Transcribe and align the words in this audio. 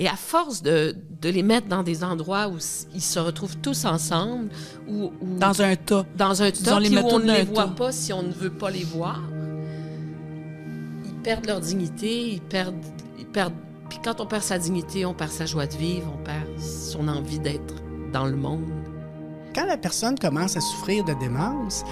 Et 0.00 0.06
à 0.06 0.14
force 0.14 0.62
de, 0.62 0.94
de, 1.20 1.28
les 1.28 1.42
mettre 1.42 1.66
dans 1.66 1.82
des 1.82 2.04
endroits 2.04 2.46
où 2.46 2.58
ils 2.94 3.02
se 3.02 3.18
retrouvent 3.18 3.56
tous 3.56 3.84
ensemble, 3.84 4.48
ou 4.86 5.10
dans 5.20 5.60
un 5.60 5.74
tas, 5.74 6.06
dans 6.16 6.40
un 6.40 6.52
tas, 6.52 6.76
où 6.76 7.08
on 7.10 7.18
ne 7.18 7.32
les 7.32 7.42
voit 7.42 7.66
pas 7.66 7.90
si 7.90 8.12
on 8.12 8.22
ne 8.22 8.32
veut 8.32 8.52
pas 8.52 8.70
les 8.70 8.84
voir, 8.84 9.20
ils 11.04 11.20
perdent 11.24 11.46
leur 11.46 11.60
dignité, 11.60 12.30
ils 12.30 12.40
perdent, 12.40 12.76
ils 13.18 13.26
perdent. 13.26 13.54
Puis 13.90 13.98
quand 14.04 14.20
on 14.20 14.26
perd 14.26 14.44
sa 14.44 14.58
dignité, 14.58 15.04
on 15.04 15.14
perd 15.14 15.32
sa 15.32 15.46
joie 15.46 15.66
de 15.66 15.74
vivre, 15.74 16.06
on 16.16 16.22
perd 16.22 16.46
son 16.60 17.08
envie 17.08 17.40
d'être 17.40 17.74
dans 18.12 18.26
le 18.26 18.36
monde. 18.36 18.70
Quand 19.52 19.66
la 19.66 19.78
personne 19.78 20.16
commence 20.16 20.56
à 20.56 20.60
souffrir 20.60 21.04
de 21.04 21.14
démence, 21.14 21.82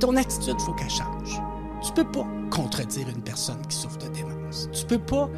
ton 0.00 0.16
attitude, 0.16 0.58
faut 0.60 0.72
qu'elle 0.72 0.88
change. 0.88 1.38
Tu 1.84 1.92
peux 1.92 2.10
pas 2.10 2.26
contredire 2.50 3.08
une 3.08 3.22
personne 3.22 3.60
qui 3.68 3.76
souffre 3.76 3.98
de 3.98 4.08
démence. 4.08 4.70
Tu 4.72 4.86
peux 4.86 4.98
pas 4.98 5.28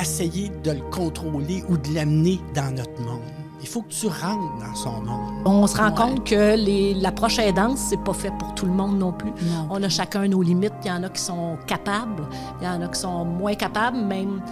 essayer 0.00 0.50
de 0.62 0.72
le 0.72 0.80
contrôler 0.90 1.64
ou 1.68 1.76
de 1.76 1.94
l'amener 1.94 2.40
dans 2.54 2.74
notre 2.74 3.00
monde. 3.02 3.20
Il 3.60 3.68
faut 3.68 3.80
que 3.80 3.92
tu 3.92 4.08
rentres 4.08 4.58
dans 4.60 4.74
son 4.74 5.00
monde. 5.00 5.42
On 5.46 5.66
se 5.66 5.78
rend 5.78 5.90
compte 5.92 6.26
que 6.26 6.54
les, 6.54 6.92
l'approche 6.92 7.38
aidance, 7.38 7.78
c'est 7.88 8.02
pas 8.04 8.12
fait 8.12 8.32
pour 8.38 8.54
tout 8.54 8.66
le 8.66 8.72
monde 8.72 8.98
non 8.98 9.10
plus. 9.12 9.32
On 9.70 9.82
a 9.82 9.88
chacun 9.88 10.28
nos 10.28 10.42
limites. 10.42 10.74
Il 10.84 10.88
y 10.88 10.90
en 10.90 11.02
a 11.02 11.08
qui 11.08 11.22
sont 11.22 11.56
capables, 11.66 12.24
il 12.60 12.66
y 12.66 12.68
en 12.68 12.82
a 12.82 12.88
qui 12.88 13.00
sont 13.00 13.24
moins 13.24 13.54
capables, 13.54 13.96
même 13.96 14.42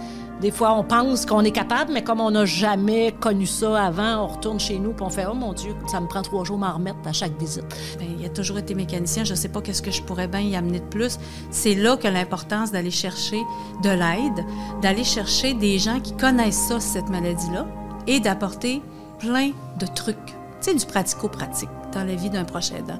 des 0.41 0.51
fois, 0.51 0.73
on 0.77 0.83
pense 0.83 1.25
qu'on 1.25 1.41
est 1.41 1.51
capable, 1.51 1.93
mais 1.93 2.03
comme 2.03 2.19
on 2.19 2.31
n'a 2.31 2.45
jamais 2.45 3.13
connu 3.19 3.45
ça 3.45 3.85
avant, 3.85 4.25
on 4.25 4.27
retourne 4.27 4.59
chez 4.59 4.77
nous 4.79 4.91
et 4.91 5.01
on 5.01 5.09
fait 5.09 5.25
Oh 5.29 5.33
mon 5.33 5.53
Dieu, 5.53 5.73
ça 5.87 6.01
me 6.01 6.07
prend 6.07 6.21
trois 6.21 6.43
jours 6.43 6.57
m'en 6.57 6.73
remettre 6.73 6.97
à 7.05 7.13
chaque 7.13 7.37
visite. 7.39 7.65
Bien, 7.97 8.07
il 8.19 8.25
a 8.25 8.29
toujours 8.29 8.57
été 8.57 8.75
mécanicien. 8.75 9.23
Je 9.23 9.31
ne 9.31 9.37
sais 9.37 9.49
pas 9.49 9.61
qu'est-ce 9.61 9.81
que 9.81 9.91
je 9.91 10.01
pourrais 10.01 10.27
bien 10.27 10.41
y 10.41 10.55
amener 10.55 10.79
de 10.79 10.85
plus. 10.85 11.17
C'est 11.49 11.75
là 11.75 11.97
que 11.97 12.07
l'importance 12.07 12.71
d'aller 12.71 12.91
chercher 12.91 13.41
de 13.83 13.89
l'aide, 13.89 14.45
d'aller 14.81 15.03
chercher 15.03 15.53
des 15.53 15.79
gens 15.79 15.99
qui 15.99 16.13
connaissent 16.13 16.67
ça, 16.67 16.79
cette 16.79 17.09
maladie-là, 17.09 17.65
et 18.07 18.19
d'apporter 18.19 18.81
plein 19.19 19.51
de 19.79 19.85
trucs. 19.85 20.17
C'est 20.59 20.75
du 20.75 20.85
pratico-pratique 20.85 21.69
dans 21.93 22.03
la 22.03 22.15
vie 22.15 22.29
d'un 22.29 22.43
proche 22.43 22.71
aidant. 22.71 22.99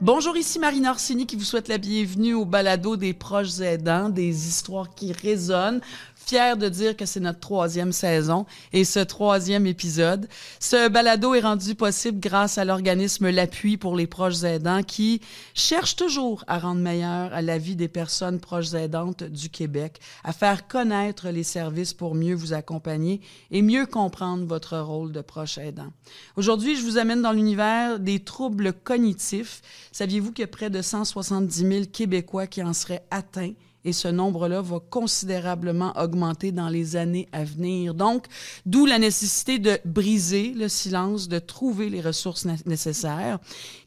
Bonjour, 0.00 0.36
ici 0.36 0.60
Marine 0.60 0.86
Orsini 0.86 1.26
qui 1.26 1.34
vous 1.34 1.42
souhaite 1.42 1.66
la 1.66 1.76
bienvenue 1.76 2.32
au 2.32 2.44
balado 2.44 2.96
des 2.96 3.12
proches 3.14 3.58
aidants, 3.58 4.08
des 4.08 4.46
histoires 4.46 4.94
qui 4.94 5.12
résonnent 5.12 5.80
fier 6.28 6.58
de 6.58 6.68
dire 6.68 6.94
que 6.94 7.06
c'est 7.06 7.20
notre 7.20 7.40
troisième 7.40 7.92
saison 7.92 8.44
et 8.74 8.84
ce 8.84 8.98
troisième 9.00 9.66
épisode. 9.66 10.28
Ce 10.60 10.88
balado 10.88 11.34
est 11.34 11.40
rendu 11.40 11.74
possible 11.74 12.20
grâce 12.20 12.58
à 12.58 12.66
l'organisme 12.66 13.30
L'Appui 13.30 13.78
pour 13.78 13.96
les 13.96 14.06
proches 14.06 14.42
aidants 14.42 14.82
qui 14.82 15.22
cherche 15.54 15.96
toujours 15.96 16.44
à 16.46 16.58
rendre 16.58 16.82
meilleure 16.82 17.40
la 17.40 17.56
vie 17.56 17.76
des 17.76 17.88
personnes 17.88 18.40
proches 18.40 18.74
aidantes 18.74 19.24
du 19.24 19.48
Québec, 19.48 20.00
à 20.22 20.34
faire 20.34 20.68
connaître 20.68 21.30
les 21.30 21.44
services 21.44 21.94
pour 21.94 22.14
mieux 22.14 22.34
vous 22.34 22.52
accompagner 22.52 23.22
et 23.50 23.62
mieux 23.62 23.86
comprendre 23.86 24.44
votre 24.44 24.76
rôle 24.78 25.12
de 25.12 25.22
proche 25.22 25.56
aidant. 25.56 25.92
Aujourd'hui, 26.36 26.76
je 26.76 26.82
vous 26.82 26.98
amène 26.98 27.22
dans 27.22 27.32
l'univers 27.32 27.98
des 27.98 28.20
troubles 28.20 28.74
cognitifs. 28.74 29.62
Saviez-vous 29.92 30.32
a 30.42 30.46
près 30.46 30.68
de 30.68 30.82
170 30.82 31.68
000 31.68 31.84
Québécois 31.90 32.46
qui 32.46 32.62
en 32.62 32.74
seraient 32.74 33.06
atteints 33.10 33.54
et 33.84 33.92
ce 33.92 34.08
nombre-là 34.08 34.60
va 34.60 34.80
considérablement 34.80 35.92
augmenter 35.96 36.52
dans 36.52 36.68
les 36.68 36.96
années 36.96 37.28
à 37.32 37.44
venir. 37.44 37.94
Donc, 37.94 38.26
d'où 38.66 38.86
la 38.86 38.98
nécessité 38.98 39.58
de 39.58 39.78
briser 39.84 40.52
le 40.54 40.68
silence, 40.68 41.28
de 41.28 41.38
trouver 41.38 41.88
les 41.88 42.00
ressources 42.00 42.46
nécessaires. 42.66 43.38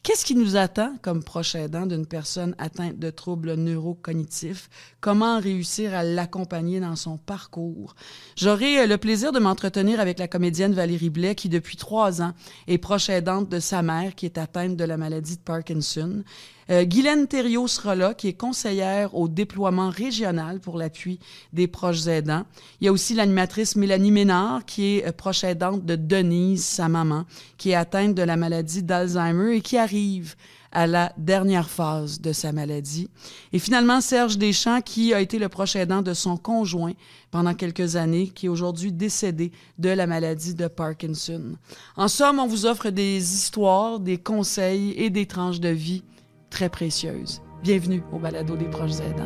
Qu'est-ce 0.03 0.25
qui 0.25 0.36
nous 0.36 0.56
attend 0.56 0.95
comme 1.02 1.23
proche 1.23 1.56
aidant 1.56 1.86
d'une 1.86 2.08
personne 2.08 2.56
atteinte 2.58 2.98
de 2.98 3.09
troubles 3.09 3.53
neurocognitifs? 3.53 4.70
Comment 5.00 5.39
réussir 5.39 5.94
à 5.94 6.03
l'accompagner 6.03 6.80
dans 6.80 6.95
son 6.95 7.17
parcours? 7.17 7.95
J'aurai 8.36 8.80
euh, 8.80 8.88
le 8.88 8.98
plaisir 8.98 9.31
de 9.31 9.39
m'entretenir 9.39 10.00
avec 10.00 10.20
la 10.20 10.28
comédienne 10.28 10.73
Valérie 10.73 11.09
Blais, 11.09 11.36
qui 11.36 11.50
depuis 11.50 11.78
trois 11.78 12.22
ans 12.22 12.33
est 12.67 12.78
proche 12.78 13.09
aidante 13.09 13.50
de 13.50 13.59
sa 13.59 13.81
mère 13.81 14.16
qui 14.16 14.26
est 14.26 14.38
atteinte 14.38 14.76
de 14.76 14.83
la 14.83 14.98
maladie 14.98 15.38
de 15.38 15.42
Parkinson. 15.42 16.23
Euh, 16.71 16.86
Guylaine 16.86 17.27
Thériault 17.27 17.67
sera 17.67 17.95
là, 17.95 18.14
qui 18.14 18.30
est 18.30 18.33
conseillère 18.33 19.14
au 19.14 19.27
déploiement 19.27 19.89
régional 19.89 20.61
pour 20.61 20.77
l'appui 20.77 21.20
des 21.52 21.67
proches 21.67 22.08
aidants. 22.08 22.45
Il 22.80 22.86
y 22.86 22.87
a 22.87 22.93
aussi 22.93 23.14
l'animatrice 23.14 23.76
Mélanie 23.76 24.11
Ménard, 24.11 24.64
qui 24.64 24.98
est 24.98 25.08
euh, 25.08 25.11
proche 25.11 25.43
aidante 25.43 25.86
de 25.86 25.98
Denise, 25.98 26.64
sa 26.64 26.87
maman, 26.87 27.26
qui 27.58 27.71
est 27.71 27.76
atteinte 27.76 28.15
de 28.15 28.21
la 28.21 28.37
maladie 28.37 28.83
d'Alzheimer 28.83 29.58
et 29.58 29.61
qui 29.61 29.77
arrive 29.77 30.36
à 30.71 30.87
la 30.87 31.11
dernière 31.17 31.70
phase 31.70 32.21
de 32.21 32.32
sa 32.32 32.54
maladie. 32.54 33.09
Et 33.52 33.59
finalement, 33.59 33.99
Serge 33.99 34.38
Deschamps, 34.38 34.80
qui 34.80 35.14
a 35.14 35.20
été 35.20 35.39
le 35.39 35.49
proche 35.49 35.76
aidant 35.76 36.02
de 36.02 36.14
son 36.14 36.38
conjoint 36.38 36.93
pendant 37.32 37.53
quelques 37.53 37.98
années, 37.98 38.30
qui 38.30 38.45
est 38.45 38.49
aujourd'hui 38.49 38.93
décédé 38.93 39.52
de 39.77 39.89
la 39.89 40.08
maladie 40.08 40.53
de 40.53 40.67
Parkinson. 40.67 41.58
En 41.98 42.08
somme, 42.08 42.39
on 42.39 42.48
vous 42.48 42.65
offre 42.65 42.89
des 42.89 43.17
histoires, 43.17 43.99
des 43.99 44.17
conseils 44.17 44.93
et 44.95 45.09
des 45.09 45.26
tranches 45.26 45.59
de 45.59 45.67
vie 45.67 46.03
très 46.52 46.70
précieuse. 46.70 47.42
Bienvenue 47.64 48.04
au 48.12 48.20
balado 48.20 48.56
des 48.56 48.66
proches 48.66 49.00
aidants. 49.00 49.26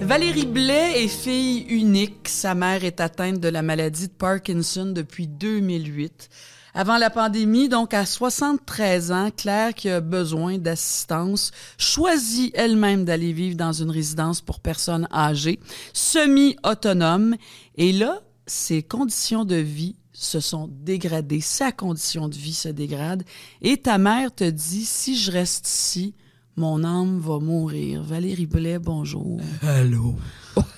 Valérie 0.00 0.46
Blais 0.46 1.02
est 1.02 1.08
fille 1.08 1.60
unique. 1.70 2.28
Sa 2.28 2.54
mère 2.54 2.84
est 2.84 3.00
atteinte 3.00 3.40
de 3.40 3.48
la 3.48 3.62
maladie 3.62 4.08
de 4.08 4.12
Parkinson 4.12 4.92
depuis 4.94 5.26
2008. 5.26 6.28
Avant 6.76 6.98
la 6.98 7.08
pandémie, 7.08 7.68
donc 7.68 7.94
à 7.94 8.04
73 8.04 9.12
ans, 9.12 9.30
Claire, 9.30 9.74
qui 9.74 9.88
a 9.88 10.00
besoin 10.00 10.58
d'assistance, 10.58 11.52
choisit 11.78 12.50
elle-même 12.56 13.04
d'aller 13.04 13.32
vivre 13.32 13.56
dans 13.56 13.72
une 13.72 13.92
résidence 13.92 14.40
pour 14.40 14.58
personnes 14.58 15.06
âgées, 15.12 15.60
semi-autonome. 15.92 17.36
Et 17.76 17.92
là, 17.92 18.20
ses 18.48 18.82
conditions 18.82 19.44
de 19.44 19.54
vie 19.54 19.94
se 20.12 20.40
sont 20.40 20.68
dégradées, 20.68 21.40
sa 21.40 21.70
condition 21.70 22.28
de 22.28 22.34
vie 22.34 22.54
se 22.54 22.68
dégrade. 22.68 23.22
Et 23.62 23.76
ta 23.76 23.96
mère 23.96 24.34
te 24.34 24.42
dit, 24.42 24.84
si 24.84 25.16
je 25.16 25.30
reste 25.30 25.68
ici, 25.68 26.12
mon 26.56 26.82
âme 26.82 27.20
va 27.20 27.38
mourir. 27.38 28.02
Valérie 28.02 28.46
Blais, 28.46 28.80
bonjour. 28.80 29.40
Allô? 29.62 30.16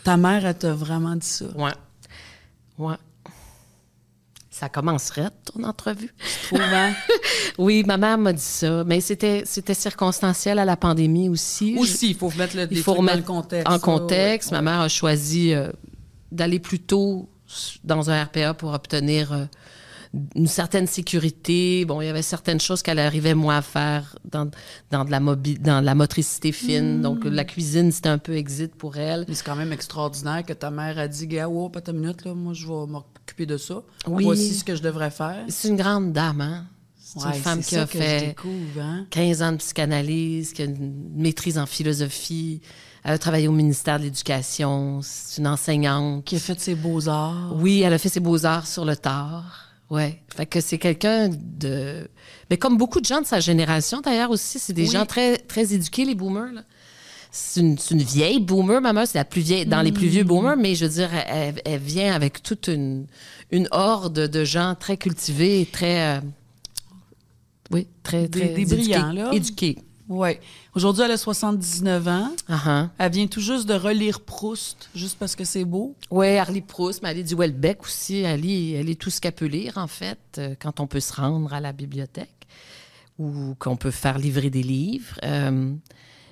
ta 0.04 0.18
mère, 0.18 0.44
elle 0.44 0.58
t'a 0.58 0.74
vraiment 0.74 1.16
dit 1.16 1.26
ça. 1.26 1.46
Ouais. 1.56 1.72
Ouais 2.76 2.96
ça 4.58 4.70
commencerait 4.70 5.28
ton 5.44 5.64
entrevue. 5.64 6.14
Hein? 6.52 6.94
oui, 7.58 7.84
ma 7.86 7.98
mère 7.98 8.16
m'a 8.16 8.32
dit 8.32 8.40
ça, 8.40 8.84
mais 8.84 9.02
c'était 9.02 9.42
c'était 9.44 9.74
circonstanciel 9.74 10.58
à 10.58 10.64
la 10.64 10.78
pandémie 10.78 11.28
aussi. 11.28 11.76
Aussi, 11.78 12.10
il 12.10 12.16
faut 12.16 12.32
mettre 12.38 12.56
le, 12.56 12.66
il 12.70 12.78
faut 12.78 12.94
remettre 12.94 13.24
contexte. 13.24 13.68
En 13.68 13.78
contexte, 13.78 14.52
ma 14.52 14.62
mère 14.62 14.80
a 14.80 14.88
choisi 14.88 15.52
euh, 15.52 15.68
d'aller 16.32 16.58
plus 16.58 16.80
tôt 16.80 17.28
dans 17.84 18.08
un 18.08 18.24
RPA 18.24 18.54
pour 18.54 18.72
obtenir 18.72 19.34
euh, 19.34 19.44
une 20.34 20.46
certaine 20.46 20.86
sécurité. 20.86 21.84
Bon, 21.84 22.00
il 22.00 22.06
y 22.06 22.08
avait 22.08 22.22
certaines 22.22 22.60
choses 22.60 22.82
qu'elle 22.82 22.98
arrivait 22.98 23.34
moins 23.34 23.58
à 23.58 23.62
faire 23.62 24.16
dans, 24.24 24.50
dans, 24.90 25.04
de 25.04 25.10
la 25.10 25.20
dans 25.20 25.84
la 25.84 25.94
motricité 25.94 26.50
fine. 26.50 27.00
Hmm. 27.00 27.02
Donc, 27.02 27.24
la 27.24 27.44
cuisine, 27.44 27.92
c'était 27.92 28.08
un 28.08 28.18
peu 28.18 28.34
exit 28.34 28.74
pour 28.74 28.96
elle. 28.96 29.26
Mais 29.28 29.34
c'est 29.34 29.44
quand 29.44 29.56
même 29.56 29.74
extraordinaire 29.74 30.44
que 30.46 30.54
ta 30.54 30.70
mère 30.70 30.98
a 30.98 31.08
dit, 31.08 31.26
gars, 31.26 31.46
oh, 31.46 31.68
pas 31.68 31.82
ta 31.82 31.92
minute, 31.92 32.24
là, 32.24 32.32
moi, 32.32 32.54
je 32.54 32.66
vais 32.66 32.72
m'occuper 33.26 33.46
de 33.46 33.56
ça. 33.56 33.82
Oui. 34.06 34.24
Voici 34.24 34.54
ce 34.54 34.64
que 34.64 34.76
je 34.76 34.82
devrais 34.82 35.10
faire. 35.10 35.44
C'est 35.48 35.68
une 35.68 35.76
grande 35.76 36.12
dame, 36.12 36.40
hein? 36.40 36.66
C'est 36.96 37.24
une 37.24 37.34
femme 37.34 37.62
qui 37.62 37.76
a 37.76 37.86
fait 37.86 38.36
15 39.10 39.42
hein. 39.42 39.48
ans 39.48 39.52
de 39.52 39.56
psychanalyse, 39.56 40.52
qui 40.52 40.62
a 40.62 40.64
une 40.66 41.12
maîtrise 41.14 41.56
en 41.56 41.64
philosophie. 41.64 42.60
Elle 43.04 43.12
a 43.12 43.18
travaillé 43.18 43.48
au 43.48 43.52
ministère 43.52 43.98
de 43.98 44.04
l'Éducation. 44.04 45.00
C'est 45.02 45.40
une 45.40 45.46
enseignante. 45.46 46.24
Qui 46.24 46.36
a 46.36 46.38
fait 46.38 46.60
ses 46.60 46.74
beaux-arts. 46.74 47.54
Oui, 47.56 47.80
elle 47.82 47.94
a 47.94 47.98
fait 47.98 48.08
ses 48.08 48.20
beaux-arts 48.20 48.66
sur 48.66 48.84
le 48.84 48.96
tard. 48.96 49.70
Ouais, 49.88 50.20
fait 50.34 50.46
que 50.46 50.60
c'est 50.60 50.78
quelqu'un 50.78 51.30
de 51.30 52.08
mais 52.50 52.56
comme 52.56 52.76
beaucoup 52.76 53.00
de 53.00 53.04
gens 53.04 53.20
de 53.20 53.26
sa 53.26 53.38
génération 53.38 54.00
d'ailleurs 54.00 54.30
aussi, 54.30 54.58
c'est 54.58 54.72
des 54.72 54.86
gens 54.86 55.06
très 55.06 55.36
très 55.38 55.74
éduqués 55.74 56.04
les 56.04 56.16
boomers 56.16 56.52
là. 56.52 56.62
C'est 57.38 57.60
une, 57.60 57.76
une, 57.90 58.02
vieille 58.02 58.40
boomer, 58.40 58.80
ma 58.80 58.94
mère, 58.94 59.06
c'est 59.06 59.18
la 59.18 59.26
plus 59.26 59.42
vieille 59.42 59.66
dans 59.66 59.82
les 59.82 59.92
plus 59.92 60.06
vieux 60.06 60.24
mm. 60.24 60.26
boomers, 60.26 60.56
mais 60.56 60.74
je 60.74 60.86
veux 60.86 60.90
dire, 60.90 61.10
elle, 61.12 61.80
vient 61.80 62.14
avec 62.14 62.42
toute 62.42 62.68
une, 62.68 63.06
une 63.50 63.68
horde 63.72 64.20
de 64.26 64.44
gens 64.44 64.74
très 64.74 64.96
cultivés, 64.96 65.68
très, 65.70 66.16
euh, 66.16 66.20
oui, 67.70 67.86
très, 68.02 68.26
très 68.28 68.48
des, 68.48 68.64
brillants, 68.64 69.12
là. 69.12 69.30
éduqués. 69.34 69.76
Oui. 70.08 70.30
Aujourd'hui, 70.74 71.02
elle 71.02 71.10
a 71.10 71.18
79 71.18 72.08
ans. 72.08 72.32
Uh-huh. 72.48 72.88
Elle 72.96 73.12
vient 73.12 73.26
tout 73.26 73.42
juste 73.42 73.66
de 73.66 73.74
relire 73.74 74.20
Proust, 74.20 74.88
juste 74.94 75.18
parce 75.18 75.36
que 75.36 75.44
c'est 75.44 75.66
beau. 75.66 75.94
Oui, 76.10 76.28
elle 76.28 76.54
lit 76.54 76.62
Proust, 76.62 77.02
mais 77.02 77.10
elle 77.10 77.18
lit 77.18 77.24
du 77.24 77.34
Welbeck 77.34 77.82
aussi. 77.82 78.20
Elle 78.20 78.40
lit, 78.40 78.72
elle 78.72 78.86
lit 78.86 78.96
tout 78.96 79.10
ce 79.10 79.20
qu'elle 79.20 79.32
peut 79.32 79.44
lire, 79.44 79.76
en 79.76 79.88
fait, 79.88 80.18
euh, 80.38 80.54
quand 80.58 80.80
on 80.80 80.86
peut 80.86 81.00
se 81.00 81.12
rendre 81.12 81.52
à 81.52 81.60
la 81.60 81.72
bibliothèque 81.72 82.30
ou 83.18 83.54
qu'on 83.58 83.76
peut 83.76 83.90
faire 83.90 84.16
livrer 84.16 84.48
des 84.48 84.62
livres. 84.62 85.18
Euh, 85.22 85.74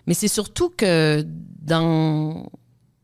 mais 0.07 0.15
c'est 0.15 0.29
surtout 0.29 0.71
que 0.71 1.25
dans, 1.63 2.47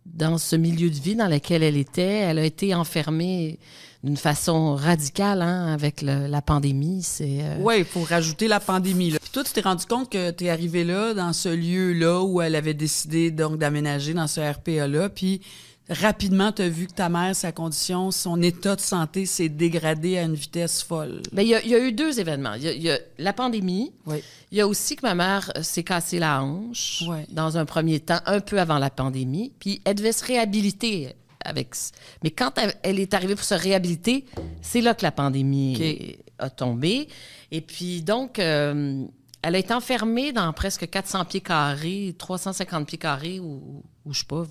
dans 0.07 0.39
ce 0.39 0.57
milieu 0.57 0.91
de 0.91 0.95
vie 0.95 1.17
dans 1.17 1.29
lequel 1.29 1.63
elle 1.63 1.77
était, 1.77 2.03
elle 2.03 2.39
a 2.39 2.45
été 2.45 2.75
enfermée 2.75 3.59
d'une 4.03 4.17
façon 4.17 4.75
radicale 4.77 5.43
hein, 5.43 5.67
avec 5.75 6.01
le- 6.01 6.27
la 6.27 6.41
pandémie. 6.41 7.03
C'est 7.03 7.41
euh, 7.43 7.57
Oui, 7.61 7.85
pour 7.85 8.07
rajouter 8.09 8.49
la 8.49 8.59
pandémie. 8.61 9.11
Là. 9.11 9.19
Puis 9.21 9.31
toi, 9.31 9.45
tu 9.45 9.53
t'es 9.53 9.61
rendu 9.61 9.85
compte 9.85 10.11
que 10.11 10.31
tu 10.31 10.45
es 10.45 10.51
arrivé 10.51 10.85
là, 10.85 11.13
dans 11.13 11.33
ce 11.35 11.51
lieu-là 11.51 12.23
où 12.23 12.41
elle 12.41 12.55
avait 12.57 12.73
décidé 12.75 13.31
donc 13.31 13.59
d'aménager 13.59 14.15
dans 14.15 14.27
ce 14.27 14.41
RPA-là, 14.41 15.11
puis 15.11 15.43
rapidement, 15.91 16.53
tu 16.53 16.63
as 16.63 16.69
vu 16.69 16.87
que 16.87 16.93
ta 16.93 17.09
mère, 17.09 17.35
sa 17.35 17.53
condition, 17.53 18.11
son 18.11 18.41
état 18.43 18.77
de 18.77 18.81
santé 18.81 19.27
s'est 19.27 19.49
dégradé 19.49 20.19
à 20.19 20.23
une 20.23 20.35
vitesse 20.35 20.83
folle? 20.83 21.21
Ben, 21.33 21.43
il 21.43 21.49
y, 21.49 21.55
a- 21.55 21.63
il 21.63 21.71
y 21.71 21.75
a 21.75 21.79
eu 21.81 21.93
deux 21.93 22.21
événements. 22.21 22.55
Il 22.55 22.63
y 22.63 22.69
a, 22.69 22.73
il 22.73 22.83
y 22.83 22.91
a 22.91 22.99
la 23.19 23.33
pandémie. 23.33 23.93
Oui. 24.07 24.23
Il 24.53 24.59
y 24.59 24.61
a 24.61 24.67
aussi 24.69 24.97
que 24.97 25.03
ma 25.03 25.15
mère 25.15 25.53
euh, 25.57 25.63
s'est 25.63 25.83
cassée 25.85 26.19
la 26.19 26.43
hanche 26.43 27.05
dans 27.31 27.57
un 27.59 27.65
premier 27.65 28.01
temps, 28.01 28.21
un 28.27 28.41
peu 28.41 28.59
avant 28.61 28.79
la 28.79 28.91
pandémie. 28.91 29.53
Puis 29.59 29.81
elle 29.85 29.97
devait 29.97 30.13
se 30.13 30.25
réhabiliter 30.25 31.15
avec. 31.45 31.75
Mais 32.23 32.31
quand 32.31 32.57
elle, 32.59 32.75
elle 32.83 32.99
est 32.99 33.15
arrivée 33.15 33.35
pour 33.35 33.45
se 33.45 33.55
réhabiliter, 33.55 34.27
c'est 34.63 34.81
là 34.81 34.95
que 34.95 35.03
la 35.03 35.13
pandémie 35.13 36.17
a 36.39 36.51
tombé. 36.51 37.09
Et 37.51 37.61
puis 37.61 38.03
donc, 38.03 38.39
euh, 38.39 39.05
elle 39.43 39.55
a 39.55 39.59
été 39.59 39.73
enfermée 39.73 40.33
dans 40.33 40.53
presque 40.53 40.89
400 40.89 41.25
pieds 41.25 41.41
carrés, 41.41 42.15
350 42.19 42.87
pieds 42.87 42.99
carrés 42.99 43.41
ou, 43.41 43.83
ou 44.05 44.13
je 44.15 44.21
sais 44.21 44.25
pas, 44.27 44.45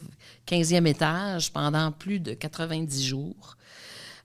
15e 0.48 0.86
étage 0.88 1.52
pendant 1.52 1.92
plus 1.92 2.20
de 2.20 2.34
90 2.34 3.04
jours 3.06 3.56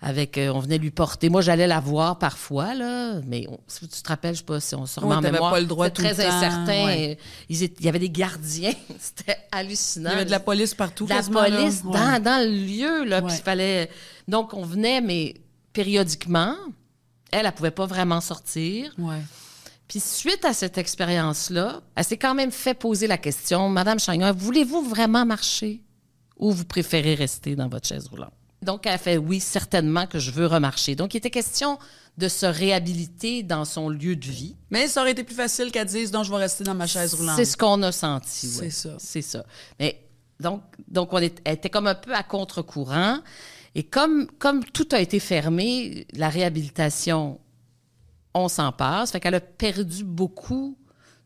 avec 0.00 0.36
euh, 0.36 0.50
on 0.52 0.58
venait 0.58 0.76
lui 0.76 0.90
porter 0.90 1.30
moi 1.30 1.40
j'allais 1.40 1.66
la 1.66 1.80
voir 1.80 2.18
parfois 2.18 2.74
là 2.74 3.20
mais 3.26 3.46
on- 3.48 3.58
si 3.68 3.88
tu 3.88 4.02
te 4.02 4.08
rappelles 4.08 4.34
je 4.34 4.40
sais 4.40 4.44
pas 4.44 4.60
si 4.60 4.74
on 4.74 4.84
se 4.84 5.00
remet 5.00 5.12
Ouais, 5.12 5.16
en 5.16 5.20
mémoire 5.22 5.50
pas 5.52 5.60
le 5.60 5.66
droit 5.66 5.88
tout 5.88 6.02
le 6.02 6.08
très 6.12 6.22
temps, 6.28 6.30
incertain 6.36 6.84
ouais. 6.84 7.18
Ils 7.48 7.62
étaient- 7.62 7.76
il 7.80 7.86
y 7.86 7.88
avait 7.88 8.00
des 8.00 8.10
gardiens 8.10 8.74
c'était 9.00 9.38
Il 9.52 9.58
hallucinant 9.58 10.10
y 10.10 10.12
avait 10.14 10.24
de 10.26 10.30
la 10.30 10.40
police 10.40 10.74
partout. 10.74 11.04
de 11.06 11.10
la 11.10 11.22
là. 11.22 11.22
police 11.22 11.82
Ouais. 11.84 11.92
dans, 11.92 12.22
dans 12.22 12.44
le 12.46 12.54
lieu 12.54 13.04
là 13.04 13.22
puis 13.22 13.34
il 13.34 13.42
fallait 13.42 13.88
donc 14.28 14.52
on 14.52 14.64
venait 14.64 15.00
mais 15.00 15.36
périodiquement 15.72 16.54
elle 17.30 17.46
elle 17.46 17.52
pouvait 17.52 17.70
pas 17.70 17.86
vraiment 17.86 18.20
sortir 18.20 18.92
Ouais. 18.98 19.20
Puis 19.88 20.00
suite 20.00 20.44
à 20.44 20.52
cette 20.52 20.78
expérience-là, 20.78 21.82
elle 21.94 22.04
s'est 22.04 22.16
quand 22.16 22.34
même 22.34 22.50
fait 22.50 22.74
poser 22.74 23.06
la 23.06 23.18
question, 23.18 23.68
Madame 23.68 23.98
Chagnon, 23.98 24.32
voulez-vous 24.36 24.82
vraiment 24.82 25.24
marcher 25.26 25.82
ou 26.38 26.50
vous 26.52 26.64
préférez 26.64 27.14
rester 27.14 27.54
dans 27.56 27.68
votre 27.68 27.86
chaise 27.86 28.06
roulante? 28.08 28.32
Donc, 28.62 28.86
elle 28.86 28.94
a 28.94 28.98
fait 28.98 29.18
oui, 29.18 29.40
certainement 29.40 30.06
que 30.06 30.18
je 30.18 30.30
veux 30.30 30.46
remarcher. 30.46 30.94
Donc, 30.96 31.12
il 31.12 31.18
était 31.18 31.30
question 31.30 31.78
de 32.16 32.28
se 32.28 32.46
réhabiliter 32.46 33.42
dans 33.42 33.66
son 33.66 33.90
lieu 33.90 34.16
de 34.16 34.24
vie. 34.26 34.56
Mais 34.70 34.88
ça 34.88 35.02
aurait 35.02 35.10
été 35.12 35.22
plus 35.22 35.34
facile 35.34 35.70
qu'elle 35.70 35.86
dise 35.86 36.12
non, 36.12 36.22
je 36.22 36.30
vais 36.30 36.38
rester 36.38 36.64
dans 36.64 36.74
ma 36.74 36.86
chaise 36.86 37.12
roulante. 37.12 37.36
C'est 37.36 37.44
ce 37.44 37.56
qu'on 37.56 37.82
a 37.82 37.92
senti. 37.92 38.46
C'est 38.46 38.60
ouais. 38.62 38.70
ça. 38.70 38.96
C'est 38.98 39.20
ça. 39.22 39.44
Mais 39.78 40.00
donc, 40.40 40.62
donc 40.88 41.12
on 41.12 41.18
est- 41.18 41.40
elle 41.44 41.54
était 41.54 41.68
comme 41.70 41.86
un 41.88 41.94
peu 41.94 42.14
à 42.14 42.22
contre-courant. 42.22 43.18
Et 43.74 43.82
comme, 43.82 44.28
comme 44.38 44.64
tout 44.64 44.88
a 44.92 45.00
été 45.00 45.18
fermé, 45.20 46.06
la 46.14 46.28
réhabilitation, 46.28 47.40
on 48.34 48.48
s'en 48.48 48.72
passe. 48.72 49.10
Fait 49.12 49.20
qu'elle 49.20 49.34
a 49.34 49.40
perdu 49.40 50.04
beaucoup 50.04 50.76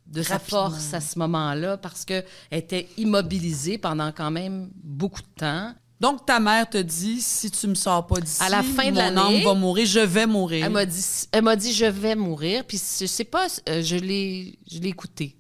de 0.07 0.23
sa 0.23 0.39
force 0.39 0.95
à 0.95 1.01
ce 1.01 1.19
moment-là 1.19 1.77
parce 1.77 2.05
qu'elle 2.05 2.25
était 2.51 2.89
immobilisée 2.97 3.77
pendant 3.79 4.11
quand 4.13 4.31
même 4.31 4.71
beaucoup 4.75 5.21
de 5.23 5.41
temps. 5.41 5.75
Donc, 6.01 6.25
ta 6.25 6.39
mère 6.39 6.69
te 6.71 6.79
dit 6.79 7.21
si 7.21 7.51
tu 7.51 7.67
me 7.67 7.75
sors 7.75 8.07
pas 8.07 8.21
d'ici, 8.21 8.41
À 8.43 8.49
la 8.49 8.63
fin 8.63 8.87
de 8.87 8.91
mon 8.93 8.97
l'année- 8.99 9.39
âme 9.39 9.45
va 9.45 9.55
mourir, 9.55 9.85
je 9.87 9.99
vais 10.01 10.27
mourir. 10.27 10.65
Elle 10.65 10.73
m'a 10.73 10.87
dit, 10.87 11.05
elle 11.33 11.43
m'a 11.43 11.57
dit, 11.57 11.73
je 11.73 11.87
vais 11.87 12.15
mourir. 12.15 12.65
Puis 12.65 12.79
je 13.01 13.07
sais 13.07 13.25
pas, 13.25 13.49
euh, 13.69 13.83
je 13.83 13.97
l'ai, 13.97 14.59
je 14.71 14.79
l'ai 14.79 14.89
écouté. 14.91 15.37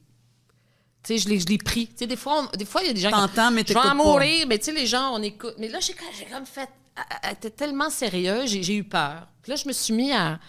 Tu 1.04 1.14
sais, 1.16 1.18
je 1.18 1.28
l'ai, 1.28 1.38
je 1.38 1.46
l'ai 1.46 1.58
pris. 1.58 1.86
Tu 1.86 1.94
sais, 1.98 2.06
des 2.08 2.16
fois, 2.16 2.42
on- 2.52 2.56
des 2.56 2.64
fois, 2.64 2.82
il 2.82 2.88
y 2.88 2.90
a 2.90 2.92
des 2.92 3.00
gens 3.00 3.08
qui 3.10 3.14
T'entends, 3.14 3.50
mais 3.52 3.62
t'écoutes 3.62 3.82
pas. 3.84 3.94
mourir. 3.94 4.46
Mais 4.48 4.58
tu 4.58 4.64
sais, 4.66 4.72
les 4.72 4.86
gens, 4.86 5.12
on 5.14 5.22
écoute. 5.22 5.54
Mais 5.58 5.68
là, 5.68 5.78
j'ai, 5.80 5.94
comme 5.94 6.44
fait, 6.44 6.68
elle- 7.22 7.32
était 7.34 7.50
tellement 7.50 7.88
sérieuse, 7.88 8.50
j'ai, 8.50 8.62
j'ai 8.64 8.74
eu 8.74 8.84
peur. 8.84 9.28
Puis 9.42 9.50
là, 9.50 9.56
je 9.56 9.68
me 9.68 9.72
suis 9.72 9.94
mis 9.94 10.12
à, 10.12 10.40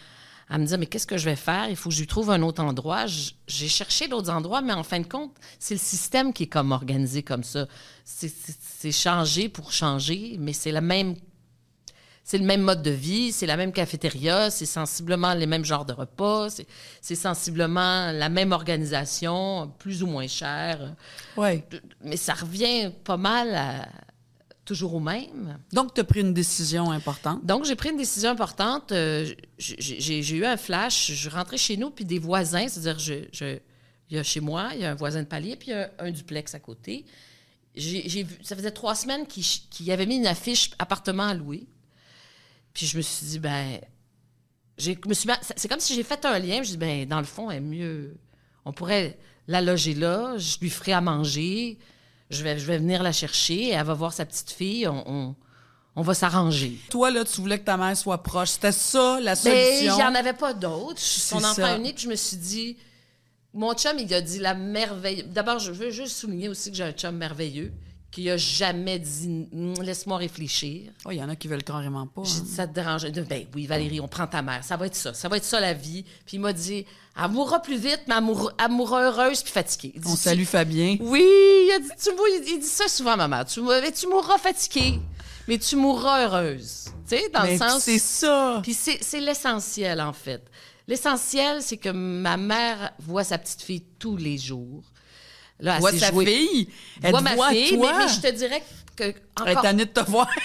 à 0.50 0.58
me 0.58 0.66
dire, 0.66 0.80
mais 0.80 0.88
qu'est-ce 0.88 1.06
que 1.06 1.18
je 1.18 1.26
vais 1.26 1.36
faire? 1.36 1.70
Il 1.70 1.76
faut 1.76 1.90
que 1.90 1.96
je 1.96 2.00
lui 2.00 2.08
trouve 2.08 2.32
un 2.32 2.42
autre 2.42 2.64
endroit. 2.64 3.06
J'ai 3.48 3.68
cherché 3.68 4.08
d'autres 4.08 4.32
endroits, 4.32 4.62
mais 4.62 4.74
en 4.74 4.84
fin 4.84 5.00
de 5.00 5.06
compte, 5.06 5.32
c'est 5.60 5.76
le 5.76 5.80
système 5.80 6.34
qui 6.34 6.44
est 6.44 6.48
comme 6.48 6.72
organisé 6.72 7.22
comme 7.22 7.44
ça. 7.44 7.68
C'est, 8.04 8.92
changé 8.92 9.48
pour 9.48 9.72
changer, 9.72 10.38
mais 10.40 10.54
c'est 10.54 10.72
la 10.72 10.82
même 10.82 11.16
c'est 12.24 12.38
le 12.38 12.46
même 12.46 12.62
mode 12.62 12.84
de 12.84 12.92
vie, 12.92 13.32
c'est 13.32 13.48
la 13.48 13.58
même 13.58 13.72
cafétéria, 13.72 14.52
c'est 14.52 14.68
sensiblement 14.68 15.34
les 15.34 15.48
mêmes 15.48 15.66
genres 15.66 15.86
de 15.86 15.94
repas, 15.94 16.50
c'est, 17.02 17.16
sensiblement 17.16 18.12
la 18.12 18.30
même 18.30 18.52
organisation, 18.52 19.74
plus 19.80 20.04
ou 20.04 20.08
moins 20.08 20.28
cher. 20.28 20.96
Ouais. 21.38 21.64
Mais 22.04 22.18
ça 22.18 22.36
revient 22.36 22.92
pas 23.04 23.18
mal 23.18 23.56
à 23.56 23.88
toujours 24.70 24.94
au 24.94 25.00
même. 25.00 25.58
Donc, 25.74 25.96
tu 25.96 26.02
as 26.02 26.04
pris 26.04 26.22
une 26.22 26.36
décision 26.36 26.92
importante. 26.92 27.44
Donc, 27.44 27.66
j'ai 27.66 27.76
pris 27.76 27.90
une 27.90 27.98
décision 27.98 28.30
importante. 28.30 28.92
euh, 28.92 29.26
j'ai, 29.58 30.36
eu 30.36 30.46
un 30.46 30.58
flash. 30.58 31.12
Je 31.12 31.28
rentrais 31.28 31.58
chez 31.58 31.76
nous, 31.76 31.90
puis 31.90 32.06
des 32.06 32.20
voisins, 32.20 32.68
c'est-à-dire, 32.68 33.00
je, 33.00 33.16
je- 33.34 33.58
il 34.10 34.18
y 34.18 34.20
a 34.20 34.24
chez 34.24 34.42
moi, 34.42 34.70
il 34.76 34.82
y 34.82 34.86
a 34.86 34.92
un 34.92 34.96
voisin 34.96 35.24
de 35.24 35.28
palier, 35.28 35.56
puis 35.56 35.70
il 35.70 35.72
y 35.72 35.74
a 35.74 35.90
un, 35.98 36.12
duplex 36.12 36.54
à 36.54 36.60
côté. 36.60 37.04
J'ai, 37.74 38.22
vu, 38.22 38.36
ça 38.44 38.56
faisait 38.56 38.70
trois 38.70 38.94
semaines 38.94 39.26
qu'il, 39.26 39.92
avait 39.92 40.06
mis 40.06 40.18
une 40.18 40.28
affiche 40.28 40.70
appartement 40.78 41.30
à 41.30 41.34
louer. 41.34 41.68
Puis 42.72 42.86
je 42.86 42.96
me 42.96 43.02
suis 43.02 43.26
dit, 43.26 43.40
ben, 43.40 43.80
j'ai, 44.78 45.00
me 45.08 45.16
suis, 45.16 45.28
c'est 45.56 45.68
comme 45.68 45.80
si 45.80 45.96
j'ai 45.96 46.04
fait 46.04 46.24
un 46.26 46.38
lien. 46.38 46.62
Je 46.62 46.70
dis, 46.70 46.78
ben, 46.78 47.08
dans 47.08 47.20
le 47.20 47.26
fond, 47.26 47.50
elle 47.50 47.58
est 47.58 47.62
mieux. 47.62 48.18
On 48.66 48.72
pourrait 48.72 49.18
la 49.48 49.62
loger 49.62 49.96
là, 49.96 50.38
je 50.38 50.60
lui 50.60 50.70
ferai 50.70 50.92
à 50.94 51.02
manger, 51.02 51.80
je 52.30 52.44
vais, 52.44 52.58
je 52.60 52.66
vais 52.66 52.78
venir 52.78 53.02
la 53.04 53.12
chercher, 53.12 53.70
elle 53.70 53.86
va 53.86 53.94
voir 53.94 54.14
sa 54.14 54.26
petite 54.26 54.52
fille, 54.52 54.88
on, 54.88 55.04
on, 55.08 55.36
on 55.96 56.02
va 56.02 56.14
s'arranger. 56.14 56.78
Toi, 56.90 57.12
là, 57.12 57.26
tu 57.26 57.42
voulais 57.42 57.60
que 57.60 57.66
ta 57.66 57.76
mère 57.78 57.96
soit 57.98 58.22
proche. 58.24 58.50
C'était 58.52 58.72
ça, 58.72 59.20
la 59.20 59.36
Mais 59.44 59.78
solution? 59.80 59.98
j'en 59.98 60.16
avais 60.16 60.34
pas 60.34 60.54
d'autres. 60.54 61.00
Je 61.00 61.04
suis 61.06 61.22
son 61.22 61.38
enfant 61.38 61.54
ça. 61.56 61.76
unique, 61.78 62.00
je 62.00 62.08
me 62.08 62.16
suis 62.16 62.38
dit. 62.38 62.78
Mon 63.54 63.74
chum, 63.74 63.98
il 63.98 64.14
a 64.14 64.22
dit 64.22 64.38
la 64.38 64.54
merveille. 64.54 65.24
D'abord, 65.24 65.58
je 65.58 65.72
veux 65.72 65.90
juste 65.90 66.16
souligner 66.18 66.50
aussi 66.50 66.70
que 66.70 66.78
j'ai 66.78 66.84
un 66.84 66.92
chum 66.92 67.16
merveilleux 67.18 67.74
qui 68.12 68.30
a 68.30 68.38
jamais 68.38 68.98
dit 69.00 69.28
Mm, 69.52 69.82
laisse-moi 69.82 70.18
réfléchir. 70.18 70.92
Oh, 71.06 71.12
il 71.12 71.18
y 71.18 71.24
en 71.24 71.30
a 71.30 71.36
qui 71.36 71.48
veulent 71.48 71.64
carrément 71.64 72.08
pas. 72.08 72.24
J'ai 72.26 72.40
hein. 72.40 72.44
dit 72.44 72.52
ça 72.52 72.68
te 72.68 72.74
dérange? 72.74 73.04
Ben 73.12 73.46
oui, 73.56 73.68
Valérie, 73.68 74.00
on 74.02 74.08
prend 74.08 74.26
ta 74.28 74.42
mère. 74.42 74.64
Ça 74.64 74.78
va 74.78 74.88
être 74.88 74.96
ça. 74.96 75.14
Ça 75.14 75.28
va 75.30 75.38
être 75.38 75.44
ça 75.44 75.60
la 75.60 75.74
vie. 75.74 76.04
Puis 76.26 76.38
il 76.38 76.40
m'a 76.40 76.54
dit 76.54 76.86
elle 77.22 77.32
mourra 77.32 77.62
plus 77.62 77.78
vite, 77.78 78.02
mais 78.08 78.16
elle 78.16 78.72
mourra, 78.72 79.04
heureuse 79.04 79.44
puis 79.44 79.52
fatiguée. 79.52 79.94
Dit, 79.96 80.08
On 80.08 80.16
salue 80.16 80.44
Fabien. 80.46 80.98
oui, 81.02 81.22
il, 81.22 81.72
a 81.76 81.80
dit, 81.80 81.90
tu 82.02 82.12
mou- 82.12 82.46
il 82.48 82.60
dit 82.60 82.66
ça 82.66 82.88
souvent, 82.88 83.18
maman. 83.18 83.44
Tu, 83.44 83.62
tu 83.94 84.08
mourras 84.08 84.38
fatiguée, 84.38 85.00
mais 85.48 85.58
tu 85.58 85.76
mourras 85.76 86.24
heureuse. 86.26 86.86
Tu 87.10 87.18
sais, 87.18 87.30
dans 87.34 87.44
Mais 87.44 87.54
le 87.54 87.58
sens. 87.58 87.84
c'est 87.84 88.00
ça. 88.00 88.60
Puis 88.64 88.74
c'est 88.74 89.00
c'est 89.02 89.20
l'essentiel, 89.20 90.00
en 90.02 90.14
fait. 90.14 90.44
L'essentiel, 90.88 91.62
c'est 91.62 91.78
que 91.78 91.90
ma 91.90 92.38
mère 92.38 92.92
voit 93.00 93.24
sa 93.24 93.38
petite 93.38 93.62
fille 93.62 93.84
tous 94.00 94.18
les 94.18 94.38
jours. 94.38 94.84
Là, 95.60 95.76
elle 95.76 95.80
Voit 95.82 95.92
sa 95.92 96.12
jouée- 96.12 96.26
fille. 96.26 96.70
Elle 97.04 97.12
voit 97.12 97.20
te 97.20 97.24
ma 97.36 97.50
fille, 97.50 97.78
toi. 97.78 97.92
mais, 97.98 98.06
mais 98.06 98.12
je 98.14 98.20
te 98.22 98.32
dirais 98.32 98.64
que 98.96 99.04
Elle 99.04 99.10
est 99.10 99.52
encore... 99.52 99.62
tannée 99.64 99.86
de 99.86 99.92
te 99.92 100.00
voir. 100.10 100.28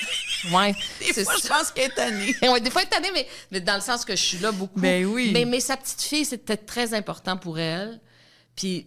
Ouais, 0.53 0.75
Des 1.01 1.25
fois, 1.25 1.35
je 1.43 1.49
pense 1.49 1.71
qu'elle 1.71 1.91
est 1.91 1.95
tannée. 1.95 2.37
Ouais, 2.43 2.61
des 2.61 2.71
fois, 2.71 2.83
elle 2.83 2.89
est 2.89 2.91
tannée, 2.91 3.11
mais, 3.15 3.27
mais 3.51 3.61
dans 3.61 3.77
le 3.77 3.81
sens 3.81 4.05
que 4.05 4.15
je 4.15 4.21
suis 4.23 4.39
là 4.39 4.53
beaucoup. 4.53 4.79
Ben 4.79 5.07
oui. 5.07 5.31
Mais, 5.33 5.47
mais 5.47 5.59
sa 5.61 5.77
petite 5.79 6.03
fille, 6.03 6.25
c'était 6.27 6.59
très 6.59 6.93
important 6.93 7.39
pour 7.39 7.59
elle. 7.59 7.99
Puis, 8.55 8.87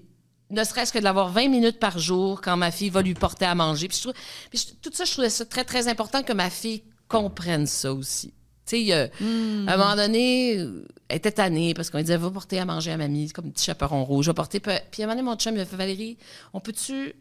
ne 0.51 0.63
serait-ce 0.63 0.93
que 0.93 0.99
de 0.99 1.03
l'avoir 1.03 1.29
20 1.29 1.47
minutes 1.49 1.79
par 1.79 1.97
jour 1.97 2.41
quand 2.41 2.55
ma 2.57 2.69
fille 2.69 2.89
va 2.91 3.01
lui 3.01 3.15
porter 3.15 3.45
à 3.45 3.55
manger. 3.55 3.87
Puis, 3.87 3.97
je 3.97 4.01
trouve, 4.03 4.13
puis 4.51 4.59
je- 4.67 4.73
tout 4.87 4.95
ça, 4.95 5.03
je 5.05 5.11
trouvais 5.13 5.29
ça 5.31 5.45
très, 5.45 5.63
très 5.65 5.87
important 5.87 6.21
que 6.21 6.31
ma 6.33 6.51
fille 6.51 6.83
comprenne 7.07 7.65
ça 7.65 7.91
aussi. 7.91 8.33
Tu 8.67 8.85
sais, 8.87 9.11
Hmm. 9.21 9.67
à 9.67 9.73
un 9.73 9.77
moment 9.77 9.95
donné, 9.95 10.57
euh, 10.59 10.85
elle 11.07 11.17
était 11.17 11.31
tannée 11.31 11.73
parce 11.73 11.89
qu'on 11.89 11.99
disait, 12.01 12.17
va 12.17 12.29
porter 12.29 12.59
à 12.59 12.65
manger 12.65 12.91
à 12.91 12.97
mamie, 12.97 13.29
comme 13.31 13.47
un 13.47 13.49
petit 13.49 13.63
chaperon 13.65 14.03
rouge, 14.03 14.27
va 14.27 14.33
porter. 14.33 14.59
Puis, 14.59 14.73
à 14.73 15.05
un 15.05 15.07
moment 15.07 15.11
donné, 15.15 15.21
mon 15.21 15.35
chum, 15.37 15.55
il 15.55 15.61
a 15.61 15.65
fait, 15.65 15.75
Valérie, 15.77 16.17
on 16.53 16.59
peut-tu 16.59 17.13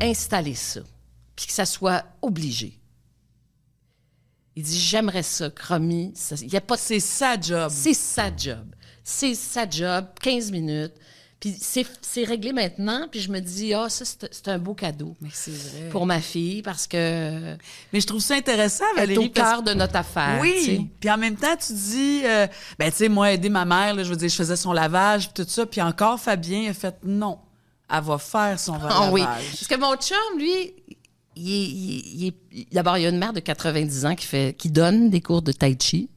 installer 0.00 0.54
ça? 0.54 0.80
Puis 1.36 1.46
que 1.46 1.52
ça 1.52 1.64
soit 1.64 2.04
obligé? 2.20 2.78
Il 4.56 4.62
dit, 4.64 4.78
j'aimerais 4.78 5.22
ça, 5.22 5.48
Cromy. 5.50 6.12
ça- 6.14 6.34
Il 6.42 6.52
y 6.52 6.56
a 6.56 6.60
pas 6.60 6.76
C'est 6.76 7.00
sa 7.00 7.40
job. 7.40 7.70
c'est 7.72 7.94
sa 7.94 8.34
job. 8.36 8.66
C'est 9.04 9.34
sa 9.34 9.68
job, 9.68 10.06
15 10.20 10.50
minutes. 10.50 10.92
Puis 11.40 11.56
c'est 11.58 11.86
c'est 12.02 12.24
réglé 12.24 12.52
maintenant. 12.52 13.08
Puis 13.10 13.20
je 13.20 13.30
me 13.30 13.40
dis, 13.40 13.72
ah, 13.72 13.88
ça, 13.88 14.04
c'est 14.04 14.48
un 14.48 14.58
beau 14.58 14.74
cadeau 14.74 15.16
Mais 15.22 15.30
c'est 15.32 15.50
vrai. 15.50 15.88
pour 15.90 16.04
ma 16.04 16.20
fille 16.20 16.60
parce 16.60 16.86
que 16.86 17.56
Mais 17.92 18.00
je 18.00 18.06
trouve 18.06 18.20
ça 18.20 18.34
intéressant, 18.34 18.84
elle 18.98 19.04
est 19.04 19.14
Valérie. 19.14 19.26
au 19.26 19.30
parce- 19.30 19.50
cœur 19.50 19.62
de 19.62 19.72
notre 19.72 19.96
affaire. 19.96 20.38
tu 20.42 20.48
sais. 20.60 20.70
Oui. 20.78 20.90
Puis 21.00 21.10
en 21.10 21.16
même 21.16 21.36
temps, 21.36 21.56
tu 21.56 21.72
dis, 21.72 22.20
euh, 22.26 22.46
ben, 22.78 22.90
tu 22.90 22.98
sais, 22.98 23.08
moi, 23.08 23.32
aider 23.32 23.48
ma 23.48 23.64
mère, 23.64 23.94
là, 23.94 24.04
je 24.04 24.10
veux 24.10 24.16
dire, 24.16 24.28
je 24.28 24.34
faisais 24.36 24.56
son 24.56 24.72
lavage, 24.72 25.30
puis 25.32 25.42
tout 25.42 25.50
ça. 25.50 25.64
Puis 25.64 25.80
encore, 25.80 26.20
Fabien 26.20 26.68
a 26.70 26.74
fait 26.74 26.96
non. 27.04 27.38
Elle 27.92 28.02
va 28.04 28.18
faire 28.18 28.60
son 28.60 28.74
Ah 28.74 28.88
lavage. 28.88 29.12
oui. 29.12 29.22
Parce 29.24 29.66
que 29.66 29.76
mon 29.76 29.96
chum, 29.96 30.38
lui, 30.38 30.74
d'abord, 32.72 32.98
il 32.98 33.02
y 33.02 33.06
a 33.06 33.08
une 33.08 33.18
mère 33.18 33.32
de 33.32 33.40
90 33.40 34.04
ans 34.06 34.14
qui, 34.14 34.26
fait, 34.26 34.54
qui 34.56 34.70
donne 34.70 35.10
des 35.10 35.20
cours 35.20 35.42
de 35.42 35.52
tai 35.52 35.76
chi, 35.80 36.08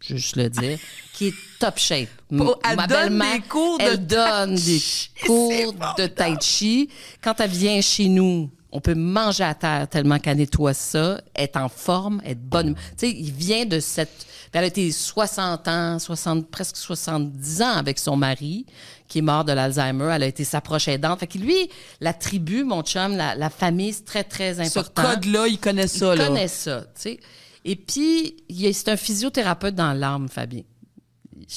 je 0.00 0.14
veux 0.14 0.18
juste 0.18 0.36
le 0.36 0.48
dire, 0.50 0.78
qui 1.12 1.28
est 1.28 1.34
top 1.58 1.78
shape. 1.78 2.08
Pour- 2.38 2.58
elle 2.68 2.76
Ma 2.76 2.86
donne 2.86 3.18
des 3.18 3.40
cours 3.48 3.78
de 3.78 3.84
elle 3.84 4.06
donne 4.06 4.54
tai 4.56 4.62
des 4.62 4.78
chi. 4.78 5.10
cours 5.26 5.52
C'est 5.52 6.02
de 6.02 6.06
tai 6.08 6.34
chi. 6.40 6.88
Quand 7.22 7.38
elle 7.40 7.50
vient 7.50 7.80
chez 7.80 8.08
nous, 8.08 8.50
on 8.70 8.80
peut 8.80 8.94
manger 8.94 9.44
à 9.44 9.54
terre 9.54 9.86
tellement 9.88 10.18
qu'elle 10.18 10.38
nettoie 10.38 10.72
ça, 10.74 11.20
être 11.36 11.56
en 11.58 11.68
forme, 11.68 12.22
être 12.24 12.40
bonne. 12.42 12.74
Tu 12.74 12.80
sais, 12.96 13.10
il 13.10 13.30
vient 13.32 13.66
de 13.66 13.80
cette... 13.80 14.26
Elle 14.54 14.64
a 14.64 14.66
été 14.66 14.92
60 14.92 15.66
ans, 15.68 15.98
60, 15.98 16.50
presque 16.50 16.76
70 16.76 17.62
ans 17.62 17.76
avec 17.76 17.98
son 17.98 18.16
mari, 18.16 18.66
qui 19.08 19.18
est 19.18 19.22
mort 19.22 19.44
de 19.44 19.52
l'Alzheimer. 19.52 20.10
Elle 20.14 20.22
a 20.22 20.26
été 20.26 20.44
sa 20.44 20.60
proche 20.60 20.88
aidante. 20.88 21.20
Fait 21.20 21.26
que 21.26 21.38
lui, 21.38 21.70
la 22.00 22.12
tribu, 22.12 22.62
mon 22.64 22.82
chum, 22.82 23.16
la, 23.16 23.34
la 23.34 23.48
famille, 23.50 23.92
c'est 23.94 24.04
très, 24.04 24.24
très 24.24 24.60
important. 24.60 25.02
Ce 25.02 25.10
code-là, 25.14 25.46
il 25.48 25.58
connaît 25.58 25.86
ça, 25.86 26.14
il 26.14 26.18
là. 26.18 26.26
connaît 26.28 26.48
ça, 26.48 26.82
tu 26.82 26.86
sais. 27.02 27.20
Et 27.64 27.76
puis, 27.76 28.36
c'est 28.72 28.88
un 28.88 28.96
physiothérapeute 28.96 29.74
dans 29.74 29.92
l'âme, 29.92 30.28
Fabien. 30.28 30.62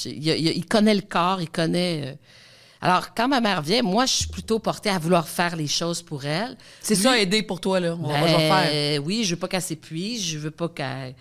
Il, 0.05 0.65
connaît 0.65 0.95
le 0.95 1.01
corps, 1.01 1.41
il 1.41 1.49
connaît... 1.49 2.01
euh, 2.07 2.13
Alors, 2.81 3.13
quand 3.13 3.27
ma 3.27 3.39
mère 3.41 3.61
vient, 3.61 3.81
moi, 3.81 4.05
je 4.05 4.13
suis 4.13 4.27
plutôt 4.27 4.59
portée 4.59 4.89
à 4.89 4.99
vouloir 4.99 5.27
faire 5.27 5.55
les 5.55 5.67
choses 5.67 6.01
pour 6.01 6.25
elle. 6.25 6.57
C'est 6.81 6.95
ça, 6.95 7.17
aider 7.17 7.43
pour 7.43 7.61
toi, 7.61 7.79
là. 7.79 7.95
On 7.99 8.07
va 8.07 8.19
Ben, 8.21 8.25
vais 8.25 8.37
faire. 8.49 9.03
Oui, 9.03 9.23
je 9.23 9.31
veux 9.35 9.39
pas 9.39 9.47
qu'elle 9.47 9.61
s'épuise, 9.61 10.23
je 10.23 10.37
veux 10.37 10.51
pas 10.51 10.69
qu'elle. 10.69 11.15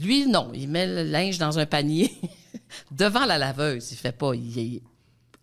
Lui, 0.00 0.26
non, 0.26 0.50
il 0.54 0.68
met 0.68 0.86
le 0.86 1.02
linge 1.04 1.38
dans 1.38 1.58
un 1.58 1.64
panier 1.66 2.12
devant 2.90 3.24
la 3.24 3.38
laveuse. 3.38 3.90
Il 3.92 3.96
fait 3.96 4.12
pas, 4.12 4.34
il, 4.34 4.80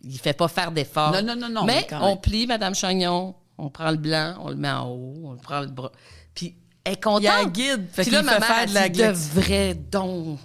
il 0.04 0.18
fait 0.18 0.32
pas 0.36 0.48
faire 0.48 0.70
d'efforts. 0.70 1.12
Non, 1.12 1.22
non, 1.22 1.34
non, 1.36 1.48
non, 1.48 1.64
Mais, 1.64 1.76
mais 1.80 1.86
quand 1.90 1.98
même. 2.00 2.08
on 2.10 2.16
plie, 2.16 2.46
Madame 2.46 2.74
Chagnon, 2.74 3.34
on 3.58 3.70
prend 3.70 3.90
le 3.90 3.96
blanc, 3.96 4.36
on 4.40 4.48
le 4.50 4.54
met 4.56 4.70
en 4.70 4.88
haut, 4.88 5.14
on 5.24 5.32
le 5.32 5.38
prend 5.38 5.60
le 5.60 5.66
bras. 5.66 5.90
Puis 6.34 6.54
elle 6.84 6.92
est 6.92 7.02
contente. 7.02 7.22
Il 7.22 7.24
y 7.24 7.28
a 7.28 7.38
un 7.38 7.46
guide, 7.46 7.86
fait 7.90 8.02
Puis 8.02 8.12
là, 8.12 8.22
ma 8.22 8.38
mère 8.38 8.66
de 8.68 8.74
la 8.74 8.88
glex- 8.88 9.34
devrait 9.34 9.74
donc 9.74 10.38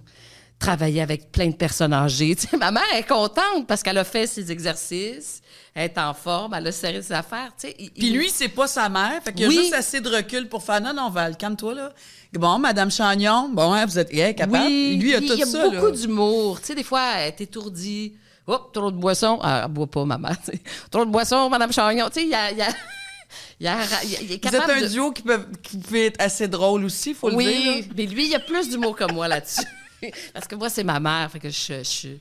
travailler 0.62 1.02
avec 1.02 1.32
plein 1.32 1.48
de 1.50 1.56
personnes 1.56 1.92
âgées. 1.94 2.36
Tu 2.40 2.48
sais, 2.48 2.58
ma 2.58 2.72
mère 2.72 2.84
est 2.96 3.08
contente 3.08 3.66
parce 3.68 3.82
qu'elle 3.84 3.98
a 3.98 4.04
fait 4.04 4.28
ses 4.28 4.52
exercices, 4.52 5.42
elle 5.74 5.86
est 5.86 5.98
en 5.98 6.14
forme, 6.14 6.54
elle 6.54 6.68
a 6.68 6.72
serré 6.72 7.02
ses 7.02 7.14
affaires. 7.14 7.52
tu 7.60 7.68
sais. 7.68 7.76
Il- 7.80 7.90
Puis 7.92 8.10
lui, 8.12 8.30
c'est 8.30 8.48
pas 8.50 8.68
sa 8.68 8.88
mère. 8.88 9.22
Fait 9.24 9.34
qu'il 9.34 9.48
Oui. 9.48 9.58
a 9.58 9.62
juste 9.62 9.74
assez 9.74 10.00
de 10.02 10.10
recul 10.10 10.48
pour 10.48 10.64
faire 10.64 10.80
non, 10.82 10.94
non, 10.94 11.10
Val, 11.10 11.36
calme-toi, 11.36 11.74
là. 11.74 11.92
Bon, 12.34 12.60
Madame 12.60 12.90
Chagnon, 12.92 13.50
bon, 13.52 13.74
hein, 13.74 13.86
vous 13.86 14.00
êtes 14.00 14.14
hey, 14.14 14.34
capable. 14.34 14.64
Oui, 14.66 14.98
lui, 15.02 15.10
il 15.10 15.16
a 15.16 15.20
tout 15.20 15.34
il 15.34 15.40
y 15.40 15.44
a 15.44 15.46
ça. 15.46 15.68
beaucoup 15.70 15.92
d'humour. 15.92 16.62
Tu 16.62 16.68
sais, 16.68 16.76
des 16.76 16.84
fois, 16.84 17.02
elle 17.18 17.28
est 17.30 17.42
étourdie. 17.42 18.14
Hop, 18.48 18.72
trop 18.74 18.90
de 18.92 18.98
boisson. 18.98 19.38
Ah, 19.42 19.64
elle 19.66 19.72
boit 19.72 19.88
pas, 19.88 20.06
maman. 20.06 20.30
tu 20.46 20.52
sais. 20.52 20.62
Trop 20.90 21.04
de 21.06 21.12
boisson, 21.12 21.50
Madame 21.50 21.72
Chagnon. 21.74 22.08
Tu 22.08 22.20
sais, 22.22 22.24
il 22.24 22.30
y 22.30 22.34
a... 22.36 22.52
il 22.52 22.58
y 22.58 22.62
a- 22.62 22.68
il 23.60 23.68
a- 23.68 23.78
Vous 23.86 24.56
êtes 24.56 24.70
un 24.70 24.82
de- 24.82 24.88
duo 24.88 25.12
qui 25.12 25.22
peut, 25.24 25.46
qui 25.62 25.78
peut 25.78 26.06
être 26.06 26.20
assez 26.22 26.48
drôle 26.48 26.84
aussi, 26.86 27.14
faut 27.14 27.30
le 27.30 27.36
dire. 27.38 27.46
Oui, 27.48 27.90
mais 27.96 28.06
lui, 28.06 28.26
il 28.26 28.32
y 28.32 28.36
a 28.36 28.40
plus 28.40 28.70
d'humour 28.70 28.96
que 28.96 29.12
moi 29.12 29.28
là-dessus. 29.28 29.62
Parce 30.34 30.48
que 30.48 30.56
moi, 30.56 30.70
c'est 30.70 30.84
ma 30.84 31.00
mère. 31.00 31.30
Fait 31.32 31.40
que 31.40 31.50
je, 31.50 31.84
je- 31.84 32.18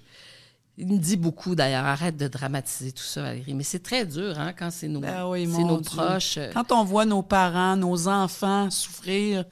Il 0.78 0.86
me 0.86 0.98
dit 0.98 1.16
beaucoup, 1.16 1.54
d'ailleurs, 1.54 1.84
arrête 1.84 2.16
de 2.16 2.26
dramatiser 2.28 2.92
tout 2.92 3.02
ça, 3.02 3.22
Valérie. 3.22 3.52
Mais 3.54 3.64
c'est 3.64 3.82
très 3.82 4.06
dur, 4.06 4.38
hein, 4.38 4.52
quand 4.58 4.70
c'est 4.70 4.88
nos, 4.88 5.00
Ben 5.00 5.26
oui, 5.28 5.46
nos 5.46 5.80
Dieu. 5.80 5.90
proches. 5.96 6.38
Quand 6.54 6.72
on 6.72 6.84
voit 6.84 7.04
nos 7.04 7.22
parents, 7.22 7.76
nos 7.76 8.08
enfants 8.08 8.70
souffrir, 8.70 9.44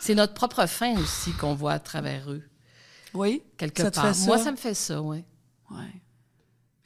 C'est 0.00 0.14
notre 0.14 0.34
propre 0.34 0.66
fin 0.66 0.94
aussi 1.00 1.32
qu'on 1.32 1.54
voit 1.54 1.72
à 1.72 1.78
travers 1.78 2.30
eux, 2.30 2.42
oui, 3.14 3.42
quelque 3.56 3.80
ça 3.82 3.90
te 3.90 3.94
part. 3.96 4.08
fait 4.08 4.14
ça? 4.14 4.26
Moi, 4.26 4.38
ça 4.38 4.52
me 4.52 4.56
fait 4.56 4.74
ça, 4.74 5.00
oui. 5.00 5.24
Ouais. 5.70 5.78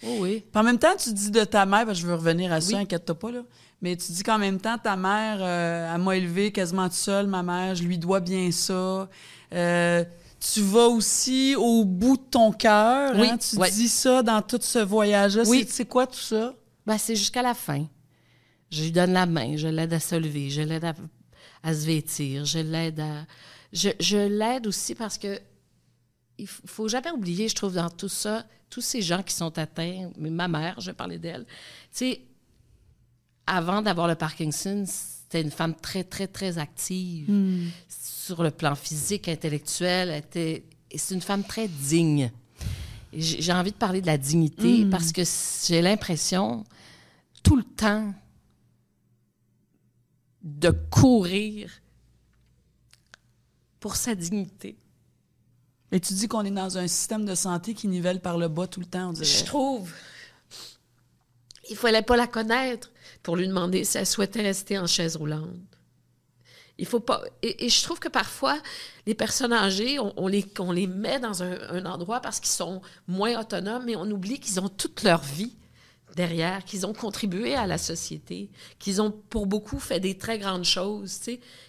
Oh, 0.05 0.17
oui. 0.21 0.45
Puis 0.51 0.61
en 0.61 0.63
même 0.63 0.79
temps, 0.79 0.95
tu 0.97 1.13
dis 1.13 1.31
de 1.33 1.43
ta 1.43 1.67
mère, 1.67 1.85
parce 1.85 1.99
que 1.99 2.03
je 2.03 2.07
veux 2.07 2.15
revenir 2.15 2.53
à 2.53 2.61
ça, 2.61 2.69
Oui. 2.77 2.83
inquiète-toi 2.83 3.19
pas, 3.19 3.33
là. 3.33 3.41
Mais 3.83 3.97
tu 3.97 4.13
dis 4.13 4.23
qu'en 4.23 4.39
même 4.39 4.61
temps, 4.61 4.79
ta 4.79 4.95
mère, 4.97 5.39
euh, 5.41 5.93
elle 5.95 6.01
m'a 6.01 6.17
élevé 6.17 6.53
quasiment 6.53 6.85
toute 6.85 6.93
seule, 6.99 7.27
ma 7.27 7.43
mère, 7.43 7.75
je 7.75 7.83
lui 7.83 7.99
dois 7.99 8.21
bien 8.21 8.51
ça. 8.53 9.09
Euh, 9.53 10.05
tu 10.41 10.61
vas 10.63 10.87
aussi 10.89 11.55
au 11.57 11.85
bout 11.85 12.17
de 12.17 12.23
ton 12.23 12.53
cœur, 12.53 13.15
Oui, 13.17 13.29
hein? 13.29 13.39
Tu 13.39 13.57
ouais. 13.57 13.71
dis 13.71 13.89
ça 13.89 14.23
dans 14.23 14.41
tout 14.43 14.59
ce 14.61 14.79
voyage-là. 14.79 15.43
Oui. 15.47 15.67
C'est- 15.69 15.85
quoi 15.85 16.07
tout 16.07 16.19
ça? 16.19 16.55
Ben, 16.87 16.97
c'est 16.99 17.17
jusqu'à 17.17 17.43
la 17.43 17.55
fin. 17.55 17.87
Je 18.71 18.83
lui 18.85 18.93
donne 18.93 19.13
la 19.13 19.27
main, 19.27 19.57
je 19.57 19.69
l'aide 19.69 19.93
à 19.93 20.01
se 20.01 20.15
lever, 20.15 20.51
je 20.51 20.61
l'aide 20.63 20.85
à, 20.85 20.95
à 21.63 21.75
se 21.75 21.87
vêtir, 21.87 22.45
je 22.45 22.59
l'aide 22.59 23.01
à. 23.01 23.27
Je, 23.73 23.91
je 24.01 24.17
l'aide 24.17 24.67
aussi 24.67 24.95
parce 24.95 25.19
que 25.19 25.41
il 26.39 26.47
faut 26.47 26.87
jamais 26.89 27.11
oublier, 27.11 27.49
je 27.49 27.55
trouve, 27.55 27.75
dans 27.75 27.91
tout 27.91 28.09
ça, 28.09 28.45
tous 28.71 28.81
ces 28.81 29.03
gens 29.03 29.23
qui 29.23 29.35
sont 29.35 29.59
atteints, 29.59 30.11
mais 30.17 30.31
ma 30.31 30.47
mère, 30.49 30.81
je 30.81 30.87
vais 30.91 30.95
parler 30.95 31.19
d'elle. 31.19 31.45
Tu 31.47 31.53
sais, 31.93 32.21
avant 33.47 33.83
d'avoir 33.83 34.07
le 34.07 34.15
Parkinson, 34.15 34.85
c'était 35.29 35.43
une 35.43 35.51
femme 35.51 35.75
très, 35.75 36.05
très, 36.05 36.27
très 36.27 36.57
active 36.57 37.29
sur 37.87 38.43
le 38.43 38.51
plan 38.51 38.75
physique, 38.75 39.29
intellectuel. 39.29 40.09
Elle 40.09 40.25
était, 40.25 40.65
et 40.91 40.97
c'est 40.97 41.15
une 41.15 41.21
femme 41.21 41.45
très 41.45 41.69
digne. 41.69 42.33
J'ai 43.13 43.53
envie 43.53 43.73
de 43.73 43.77
parler 43.77 44.01
de 44.01 44.07
la 44.07 44.17
dignité 44.17 44.87
parce 44.87 45.13
que 45.13 45.21
j'ai 45.67 45.83
l'impression 45.83 46.65
tout 47.43 47.57
le 47.57 47.63
temps 47.63 48.15
de 50.43 50.71
courir 50.71 51.71
pour 53.81 53.97
sa 53.97 54.15
dignité. 54.15 54.79
Mais 55.93 56.01
tu 56.01 56.15
dis 56.15 56.27
qu'on 56.27 56.45
est 56.47 56.51
dans 56.51 56.79
un 56.79 56.89
système 56.89 57.27
de 57.27 57.35
santé 57.35 57.75
qui 57.75 57.87
nivelle 57.87 58.21
par 58.21 58.39
le 58.39 58.49
bas 58.49 58.67
tout 58.67 58.81
le 58.81 58.87
temps, 58.87 59.11
on 59.11 59.13
dirait. 59.13 59.27
Je 59.27 59.45
trouve. 59.45 59.93
Il 61.69 61.77
fallait 61.77 62.01
pas 62.01 62.17
la 62.17 62.27
connaître 62.27 62.91
pour 63.23 63.37
lui 63.37 63.49
demander 63.49 63.85
si 63.85 63.99
elle 63.99 64.07
souhaitait 64.07 64.43
rester 64.43 64.79
en 64.79 64.87
chaise 64.87 65.17
roulante. 65.17 65.49
Il 66.79 66.87
faut 66.87 67.01
pas. 67.01 67.23
Et, 67.43 67.69
je 67.69 67.83
trouve 67.83 67.99
que 67.99 68.09
parfois, 68.09 68.57
les 69.07 69.15
personnes 69.15 69.53
âgées, 69.53 69.99
on, 69.99 70.29
les, 70.29 70.47
on 70.61 70.71
les 70.71 70.87
met 70.87 71.19
dans 71.19 71.43
un, 71.43 71.85
endroit 71.87 72.21
parce 72.21 72.39
qu'ils 72.39 72.53
sont 72.53 72.81
moins 73.09 73.39
autonomes, 73.41 73.85
mais 73.85 73.97
on 73.97 74.09
oublie 74.11 74.39
qu'ils 74.39 74.61
ont 74.61 74.69
toute 74.69 75.03
leur 75.03 75.21
vie 75.21 75.57
derrière, 76.15 76.65
qu'ils 76.65 76.87
ont 76.87 76.93
contribué 76.93 77.55
à 77.55 77.67
la 77.67 77.79
société, 77.79 78.49
qu'ils 78.79 79.03
ont 79.03 79.11
pour 79.11 79.47
beaucoup 79.47 79.79
fait 79.79 80.01
des 80.01 80.17
très 80.17 80.39
grandes 80.39 80.65
choses, 80.65 81.21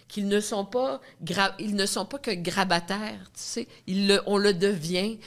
qu'ils 0.08 0.28
ne 0.28 0.40
sont 0.40 0.64
pas 0.64 1.00
ne 1.20 1.86
sont 1.86 2.06
pas 2.06 2.18
que 2.18 2.30
grabataires, 2.30 3.30
on 4.26 4.38
le 4.38 4.54
devient. 4.54 5.18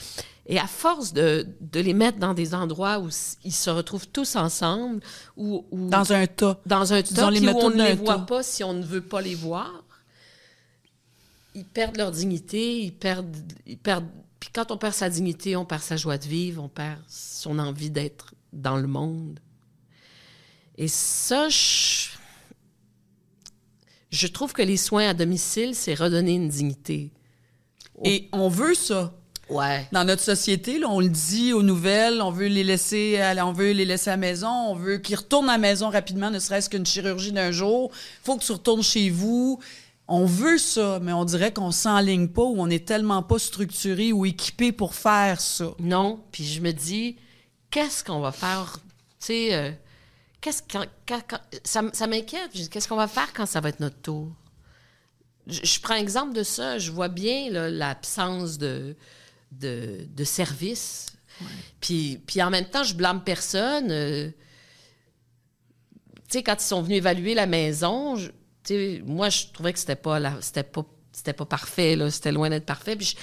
Et 0.46 0.60
à 0.60 0.68
force 0.68 1.14
de, 1.14 1.48
de 1.62 1.80
les 1.80 1.94
mettre 1.94 2.18
dans 2.18 2.34
des 2.34 2.54
endroits 2.54 3.00
où 3.00 3.08
ils 3.46 3.54
se 3.54 3.70
retrouvent 3.70 4.08
tous 4.10 4.36
ensemble, 4.36 5.02
ou 5.38 5.66
Dans 5.72 6.12
un 6.12 6.28
tas. 6.28 6.60
dans 6.66 6.92
un 6.92 7.02
tas 7.02 7.32
les 7.32 7.40
où 7.40 7.58
on 7.58 7.70
ne 7.70 7.84
les 7.84 7.94
voit 7.94 8.16
tas. 8.16 8.22
pas 8.26 8.44
si 8.44 8.64
on 8.64 8.74
ne 8.74 8.84
veut 8.84 9.02
pas 9.02 9.22
les 9.22 9.36
voir, 9.36 9.84
ils 11.56 11.66
perdent 11.66 11.98
leur 11.98 12.12
dignité, 12.12 12.82
ils 12.82 12.94
perdent, 12.94 13.36
ils 13.66 13.78
perdent. 13.78 14.08
Puis 14.40 14.50
quand 14.54 14.72
on 14.72 14.78
perd 14.78 14.94
sa 14.94 15.10
dignité, 15.10 15.56
on 15.56 15.64
perd 15.66 15.82
sa 15.82 15.96
joie 15.96 16.18
de 16.18 16.26
vivre, 16.28 16.62
on 16.62 16.68
perd 16.68 17.00
son 17.08 17.58
envie 17.58 17.90
d'être 17.90 18.34
dans 18.52 18.76
le 18.76 18.88
monde. 18.88 19.40
Et 20.78 20.90
ça, 20.90 21.48
je, 21.48 22.10
je 24.12 24.28
trouve 24.28 24.52
que 24.52 24.62
les 24.62 24.76
soins 24.78 25.10
à 25.10 25.14
domicile, 25.14 25.74
c'est 25.74 25.94
redonner 25.94 26.34
une 26.34 26.50
dignité. 26.50 27.12
Et 28.04 28.28
on 28.34 28.50
veut 28.50 28.74
ça. 28.74 29.14
Ouais. 29.54 29.88
Dans 29.92 30.04
notre 30.04 30.22
société, 30.22 30.80
là, 30.80 30.88
on 30.90 31.00
le 31.00 31.10
dit 31.10 31.54
aux 31.54 31.64
nouvelles, 31.64 32.22
on 32.22 32.32
veut 32.32 32.48
les 32.48 32.64
laisser, 32.64 33.20
à, 33.20 33.46
on 33.46 33.54
veut 33.54 33.72
les 33.72 33.86
laisser 33.86 34.10
à 34.10 34.14
la 34.14 34.18
maison, 34.18 34.50
on 34.50 34.76
veut 34.76 34.98
qu'ils 34.98 35.16
retournent 35.16 35.50
à 35.50 35.54
la 35.54 35.58
maison 35.58 35.90
rapidement, 35.90 36.30
ne 36.30 36.40
serait-ce 36.40 36.70
qu'une 36.70 36.86
chirurgie 36.86 37.32
d'un 37.32 37.52
jour. 37.52 37.92
Faut 38.24 38.38
que 38.38 38.44
tu 38.44 38.52
retournes 38.52 38.84
chez 38.84 39.10
vous. 39.10 39.60
On 40.08 40.26
veut 40.26 40.58
ça, 40.58 41.00
mais 41.02 41.14
on 41.14 41.24
dirait 41.24 41.54
qu'on 41.54 41.72
s'enligne 41.72 42.28
pas 42.28 42.42
ou 42.44 42.56
on 42.60 42.70
est 42.70 42.86
tellement 42.86 43.24
pas 43.24 43.40
structuré 43.40 44.12
ou 44.12 44.26
équipé 44.26 44.72
pour 44.74 44.96
faire 44.96 45.40
ça. 45.40 45.74
Non, 45.80 46.20
puis 46.32 46.44
je 46.46 46.60
me 46.60 46.72
dis, 46.72 47.16
qu'est-ce 47.72 48.04
qu'on 48.04 48.20
va 48.20 48.34
faire? 48.34 48.80
Tu 49.20 49.28
sais, 49.28 49.54
euh, 49.54 49.72
qu'est-ce 50.42 50.62
quand, 50.70 50.86
quand- 51.08 51.22
quand- 51.28 51.40
ça, 51.64 51.82
m'inquiète. 52.08 52.50
Je 52.54 52.64
dis, 52.64 52.70
Qu'est-ce 52.70 52.90
qu'on 52.90 52.98
va 52.98 53.08
faire 53.08 53.32
quand 53.34 53.46
ça 53.46 53.62
va 53.62 53.70
être 53.70 53.80
notre 53.80 54.02
tour? 54.02 54.28
Je, 55.48 55.62
je 55.64 55.80
prends 55.80 55.96
exemple 55.96 56.34
de 56.34 56.44
ça. 56.44 56.78
Je 56.80 56.92
vois 56.92 57.08
bien 57.10 57.50
l'absence 57.70 58.58
de, 58.58 58.96
de, 59.60 60.08
de 60.10 60.24
service. 60.24 61.08
Puis, 61.80 62.20
puis 62.26 62.42
en 62.42 62.50
même 62.50 62.66
temps, 62.66 62.84
je 62.84 62.94
blâme 62.94 63.24
personne. 63.24 63.92
euh, 63.92 64.30
tu 66.30 66.40
sais, 66.40 66.44
quand 66.44 66.56
ils 66.56 66.66
sont 66.66 66.82
venus 66.82 66.98
évaluer 66.98 67.34
la 67.34 67.46
maison, 67.46 68.16
je- 68.16 69.02
moi, 69.04 69.30
je 69.30 69.46
trouvais 69.54 69.74
que 69.74 69.80
c'était 69.80 69.96
pas, 69.96 70.20
la- 70.20 70.42
c'était 70.42 70.64
pas, 70.64 70.86
c'était 71.12 71.34
pas 71.34 71.46
parfait, 71.46 71.96
là. 71.96 72.10
C'était 72.10 72.32
loin 72.32 72.50
d'être 72.50 72.66
parfait. 72.66 72.96
Puis 72.96 73.16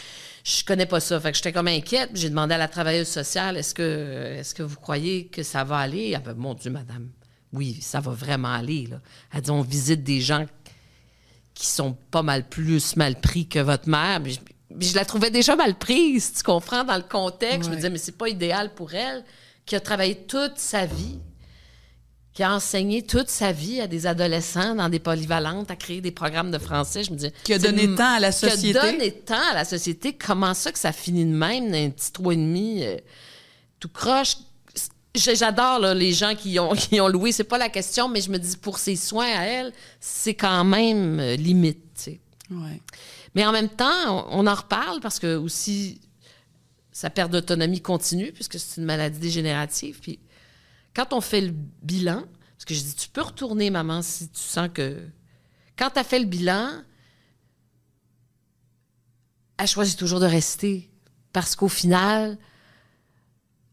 je, 0.44 0.58
je 0.58 0.64
connais 0.64 0.86
pas 0.86 1.00
ça. 1.00 1.18
Fait 1.20 1.30
que 1.32 1.36
j'étais 1.36 1.52
comme 1.52 1.68
inquiète. 1.68 2.10
J'ai 2.14 2.28
demandé 2.30 2.54
à 2.54 2.58
la 2.58 2.68
travailleuse 2.68 3.08
sociale, 3.08 3.56
est-ce 3.56 3.74
que, 3.74 4.34
est-ce 4.38 4.54
que 4.54 4.62
vous 4.62 4.76
croyez 4.76 5.26
que 5.28 5.42
ça 5.42 5.64
va 5.64 5.78
aller? 5.78 6.12
Elle 6.14 6.22
fait, 6.22 6.34
mon 6.34 6.54
Dieu, 6.54 6.70
madame, 6.70 7.10
oui, 7.52 7.78
ça 7.80 8.00
va 8.00 8.12
vraiment 8.12 8.52
aller, 8.52 8.86
là. 8.86 9.00
Elle 9.32 9.40
dit, 9.42 9.50
on 9.50 9.62
visite 9.62 10.04
des 10.04 10.20
gens 10.20 10.46
qui 11.54 11.66
sont 11.66 11.94
pas 12.10 12.22
mal 12.22 12.48
plus 12.48 12.96
mal 12.96 13.20
pris 13.20 13.48
que 13.48 13.58
votre 13.58 13.88
mère. 13.88 14.22
Puis 14.22 14.38
je, 14.78 14.94
la 14.94 15.04
trouvais 15.04 15.30
déjà 15.30 15.56
mal 15.56 15.74
prise, 15.74 16.32
tu 16.36 16.42
comprends, 16.42 16.84
dans 16.84 16.96
le 16.96 17.02
contexte. 17.02 17.64
Je 17.64 17.70
me 17.70 17.76
disais, 17.76 17.90
mais 17.90 17.98
c'est 17.98 18.16
pas 18.16 18.28
idéal 18.28 18.74
pour 18.74 18.94
elle, 18.94 19.24
qui 19.66 19.76
a 19.76 19.80
travaillé 19.80 20.14
toute 20.14 20.58
sa 20.58 20.86
vie, 20.86 21.18
qui 22.32 22.42
a 22.42 22.54
enseigné 22.54 23.02
toute 23.02 23.28
sa 23.28 23.50
vie 23.52 23.80
à 23.80 23.86
des 23.86 24.06
adolescents 24.06 24.74
dans 24.74 24.88
des 24.88 25.00
polyvalentes, 25.00 25.70
à 25.70 25.76
créer 25.76 26.00
des 26.00 26.12
programmes 26.12 26.50
de 26.50 26.58
français. 26.58 27.02
Je 27.02 27.10
me 27.10 27.16
disais, 27.16 27.32
Qui 27.44 27.54
a 27.54 27.58
donné 27.58 27.86
temps 27.94 28.14
à 28.14 28.20
la 28.20 28.30
Qui 28.32 28.46
a 28.46 28.50
société. 28.50 28.80
donné 28.80 29.12
temps 29.12 29.50
à 29.50 29.54
la 29.54 29.64
société. 29.64 30.12
Comment 30.12 30.54
ça 30.54 30.70
que 30.72 30.78
ça 30.78 30.92
finit 30.92 31.24
de 31.24 31.34
même 31.34 31.70
d'un 31.70 31.90
petit 31.90 32.12
trois 32.12 32.32
et 32.32 32.36
demi 32.36 32.84
euh, 32.84 32.96
tout 33.80 33.88
croche? 33.88 34.36
J'adore 35.12 35.80
les 35.92 36.12
gens 36.12 36.36
qui 36.36 36.60
ont, 36.60 36.72
qui 36.74 37.00
ont 37.00 37.08
loué, 37.08 37.32
c'est 37.32 37.42
pas 37.42 37.58
la 37.58 37.68
question, 37.68 38.08
mais 38.08 38.20
je 38.20 38.30
me 38.30 38.38
dis 38.38 38.56
pour 38.56 38.78
ses 38.78 38.94
soins 38.94 39.26
à 39.26 39.42
elle, 39.42 39.72
c'est 39.98 40.34
quand 40.34 40.62
même 40.64 41.18
euh, 41.18 41.34
limite. 41.34 41.82
tu 41.96 42.02
sais. 42.02 42.20
Ouais. 42.50 42.80
Mais 43.34 43.46
en 43.46 43.52
même 43.52 43.68
temps, 43.68 44.28
on, 44.30 44.46
en 44.46 44.54
reparle 44.54 45.00
parce 45.00 45.18
que 45.18 45.36
aussi 45.36 46.00
sa 46.92 47.10
perte 47.10 47.30
d'autonomie 47.30 47.80
continue 47.80 48.32
puisque 48.32 48.58
c'est 48.58 48.80
une 48.80 48.86
maladie 48.86 49.20
dégénérative. 49.20 50.00
Puis 50.00 50.18
quand 50.94 51.12
on 51.12 51.20
fait 51.20 51.40
le 51.40 51.54
bilan, 51.82 52.24
parce 52.56 52.64
que 52.64 52.74
je 52.74 52.82
dis 52.82 52.94
tu 52.94 53.08
peux 53.08 53.22
retourner 53.22 53.70
maman 53.70 54.02
si 54.02 54.28
tu 54.28 54.40
sens 54.40 54.68
que 54.72 55.00
quand 55.76 55.90
tu 55.90 55.98
as 55.98 56.04
fait 56.04 56.18
le 56.18 56.26
bilan, 56.26 56.82
elle 59.58 59.68
choisit 59.68 59.98
toujours 59.98 60.20
de 60.20 60.26
rester 60.26 60.90
parce 61.32 61.54
qu'au 61.54 61.68
final, 61.68 62.38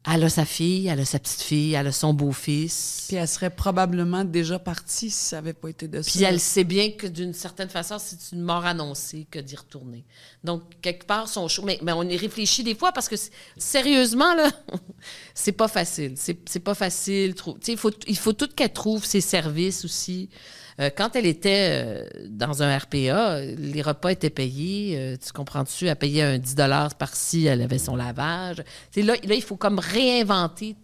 elle 0.10 0.24
a 0.24 0.30
sa 0.30 0.46
fille, 0.46 0.88
elle 0.88 1.02
a 1.02 1.06
sa 1.06 1.20
petite 1.20 1.42
fille, 1.42 1.74
elle 1.74 1.88
a 1.88 1.92
son 1.92 2.14
beau-fils. 2.14 3.06
Puis 3.08 3.18
elle 3.18 3.28
serait 3.28 3.50
probablement 3.50 4.24
déjà 4.24 4.58
partie 4.58 5.10
si 5.10 5.26
ça 5.26 5.38
n'avait 5.38 5.54
pas 5.54 5.70
été 5.70 5.88
de 5.88 6.02
ça. 6.02 6.10
Puis 6.10 6.24
elle 6.24 6.40
sait 6.40 6.64
bien 6.64 6.92
que 6.92 7.08
d'une 7.08 7.34
certaine 7.34 7.70
façon, 7.70 7.98
c'est 8.00 8.34
une 8.34 8.42
mort 8.42 8.66
annoncée 8.66 9.28
que 9.30 9.40
d'y 9.40 9.56
retourner. 9.56 10.06
Donc, 10.44 10.64
quelque 10.82 11.06
part, 11.06 11.28
son 11.28 11.48
choix. 11.50 11.66
Mais, 11.66 11.80
mais 11.82 11.92
on 11.92 12.04
y 12.04 12.16
réfléchit 12.16 12.64
des 12.64 12.76
fois 12.76 12.94
parce 12.94 13.10
que, 13.10 13.16
sérieusement, 13.58 14.34
là, 14.34 14.50
c'est 15.34 15.52
pas 15.52 15.68
facile. 15.68 16.14
C'est 16.16 16.60
pas 16.60 16.76
facile. 16.76 17.36
Faut, 17.76 17.92
il 18.08 18.18
faut 18.18 18.34
tout 18.34 18.48
qu'elle 18.48 18.72
trouve 18.72 19.04
ses 19.04 19.22
services 19.22 19.84
aussi. 19.84 20.30
Euh, 20.80 20.90
quand 20.96 21.16
elle 21.16 21.26
était 21.26 21.70
euh, 21.72 22.06
dans 22.30 22.62
un 22.62 22.78
RPA, 22.78 23.42
les 23.42 23.82
repas 23.82 24.10
étaient 24.12 24.30
payés. 24.30 24.96
euh, 24.98 25.18
tu 25.24 25.32
comprends-tu? 25.34 25.88
Elle 25.88 25.96
payait 25.96 26.22
un 26.24 26.38
10 26.38 26.56
par-ci, 27.00 27.46
elle 27.48 27.62
avait 27.64 27.80
son 27.80 27.96
lavage. 27.96 28.58
Là, 28.96 29.16
là, 29.24 29.36
il 29.36 29.42
faut 29.44 29.56
comme 29.58 29.80
réinventer 29.80 30.76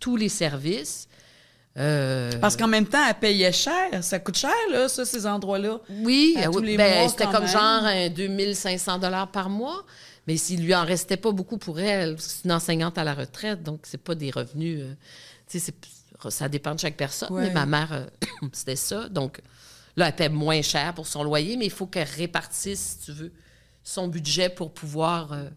tous 0.00 0.16
les 0.16 0.28
services. 0.30 1.06
Euh, 1.78 2.30
Parce 2.40 2.56
qu'en 2.56 2.68
même 2.68 2.86
temps, 2.86 3.06
elle 3.06 3.14
payait 3.16 3.52
cher. 3.52 4.02
Ça 4.02 4.18
coûte 4.18 4.38
cher, 4.38 4.50
là, 4.72 4.88
ça, 4.88 5.04
ces 5.04 5.26
endroits-là. 5.26 5.80
oui, 6.02 6.36
tous 6.50 6.60
oui, 6.60 6.66
les 6.68 6.76
ben, 6.78 7.06
c'était 7.08 7.24
comme 7.26 7.44
même. 7.44 7.48
genre 7.48 7.84
un 7.84 8.08
2500 8.08 8.98
dollars 8.98 9.30
par 9.30 9.50
mois. 9.50 9.84
Mais 10.26 10.36
s'il 10.38 10.64
lui 10.64 10.74
en 10.74 10.84
restait 10.84 11.18
pas 11.18 11.30
beaucoup 11.30 11.58
pour 11.58 11.78
elle, 11.78 12.16
c'est 12.18 12.46
une 12.46 12.52
enseignante 12.52 12.98
à 12.98 13.04
la 13.04 13.14
retraite, 13.14 13.62
donc 13.62 13.80
c'est 13.84 14.02
pas 14.02 14.14
des 14.16 14.30
revenus. 14.30 14.80
euh, 14.82 14.94
ça 16.30 16.48
dépend 16.48 16.74
de 16.74 16.80
chaque 16.80 16.96
personne. 16.96 17.32
Ouais. 17.32 17.48
Mais 17.48 17.50
ma 17.52 17.66
mère, 17.66 17.92
euh, 17.92 18.06
c'était 18.52 18.76
ça. 18.76 19.08
Donc 19.08 19.40
là, 19.96 20.08
elle 20.08 20.16
paie 20.16 20.28
moins 20.28 20.62
cher 20.62 20.94
pour 20.94 21.06
son 21.06 21.22
loyer, 21.22 21.56
mais 21.56 21.66
il 21.66 21.72
faut 21.72 21.86
qu'elle 21.86 22.08
répartisse, 22.08 22.98
si 22.98 23.06
tu 23.06 23.12
veux, 23.12 23.32
son 23.82 24.08
budget 24.08 24.48
pour 24.48 24.72
pouvoir 24.72 25.32
euh, 25.32 25.48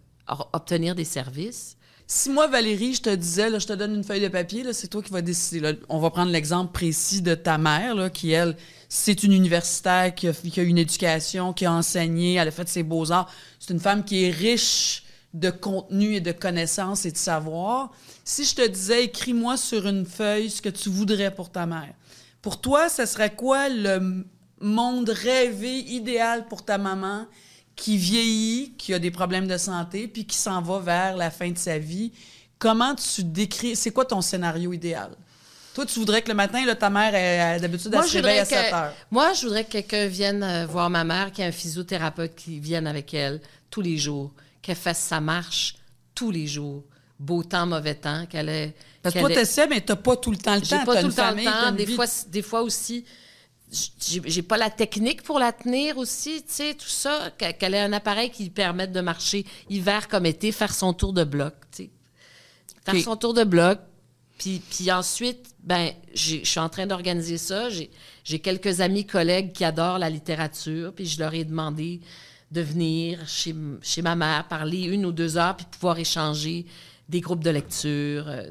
obtenir 0.53 0.95
des 0.95 1.05
services. 1.05 1.75
Si 2.11 2.31
moi, 2.31 2.47
Valérie, 2.47 2.95
je 2.95 3.03
te 3.03 3.15
disais, 3.15 3.51
là, 3.51 3.59
je 3.59 3.67
te 3.67 3.73
donne 3.73 3.93
une 3.93 4.03
feuille 4.03 4.21
de 4.21 4.29
papier, 4.29 4.63
c'est 4.73 4.87
toi 4.87 5.03
qui 5.03 5.11
vas 5.11 5.21
décider. 5.21 5.59
là. 5.59 5.73
On 5.89 5.99
va 5.99 6.09
prendre 6.09 6.31
l'exemple 6.31 6.71
précis 6.71 7.21
de 7.21 7.35
ta 7.35 7.59
mère, 7.59 7.93
là, 7.93 8.09
qui, 8.09 8.31
elle, 8.31 8.57
c'est 8.87 9.21
une 9.21 9.31
universitaire 9.31 10.15
qui 10.15 10.27
a, 10.27 10.33
qui 10.33 10.59
a 10.59 10.63
une 10.63 10.79
éducation, 10.79 11.53
qui 11.53 11.67
a 11.67 11.71
enseigné, 11.71 12.35
elle 12.35 12.47
a 12.47 12.51
fait 12.51 12.67
ses 12.67 12.81
beaux-arts. 12.81 13.31
C'est 13.59 13.73
une 13.73 13.79
femme 13.79 14.03
qui 14.03 14.25
est 14.25 14.31
riche 14.31 15.03
de 15.35 15.51
contenu 15.51 16.15
et 16.15 16.21
de 16.21 16.31
connaissances 16.31 17.05
et 17.05 17.11
de 17.11 17.17
savoir. 17.17 17.91
Si 18.29 18.45
je 18.45 18.53
te 18.53 18.67
disais, 18.67 19.05
écris-moi 19.05 19.57
sur 19.57 19.87
une 19.87 20.05
feuille 20.05 20.51
ce 20.51 20.61
que 20.61 20.69
tu 20.69 20.89
voudrais 20.89 21.33
pour 21.33 21.49
ta 21.51 21.65
mère. 21.65 21.95
Pour 22.43 22.61
toi, 22.61 22.87
ce 22.87 23.07
serait 23.07 23.33
quoi 23.33 23.69
le 23.69 24.23
monde 24.61 25.09
rêvé, 25.09 25.79
idéal 25.79 26.47
pour 26.47 26.63
ta 26.63 26.77
maman 26.77 27.25
qui 27.75 27.97
vieillit, 27.97 28.75
qui 28.77 28.93
a 28.93 28.99
des 28.99 29.09
problèmes 29.09 29.47
de 29.47 29.57
santé, 29.57 30.07
puis 30.07 30.25
qui 30.27 30.37
s'en 30.37 30.61
va 30.61 30.77
vers 30.77 31.17
la 31.17 31.31
fin 31.31 31.49
de 31.49 31.57
sa 31.57 31.79
vie? 31.79 32.11
Comment 32.59 32.93
tu 32.93 33.23
décris, 33.23 33.75
c'est 33.75 33.89
quoi 33.89 34.05
ton 34.05 34.21
scénario 34.21 34.73
idéal? 34.73 35.09
Toi, 35.73 35.87
tu 35.87 35.97
voudrais 35.97 36.21
que 36.21 36.27
le 36.29 36.35
matin, 36.35 36.63
là, 36.67 36.75
ta 36.75 36.91
mère, 36.91 37.59
d'habitude, 37.59 37.91
elle 37.95 38.03
se 38.03 38.13
réveille 38.17 38.37
à 38.37 38.45
7 38.45 38.69
que- 38.69 38.75
heures. 38.75 38.93
Moi, 39.09 39.33
je 39.33 39.41
voudrais 39.41 39.63
que 39.63 39.71
quelqu'un 39.71 40.05
vienne 40.05 40.43
euh, 40.43 40.67
voir 40.67 40.91
ma 40.91 41.03
mère, 41.03 41.31
qui 41.31 41.41
a 41.41 41.47
un 41.47 41.51
physiothérapeute 41.51 42.35
qui 42.35 42.59
vienne 42.59 42.85
avec 42.85 43.11
elle 43.11 43.41
tous 43.71 43.81
les 43.81 43.97
jours, 43.97 44.31
qu'elle 44.61 44.75
fasse 44.75 44.99
sa 44.99 45.19
marche 45.19 45.77
tous 46.13 46.29
les 46.29 46.45
jours, 46.45 46.83
beau 47.19 47.43
temps, 47.43 47.65
mauvais 47.65 47.95
temps, 47.95 48.25
qu'elle 48.25 48.49
ait. 48.49 48.75
Parce 49.01 49.13
que 49.13 49.19
toi, 49.19 49.29
t'essaies, 49.29 49.67
mais 49.67 49.81
t'as 49.81 49.95
pas 49.95 50.15
tout 50.15 50.31
le 50.31 50.37
temps 50.37 50.55
le 50.55 50.63
J'ai 50.63 50.77
temps. 50.77 50.85
pas 50.85 51.01
tout 51.01 51.07
le 51.07 51.13
temps 51.13 51.31
le 51.31 51.43
temps. 51.43 51.71
Des 51.71 51.85
vie. 51.85 51.95
fois, 51.95 52.05
des 52.27 52.41
fois 52.41 52.61
aussi, 52.61 53.05
j'ai 53.99 54.41
pas 54.41 54.57
la 54.57 54.69
technique 54.69 55.21
pour 55.23 55.37
la 55.39 55.51
tenir 55.51 55.97
aussi, 55.97 56.41
tu 56.43 56.53
sais, 56.53 56.73
tout 56.73 56.87
ça, 56.87 57.31
qu'elle 57.37 57.75
ait 57.75 57.81
un 57.81 57.93
appareil 57.93 58.31
qui 58.31 58.43
lui 58.43 58.49
permette 58.49 58.91
de 58.91 59.01
marcher 59.01 59.45
hiver 59.69 60.07
comme 60.07 60.25
été, 60.25 60.51
faire 60.51 60.73
son 60.73 60.93
tour 60.93 61.13
de 61.13 61.23
bloc, 61.23 61.53
tu 61.71 61.83
sais. 61.83 61.89
Faire 62.85 63.03
son 63.03 63.15
tour 63.15 63.33
de 63.33 63.43
bloc. 63.43 63.79
Puis, 64.39 64.61
puis 64.69 64.89
ensuite, 64.89 65.53
ben, 65.61 65.91
je 66.13 66.37
suis 66.43 66.59
en 66.59 66.69
train 66.69 66.87
d'organiser 66.87 67.37
ça. 67.37 67.67
J'ai 67.69 68.39
quelques 68.39 68.79
amis 68.79 69.05
collègues 69.05 69.51
qui 69.51 69.65
adorent 69.65 69.99
la 69.99 70.09
littérature, 70.09 70.93
puis 70.93 71.05
je 71.05 71.19
leur 71.19 71.33
ai 71.33 71.43
demandé 71.43 71.99
de 72.49 72.61
venir 72.61 73.27
chez, 73.27 73.53
chez 73.81 74.01
ma 74.01 74.15
mère, 74.15 74.47
parler 74.47 74.83
une 74.83 75.05
ou 75.05 75.11
deux 75.11 75.37
heures, 75.37 75.55
puis 75.55 75.67
pouvoir 75.69 75.99
échanger 75.99 76.65
des 77.09 77.21
groupes 77.21 77.43
de 77.43 77.49
lecture, 77.49 78.27
euh, 78.27 78.49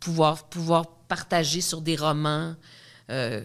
pouvoir, 0.00 0.48
pouvoir 0.48 0.86
partager 1.08 1.60
sur 1.60 1.80
des 1.80 1.96
romans 1.96 2.54
euh, 3.10 3.42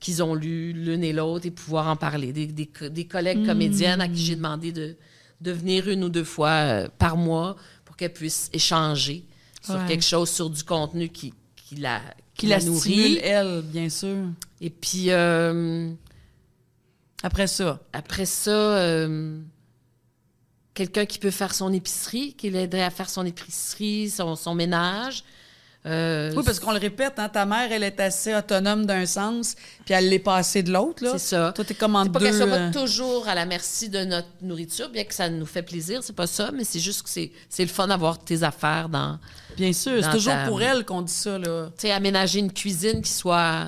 qu'ils 0.00 0.22
ont 0.22 0.34
lus 0.34 0.72
l'une 0.72 1.02
et 1.02 1.12
l'autre 1.12 1.46
et 1.46 1.50
pouvoir 1.50 1.88
en 1.88 1.96
parler. 1.96 2.32
Des, 2.32 2.46
des 2.46 2.66
co- 2.66 2.88
des 2.88 3.06
collègues 3.06 3.44
comédiennes 3.44 4.00
à 4.00 4.08
qui 4.08 4.20
j'ai 4.24 4.36
demandé 4.36 4.70
de, 4.72 4.96
de 5.40 5.50
venir 5.50 5.88
une 5.88 6.04
ou 6.04 6.08
deux 6.08 6.24
fois 6.24 6.50
euh, 6.50 6.88
par 6.98 7.16
mois 7.16 7.56
pour 7.84 7.96
qu'elles 7.96 8.12
puissent 8.12 8.48
échanger 8.52 9.24
sur 9.62 9.74
Ouais. 9.74 9.86
quelque 9.86 10.04
chose, 10.04 10.30
sur 10.30 10.48
du 10.48 10.62
contenu 10.62 11.08
qui, 11.08 11.34
qui 11.56 11.74
la, 11.76 12.00
Qui 12.34 12.46
la 12.46 12.60
nourrit. 12.60 12.78
stimule, 12.80 13.18
elle, 13.24 13.62
bien 13.62 13.88
sûr. 13.88 14.16
Et 14.60 14.70
puis, 14.70 15.10
Après 17.22 17.46
ça? 17.48 17.80
après 17.92 18.26
ça, 18.26 18.50
quelqu'un 20.78 21.06
qui 21.06 21.18
peut 21.18 21.32
faire 21.32 21.52
son 21.54 21.72
épicerie, 21.72 22.34
qui 22.34 22.50
l'aiderait 22.50 22.84
à 22.84 22.90
faire 22.90 23.10
son 23.10 23.26
épicerie, 23.26 24.08
son, 24.10 24.36
son 24.36 24.54
ménage. 24.54 25.24
Euh, 25.86 26.32
Oui, 26.36 26.42
parce 26.44 26.60
qu'on 26.60 26.72
le 26.72 26.78
répète, 26.78 27.14
hein, 27.18 27.28
ta 27.28 27.46
mère, 27.46 27.70
elle 27.72 27.82
est 27.82 27.98
assez 27.98 28.34
autonome 28.34 28.84
d'un 28.86 29.06
sens, 29.06 29.54
puis 29.84 29.94
elle 29.94 30.08
l'est 30.08 30.18
passée 30.18 30.62
de 30.62 30.72
l'autre. 30.72 31.02
C'est 31.12 31.18
ça. 31.18 31.52
Toi, 31.52 31.64
t'es 31.64 31.74
comme 31.74 31.96
en 31.96 32.06
pas 32.06 32.18
deux... 32.18 32.26
qu'elle 32.26 32.34
soit 32.36 32.46
euh, 32.46 32.70
pas 32.70 32.78
toujours 32.80 33.26
à 33.28 33.34
la 33.34 33.44
merci 33.46 33.88
de 33.88 34.04
notre 34.04 34.28
nourriture, 34.42 34.88
bien 34.90 35.04
que 35.04 35.14
ça 35.14 35.28
nous 35.28 35.46
fait 35.46 35.62
plaisir, 35.62 36.02
c'est 36.02 36.14
pas 36.16 36.26
ça, 36.26 36.50
mais 36.52 36.64
c'est 36.64 36.80
juste 36.80 37.02
que 37.02 37.08
c'est, 37.08 37.30
le 37.58 37.66
fun 37.66 37.86
d'avoir 37.88 38.18
tes 38.18 38.42
affaires 38.42 38.88
dans. 38.88 39.18
Bien 39.56 39.72
sûr, 39.72 40.02
c'est 40.04 40.10
toujours 40.10 40.34
ta- 40.34 40.46
pour 40.46 40.62
elle 40.62 40.84
qu'on 40.84 41.02
dit 41.02 41.12
ça. 41.12 41.38
Là. 41.38 41.66
Tu 41.76 41.82
sais, 41.82 41.90
aménager 41.90 42.38
une 42.40 42.52
cuisine 42.52 43.00
qui 43.02 43.10
soit. 43.12 43.66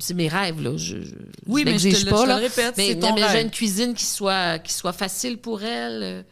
C'est 0.00 0.14
mes 0.14 0.28
rêves, 0.28 0.60
là. 0.60 0.72
Je, 0.76 1.00
je, 1.00 1.14
Oui, 1.46 1.62
je 1.64 1.70
mais 1.72 1.78
je 1.78 1.88
te 2.00 2.04
le- 2.04 2.10
pas, 2.10 2.16
je 2.18 2.22
te 2.22 2.28
là. 2.28 2.36
le 2.36 2.42
répète, 2.42 2.74
c'est 2.76 2.96
ton 2.98 3.08
aménager 3.12 3.32
rêve. 3.34 3.44
une 3.46 3.50
cuisine 3.50 3.94
qui 3.94 4.04
soit, 4.04 4.58
qui 4.58 4.72
soit 4.72 4.92
facile 4.92 5.38
pour 5.38 5.62
elle. 5.62 6.24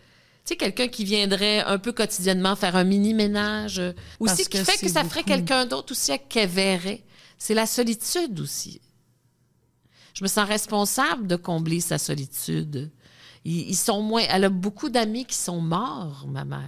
Euh, 0.44 0.46
Tu 0.46 0.48
sais, 0.52 0.57
quelqu'un 0.57 0.88
qui 0.88 1.04
viendrait 1.04 1.61
un 1.61 1.78
peu 1.78 1.92
quotidiennement 1.92 2.57
faire 2.57 2.76
un 2.76 2.85
mini-ménage. 2.85 3.78
euh, 3.78 3.92
Parce 4.18 4.33
Aussi, 4.35 4.44
qui 4.44 4.59
que 4.59 4.64
fait 4.64 4.78
que 4.78 4.88
ça 4.92 5.04
ferait 5.04 5.22
quelqu'un 5.24 5.66
d'autre 5.66 5.92
aussi 5.92 6.12
à 6.12 6.18
qu'elle 6.18 6.48
verrait. 6.48 7.02
C'est 7.38 7.54
la 7.54 7.66
solitude 7.66 8.40
aussi. 8.40 8.80
Je 10.14 10.22
me 10.22 10.28
sens 10.28 10.46
responsable 10.48 11.26
de 11.26 11.37
combler 11.37 11.80
sa 11.80 11.98
solitude. 11.98 12.90
Ils, 13.44 13.68
ils 13.70 13.76
sont 13.76 14.00
moins. 14.02 14.22
Elle 14.30 14.44
a 14.44 14.48
beaucoup 14.48 14.88
d'amis 14.88 15.24
qui 15.24 15.35
sont 15.37 15.61
morts, 15.61 16.26
ma 16.28 16.44
mère. 16.44 16.61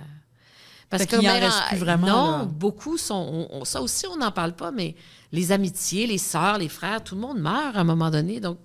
Parce 0.91 1.03
Fait 1.05 1.09
qu'il 1.09 1.19
en 1.29 1.33
mère, 1.33 1.43
reste 1.43 1.69
plus 1.69 1.79
vraiment, 1.79 2.07
Non, 2.07 2.39
là. 2.39 2.45
beaucoup 2.45 2.97
sont. 2.97 3.15
on- 3.51 3.61
on- 3.61 3.65
ça 3.65 3.83
aussi, 3.83 4.07
on 4.07 4.17
n'en 4.17 4.31
parle 4.33 4.55
pas, 4.55 4.71
mais 4.71 4.95
les 5.33 5.51
amitiés, 5.53 6.07
les 6.07 6.19
sœurs, 6.19 6.59
les 6.59 6.69
frères, 6.69 7.03
tout 7.03 7.15
le 7.17 7.21
monde 7.21 7.39
meurt 7.41 7.77
à 7.77 7.81
un 7.81 7.85
moment 7.85 8.11
donné. 8.11 8.39
Donc, 8.41 8.59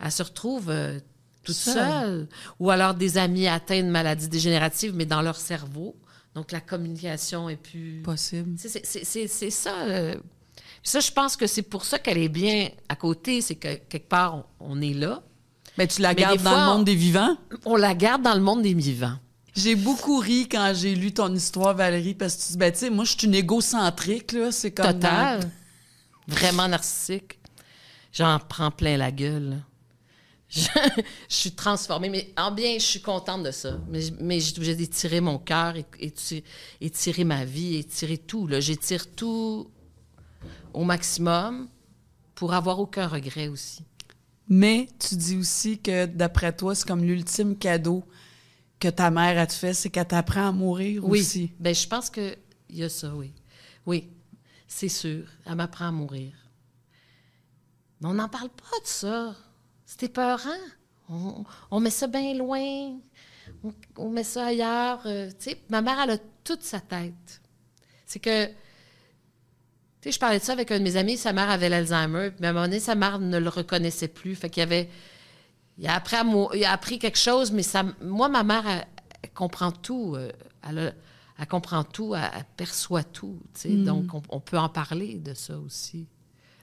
elle 0.00 0.12
se 0.12 0.22
retrouve 0.22 0.70
euh, 0.70 0.98
toute 1.44 1.54
Seule. 1.54 1.74
seule. 1.74 2.28
Ou 2.60 2.70
alors 2.70 2.94
des 2.94 3.18
amis 3.18 3.46
atteints 3.46 3.82
de 3.82 3.88
maladies 3.90 4.28
dégénératives, 4.28 4.94
mais 4.94 5.06
dans 5.06 5.22
leur 5.22 5.36
cerveau. 5.36 5.96
Donc, 6.34 6.50
la 6.50 6.60
communication 6.60 7.48
est 7.48 7.56
plus. 7.56 8.02
Possible. 8.02 8.56
C'est- 8.58 9.50
ça. 9.50 9.74
euh. 9.82 10.14
Ça, 10.82 11.00
je 11.00 11.10
pense 11.12 11.36
que 11.36 11.46
c'est 11.46 11.62
pour 11.62 11.84
ça 11.84 11.98
qu'elle 11.98 12.18
est 12.18 12.28
bien 12.28 12.68
à 12.88 12.96
côté. 12.96 13.40
C'est 13.40 13.54
que 13.54 13.74
quelque 13.74 14.08
part, 14.08 14.44
on, 14.60 14.74
on 14.76 14.80
est 14.82 14.94
là. 14.94 15.22
Ben, 15.78 15.86
tu 15.88 16.02
la 16.02 16.10
Mais 16.10 16.14
gardes 16.22 16.38
des 16.38 16.44
dans 16.44 16.50
fois, 16.50 16.60
le 16.60 16.66
monde 16.66 16.80
on- 16.80 16.82
des 16.84 16.94
vivants? 16.94 17.36
On 17.64 17.76
la 17.76 17.94
garde 17.94 18.22
dans 18.22 18.34
le 18.34 18.40
monde 18.40 18.62
des 18.62 18.74
vivants. 18.74 19.16
J'ai 19.56 19.76
beaucoup 19.76 20.18
ri 20.18 20.48
quand 20.48 20.72
j'ai 20.74 20.94
lu 20.96 21.14
ton 21.14 21.32
histoire, 21.32 21.74
Valérie, 21.74 22.14
parce 22.14 22.34
que 22.34 22.42
tu 22.42 22.48
dis, 22.52 22.58
ben, 22.58 22.72
tu 22.72 22.78
sais, 22.80 22.90
moi, 22.90 23.04
je 23.04 23.10
suis 23.16 23.26
une 23.28 23.34
égocentrique, 23.34 24.32
là. 24.32 24.50
C'est 24.50 24.72
comme. 24.72 24.86
Total. 24.94 25.48
Vraiment 26.26 26.66
narcissique. 26.68 27.38
J'en 28.12 28.38
prends 28.40 28.70
plein 28.70 28.96
la 28.96 29.10
gueule. 29.12 29.62
Je, 30.54 30.68
je 31.28 31.34
suis 31.34 31.50
transformée. 31.52 32.08
Mais 32.08 32.32
en 32.36 32.52
bien, 32.52 32.74
je 32.78 32.84
suis 32.84 33.00
contente 33.02 33.42
de 33.42 33.50
ça. 33.50 33.78
Mais, 33.88 34.00
mais 34.20 34.38
j'ai 34.40 34.62
j'ai 34.62 34.82
étiré 34.82 35.20
mon 35.20 35.38
cœur, 35.38 35.74
ti- 36.14 36.44
étiré 36.80 37.24
ma 37.24 37.44
vie, 37.44 37.76
étiré 37.76 38.18
tout. 38.18 38.48
J'étire 38.60 39.10
tout 39.14 39.68
au 40.72 40.84
maximum 40.84 41.68
pour 42.36 42.54
avoir 42.54 42.78
aucun 42.78 43.06
regret 43.08 43.48
aussi. 43.48 43.82
Mais 44.48 44.88
tu 44.98 45.16
dis 45.16 45.36
aussi 45.36 45.78
que, 45.80 46.06
d'après 46.06 46.54
toi, 46.54 46.74
c'est 46.74 46.86
comme 46.86 47.02
l'ultime 47.02 47.56
cadeau 47.56 48.04
que 48.78 48.88
ta 48.88 49.10
mère 49.10 49.38
a 49.40 49.46
te 49.46 49.54
fait, 49.54 49.72
c'est 49.72 49.88
qu'elle 49.90 50.06
t'apprend 50.06 50.48
à 50.48 50.52
mourir 50.52 51.02
Oui. 51.04 51.20
aussi. 51.20 51.52
Ben, 51.58 51.74
je 51.74 51.88
pense 51.88 52.10
qu'il 52.10 52.36
y 52.70 52.82
a 52.82 52.88
ça, 52.90 53.14
oui. 53.14 53.32
Oui, 53.86 54.10
c'est 54.68 54.88
sûr. 54.90 55.24
Elle 55.46 55.54
m'apprend 55.56 55.86
à 55.88 55.92
mourir. 55.92 56.32
Mais 58.00 58.08
on 58.08 58.14
n'en 58.14 58.28
parle 58.28 58.50
pas 58.50 58.78
de 58.82 58.86
ça. 58.86 59.34
C'était 59.96 60.08
peurant. 60.08 60.50
On, 61.08 61.44
on 61.70 61.78
met 61.78 61.90
ça 61.90 62.08
bien 62.08 62.34
loin. 62.34 62.98
On, 63.62 63.72
on 63.96 64.10
met 64.10 64.24
ça 64.24 64.46
ailleurs. 64.46 65.02
Euh, 65.06 65.28
tu 65.38 65.50
sais, 65.50 65.60
ma 65.68 65.82
mère, 65.82 66.00
elle 66.02 66.10
a 66.10 66.18
toute 66.42 66.62
sa 66.64 66.80
tête. 66.80 67.40
C'est 68.04 68.18
que, 68.18 68.46
tu 68.46 68.52
sais, 70.00 70.10
je 70.10 70.18
parlais 70.18 70.40
de 70.40 70.44
ça 70.44 70.52
avec 70.52 70.72
un 70.72 70.78
de 70.80 70.82
mes 70.82 70.96
amis. 70.96 71.16
Sa 71.16 71.32
mère 71.32 71.48
avait 71.48 71.68
l'Alzheimer. 71.68 72.32
Puis 72.32 72.44
à 72.44 72.48
un 72.48 72.52
moment 72.52 72.64
donné, 72.66 72.80
sa 72.80 72.96
mère 72.96 73.20
ne 73.20 73.38
le 73.38 73.48
reconnaissait 73.48 74.08
plus. 74.08 74.34
Fait 74.34 74.50
qu'il 74.50 74.62
y 74.62 74.64
avait. 74.64 74.88
Il 75.78 75.86
a 75.86 75.94
appris, 75.94 76.16
à 76.16 76.24
mou- 76.24 76.48
il 76.54 76.64
a 76.64 76.72
appris 76.72 76.98
quelque 76.98 77.18
chose, 77.18 77.52
mais 77.52 77.62
ça, 77.62 77.84
moi, 78.02 78.28
ma 78.28 78.42
mère, 78.42 78.66
elle, 78.66 78.86
elle 79.22 79.32
comprend 79.32 79.70
tout. 79.70 80.14
euh, 80.16 80.32
Elle, 80.68 80.78
a- 80.80 80.92
elle 81.38 81.46
comprend 81.46 81.84
tout, 81.84 82.16
elle, 82.16 82.30
elle 82.36 82.44
perçoit 82.56 83.04
tout. 83.04 83.40
sais. 83.54 83.68
Donc, 83.76 84.12
on, 84.12 84.22
on 84.28 84.40
peut 84.40 84.58
en 84.58 84.68
parler 84.68 85.14
de 85.20 85.34
ça 85.34 85.56
aussi. 85.58 86.08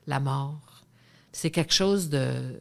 La 0.05 0.19
mort. 0.19 0.83
C'est 1.31 1.51
quelque 1.51 1.73
chose 1.73 2.09
de. 2.09 2.59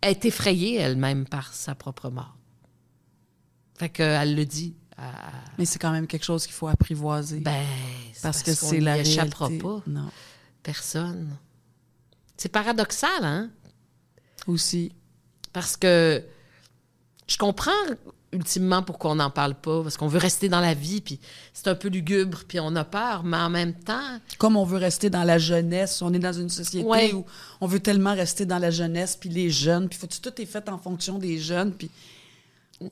Elle 0.00 0.10
est 0.10 0.24
effrayée 0.24 0.76
elle-même 0.76 1.26
par 1.26 1.52
sa 1.52 1.74
propre 1.74 2.10
mort. 2.10 2.36
Fait 3.78 3.88
qu'elle 3.88 4.34
le 4.34 4.46
dit. 4.46 4.74
Mais 5.58 5.64
c'est 5.64 5.78
quand 5.78 5.90
même 5.90 6.06
quelque 6.06 6.24
chose 6.24 6.44
qu'il 6.44 6.54
faut 6.54 6.68
apprivoiser. 6.68 7.40
ben, 7.40 7.64
c'est 8.12 8.22
parce, 8.22 8.42
que 8.42 8.52
c'est 8.52 8.80
la 8.80 8.98
échappera 8.98 9.46
réalité. 9.46 9.62
pas. 9.64 9.82
Non. 9.86 10.10
Personne. 10.62 11.36
C'est 12.36 12.50
paradoxal, 12.50 13.24
hein? 13.24 13.50
Aussi. 14.46 14.92
Parce 15.52 15.76
que 15.76 16.22
je 17.26 17.36
comprends 17.38 17.70
ultimement 18.32 18.82
pourquoi 18.82 19.10
on 19.10 19.14
n'en 19.16 19.30
parle 19.30 19.54
pas, 19.54 19.82
parce 19.82 19.96
qu'on 19.96 20.06
veut 20.06 20.18
rester 20.18 20.48
dans 20.48 20.60
la 20.60 20.72
vie, 20.74 21.00
puis 21.00 21.18
c'est 21.52 21.66
un 21.68 21.74
peu 21.74 21.88
lugubre, 21.88 22.42
puis 22.46 22.60
on 22.60 22.76
a 22.76 22.84
peur, 22.84 23.24
mais 23.24 23.36
en 23.36 23.50
même 23.50 23.74
temps, 23.74 24.18
Comme 24.38 24.56
on 24.56 24.64
veut 24.64 24.78
rester 24.78 25.10
dans 25.10 25.24
la 25.24 25.38
jeunesse, 25.38 26.00
on 26.00 26.12
est 26.14 26.18
dans 26.20 26.32
une 26.32 26.48
société 26.48 26.86
Ouais. 26.86 27.12
où 27.12 27.24
on 27.60 27.66
veut 27.66 27.80
tellement 27.80 28.14
rester 28.14 28.46
dans 28.46 28.58
la 28.58 28.70
jeunesse, 28.70 29.16
puis 29.16 29.28
les 29.30 29.50
jeunes, 29.50 29.88
puis 29.88 29.98
faut, 29.98 30.06
tout 30.06 30.40
est 30.40 30.46
fait 30.46 30.68
en 30.68 30.78
fonction 30.78 31.18
des 31.18 31.38
jeunes, 31.38 31.72
puis... 31.72 31.90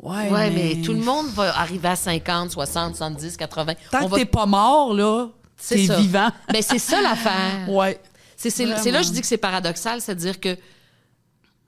Ouais, 0.03 0.29
ouais, 0.31 0.51
mais... 0.51 0.83
tout 0.83 0.93
le 0.93 1.01
monde 1.01 1.29
va 1.29 1.57
arriver 1.59 1.89
à 1.89 1.97
50, 1.97 2.51
60, 2.51 2.97
70, 2.97 3.37
80. 3.39 3.75
Tant 3.91 4.01
on 4.03 4.05
que 4.07 4.11
va... 4.11 4.17
t'es 4.19 4.25
pas 4.27 4.45
mort, 4.45 4.93
là, 4.93 5.29
C'est 5.57 5.77
t'es 5.77 5.87
ça. 5.87 5.97
vivant. 6.01 6.29
Ben, 6.53 6.61
c'est 6.63 6.79
ça 6.79 7.01
l'affaire. 7.01 7.69
Ouais. 7.71 7.99
C'est 8.37 8.65
là 8.67 9.01
que 9.01 9.07
je 9.07 9.13
dis 9.13 9.21
que 9.21 9.27
c'est 9.27 9.39
paradoxal, 9.39 10.01
c'est-à-dire 10.01 10.41
que, 10.41 10.57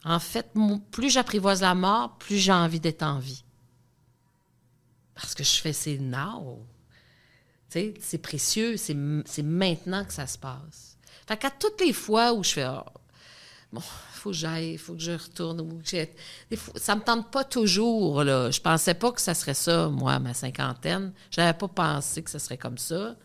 en 0.05 0.19
fait, 0.19 0.51
plus 0.91 1.09
j'apprivoise 1.11 1.63
la 1.63 1.75
mort, 1.75 2.17
plus 2.19 2.37
j'ai 2.37 2.53
envie 2.53 2.81
d'être 2.81 3.03
en 3.03 3.19
vie. 3.19 3.43
Parce 5.21 5.35
que 5.35 5.45
je 5.45 5.61
fais 5.61 5.73
c'est 5.73 5.99
now. 5.99 6.67
C'est 7.69 8.19
précieux, 8.21 8.77
c'est 8.77 8.95
maintenant 8.95 10.05
que 10.05 10.13
ça 10.13 10.27
se 10.27 10.39
passe. 10.39 10.97
Fait 11.29 11.37
qu'à 11.37 11.51
toutes 11.51 11.81
les 11.81 11.93
fois 11.93 12.33
où 12.33 12.43
je 12.43 12.51
fais, 12.51 12.63
Ah, 12.63 12.85
bon, 13.73 13.81
faut 14.13 14.31
que 14.31 14.37
j'aille, 14.37 14.77
faut 14.77 14.95
que 14.95 15.01
je 15.01 15.13
retourne, 15.13 15.81
fois, 16.57 16.75
ça 16.75 16.97
me 16.97 17.03
tente 17.03 17.31
pas 17.31 17.45
toujours, 17.45 18.25
là. 18.25 18.51
Je 18.51 18.61
pensais 18.61 18.95
pas 18.95 19.13
que 19.13 19.21
ça 19.21 19.35
serait 19.35 19.55
ça, 19.55 19.89
moi, 19.89 20.19
ma 20.19 20.35
cinquantaine. 20.35 21.13
J'avais 21.31 21.57
pas 21.57 21.69
pensé 21.69 22.23
que 22.25 22.31
ça 22.31 22.41
serait 22.41 22.59
comme 22.59 22.79
ça. 22.79 23.17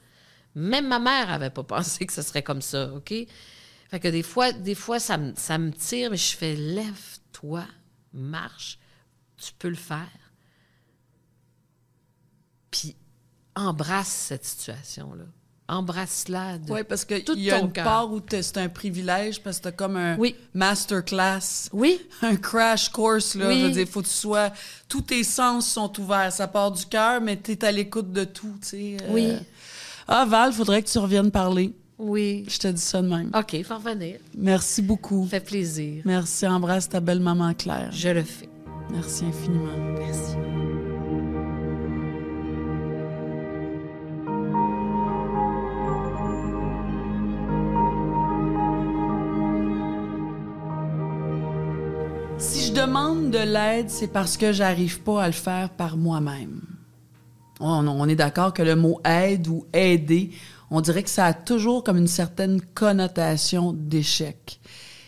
Même 0.54 0.88
ma 0.88 1.00
mère 1.00 1.32
avait 1.32 1.50
pas 1.50 1.64
pensé 1.76 2.06
que 2.06 2.14
ce 2.14 2.22
serait 2.22 2.44
comme 2.44 2.62
ça, 2.62 2.94
OK? 2.94 3.14
Fait 3.90 4.00
que 4.00 4.08
des 4.08 4.24
fois, 4.24 4.52
des 4.52 4.76
fois 4.76 5.00
ça, 5.00 5.18
me, 5.18 5.34
ça 5.36 5.58
me 5.58 5.72
tire, 5.72 6.12
mais 6.12 6.18
je 6.18 6.38
fais 6.38 6.56
lève-toi, 6.56 7.66
marche, 8.14 8.78
tu 9.38 9.52
peux 9.58 9.70
le 9.70 9.76
faire. 9.76 10.25
Puis 12.78 12.96
embrasse 13.56 14.08
cette 14.28 14.44
situation-là. 14.46 15.24
Embrasse-la. 15.68 16.60
de 16.60 16.72
Oui, 16.72 16.82
parce 16.88 17.06
qu'il 17.06 17.24
tout 17.24 17.36
y 17.36 17.50
a 17.50 17.58
une 17.60 17.72
cœur. 17.72 17.84
part 17.86 18.12
où 18.14 18.22
c'est 18.30 18.58
un 18.58 18.70
privilège, 18.70 19.42
parce 19.42 19.58
que 19.58 19.64
t'as 19.64 19.72
comme 19.72 19.96
un 19.96 20.16
Oui. 20.18 20.36
masterclass, 20.54 21.70
Oui, 21.74 22.00
un 22.22 22.36
crash 22.36 22.90
course, 22.90 23.34
là. 23.36 23.48
Oui. 23.48 23.62
Je 23.62 23.66
veux 23.66 23.72
dire, 23.72 23.88
faut 23.88 24.02
que 24.02 24.08
tu 24.08 24.14
sois... 24.14 24.52
Tous 24.88 25.02
tes 25.02 25.24
sens 25.24 25.68
sont 25.68 25.92
ouverts. 26.00 26.32
Ça 26.34 26.48
part 26.48 26.72
du 26.72 26.86
cœur, 26.86 27.20
mais 27.22 27.36
t'es 27.38 27.66
à 27.66 27.72
l'écoute 27.72 28.12
de 28.12 28.26
tout, 28.26 28.56
tu 28.62 28.68
sais. 28.68 28.98
euh. 29.02 29.08
Oui. 29.10 29.34
Ah, 30.08 30.26
Val, 30.26 30.54
faudrait 30.54 30.84
que 30.84 30.90
tu 30.90 31.00
reviennes 31.00 31.32
parler. 31.32 31.74
oui. 31.98 32.46
Je 32.48 32.60
te 32.60 32.68
dis 32.68 32.82
ça 32.82 33.02
de 33.02 33.08
même. 33.08 33.32
OK, 33.34 33.64
faut 33.64 33.76
revenir. 33.78 34.20
Merci 34.38 34.84
beaucoup. 34.84 35.24
Ça 35.26 35.40
fait 35.40 35.46
plaisir. 35.46 36.04
Merci, 36.06 36.46
embrasse 36.46 36.88
ta 36.90 37.00
belle 37.00 37.22
maman 37.22 37.54
Claire. 37.56 37.90
Je 37.92 38.10
le 38.10 38.22
fais. 38.24 38.50
Merci 38.92 39.26
infiniment. 39.26 39.96
Merci. 39.98 40.36
Si 52.38 52.68
je 52.68 52.74
demande 52.74 53.32
de 53.32 53.40
l'aide, 53.40 53.90
c'est 53.90 54.08
parce 54.08 54.38
que 54.38 54.52
j'arrive 54.52 55.02
pas 55.02 55.24
à 55.24 55.28
le 55.28 55.34
faire 55.34 55.70
par 55.70 55.98
moi-même. 55.98 56.62
On, 57.60 57.88
on 57.88 58.08
est 58.08 58.16
d'accord 58.16 58.54
que 58.54 58.62
le 58.62 58.76
mot 58.76 59.00
aide 59.06 59.48
ou 59.48 59.66
aider, 59.74 60.32
on 60.70 60.82
dirait 60.82 61.04
que 61.04 61.10
ça 61.10 61.26
a 61.26 61.34
toujours 61.34 61.84
comme 61.84 61.98
une 61.98 62.08
certaine 62.08 62.62
connotation 62.62 63.74
d'échec. 63.74 64.60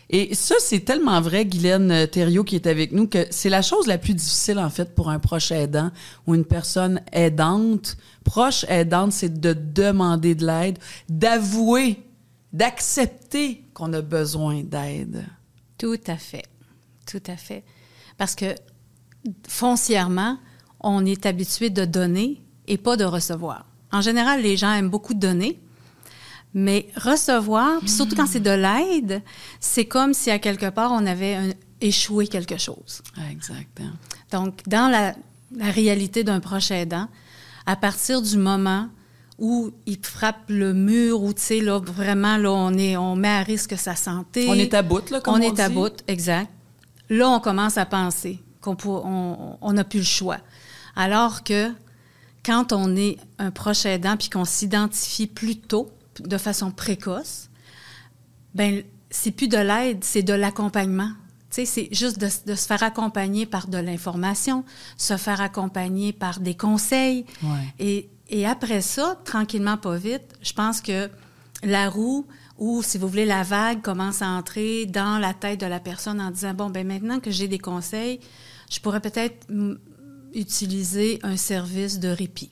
Et 0.09 0.33
ça, 0.35 0.55
c'est 0.59 0.79
tellement 0.81 1.19
vrai, 1.19 1.45
Guylaine 1.45 1.91
euh, 1.91 2.07
Thériault 2.07 2.45
qui 2.45 2.55
est 2.55 2.65
avec 2.65 2.93
nous, 2.93 3.07
que 3.07 3.25
c'est 3.29 3.49
la 3.49 3.61
chose 3.61 3.87
la 3.87 3.97
plus 3.97 4.13
difficile, 4.13 4.57
en 4.57 4.69
fait, 4.69 4.95
pour 4.95 5.09
un 5.09 5.19
proche 5.19 5.51
aidant 5.51 5.91
ou 6.25 6.35
une 6.35 6.45
personne 6.45 7.01
aidante. 7.11 7.97
Proche 8.23 8.63
aidante, 8.69 9.11
c'est 9.11 9.41
de 9.41 9.51
demander 9.53 10.33
de 10.33 10.45
l'aide, 10.45 10.79
d'avouer, 11.09 11.99
d'accepter 12.53 13.65
qu'on 13.73 13.91
a 13.91 14.01
besoin 14.01 14.63
d'aide. 14.63 15.25
Tout 15.77 15.99
à 16.07 16.15
fait. 16.15 16.45
Tout 17.09 17.23
à 17.27 17.35
fait. 17.37 17.63
Parce 18.17 18.35
que 18.35 18.53
foncièrement, 19.47 20.37
on 20.79 21.05
est 21.05 21.25
habitué 21.25 21.69
de 21.69 21.85
donner 21.85 22.41
et 22.67 22.77
pas 22.77 22.97
de 22.97 23.03
recevoir. 23.03 23.65
En 23.91 24.01
général, 24.01 24.41
les 24.41 24.57
gens 24.57 24.73
aiment 24.73 24.89
beaucoup 24.89 25.13
donner, 25.13 25.59
mais 26.53 26.87
recevoir, 26.95 27.79
puis 27.79 27.89
surtout 27.89 28.15
quand 28.15 28.27
c'est 28.27 28.39
de 28.39 28.51
l'aide, 28.51 29.21
c'est 29.59 29.85
comme 29.85 30.13
si 30.13 30.31
à 30.31 30.39
quelque 30.39 30.69
part 30.69 30.91
on 30.91 31.05
avait 31.05 31.35
un- 31.35 31.49
échoué 31.79 32.27
quelque 32.27 32.57
chose. 32.57 33.01
Exact. 33.31 33.81
Donc, 34.31 34.61
dans 34.67 34.89
la, 34.89 35.13
la 35.55 35.71
réalité 35.71 36.23
d'un 36.23 36.39
proche 36.39 36.71
aidant, 36.71 37.07
à 37.65 37.75
partir 37.75 38.21
du 38.21 38.37
moment 38.37 38.89
où 39.37 39.69
il 39.85 39.99
frappe 40.03 40.45
le 40.49 40.73
mur, 40.73 41.21
où, 41.21 41.31
tu 41.33 41.41
sais, 41.41 41.61
là, 41.61 41.79
vraiment, 41.79 42.37
là, 42.37 42.51
on, 42.51 42.73
est, 42.73 42.97
on 42.97 43.15
met 43.15 43.27
à 43.27 43.43
risque 43.43 43.77
sa 43.77 43.95
santé. 43.95 44.47
On 44.49 44.55
est 44.55 44.73
à 44.73 44.81
bout, 44.81 45.07
là, 45.11 45.21
comme 45.21 45.35
on, 45.35 45.37
on 45.37 45.41
est 45.41 45.59
à 45.59 45.69
bout, 45.69 45.93
exact. 46.07 46.49
Là, 47.09 47.29
on 47.29 47.39
commence 47.39 47.77
à 47.77 47.85
penser 47.85 48.39
qu'on 48.61 48.77
on 48.85 49.57
on 49.61 49.73
n'a 49.73 49.83
plus 49.83 49.99
le 49.99 50.05
choix. 50.05 50.37
Alors 50.95 51.43
que 51.43 51.71
quand 52.45 52.73
on 52.73 52.95
est 52.95 53.17
un 53.39 53.51
proche 53.51 53.85
aidant 53.85 54.17
puis 54.17 54.29
qu'on 54.29 54.45
s'identifie 54.45 55.27
plus 55.27 55.57
tôt, 55.57 55.91
de 56.19 56.37
façon 56.37 56.71
précoce, 56.71 57.49
ben 58.55 58.83
c'est 59.09 59.31
plus 59.31 59.47
de 59.47 59.57
l'aide, 59.57 60.03
c'est 60.03 60.23
de 60.23 60.33
l'accompagnement. 60.33 61.11
Tu 61.49 61.65
sais, 61.65 61.65
c'est 61.65 61.89
juste 61.91 62.19
de, 62.19 62.27
de 62.49 62.55
se 62.55 62.65
faire 62.65 62.83
accompagner 62.83 63.45
par 63.45 63.67
de 63.67 63.77
l'information, 63.77 64.65
se 64.97 65.15
faire 65.17 65.39
accompagner 65.41 66.11
par 66.11 66.39
des 66.39 66.55
conseils. 66.55 67.25
Ouais. 67.43 67.73
Et, 67.79 68.09
et 68.29 68.45
après 68.45 68.81
ça, 68.81 69.17
tranquillement, 69.23 69.77
pas 69.77 69.95
vite, 69.95 70.35
je 70.41 70.53
pense 70.53 70.81
que 70.81 71.09
la 71.63 71.89
roue 71.89 72.25
ou, 72.57 72.81
si 72.81 72.97
vous 72.97 73.07
voulez, 73.07 73.25
la 73.25 73.43
vague 73.43 73.81
commence 73.81 74.21
à 74.21 74.27
entrer 74.27 74.85
dans 74.85 75.19
la 75.19 75.33
tête 75.33 75.59
de 75.59 75.65
la 75.65 75.79
personne 75.79 76.19
en 76.19 76.31
disant, 76.31 76.53
bon, 76.53 76.69
ben 76.69 76.85
maintenant 76.85 77.19
que 77.19 77.31
j'ai 77.31 77.47
des 77.47 77.59
conseils, 77.59 78.19
je 78.69 78.79
pourrais 78.79 79.01
peut-être 79.01 79.47
utiliser 80.33 81.19
un 81.23 81.37
service 81.37 81.99
de 81.99 82.09
répit. 82.09 82.51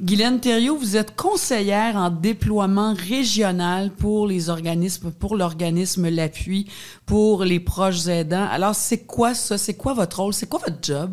Guylaine 0.00 0.40
Thériault, 0.40 0.78
vous 0.78 0.96
êtes 0.96 1.14
conseillère 1.14 1.96
en 1.96 2.08
déploiement 2.08 2.94
régional 2.94 3.90
pour 3.90 4.26
les 4.26 4.48
organismes, 4.48 5.10
pour 5.10 5.36
l'organisme 5.36 6.08
L'Appui, 6.08 6.66
pour 7.04 7.44
les 7.44 7.60
proches 7.60 8.06
aidants. 8.06 8.48
Alors, 8.50 8.74
c'est 8.74 9.04
quoi 9.04 9.34
ça? 9.34 9.58
C'est 9.58 9.74
quoi 9.74 9.92
votre 9.92 10.20
rôle? 10.20 10.32
C'est 10.32 10.48
quoi 10.48 10.60
votre 10.60 10.78
job? 10.80 11.12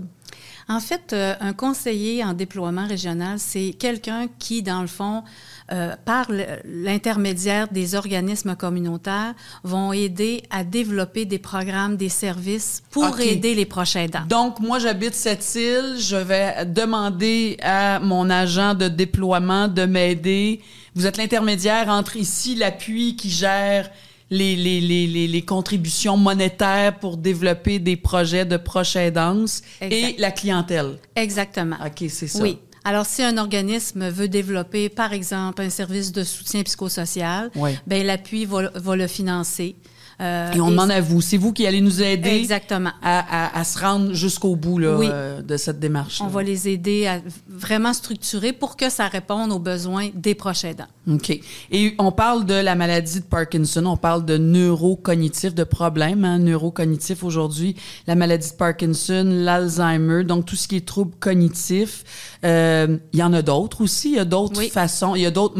En 0.69 0.79
fait, 0.79 1.13
euh, 1.13 1.33
un 1.39 1.53
conseiller 1.53 2.23
en 2.23 2.33
déploiement 2.33 2.87
régional, 2.87 3.39
c'est 3.39 3.71
quelqu'un 3.71 4.27
qui, 4.39 4.63
dans 4.63 4.81
le 4.81 4.87
fond, 4.87 5.23
euh, 5.71 5.95
par 6.05 6.27
l'intermédiaire 6.63 7.67
des 7.69 7.95
organismes 7.95 8.55
communautaires, 8.55 9.33
vont 9.63 9.91
aider 9.91 10.43
à 10.49 10.63
développer 10.63 11.25
des 11.25 11.39
programmes, 11.39 11.97
des 11.97 12.09
services 12.09 12.83
pour 12.89 13.19
aider 13.19 13.53
les 13.53 13.65
proches 13.65 13.97
aidants. 13.97 14.23
Donc, 14.29 14.59
moi, 14.59 14.79
j'habite 14.79 15.13
cette 15.13 15.55
île. 15.55 15.95
Je 15.99 16.15
vais 16.15 16.65
demander 16.65 17.57
à 17.61 17.99
mon 17.99 18.29
agent 18.29 18.75
de 18.75 18.87
déploiement 18.87 19.67
de 19.67 19.85
m'aider. 19.85 20.61
Vous 20.95 21.05
êtes 21.05 21.17
l'intermédiaire 21.17 21.89
entre 21.89 22.15
ici, 22.15 22.55
l'appui 22.55 23.15
qui 23.15 23.29
gère 23.29 23.89
les, 24.29 24.55
les, 24.55 24.81
les, 24.81 25.27
les, 25.27 25.41
contributions 25.41 26.17
monétaires 26.17 26.97
pour 26.97 27.17
développer 27.17 27.79
des 27.79 27.95
projets 27.95 28.45
de 28.45 28.57
proche 28.57 28.95
aidance 28.95 29.61
et 29.81 30.15
la 30.17 30.31
clientèle. 30.31 30.97
Exactement. 31.15 31.77
OK, 31.85 32.09
c'est 32.09 32.27
ça. 32.27 32.41
Oui. 32.41 32.57
Alors, 32.87 33.05
si 33.05 33.21
un 33.21 33.37
organisme 33.37 34.07
veut 34.07 34.29
développer, 34.29 34.87
par 34.87 35.11
exemple, 35.11 35.61
un 35.61 35.69
service 35.69 36.13
de 36.13 36.23
soutien 36.23 36.63
psychosocial, 36.63 37.51
Oui. 37.55 37.71
ben 37.85 38.05
l'appui 38.05 38.45
va, 38.45 38.71
va 38.75 38.95
le 38.95 39.07
financer. 39.07 39.75
Euh, 40.19 40.51
Et 40.53 40.59
on 40.61 40.71
demande 40.71 40.89
à 40.89 40.99
vous. 40.99 41.21
C'est 41.21 41.37
vous 41.37 41.53
qui 41.53 41.67
allez 41.67 41.79
nous 41.79 42.01
aider 42.01 42.29
Exactement. 42.31 42.89
à, 43.03 43.19
à- 43.45 43.59
à 43.59 43.63
se 43.63 43.77
rendre 43.77 44.13
jusqu'au 44.13 44.55
bout 44.55 44.79
là, 44.79 44.97
Oui. 44.97 45.07
euh, 45.11 45.41
de 45.43 45.57
cette 45.57 45.79
démarche. 45.79 46.21
On 46.21 46.27
va 46.27 46.41
les 46.41 46.67
aider 46.67 47.05
à 47.05 47.21
vraiment 47.47 47.93
structurer 47.93 48.51
pour 48.51 48.77
que 48.77 48.89
ça 48.89 49.07
réponde 49.07 49.51
aux 49.51 49.59
besoins 49.59 50.09
des 50.15 50.33
proches 50.33 50.63
aidants. 50.65 50.87
OK. 51.07 51.39
Et 51.71 51.95
on 51.99 52.11
parle 52.11 52.45
de 52.45 52.55
la 52.55 52.73
maladie 52.75 53.19
de 53.19 53.25
Parkinson, 53.25 53.85
on 53.85 53.95
parle 53.95 54.25
de 54.25 54.37
neurocognitif, 54.37 55.53
de 55.53 55.63
problèmes 55.63 56.25
hein, 56.25 56.39
neurocognitifs 56.39 57.23
aujourd'hui, 57.23 57.75
la 58.07 58.15
maladie 58.15 58.49
de 58.49 58.55
Parkinson, 58.55 59.23
l'Alzheimer, 59.27 60.23
donc 60.23 60.45
tout 60.45 60.55
ce 60.55 60.67
qui 60.67 60.77
est 60.77 60.85
troubles 60.85 61.15
cognitifs. 61.19 62.03
Euh, 62.43 62.97
Il 63.13 63.19
y 63.19 63.23
en 63.23 63.33
a 63.33 63.41
d'autres 63.41 63.81
aussi, 63.81 64.09
il 64.11 64.15
y 64.15 64.19
a 64.19 64.25
d'autres 64.25 64.59
Oui. 64.59 64.69
façons, 64.69 65.15
il 65.15 65.21
y 65.21 65.25
a 65.25 65.31
d'autres, 65.31 65.55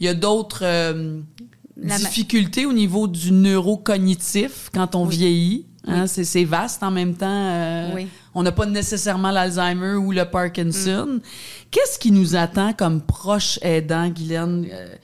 il 0.00 0.06
y 0.06 0.08
a 0.08 0.14
d'autres 0.14 0.60
euh, 0.62 1.20
La 1.76 1.98
difficultés 1.98 2.66
au 2.66 2.72
niveau 2.72 3.08
du 3.08 3.32
neurocognitif 3.32 4.70
quand 4.72 4.94
on 4.94 5.04
vieillit. 5.04 5.66
Hein, 5.86 6.06
c'est, 6.06 6.24
c'est 6.24 6.44
vaste 6.44 6.82
en 6.82 6.90
même 6.90 7.14
temps. 7.14 7.26
euh, 7.28 7.90
Oui. 7.94 8.06
On 8.34 8.42
n'a 8.42 8.52
pas 8.52 8.64
nécessairement 8.66 9.30
l'Alzheimer 9.30 9.94
ou 9.96 10.12
le 10.12 10.24
Parkinson. 10.24 11.20
Qu'est-ce 11.70 11.98
qui 11.98 12.10
nous 12.10 12.36
attend 12.36 12.72
comme 12.72 13.02
proche 13.02 13.58
aidant, 13.62 14.08
Guylaine, 14.08 14.66
euh, 14.72 14.94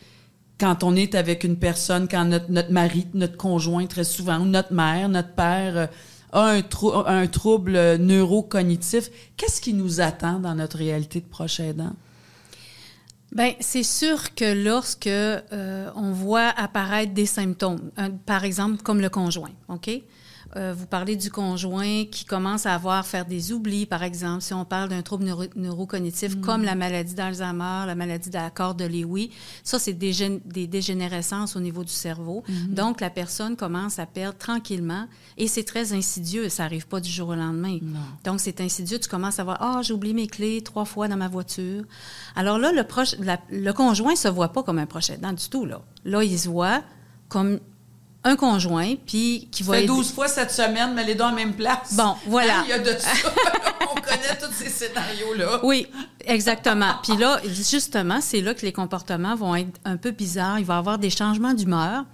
quand 0.59 0.83
on 0.83 0.97
est 0.97 1.15
avec 1.15 1.45
une 1.45 1.57
personne, 1.57 2.09
quand 2.09 2.25
notre, 2.25 2.51
notre 2.51 2.73
mari, 2.73 3.07
notre 3.15 3.37
conjoint, 3.37 3.87
très 3.87 4.05
souvent, 4.05 4.39
ou 4.41 4.47
notre 4.47 4.73
mère, 4.73 5.09
notre 5.09 5.33
père 5.35 5.77
euh, 5.77 5.87
a 6.33 6.47
un, 6.51 6.63
trou- 6.63 6.93
un 7.07 7.27
trouble 7.27 7.73
neurocognitif? 7.99 9.11
Qu'est-ce 9.37 9.61
qui 9.61 9.75
nous 9.75 10.01
attend 10.01 10.39
dans 10.39 10.55
notre 10.55 10.79
réalité 10.79 11.21
de 11.21 11.27
proche 11.27 11.61
aidant? 11.61 11.93
Ben, 13.33 13.55
c'est 13.61 13.85
sûr 13.85 14.35
que 14.35 14.65
lorsque 14.65 15.07
euh, 15.07 15.91
on 15.95 16.11
voit 16.13 16.49
apparaître 16.49 17.13
des 17.15 17.27
symptômes, 17.27 17.91
par 18.27 18.45
exemple 18.45 18.83
comme 18.83 19.01
le 19.01 19.09
conjoint, 19.09 19.53
ok, 19.69 19.91
Euh, 20.57 20.75
vous 20.77 20.87
parlez 20.87 21.15
du 21.15 21.31
conjoint 21.31 22.05
qui 22.11 22.25
commence 22.25 22.67
à 22.67 22.75
avoir 22.75 23.07
faire 23.07 23.25
des 23.25 23.53
oublis, 23.53 23.87
par 23.87 24.03
exemple, 24.03 24.43
si 24.43 24.53
on 24.53 24.65
parle 24.65 24.89
d'un 24.89 25.01
trouble 25.03 25.23
neuro- 25.25 25.45
neurocognitif 25.55 26.41
comme 26.41 26.65
la 26.65 26.75
maladie 26.75 27.15
d'Alzheimer, 27.15 27.85
la 27.87 27.95
maladie 27.95 28.31
d'accord 28.31 28.75
de 28.75 28.85
Lewy, 28.85 29.31
ça 29.63 29.79
c'est 29.79 29.93
des, 29.93 30.13
gén- 30.13 30.41
des 30.45 30.67
dégénérescences 30.67 31.55
au 31.55 31.61
niveau 31.61 31.85
du 31.85 31.93
cerveau. 31.93 32.43
Donc 32.69 33.01
la 33.01 33.11
personne 33.11 33.55
commence 33.55 34.01
à 34.01 34.07
perdre 34.07 34.39
tranquillement 34.39 35.07
et 35.39 35.47
c'est 35.47 35.63
très 35.63 35.93
insidieux, 35.93 36.49
ça 36.49 36.65
arrive 36.65 36.89
pas 36.89 36.99
du 36.99 37.09
jour 37.11 37.29
au 37.29 37.35
lendemain. 37.37 37.79
Donc 38.25 38.41
c'est 38.41 38.61
insidieux, 38.61 38.99
tu 38.99 39.09
commences 39.09 39.39
à 39.39 39.45
voir 39.45 39.59
ah 39.61 39.81
j'ai 39.85 39.93
oublié 39.95 40.15
mes 40.15 40.27
clés 40.27 40.63
trois 40.63 40.85
fois 40.85 41.07
dans 41.07 41.17
ma 41.17 41.29
voiture. 41.29 41.85
Alors 42.35 42.59
là 42.59 42.73
le 42.73 42.83
proche, 42.83 43.15
la- 43.21 43.41
le 43.51 43.73
conjoint 43.73 44.17
se 44.17 44.27
voit 44.27 44.49
pas 44.53 44.65
comme 44.65 44.81
un 44.81 44.87
proche 44.87 45.11
aidant 45.11 45.33
du 45.33 45.49
tout 45.49 45.65
là. 45.65 45.81
Là 46.05 46.25
il 46.25 46.37
se 46.37 46.49
voit 46.49 46.83
comme 47.29 47.61
un 48.25 48.37
conjoint 48.37 48.95
puis 49.07 49.49
qui 49.51 49.65
Ça 49.65 49.71
va 49.71 49.77
fait 49.79 49.85
aider- 49.85 49.95
12 49.95 50.13
fois 50.13 50.29
cette 50.29 50.51
semaine, 50.51 50.93
mais 50.95 51.05
les 51.05 51.15
deux 51.15 51.25
en 51.25 51.33
même 51.33 51.55
place. 51.55 51.95
Bon, 51.95 52.15
voilà. 52.27 52.59
Hein, 52.61 52.65
Il 52.67 52.71
y 52.71 52.73
a 52.75 52.79
de 52.79 52.91
ça. 52.99 53.09
on 53.91 53.95
connaît 54.01 54.39
tous 54.41 54.53
ces 54.53 54.69
scénarios-là. 54.69 55.61
Oui, 55.63 55.87
exactement. 56.27 56.95
Puis 57.03 57.17
là, 57.17 57.41
justement, 57.45 58.21
c'est 58.21 58.41
là 58.41 58.53
que 58.55 58.63
les 58.63 58.73
comportements 58.73 59.35
vont 59.37 59.55
être 59.55 59.79
un 59.85 59.97
peu 59.97 60.11
bizarres. 60.11 60.59
Il 60.59 60.67
va 60.67 60.75
y 60.75 60.79
avoir 60.79 60.99
des 60.99 61.11
changements 61.11 61.55
d'humeur. 61.55 62.05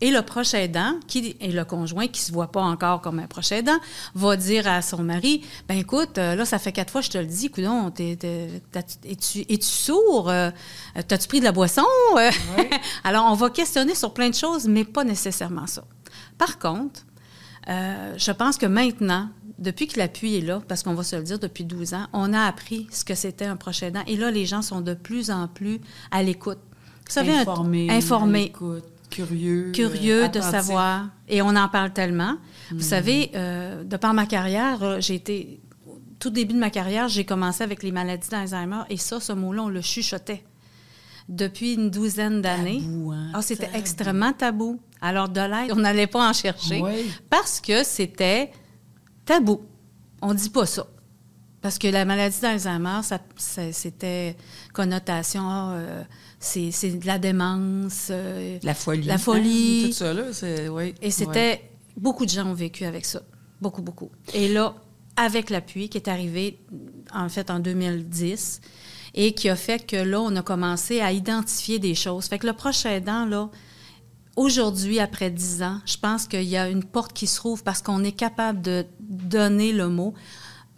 Et 0.00 0.10
le 0.10 0.22
proche 0.22 0.54
aidant, 0.54 0.94
qui 1.06 1.36
est 1.40 1.52
le 1.52 1.64
conjoint 1.64 2.06
qui 2.06 2.20
se 2.20 2.32
voit 2.32 2.52
pas 2.52 2.62
encore 2.62 3.00
comme 3.00 3.18
un 3.18 3.26
proche 3.26 3.52
aidant, 3.52 3.78
va 4.14 4.36
dire 4.36 4.68
à 4.68 4.82
son 4.82 5.02
mari, 5.02 5.42
ben 5.68 5.78
écoute, 5.78 6.18
euh, 6.18 6.34
là, 6.34 6.44
ça 6.44 6.58
fait 6.58 6.72
quatre 6.72 6.90
fois 6.90 7.00
que 7.00 7.06
je 7.06 7.12
te 7.12 7.18
le 7.18 7.26
dis, 7.26 7.50
coudon, 7.50 7.92
es-tu 7.98 9.40
es-tu 9.40 9.66
sourd? 9.66 10.28
Euh, 10.28 10.50
T'as-tu 11.08 11.28
pris 11.28 11.40
de 11.40 11.44
la 11.44 11.52
boisson? 11.52 11.84
Euh, 12.16 12.30
Alors, 13.04 13.26
on 13.30 13.34
va 13.34 13.50
questionner 13.50 13.94
sur 13.94 14.12
plein 14.12 14.28
de 14.28 14.34
choses, 14.34 14.66
mais 14.66 14.84
pas 14.84 15.04
nécessairement 15.04 15.66
ça. 15.66 15.84
Par 16.38 16.58
contre, 16.58 17.00
euh, 17.68 18.14
je 18.16 18.30
pense 18.32 18.58
que 18.58 18.66
maintenant, 18.66 19.28
depuis 19.58 19.86
que 19.86 19.98
l'appui 19.98 20.36
est 20.36 20.40
là, 20.40 20.60
parce 20.66 20.82
qu'on 20.82 20.94
va 20.94 21.02
se 21.02 21.16
le 21.16 21.22
dire 21.22 21.38
depuis 21.38 21.64
12 21.64 21.94
ans, 21.94 22.06
on 22.12 22.32
a 22.32 22.42
appris 22.42 22.86
ce 22.90 23.04
que 23.04 23.14
c'était 23.14 23.46
un 23.46 23.56
proche 23.56 23.82
aidant. 23.82 24.02
Et 24.06 24.16
là, 24.16 24.30
les 24.30 24.46
gens 24.46 24.62
sont 24.62 24.80
de 24.80 24.94
plus 24.94 25.30
en 25.30 25.48
plus 25.48 25.80
à 26.10 26.22
l'écoute. 26.22 26.58
Vous 27.06 27.12
savez, 27.12 27.32
informés, 27.32 28.42
écoute, 28.42 28.84
curieux, 29.10 29.72
curieux 29.72 30.24
euh, 30.24 30.28
de 30.28 30.38
attentif. 30.38 30.50
savoir. 30.50 31.08
Et 31.28 31.42
on 31.42 31.54
en 31.56 31.68
parle 31.68 31.92
tellement. 31.92 32.36
Vous 32.70 32.80
savez, 32.80 33.30
euh, 33.34 33.84
de 33.84 33.96
par 33.96 34.14
ma 34.14 34.26
carrière, 34.26 34.82
euh, 34.82 35.00
j'ai 35.00 35.14
été... 35.14 35.60
Tout 36.18 36.30
début 36.30 36.54
de 36.54 36.58
ma 36.58 36.70
carrière, 36.70 37.08
j'ai 37.08 37.24
commencé 37.24 37.62
avec 37.62 37.82
les 37.82 37.92
maladies 37.92 38.28
d'Alzheimer. 38.30 38.82
Et 38.88 38.96
ça, 38.96 39.20
ce 39.20 39.32
mot-là, 39.32 39.64
on 39.64 39.68
le 39.68 39.82
chuchotait. 39.82 40.42
Depuis 41.28 41.74
une 41.74 41.90
douzaine 41.90 42.40
d'années. 42.40 42.82
Hein? 43.12 43.32
Ah, 43.34 43.42
c'était 43.42 43.70
extrêmement 43.74 44.32
tabou. 44.32 44.80
Alors, 45.00 45.28
de 45.28 45.40
l'aide, 45.40 45.72
on 45.72 45.76
n'allait 45.76 46.06
pas 46.06 46.28
en 46.28 46.32
chercher 46.32 46.80
Oui. 46.80 47.10
parce 47.28 47.60
que 47.60 47.84
c'était 47.84 48.50
tabou. 49.26 49.60
On 50.22 50.32
dit 50.32 50.48
pas 50.48 50.64
ça. 50.66 50.86
Parce 51.60 51.78
que 51.78 51.88
la 51.88 52.04
maladie 52.04 52.40
d'Alzheimer, 52.40 53.00
c'était 53.72 54.36
connotation, 54.72 55.42
euh, 55.72 56.02
c'est 56.46 56.70
c'est 56.70 56.90
de 56.90 57.06
la 57.06 57.18
démence. 57.18 58.08
euh, 58.10 58.58
La 58.62 58.74
folie. 58.74 59.02
La 59.02 59.18
folie. 59.18 59.82
hein, 59.84 59.88
tout 59.88 59.94
ça, 59.94 60.14
là, 60.14 60.22
c'est... 60.32 60.68
Oui. 60.68 60.94
et 61.02 61.10
c'était... 61.10 61.70
Beaucoup 61.96 62.24
de 62.26 62.30
gens 62.30 62.46
ont 62.46 62.54
vécu 62.54 62.84
avec 62.84 63.04
ça. 63.06 63.22
Beaucoup, 63.60 63.80
beaucoup. 63.82 64.10
Et 64.34 64.48
là, 64.48 64.74
avec 65.16 65.48
l'appui 65.50 65.88
qui 65.88 65.96
est 65.98 66.08
arrivé, 66.08 66.58
en 67.14 67.28
fait, 67.30 67.50
en 67.50 67.58
2010, 67.58 68.60
et 69.14 69.32
qui 69.32 69.48
a 69.48 69.56
fait 69.56 69.86
que 69.86 69.96
là, 69.96 70.20
on 70.20 70.36
a 70.36 70.42
commencé 70.42 71.00
à 71.00 71.10
identifier 71.12 71.78
des 71.78 71.94
choses. 71.94 72.26
Fait 72.26 72.38
que 72.38 72.46
le 72.46 72.52
prochain 72.52 72.90
aidant, 72.90 73.24
là, 73.24 73.48
aujourd'hui, 74.36 75.00
après 75.00 75.30
10 75.30 75.62
ans, 75.62 75.80
je 75.86 75.96
pense 75.96 76.26
qu'il 76.26 76.42
y 76.44 76.56
a 76.58 76.68
une 76.68 76.84
porte 76.84 77.14
qui 77.14 77.26
se 77.26 77.40
rouvre 77.40 77.62
parce 77.62 77.80
qu'on 77.80 78.04
est 78.04 78.12
capable 78.12 78.60
de 78.60 78.84
donner 79.00 79.72
le 79.72 79.88
mot. 79.88 80.12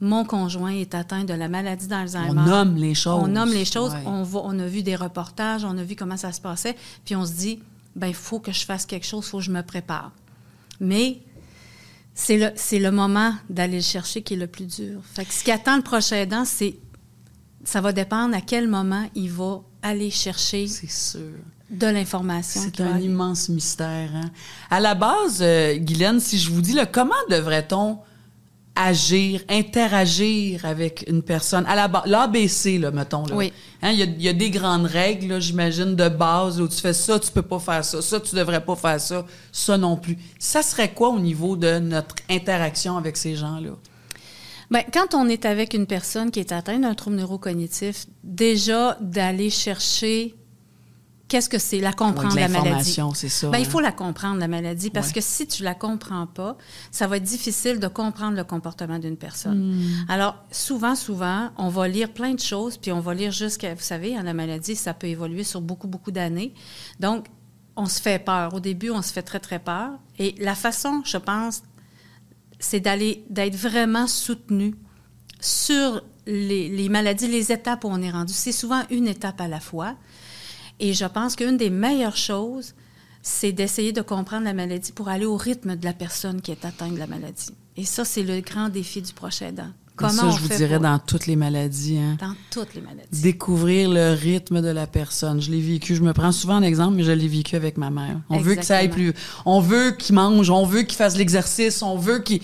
Mon 0.01 0.25
conjoint 0.25 0.71
est 0.71 0.95
atteint 0.95 1.25
de 1.25 1.35
la 1.35 1.49
maladie 1.49 1.89
d'Alzheimer. 1.89 2.31
On 2.31 2.35
nomme 2.35 2.77
les 2.77 2.95
choses. 2.95 3.21
On 3.25 3.27
nomme 3.27 3.51
les 3.53 3.65
choses. 3.65 3.93
Ouais. 3.93 4.03
On, 4.07 4.23
va- 4.23 4.41
on 4.45 4.59
a 4.61 4.67
vu 4.67 4.83
des 4.83 4.95
reportages, 4.95 5.65
on 5.65 5.77
a 5.77 5.83
vu 5.83 5.97
comment 5.97 6.17
ça 6.17 6.31
se 6.33 6.41
passait, 6.41 6.77
puis 7.05 7.17
on 7.17 7.27
se 7.27 7.33
dit, 7.33 7.59
ben 7.97 8.07
il 8.07 8.15
faut 8.15 8.39
que 8.39 8.53
je 8.53 8.65
fasse 8.65 8.87
quelque 8.87 9.07
chose, 9.07 9.25
il 9.27 9.31
faut 9.31 9.39
que 9.39 9.45
je 9.45 9.51
me 9.51 9.63
prépare. 9.63 10.13
Mais 10.81 11.19
c'est 12.15 12.37
le, 12.39 12.51
c'est 12.55 12.79
le 12.79 12.93
moment 12.93 13.33
d'aller 13.51 13.77
le 13.79 13.83
chercher 13.83 14.23
qui 14.23 14.35
est 14.35 14.37
le 14.37 14.47
plus 14.47 14.67
dur. 14.67 15.01
Fait 15.15 15.25
que 15.25 15.33
ce 15.35 15.43
qui 15.43 15.51
attend 15.51 15.77
le 15.77 15.83
prochain 15.83 16.17
aidant, 16.17 16.45
c'est 16.45 16.77
ça 17.65 17.81
va 17.81 17.93
dépendre 17.93 18.37
à 18.37 18.41
quel 18.41 18.69
moment 18.69 19.09
il 19.17 19.31
va 19.33 19.61
aller 19.83 20.11
chercher 20.11 20.69
C'est 20.69 20.91
sûr. 20.91 21.21
de 21.71 21.87
l'information. 21.89 22.61
C'est 22.63 22.81
un 22.81 22.95
aller- 22.95 23.07
immense 23.07 23.49
mystère. 23.49 24.11
Hein? 24.15 24.31
À 24.71 24.79
la 24.81 24.95
base, 24.95 25.39
euh, 25.41 25.77
Guylaine, 25.77 26.21
si 26.21 26.39
je 26.39 26.51
vous 26.51 26.63
dis, 26.63 26.73
là, 26.73 26.87
comment 26.87 27.15
devrait-on 27.29 27.99
agir, 28.79 29.43
interagir 29.49 30.65
avec 30.65 31.05
une 31.09 31.23
personne? 31.23 31.65
À 31.67 31.75
la 31.75 31.91
l'ABC, 32.07 32.79
là, 32.79 32.91
mettons. 32.91 33.27
Là. 33.27 33.35
Oui. 33.35 33.53
Hein, 33.83 33.91
Il 33.91 33.99
y, 33.99 34.03
a, 34.03 34.07
il 34.07 34.23
y 34.23 34.29
a 34.29 34.33
des 34.33 34.51
grandes 34.51 34.87
règles, 34.87 35.41
j'imagine, 35.41 35.97
de 35.97 36.09
base, 36.09 36.61
où 36.61 36.69
tu 36.69 36.77
fais 36.81 36.93
ça, 36.93 37.19
tu 37.19 37.31
peux 37.31 37.43
pas 37.43 37.59
faire 37.59 37.85
ça, 37.85 38.01
ça, 38.01 38.21
tu 38.21 38.35
devrais 38.35 38.65
pas 38.65 38.77
faire 38.77 39.01
ça, 39.01 39.27
ça 39.53 39.77
non 39.77 39.97
plus. 39.97 40.17
Ça 40.39 40.63
serait 40.63 40.93
quoi 40.93 41.11
au 41.11 41.21
niveau 41.21 41.57
de 41.57 41.79
notre 41.79 42.15
interaction 42.31 42.97
avec 42.97 43.17
ces 43.17 43.35
gens-là? 43.37 43.71
Ben, 44.71 44.83
quand 44.93 45.15
on 45.15 45.29
est 45.29 45.47
avec 45.47 45.73
une 45.73 45.87
personne 45.87 46.31
qui 46.31 46.41
est 46.41 46.53
atteinte 46.53 46.83
d'un 46.83 46.95
trouble 46.95 47.17
neurocognitif, 47.17 48.07
déjà 48.23 48.99
d'aller 49.01 49.49
chercher 49.51 50.35
qu'est-ce 51.29 51.49
que 51.49 51.59
c'est, 51.59 51.79
la 51.79 51.93
comprendre, 51.93 52.35
la 52.35 52.49
maladie. 52.49 52.99
c'est 53.15 53.29
ça, 53.29 53.49
Ben, 53.51 53.59
il 53.59 53.67
hein. 53.67 53.69
faut 53.71 53.81
la 53.81 53.93
comprendre, 53.93 54.39
la 54.41 54.49
maladie, 54.49 54.91
parce 54.91 55.09
Ouais. 55.09 55.13
que 55.15 55.21
si 55.21 55.47
tu 55.47 55.63
la 55.63 55.75
comprends 55.75 56.27
pas, 56.27 56.57
ça 56.91 57.07
va 57.07 57.19
être 57.19 57.23
difficile 57.23 57.79
de 57.79 57.87
comprendre 57.87 58.37
le 58.37 58.45
comportement 58.45 58.99
d'une 58.99 59.17
personne. 59.17 59.75
Hmm. 59.75 60.07
Alors, 60.11 60.37
souvent, 60.51 60.95
souvent, 60.95 61.51
on 61.59 61.69
va 61.69 61.87
lire 61.87 62.13
plein 62.13 62.33
de 62.35 62.41
choses, 62.41 62.79
puis 62.79 62.93
on 62.93 63.01
va 63.01 63.15
lire 63.15 63.31
jusqu'à, 63.31 63.75
vous 63.75 63.83
savez, 63.83 64.17
hein, 64.17 64.23
la 64.23 64.33
maladie, 64.35 64.75
ça 64.75 64.95
peut 64.95 65.07
évoluer 65.07 65.45
sur 65.45 65.61
beaucoup, 65.61 65.87
beaucoup 65.87 66.11
d'années. 66.11 66.55
Donc, 66.99 67.27
on 67.77 67.87
se 67.87 68.01
fait 68.01 68.19
peur. 68.25 68.55
Au 68.55 68.61
début, 68.61 68.91
on 68.91 69.03
se 69.03 69.13
fait 69.13 69.23
très, 69.23 69.39
très 69.39 69.59
peur. 69.59 69.91
Et 70.19 70.35
la 70.39 70.55
façon, 70.55 71.03
je 71.05 71.17
pense, 71.19 71.63
c'est 72.59 72.81
d'aller, 72.81 73.25
d'être 73.31 73.55
vraiment 73.55 74.07
soutenu 74.07 74.75
sur 75.41 76.03
les, 76.27 76.69
les 76.69 76.89
maladies, 76.89 77.29
les 77.29 77.53
étapes 77.53 77.85
où 77.85 77.89
on 77.89 78.03
est 78.03 78.11
rendu. 78.11 78.33
C'est 78.33 78.51
souvent 78.53 78.83
une 78.91 79.07
étape 79.07 79.41
à 79.41 79.47
la 79.49 79.61
fois. 79.61 79.95
Et 80.81 80.93
je 80.95 81.05
pense 81.05 81.37
qu'une 81.37 81.57
des 81.57 81.71
meilleures 81.71 82.17
choses, 82.17 82.75
c'est 83.23 83.53
d'essayer 83.53 83.93
de 83.93 84.01
comprendre 84.01 84.45
la 84.45 84.55
maladie 84.55 84.93
pour 84.93 85.09
aller 85.09 85.27
au 85.27 85.37
rythme 85.37 85.77
de 85.77 85.85
la 85.85 85.93
personne 85.93 86.41
qui 86.41 86.51
est 86.53 86.65
atteinte 86.65 86.95
de 86.95 86.99
la 86.99 87.07
maladie. 87.07 87.51
Et 87.77 87.85
ça, 87.85 88.05
c'est 88.05 88.23
le 88.23 88.41
grand 88.41 88.69
défi 88.69 89.03
du 89.03 89.13
prochain 89.13 89.49
aidant. 89.49 89.71
Comment 89.97 90.13
ça, 90.13 90.27
on 90.27 90.31
je 90.31 90.43
vous 90.43 90.49
dirais 90.49 90.77
pour- 90.77 90.83
dans 90.85 90.99
toutes 91.01 91.27
les 91.27 91.35
maladies. 91.35 91.99
Hein? 91.99 92.17
dans 92.21 92.35
toutes 92.53 92.73
les 92.77 92.81
maladies. 92.81 93.21
découvrir 93.21 93.91
le 93.91 94.13
rythme 94.15 94.63
de 94.63 94.69
la 94.69 94.87
personne. 94.87 95.41
Je 95.43 95.51
l'ai 95.51 95.61
vécu. 95.61 95.97
Je 95.97 96.03
me 96.03 96.13
prends 96.13 96.31
souvent 96.31 96.57
en 96.59 96.63
exemple, 96.63 96.95
mais 96.95 97.03
je 97.03 97.11
l'ai 97.11 97.27
vécu 97.27 97.57
avec 97.57 97.77
ma 97.77 97.91
mère. 97.91 98.21
On 98.31 98.39
veut 98.39 98.55
que 98.55 98.65
ça 98.65 98.77
aille 98.77 98.85
Exactement. 98.87 99.13
plus. 99.13 99.21
On 99.45 99.61
veut 99.61 99.91
qu'il 99.99 100.15
mange, 100.15 100.51
on 100.51 100.65
veut 100.65 100.83
qu'il 100.83 100.97
fasse 100.97 101.17
l'exercice, 101.17 101.83
on 101.83 101.97
veut 101.99 102.21
qu'il. 102.21 102.41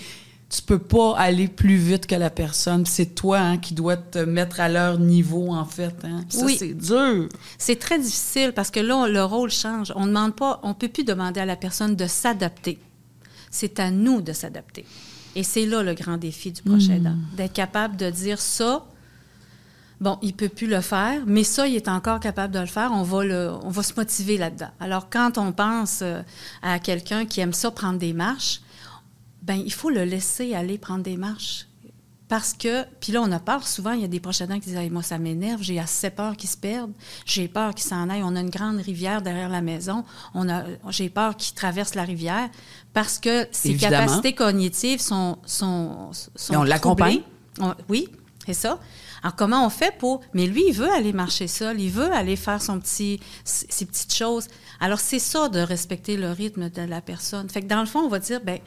Tu 0.55 0.61
peux 0.61 0.79
pas 0.79 1.15
aller 1.17 1.47
plus 1.47 1.75
vite 1.77 2.07
que 2.07 2.15
la 2.15 2.29
personne. 2.29 2.85
C'est 2.85 3.15
toi 3.15 3.39
hein, 3.39 3.57
qui 3.57 3.73
dois 3.73 3.97
te 3.97 4.19
mettre 4.19 4.59
à 4.59 4.69
leur 4.69 4.99
niveau, 4.99 5.51
en 5.51 5.65
fait. 5.65 5.95
Hein. 6.03 6.23
Ça, 6.29 6.45
Oui. 6.45 6.55
c'est 6.57 6.73
dur. 6.73 7.27
C'est 7.57 7.77
très 7.79 7.99
difficile 7.99 8.53
parce 8.53 8.71
que 8.71 8.79
là, 8.79 9.07
le 9.07 9.23
rôle 9.23 9.49
change. 9.51 9.91
On 9.95 10.05
demande 10.07 10.35
pas, 10.35 10.59
on 10.63 10.73
peut 10.73 10.87
plus 10.87 11.03
demander 11.03 11.39
à 11.39 11.45
la 11.45 11.55
personne 11.55 11.95
de 11.95 12.07
s'adapter. 12.07 12.79
C'est 13.51 13.79
à 13.79 13.91
nous 13.91 14.21
de 14.21 14.33
s'adapter. 14.33 14.85
Et 15.35 15.43
c'est 15.43 15.65
là 15.65 15.83
le 15.83 15.93
grand 15.93 16.17
défi 16.17 16.51
du 16.51 16.61
proche 16.61 16.89
aidant, 16.89 17.15
d'être 17.35 17.53
capable 17.53 17.97
de 17.97 18.09
dire 18.09 18.39
ça. 18.39 18.85
Bon, 20.01 20.17
il 20.21 20.33
peut 20.33 20.49
plus 20.49 20.67
le 20.67 20.81
faire, 20.81 21.21
mais 21.25 21.43
ça, 21.43 21.67
il 21.67 21.75
est 21.75 21.87
encore 21.87 22.19
capable 22.19 22.53
de 22.53 22.59
le 22.59 22.65
faire. 22.65 22.91
On 22.93 23.03
va 23.03 23.23
le, 23.23 23.51
on 23.63 23.69
va 23.69 23.81
se 23.83 23.93
motiver 23.95 24.37
là-dedans. 24.37 24.69
Alors, 24.79 25.09
quand 25.09 25.37
on 25.37 25.51
pense 25.53 25.99
euh, 26.01 26.21
à 26.61 26.79
quelqu'un 26.79 27.25
qui 27.25 27.39
aime 27.39 27.53
ça 27.53 27.71
prendre 27.71 27.97
des 27.97 28.11
marches, 28.13 28.59
ben 29.45 29.61
il 29.63 29.71
faut 29.71 29.89
le 29.89 30.03
laisser 30.03 30.53
aller 30.55 30.77
prendre 30.77 31.03
des 31.03 31.17
marches. 31.17 31.67
Parce 32.27 32.53
que, 32.53 32.85
puis 32.99 33.13
là, 33.13 33.21
on 33.21 33.31
en 33.31 33.39
parle 33.39 33.63
souvent, 33.63 33.91
il 33.91 34.01
y 34.01 34.03
a 34.03 34.07
des 34.07 34.19
proches 34.19 34.41
aidants 34.41 34.59
qui 34.59 34.71
disent 34.71 34.91
Moi, 34.91 35.03
ça 35.03 35.19
m'énerve, 35.19 35.61
j'ai 35.61 35.79
assez 35.79 36.09
peur 36.09 36.35
qu'ils 36.35 36.49
se 36.49 36.57
perdent, 36.57 36.91
j'ai 37.23 37.47
peur 37.47 37.75
qu'ils 37.75 37.85
s'en 37.85 38.09
aillent. 38.09 38.23
On 38.23 38.35
a 38.35 38.39
une 38.39 38.49
grande 38.49 38.77
rivière 38.77 39.21
derrière 39.21 39.47
la 39.49 39.61
maison, 39.61 40.03
on 40.33 40.49
a, 40.49 40.63
j'ai 40.89 41.09
peur 41.09 41.37
qu'ils 41.37 41.53
traversent 41.53 41.93
la 41.93 42.03
rivière 42.03 42.49
parce 42.93 43.19
que 43.19 43.47
ses 43.51 43.69
Évidemment. 43.69 44.05
capacités 44.07 44.33
cognitives 44.33 44.99
sont. 45.01 45.37
sont, 45.45 46.09
sont 46.35 46.53
Et 46.53 46.57
on 46.57 46.63
l'accompagne. 46.63 47.21
oui, 47.89 48.09
c'est 48.47 48.53
ça. 48.55 48.79
Alors, 49.21 49.35
comment 49.35 49.63
on 49.63 49.69
fait 49.69 49.95
pour. 49.95 50.21
Mais 50.33 50.47
lui, 50.47 50.63
il 50.67 50.73
veut 50.73 50.91
aller 50.91 51.13
marcher 51.13 51.47
seul, 51.47 51.79
il 51.79 51.91
veut 51.91 52.11
aller 52.11 52.35
faire 52.35 52.61
son 52.61 52.79
petit, 52.79 53.19
ses 53.43 53.67
ses 53.69 53.85
petites 53.85 54.13
choses. 54.13 54.47
Alors, 54.79 54.99
c'est 54.99 55.19
ça 55.19 55.47
de 55.47 55.59
respecter 55.59 56.17
le 56.17 56.31
rythme 56.31 56.71
de 56.71 56.81
la 56.81 57.01
personne. 57.01 57.49
Fait 57.49 57.61
que 57.61 57.67
dans 57.67 57.81
le 57.81 57.85
fond, 57.85 57.99
on 57.99 58.09
va 58.09 58.17
dire, 58.19 58.41
ben 58.43 58.59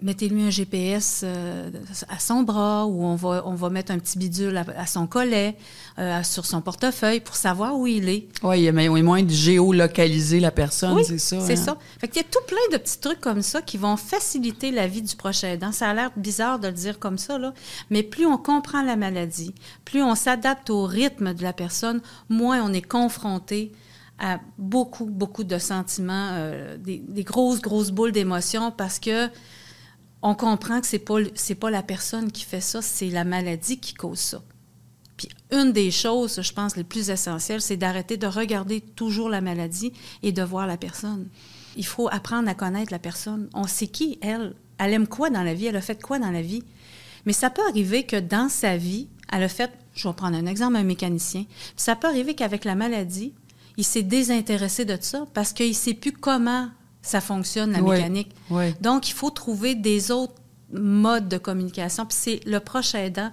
mettez-lui 0.00 0.42
un 0.44 0.50
GPS 0.50 1.22
euh, 1.24 1.70
à 2.08 2.18
son 2.18 2.42
bras 2.42 2.86
ou 2.86 3.04
on 3.04 3.16
va, 3.16 3.42
on 3.46 3.54
va 3.54 3.68
mettre 3.70 3.90
un 3.92 3.98
petit 3.98 4.18
bidule 4.18 4.56
à, 4.56 4.64
à 4.76 4.86
son 4.86 5.06
collet, 5.06 5.56
euh, 5.98 6.22
sur 6.22 6.46
son 6.46 6.60
portefeuille 6.60 7.20
pour 7.20 7.34
savoir 7.34 7.76
où 7.76 7.86
il 7.86 8.08
est. 8.08 8.28
Oui, 8.42 8.70
mais- 8.72 8.88
oui, 8.88 9.02
moins 9.02 9.22
de 9.22 9.30
géolocaliser 9.30 10.40
la 10.40 10.50
personne, 10.50 10.94
Oui, 10.94 11.04
c'est 11.04 11.18
ça. 11.18 11.40
C'est 11.40 11.52
hein. 11.54 11.56
ça. 11.56 11.78
Fait 12.00 12.08
qu'il 12.08 12.22
y 12.22 12.24
a 12.24 12.28
tout 12.30 12.44
plein 12.46 12.56
de 12.72 12.76
petits 12.78 12.98
trucs 13.00 13.20
comme 13.20 13.42
ça 13.42 13.60
qui 13.62 13.76
vont 13.76 13.96
faciliter 13.96 14.70
la 14.70 14.86
vie 14.86 15.02
du 15.02 15.16
prochain 15.16 15.48
aidant. 15.48 15.72
Ça 15.72 15.88
a 15.90 15.94
l'air 15.94 16.10
bizarre 16.16 16.58
de 16.58 16.68
le 16.68 16.74
dire 16.74 16.98
comme 16.98 17.18
ça, 17.18 17.38
là, 17.38 17.52
mais 17.90 18.02
plus 18.02 18.26
on 18.26 18.38
comprend 18.38 18.82
la 18.82 18.96
maladie, 18.96 19.54
plus 19.84 20.02
on 20.02 20.14
s'adapte 20.14 20.70
au 20.70 20.84
rythme 20.84 21.34
de 21.34 21.42
la 21.42 21.52
personne, 21.52 22.00
moins 22.28 22.62
on 22.62 22.72
est 22.72 22.82
confronté 22.86 23.72
à 24.20 24.40
beaucoup, 24.58 25.06
beaucoup 25.06 25.44
de 25.44 25.58
sentiments, 25.58 26.30
euh, 26.32 26.76
des, 26.76 26.98
des 27.06 27.22
grosses, 27.22 27.60
grosses 27.60 27.90
boules 27.92 28.10
d'émotions 28.12 28.72
parce 28.72 28.98
que 28.98 29.28
on 30.22 30.34
comprend 30.34 30.80
que 30.80 30.86
c'est 30.86 30.98
pas 30.98 31.18
c'est 31.34 31.54
pas 31.54 31.70
la 31.70 31.82
personne 31.82 32.32
qui 32.32 32.44
fait 32.44 32.60
ça, 32.60 32.82
c'est 32.82 33.08
la 33.08 33.24
maladie 33.24 33.78
qui 33.78 33.94
cause 33.94 34.18
ça. 34.18 34.42
Puis 35.16 35.28
une 35.50 35.72
des 35.72 35.90
choses, 35.90 36.40
je 36.40 36.52
pense, 36.52 36.76
les 36.76 36.84
plus 36.84 37.10
essentielles, 37.10 37.60
c'est 37.60 37.76
d'arrêter 37.76 38.16
de 38.16 38.26
regarder 38.26 38.80
toujours 38.80 39.28
la 39.28 39.40
maladie 39.40 39.92
et 40.22 40.32
de 40.32 40.42
voir 40.42 40.66
la 40.66 40.76
personne. 40.76 41.28
Il 41.76 41.84
faut 41.84 42.08
apprendre 42.10 42.48
à 42.48 42.54
connaître 42.54 42.92
la 42.92 42.98
personne. 42.98 43.48
On 43.52 43.66
sait 43.66 43.88
qui, 43.88 44.18
elle. 44.22 44.54
Elle 44.78 44.92
aime 44.92 45.08
quoi 45.08 45.28
dans 45.28 45.42
la 45.42 45.54
vie? 45.54 45.66
Elle 45.66 45.76
a 45.76 45.80
fait 45.80 46.00
quoi 46.00 46.20
dans 46.20 46.30
la 46.30 46.40
vie? 46.40 46.62
Mais 47.26 47.32
ça 47.32 47.50
peut 47.50 47.66
arriver 47.68 48.04
que 48.04 48.14
dans 48.14 48.48
sa 48.48 48.76
vie, 48.76 49.08
elle 49.32 49.42
a 49.42 49.48
fait, 49.48 49.72
je 49.92 50.06
vais 50.06 50.14
prendre 50.14 50.36
un 50.36 50.46
exemple, 50.46 50.76
un 50.76 50.84
mécanicien. 50.84 51.46
Ça 51.76 51.96
peut 51.96 52.06
arriver 52.06 52.34
qu'avec 52.34 52.64
la 52.64 52.76
maladie, 52.76 53.34
il 53.76 53.84
s'est 53.84 54.04
désintéressé 54.04 54.84
de 54.84 54.96
ça 55.00 55.26
parce 55.34 55.52
qu'il 55.52 55.68
ne 55.68 55.74
sait 55.74 55.94
plus 55.94 56.12
comment 56.12 56.68
ça 57.02 57.20
fonctionne, 57.20 57.72
la 57.72 57.80
Oui, 57.82 57.96
mécanique. 57.96 58.34
oui. 58.50 58.74
Donc, 58.80 59.08
il 59.08 59.12
faut 59.14 59.30
trouver 59.30 59.74
des 59.74 60.10
autres 60.10 60.34
modes 60.72 61.28
de 61.28 61.38
communication. 61.38 62.04
Puis 62.06 62.16
c'est 62.20 62.40
le 62.46 62.60
proche 62.60 62.94
aidant. 62.94 63.30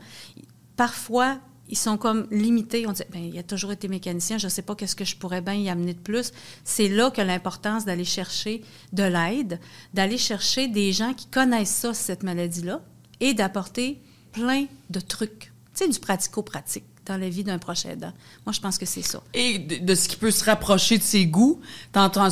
Parfois, 0.76 1.40
ils 1.70 1.78
sont 1.78 1.98
comme 1.98 2.28
limités. 2.32 2.86
On 2.88 2.92
dit, 2.92 3.02
ben, 3.12 3.24
il 3.24 3.38
a 3.40 3.44
toujours 3.44 3.72
été 3.72 3.88
mécanicien, 3.88 4.38
je 4.38 4.46
ne 4.46 4.50
sais 4.50 4.62
pas 4.62 4.76
qu'est-ce 4.76 4.96
que 4.96 5.06
je 5.06 5.16
pourrais 5.16 5.42
bien 5.42 5.56
y 5.56 5.70
amener 5.70 5.94
de 5.94 6.00
plus. 6.00 6.32
C'est 6.64 6.90
là 6.90 7.10
que 7.12 7.22
l'importance 7.22 7.86
d'aller 7.86 8.06
chercher 8.06 8.64
de 8.94 9.04
l'aide, 9.04 9.60
d'aller 9.94 10.18
chercher 10.18 10.68
des 10.68 10.92
gens 10.94 11.14
qui 11.14 11.26
connaissent 11.28 11.70
ça, 11.76 11.94
cette 11.94 12.24
maladie-là, 12.24 12.82
et 13.20 13.34
d'apporter 13.34 14.00
plein 14.32 14.66
de 14.90 15.00
trucs. 15.00 15.52
Tu 15.74 15.86
sais, 15.86 15.88
du 15.90 16.00
pratico-pratique 16.00 16.86
dans 17.06 17.18
la 17.18 17.30
vie 17.30 17.44
d'un 17.44 17.58
proche 17.58 17.86
aidant. 17.86 18.12
Moi, 18.46 18.54
je 18.54 18.60
pense 18.60 18.78
que 18.78 18.86
c'est 18.86 19.02
ça. 19.02 19.22
Et 19.34 19.60
de, 19.60 19.96
ce 19.96 20.08
qui 20.08 20.16
peut 20.16 20.32
se 20.32 20.44
rapprocher 20.44 20.98
de 20.98 21.04
ses 21.04 21.26
goûts. 21.26 21.60
T'entends 21.92 22.30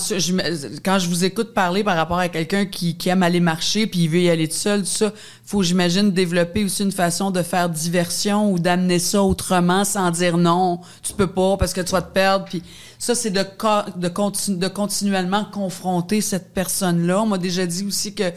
quand 0.84 1.00
je 1.00 1.08
vous 1.08 1.24
écoute 1.24 1.54
parler 1.54 1.84
par 1.84 1.96
rapport 1.96 2.18
à 2.18 2.30
quelqu'un 2.30 2.66
qui, 2.66 2.98
aime 3.06 3.24
aller 3.24 3.40
marcher 3.40 3.86
puis 3.86 4.02
il 4.02 4.10
veut 4.10 4.22
y 4.22 4.30
aller 4.30 4.48
tout 4.48 4.56
seul, 4.56 4.82
tout 4.82 4.88
ça, 4.88 5.14
faut, 5.46 5.62
j'imagine, 5.62 6.12
développer 6.12 6.64
aussi 6.64 6.84
une 6.84 6.92
façon 6.92 7.32
de 7.32 7.44
faire 7.44 7.70
diversion 7.70 8.52
ou 8.52 8.60
d'amener 8.60 9.00
ça 9.00 9.22
autrement 9.22 9.84
sans 9.84 10.10
dire 10.10 10.38
non, 10.38 10.80
tu 11.04 11.14
peux 11.14 11.28
pas 11.28 11.58
parce 11.58 11.74
que 11.74 11.82
tu 11.82 11.92
vas 11.92 12.02
te 12.02 12.14
perdre. 12.14 12.46
Puis 12.46 12.64
ça, 12.98 13.14
c'est 13.14 13.32
de 13.32 14.68
continuellement 14.68 15.46
confronter 15.46 16.22
cette 16.22 16.54
personne-là. 16.54 17.22
On 17.22 17.28
m'a 17.28 17.38
déjà 17.38 17.66
dit 17.66 17.86
aussi 17.86 18.16
que 18.16 18.32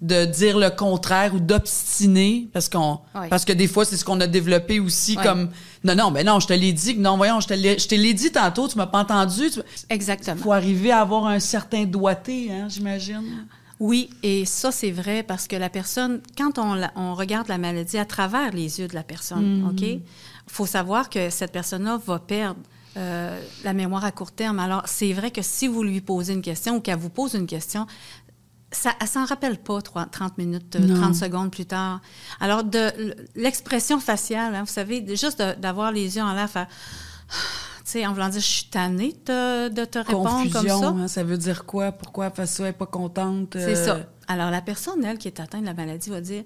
de 0.00 0.24
dire 0.24 0.58
le 0.58 0.70
contraire 0.70 1.34
ou 1.34 1.40
d'obstiner 1.40 2.48
parce 2.52 2.68
qu'on 2.70 3.00
parce 3.28 3.44
que 3.44 3.52
des 3.52 3.66
fois 3.66 3.84
c'est 3.84 3.96
ce 3.98 4.04
qu'on 4.04 4.18
a 4.20 4.26
développé 4.26 4.80
aussi 4.80 5.14
comme 5.16 5.50
non 5.84 5.94
non 5.94 6.10
ben 6.10 6.24
non 6.26 6.40
je 6.40 6.46
te 6.46 6.52
l'ai 6.54 6.72
dit 6.72 6.96
non 6.96 7.16
voyons 7.18 7.40
je 7.40 7.48
te 7.48 7.54
l'ai 7.54 7.78
je 7.78 7.86
te 7.86 7.94
l'ai 7.94 8.14
dit 8.14 8.30
tantôt 8.32 8.66
tu 8.66 8.78
m'as 8.78 8.86
pas 8.86 9.00
entendu 9.00 9.50
tu... 9.50 9.60
Exactement. 9.90 10.40
faut 10.42 10.52
arriver 10.52 10.90
à 10.90 11.00
avoir 11.02 11.26
un 11.26 11.38
certain 11.38 11.84
doigté 11.84 12.50
hein 12.50 12.66
j'imagine 12.68 13.46
Oui, 13.78 14.10
et 14.22 14.44
ça, 14.44 14.70
c'est 14.72 14.90
vrai 14.90 15.22
parce 15.22 15.46
que 15.48 15.56
la 15.56 15.70
personne, 15.70 16.20
quand 16.36 16.58
on, 16.58 16.74
la- 16.74 16.92
on 16.96 17.14
regarde 17.14 17.48
la 17.48 17.56
maladie 17.56 17.96
à 17.96 18.04
travers 18.04 18.52
les 18.52 18.78
yeux 18.78 18.88
de 18.88 18.94
la 18.94 19.02
personne, 19.02 19.66
OK? 19.70 19.80
Il 19.80 20.02
faut 20.46 20.66
savoir 20.66 21.08
que 21.08 21.30
cette 21.30 21.50
personne-là 21.50 21.98
va 22.06 22.18
perdre 22.18 22.60
euh, 22.98 23.40
la 23.64 23.72
mémoire 23.72 24.04
à 24.04 24.12
court 24.12 24.32
terme. 24.32 24.58
Alors, 24.58 24.82
c'est 24.84 25.14
vrai 25.14 25.30
que 25.30 25.40
si 25.40 25.66
vous 25.66 25.82
lui 25.82 26.02
posez 26.02 26.34
une 26.34 26.42
question 26.42 26.76
ou 26.76 26.80
qu'elle 26.80 26.98
vous 26.98 27.08
pose 27.08 27.32
une 27.32 27.46
question, 27.46 27.86
ça, 28.72 28.92
elle 29.00 29.08
s'en 29.08 29.24
rappelle 29.24 29.58
pas 29.58 29.82
trois- 29.82 30.06
30 30.06 30.38
minutes, 30.38 30.76
euh, 30.76 30.80
Non. 30.80 30.94
30 31.00 31.14
secondes 31.14 31.50
plus 31.50 31.66
tard. 31.66 32.00
Alors, 32.40 32.62
de 32.64 32.90
l'expression 33.34 33.98
faciale, 34.00 34.54
hein, 34.54 34.60
vous 34.62 34.72
savez, 34.72 35.04
juste 35.16 35.42
d'avoir 35.58 35.90
les 35.92 36.16
yeux 36.16 36.22
en 36.22 36.32
l'air, 36.32 36.48
faire... 36.48 36.66
Tu 37.82 37.92
sais, 37.98 38.06
en 38.06 38.12
voulant 38.12 38.28
dire, 38.28 38.40
je 38.40 38.46
suis 38.46 38.64
tannée 38.66 39.16
de, 39.26 39.68
de 39.68 39.84
te 39.84 39.98
répondre 39.98 40.28
confusion 40.30 40.60
comme 40.80 40.96
ça. 40.98 41.02
hein, 41.04 41.08
ça 41.08 41.24
veut 41.24 41.38
dire 41.38 41.64
quoi? 41.64 41.90
Pourquoi? 41.90 42.26
Elle 42.26 42.32
fait 42.34 42.46
ça 42.46 42.62
elle 42.64 42.68
est 42.70 42.72
pas 42.74 42.86
contente 42.86 43.48
C'est 43.54 43.76
euh, 43.76 43.84
ça. 43.86 43.98
Alors, 44.28 44.50
la 44.50 44.60
personne, 44.60 45.04
elle, 45.04 45.18
qui 45.18 45.26
est 45.26 45.40
atteinte 45.40 45.62
de 45.62 45.66
la 45.66 45.74
maladie, 45.74 46.10
va 46.10 46.20
dire 46.20 46.44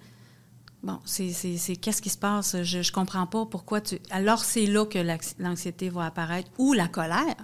Bon, 0.83 1.01
c'est 1.05 1.33
c'est- 1.33 1.59
c'est- 1.59 1.77
qu'est-ce 1.77 2.01
qui 2.01 2.09
se 2.09 2.17
passe? 2.17 2.57
Je, 2.63 2.81
je 2.83 2.93
comprends 2.93 3.27
pas 3.27 3.45
pourquoi 3.47 3.81
tu. 3.83 3.99
Alors, 4.11 4.43
c'est 4.45 4.65
là 4.67 4.87
que 4.87 4.99
l'anx- 4.99 5.35
l'anxiété 5.39 5.91
va 5.91 6.07
apparaître 6.07 6.49
ou 6.57 6.73
la 6.73 6.89
colère. 6.89 7.35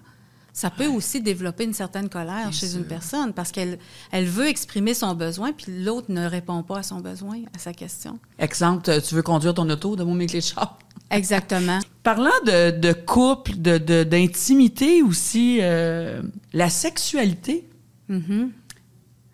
Ça 0.53 0.71
peut 0.71 0.87
aussi 0.87 1.21
développer 1.21 1.65
une 1.65 1.73
certaine 1.73 2.09
colère 2.09 2.49
Bien 2.49 2.53
chez 2.53 2.67
sûr. 2.69 2.79
une 2.79 2.85
personne 2.87 3.33
parce 3.33 3.53
qu'elle 3.53 3.79
elle 4.11 4.27
veut 4.27 4.49
exprimer 4.49 4.95
son 4.95 5.15
besoin, 5.15 5.53
puis 5.53 5.67
l'autre 5.85 6.07
ne 6.11 6.27
répond 6.27 6.63
pas 6.63 6.79
à 6.79 6.83
son 6.83 7.01
besoin, 7.01 7.39
à 7.55 7.59
sa 7.59 7.73
question. 7.73 8.19
exemple 8.39 9.01
tu 9.01 9.15
veux 9.15 9.23
conduire 9.23 9.55
ton 9.55 9.69
auto 9.71 9.95
de 9.97 10.05
mes 10.05 10.27
clés 10.27 10.41
de 10.41 10.45
char 10.45 10.79
Exactement. 11.13 11.81
Parlant 12.05 12.31
de, 12.47 12.71
de 12.71 12.93
couple, 12.93 13.53
de, 13.57 13.79
de- 13.79 14.05
d'intimité 14.05 15.03
aussi, 15.03 15.59
euh, 15.61 16.23
la 16.53 16.69
sexualité. 16.71 17.69
Mhm. 18.09 18.51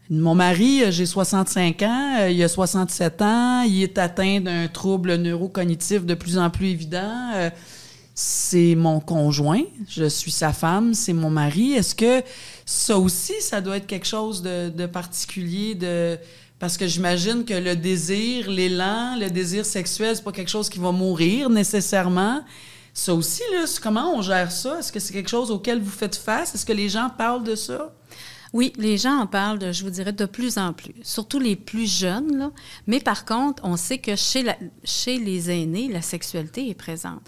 Mon 0.08 0.34
mari, 0.34 0.82
euh, 0.84 0.90
j'ai 0.90 1.04
65 1.04 1.82
ans, 1.82 2.16
euh, 2.20 2.30
il 2.30 2.42
a 2.42 2.48
67 2.48 3.20
ans, 3.22 3.62
il 3.62 3.82
est 3.82 3.98
atteint 3.98 4.40
d'un 4.40 4.68
trouble 4.68 5.16
neurocognitif 5.16 6.06
de 6.06 6.14
plus 6.14 6.38
en 6.38 6.48
plus 6.48 6.68
évident. 6.68 7.30
C'est 8.18 8.74
mon 8.76 8.98
conjoint, 8.98 9.62
je 9.90 10.08
suis 10.08 10.30
sa 10.30 10.54
femme, 10.54 10.94
c'est 10.94 11.12
mon 11.12 11.28
mari. 11.28 11.74
Est-ce 11.74 11.94
que 11.94 12.22
ça 12.64 12.98
aussi, 12.98 13.34
ça 13.42 13.60
doit 13.60 13.76
être 13.76 13.86
quelque 13.86 14.06
chose 14.06 14.40
de, 14.40 14.86
particulier 14.86 15.74
de 15.74 16.18
parce 16.58 16.78
que 16.78 16.86
j'imagine 16.86 17.44
que 17.44 17.52
le 17.52 17.76
désir, 17.76 18.50
l'élan, 18.50 19.18
le 19.20 19.28
désir 19.28 19.66
sexuel, 19.66 20.16
c'est 20.16 20.24
pas 20.24 20.32
quelque 20.32 20.48
chose 20.48 20.70
qui 20.70 20.78
va 20.78 20.92
mourir 20.92 21.50
nécessairement. 21.50 22.42
Ça 22.94 23.12
aussi, 23.12 23.42
là, 23.52 23.66
comment 23.82 24.16
on 24.16 24.22
gère 24.22 24.50
ça? 24.50 24.78
Est-ce 24.78 24.90
que 24.90 24.98
c'est 24.98 25.12
quelque 25.12 25.28
chose 25.28 25.50
auquel 25.50 25.78
vous 25.78 25.90
faites 25.90 26.16
face? 26.16 26.54
Est-ce 26.54 26.64
que 26.64 26.72
les 26.72 26.88
gens 26.88 27.10
parlent 27.18 27.44
de 27.44 27.54
ça? 27.54 27.92
Oui, 28.54 28.72
les 28.78 28.96
gens 28.96 29.18
en 29.18 29.26
parlent, 29.26 29.74
je 29.74 29.84
vous 29.84 29.90
dirais, 29.90 30.14
de 30.14 30.24
plus 30.24 30.56
en 30.56 30.72
plus, 30.72 30.94
surtout 31.02 31.38
les 31.38 31.56
plus 31.56 31.86
jeunes. 31.86 32.38
Là. 32.38 32.50
Mais 32.86 33.00
par 33.00 33.26
contre, 33.26 33.62
on 33.66 33.76
sait 33.76 33.98
que 33.98 34.12
chez 34.16 35.18
les 35.18 35.50
aînés, 35.50 35.88
la 35.92 36.00
sexualité 36.00 36.70
est 36.70 36.74
présente. 36.74 37.20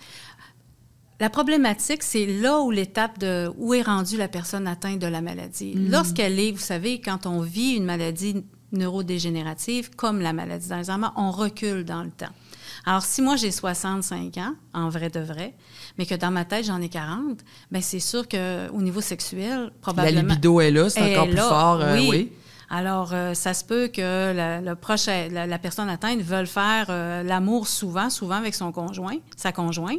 La 1.20 1.30
problématique, 1.30 2.02
c'est 2.04 2.26
là 2.26 2.60
où 2.60 2.70
l'étape 2.70 3.18
de 3.18 3.50
où 3.56 3.74
est 3.74 3.82
rendue 3.82 4.16
la 4.16 4.28
personne 4.28 4.68
atteinte 4.68 5.00
de 5.00 5.06
la 5.06 5.20
maladie. 5.20 5.74
Lorsqu'elle 5.74 6.38
est, 6.38 6.52
vous 6.52 6.58
savez, 6.58 7.00
quand 7.00 7.26
on 7.26 7.40
vit 7.40 7.72
une 7.72 7.84
maladie 7.84 8.44
neurodégénérative 8.70 9.90
comme 9.96 10.20
la 10.20 10.32
maladie 10.32 10.68
d'Alzheimer, 10.68 11.08
on 11.16 11.30
recule 11.30 11.84
dans 11.84 12.02
le 12.02 12.10
temps. 12.10 12.32
Alors, 12.84 13.02
si 13.02 13.22
moi 13.22 13.36
j'ai 13.36 13.50
65 13.50 14.36
ans, 14.38 14.54
en 14.72 14.88
vrai 14.88 15.10
de 15.10 15.20
vrai, 15.20 15.54
mais 15.98 16.06
que 16.06 16.14
dans 16.14 16.30
ma 16.30 16.44
tête 16.44 16.66
j'en 16.66 16.80
ai 16.80 16.88
40, 16.88 17.40
ben 17.70 17.82
c'est 17.82 18.00
sûr 18.00 18.28
que 18.28 18.70
au 18.70 18.80
niveau 18.80 19.00
sexuel, 19.00 19.64
La 19.64 19.70
probablement 19.80 20.34
libido 20.34 20.60
est 20.60 20.70
là, 20.70 20.88
c'est 20.88 21.00
est 21.00 21.16
encore 21.16 21.26
plus 21.26 21.36
là, 21.36 21.48
fort, 21.48 21.80
euh, 21.80 21.98
oui. 21.98 22.32
Alors, 22.70 23.14
euh, 23.14 23.32
ça 23.34 23.54
se 23.54 23.64
peut 23.64 23.88
que 23.88 24.32
la, 24.32 24.60
le 24.60 24.74
prochain, 24.74 25.28
la, 25.30 25.46
la 25.46 25.58
personne 25.58 25.88
atteinte 25.88 26.20
veuille 26.20 26.46
faire 26.46 26.86
euh, 26.90 27.22
l'amour 27.22 27.66
souvent, 27.66 28.10
souvent 28.10 28.34
avec 28.36 28.54
son 28.54 28.72
conjoint, 28.72 29.16
sa 29.36 29.52
conjointe, 29.52 29.98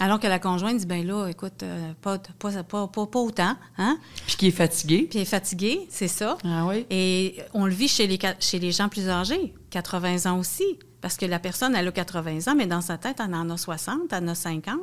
alors 0.00 0.18
que 0.18 0.26
la 0.26 0.38
conjointe 0.38 0.78
dit, 0.78 0.86
ben 0.86 1.06
là, 1.06 1.26
écoute, 1.28 1.62
euh, 1.62 1.92
pas, 2.00 2.18
pas, 2.38 2.62
pas, 2.62 2.86
pas, 2.88 3.18
autant, 3.20 3.56
hein? 3.76 3.98
Puis 4.26 4.36
qui 4.36 4.46
est 4.48 4.52
fatigué. 4.52 5.06
Puis 5.10 5.18
est 5.20 5.24
fatiguée, 5.26 5.86
c'est 5.90 6.08
ça. 6.08 6.38
Ah 6.44 6.64
oui? 6.66 6.86
Et 6.88 7.36
on 7.52 7.66
le 7.66 7.72
vit 7.72 7.88
chez 7.88 8.06
les, 8.06 8.18
chez 8.40 8.58
les 8.58 8.72
gens 8.72 8.88
plus 8.88 9.08
âgés, 9.08 9.52
80 9.70 10.30
ans 10.30 10.38
aussi. 10.38 10.64
Parce 11.02 11.16
que 11.16 11.26
la 11.26 11.40
personne, 11.40 11.74
elle 11.74 11.88
a 11.88 11.92
80 11.92 12.50
ans, 12.50 12.54
mais 12.56 12.66
dans 12.66 12.80
sa 12.80 12.96
tête, 12.96 13.16
elle 13.18 13.34
en 13.34 13.50
a 13.50 13.56
60, 13.56 14.12
elle 14.12 14.24
en 14.24 14.28
a 14.28 14.34
50. 14.36 14.78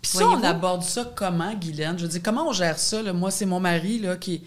Puis 0.00 0.10
ça, 0.10 0.26
on 0.26 0.42
aborde 0.42 0.82
ça 0.82 1.12
comment, 1.14 1.52
Guylaine? 1.54 1.98
Je 1.98 2.04
veux 2.04 2.08
dire, 2.08 2.22
comment 2.24 2.48
on 2.48 2.52
gère 2.52 2.78
ça? 2.78 3.02
là? 3.02 3.12
Moi, 3.12 3.30
c'est 3.30 3.44
mon 3.46 3.60
mari 3.60 3.98
là, 3.98 4.16
qui. 4.16 4.42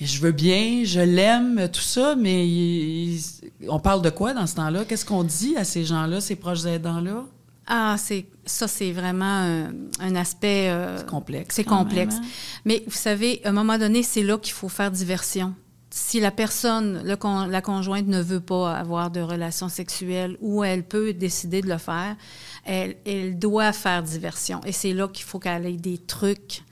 Je 0.00 0.18
veux 0.20 0.32
bien, 0.32 0.82
je 0.84 1.00
l'aime, 1.00 1.68
tout 1.72 1.80
ça, 1.80 2.16
mais 2.16 2.46
il- 2.48 3.14
il- 3.14 3.70
on 3.70 3.78
parle 3.78 4.02
de 4.02 4.10
quoi 4.10 4.34
dans 4.34 4.46
ce 4.46 4.56
temps-là? 4.56 4.84
Qu'est-ce 4.84 5.04
qu'on 5.04 5.22
dit 5.24 5.56
à 5.56 5.64
ces 5.64 5.84
gens-là, 5.84 6.20
ces 6.20 6.34
proches 6.36 6.64
aidants-là? 6.64 7.24
Ah, 7.66 7.94
c'est 7.98 8.26
ça, 8.44 8.68
c'est 8.68 8.92
vraiment 8.92 9.24
un, 9.24 9.72
un 10.00 10.16
aspect. 10.16 10.68
euh, 10.68 10.98
C'est 10.98 11.06
complexe, 11.06 11.54
C'est 11.54 11.64
complexe. 11.64 12.14
même, 12.16 12.24
hein? 12.24 12.28
Mais 12.64 12.82
vous 12.86 12.92
savez, 12.92 13.40
à 13.44 13.50
un 13.50 13.52
moment 13.52 13.78
donné, 13.78 14.02
c'est 14.02 14.22
là 14.22 14.36
qu'il 14.36 14.52
faut 14.52 14.68
faire 14.68 14.90
diversion. 14.90 15.54
Si 15.90 16.18
la 16.18 16.32
personne, 16.32 17.02
le 17.04 17.14
con- 17.16 17.46
la 17.46 17.62
conjointe 17.62 18.08
ne 18.08 18.20
veut 18.20 18.40
pas 18.40 18.74
avoir 18.76 19.10
de 19.12 19.20
relations 19.20 19.68
sexuelles 19.68 20.36
ou 20.40 20.64
elle 20.64 20.82
peut 20.82 21.12
décider 21.14 21.62
de 21.62 21.68
le 21.68 21.78
faire, 21.78 22.16
elle, 22.64 22.96
elle 23.06 23.38
doit 23.38 23.72
faire 23.72 24.02
diversion. 24.02 24.60
Et 24.66 24.72
c'est 24.72 24.92
là 24.92 25.06
qu'il 25.08 25.24
faut 25.24 25.38
qu'elle 25.38 25.64
ait 25.66 25.76
des 25.76 25.98
trucs, 25.98 26.64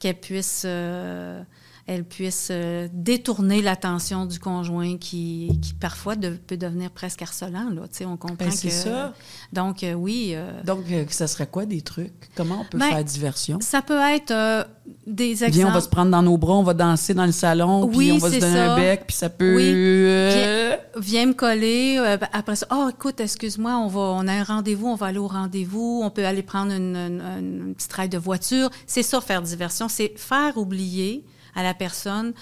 qu'elle 0.00 0.18
puisse, 0.18 0.64
euh, 0.66 1.40
elle 1.86 2.04
puisse 2.04 2.48
euh, 2.50 2.88
détourner 2.94 3.60
l'attention 3.60 4.24
du 4.24 4.38
conjoint 4.38 4.96
qui, 4.96 5.58
qui 5.60 5.74
parfois 5.74 6.16
de- 6.16 6.30
peut 6.30 6.56
devenir 6.56 6.90
presque 6.90 7.20
harcelant. 7.20 7.68
Là. 7.70 7.82
On 8.06 8.16
comprend 8.16 8.36
Ben, 8.46 8.50
c'est 8.50 8.68
que. 8.68 8.74
ça. 8.74 9.12
Donc, 9.52 9.82
euh, 9.84 9.92
oui. 9.92 10.32
euh, 10.34 10.62
Donc, 10.64 10.84
ça 11.10 11.26
serait 11.26 11.46
quoi 11.46 11.66
des 11.66 11.82
trucs? 11.82 12.30
Comment 12.36 12.60
on 12.62 12.64
peut 12.64 12.78
Ben, 12.78 12.88
faire 12.88 13.04
diversion? 13.04 13.58
ça 13.60 13.82
peut 13.82 14.00
être 14.00 14.66
des 15.06 15.30
exemples. 15.44 15.52
Viens, 15.52 15.68
on 15.68 15.72
va 15.72 15.80
se 15.82 15.88
prendre 15.90 16.10
dans 16.10 16.22
nos 16.22 16.38
bras, 16.38 16.54
on 16.54 16.62
va 16.62 16.72
danser 16.74 17.12
dans 17.12 17.26
le 17.26 17.32
salon, 17.32 17.86
puis 17.88 18.12
on 18.12 18.18
va 18.18 18.30
se 18.30 18.38
donner 18.38 18.58
un 18.60 18.76
bec, 18.76 19.04
puis 19.06 19.16
ça 19.16 19.28
peut... 19.28 19.54
Oui. 19.54 20.74
Viens 20.96 21.26
me 21.26 21.34
coller. 21.34 21.98
après 22.32 22.56
ça, 22.56 22.66
oh, 22.72 22.88
écoute, 22.90 23.20
excuse-moi, 23.20 23.72
on 23.76 23.88
va, 23.88 24.00
on 24.00 24.26
a 24.28 24.32
un 24.32 24.42
rendez-vous, 24.44 24.86
on 24.88 24.94
va 24.94 25.06
aller 25.06 25.18
au 25.18 25.26
rendez-vous, 25.28 26.00
on 26.02 26.10
peut 26.10 26.24
aller 26.24 26.42
prendre 26.42 26.72
une, 26.72 26.96
une, 26.96 27.20
une 27.66 27.74
petite 27.74 27.92
ride 27.92 28.12
de 28.12 28.18
voiture. 28.18 28.70
C'est 28.86 29.02
ça, 29.02 29.20
faire 29.20 29.42
diversion. 29.42 29.88
C'est 29.88 30.12
faire 30.16 30.56
oublier 30.56 31.24
à 31.54 31.62
la 31.62 31.74
personne 31.74 32.32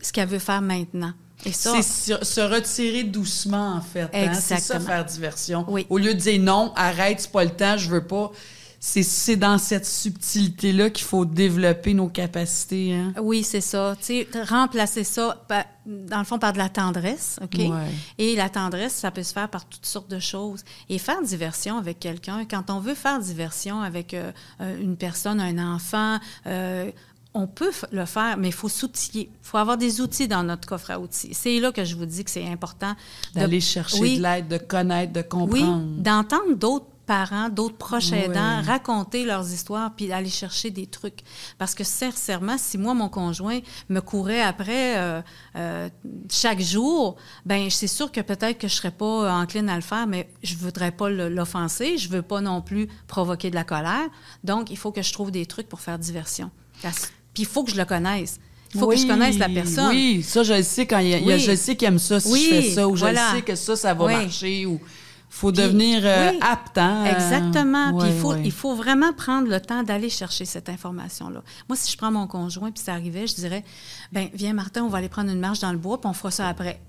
ce 0.00 0.12
qu'elle 0.12 0.28
veut 0.28 0.38
faire 0.38 0.62
maintenant. 0.62 1.12
C'est 1.44 1.82
se, 1.82 2.40
retirer 2.40 3.02
doucement, 3.02 3.74
en 3.74 3.80
fait. 3.80 4.08
hein? 4.12 4.34
C'est 4.34 4.60
ça, 4.60 4.78
faire 4.78 5.04
diversion. 5.04 5.64
Oui. 5.68 5.86
Au 5.90 5.98
lieu 5.98 6.14
de 6.14 6.18
dire 6.20 6.40
non, 6.40 6.72
arrête, 6.76 7.20
c'est 7.20 7.32
pas 7.32 7.44
le 7.44 7.50
temps, 7.50 7.76
je 7.76 7.88
veux 7.90 8.06
pas. 8.06 8.30
C'est, 8.84 9.36
dans 9.36 9.58
cette 9.58 9.86
subtilité-là 9.86 10.90
qu'il 10.90 11.04
faut 11.06 11.24
développer 11.24 11.94
nos 11.94 12.08
capacités. 12.08 12.92
Hein? 12.92 13.12
oui, 13.22 13.44
c'est 13.44 13.60
ça. 13.60 13.94
Tu 14.00 14.24
sais, 14.24 14.28
remplacer 14.48 15.04
ça, 15.04 15.44
par- 15.46 15.66
dans 15.86 16.18
le 16.18 16.24
fond, 16.24 16.40
par 16.40 16.52
de 16.52 16.58
la 16.58 16.68
tendresse, 16.68 17.38
OK? 17.42 17.58
Ouais. 17.60 17.68
Et 18.18 18.34
la 18.34 18.48
tendresse, 18.48 18.94
ça 18.94 19.12
peut 19.12 19.22
se 19.22 19.32
faire 19.32 19.48
par 19.48 19.66
toutes 19.66 19.86
sortes 19.86 20.10
de 20.10 20.18
choses. 20.18 20.64
Et 20.88 20.98
faire 20.98 21.22
diversion 21.22 21.78
avec 21.78 22.00
quelqu'un, 22.00 22.44
quand 22.44 22.70
on 22.70 22.80
veut 22.80 22.96
faire 22.96 23.20
diversion 23.20 23.80
avec 23.82 24.14
euh, 24.14 24.32
euh, 24.60 24.76
une 24.80 24.96
personne, 24.96 25.40
un 25.40 25.74
enfant, 25.74 26.18
euh, 26.48 26.90
on 27.34 27.46
peut 27.46 27.72
le 27.92 28.04
faire, 28.04 28.36
mais 28.36 28.48
il 28.48 28.52
faut 28.54 28.68
s'outiller. 28.68 29.30
Il 29.32 29.46
faut 29.46 29.56
avoir 29.58 29.76
des 29.78 30.00
outils 30.00 30.28
dans 30.28 30.42
notre 30.42 30.68
coffre 30.68 30.90
à 30.90 31.00
outils. 31.00 31.32
C'est 31.32 31.58
là 31.60 31.72
que 31.72 31.84
je 31.84 31.96
vous 31.96 32.06
dis 32.06 32.24
que 32.24 32.30
c'est 32.30 32.46
important. 32.48 32.94
D'aller 33.34 33.60
chercher 33.60 34.00
Oui. 34.00 34.18
de 34.18 34.22
l'aide, 34.22 34.48
de 34.48 34.58
connaître, 34.58 35.12
de 35.12 35.20
Oui, 35.20 35.28
comprendre. 35.28 35.86
d'entendre 36.02 36.54
d'autres 36.54 36.86
parents, 37.06 37.48
d'autres 37.48 37.76
proches 37.76 38.12
aidants 38.12 38.62
raconter 38.62 39.24
leurs 39.24 39.50
histoires 39.52 39.90
puis 39.96 40.12
aller 40.12 40.28
chercher 40.28 40.70
des 40.70 40.86
trucs. 40.86 41.20
Parce 41.58 41.74
que 41.74 41.82
sincèrement, 41.84 42.56
si 42.58 42.78
moi, 42.78 42.94
mon 42.94 43.08
conjoint 43.08 43.58
me 43.88 44.00
courait 44.00 44.40
après 44.42 44.98
euh, 44.98 45.20
euh, 45.56 45.88
chaque 46.30 46.60
jour, 46.60 47.16
ben 47.44 47.68
c'est 47.70 47.88
sûr 47.88 48.12
que 48.12 48.20
peut-être 48.20 48.58
que 48.58 48.68
je 48.68 48.74
serais 48.74 48.92
pas 48.92 49.32
encline 49.34 49.68
à 49.68 49.74
le 49.74 49.82
faire, 49.82 50.06
mais 50.06 50.28
je 50.42 50.54
voudrais 50.56 50.92
pas 50.92 51.08
l'offenser, 51.10 51.98
je 51.98 52.08
veux 52.08 52.22
pas 52.22 52.40
non 52.40 52.60
plus 52.62 52.88
provoquer 53.08 53.50
de 53.50 53.56
la 53.56 53.64
colère. 53.64 54.08
Donc, 54.44 54.70
il 54.70 54.76
faut 54.76 54.92
que 54.92 55.02
je 55.02 55.12
trouve 55.12 55.30
des 55.32 55.46
trucs 55.46 55.68
pour 55.68 55.80
faire 55.80 55.98
diversion. 55.98 56.50
Parce- 56.82 57.10
Puis 57.34 57.42
il 57.44 57.46
faut 57.46 57.64
que 57.64 57.70
je 57.70 57.76
le 57.76 57.84
connaisse. 57.84 58.38
Il 58.74 58.80
faut 58.80 58.88
que 58.88 58.96
je 58.96 59.06
connaisse 59.06 59.38
la 59.38 59.48
personne. 59.50 59.90
Oui, 59.90 60.22
ça, 60.22 60.42
je 60.42 60.54
le 60.54 60.62
sais 60.62 60.86
quand 60.86 60.98
il 60.98 61.08
y 61.08 61.14
a, 61.14 61.18
Oui. 61.18 61.38
je 61.38 61.54
sais 61.54 61.76
qu'il 61.76 61.88
aime 61.88 61.98
ça 61.98 62.18
si 62.20 62.32
Oui, 62.32 62.46
je 62.50 62.54
fais 62.54 62.70
ça, 62.70 62.88
ou 62.88 62.96
je 62.96 63.00
voilà. 63.00 63.30
le 63.32 63.36
sais 63.36 63.42
que 63.42 63.54
ça, 63.54 63.76
ça 63.76 63.92
va 63.92 64.06
marcher, 64.06 64.64
ou 64.64 64.80
faut 65.28 65.52
Puis- 65.52 65.62
devenir 65.62 66.00
euh, 66.04 66.30
apte, 66.40 66.78
hein? 66.78 67.04
Exactement. 67.04 67.98
Puis 67.98 68.08
il 68.10 68.18
faut, 68.18 68.34
il 68.36 68.52
faut 68.52 68.74
vraiment 68.74 69.12
prendre 69.12 69.48
le 69.48 69.60
temps 69.60 69.82
d'aller 69.82 70.08
chercher 70.10 70.44
cette 70.46 70.68
information-là. 70.70 71.42
Moi, 71.68 71.76
si 71.76 71.90
je 71.92 71.96
prends 71.98 72.10
mon 72.10 72.26
conjoint 72.26 72.70
puis 72.70 72.82
ça 72.82 72.92
arrivait, 72.92 73.26
je 73.26 73.34
dirais, 73.34 73.62
ben 74.10 74.28
viens 74.34 74.52
Martin, 74.54 74.84
on 74.84 74.88
va 74.88 74.98
aller 74.98 75.08
prendre 75.10 75.30
une 75.30 75.40
marche 75.40 75.60
dans 75.60 75.72
le 75.72 75.78
bois 75.78 76.00
puis 76.00 76.08
on 76.08 76.12
fera 76.14 76.30
ça 76.30 76.48
après. 76.48 76.80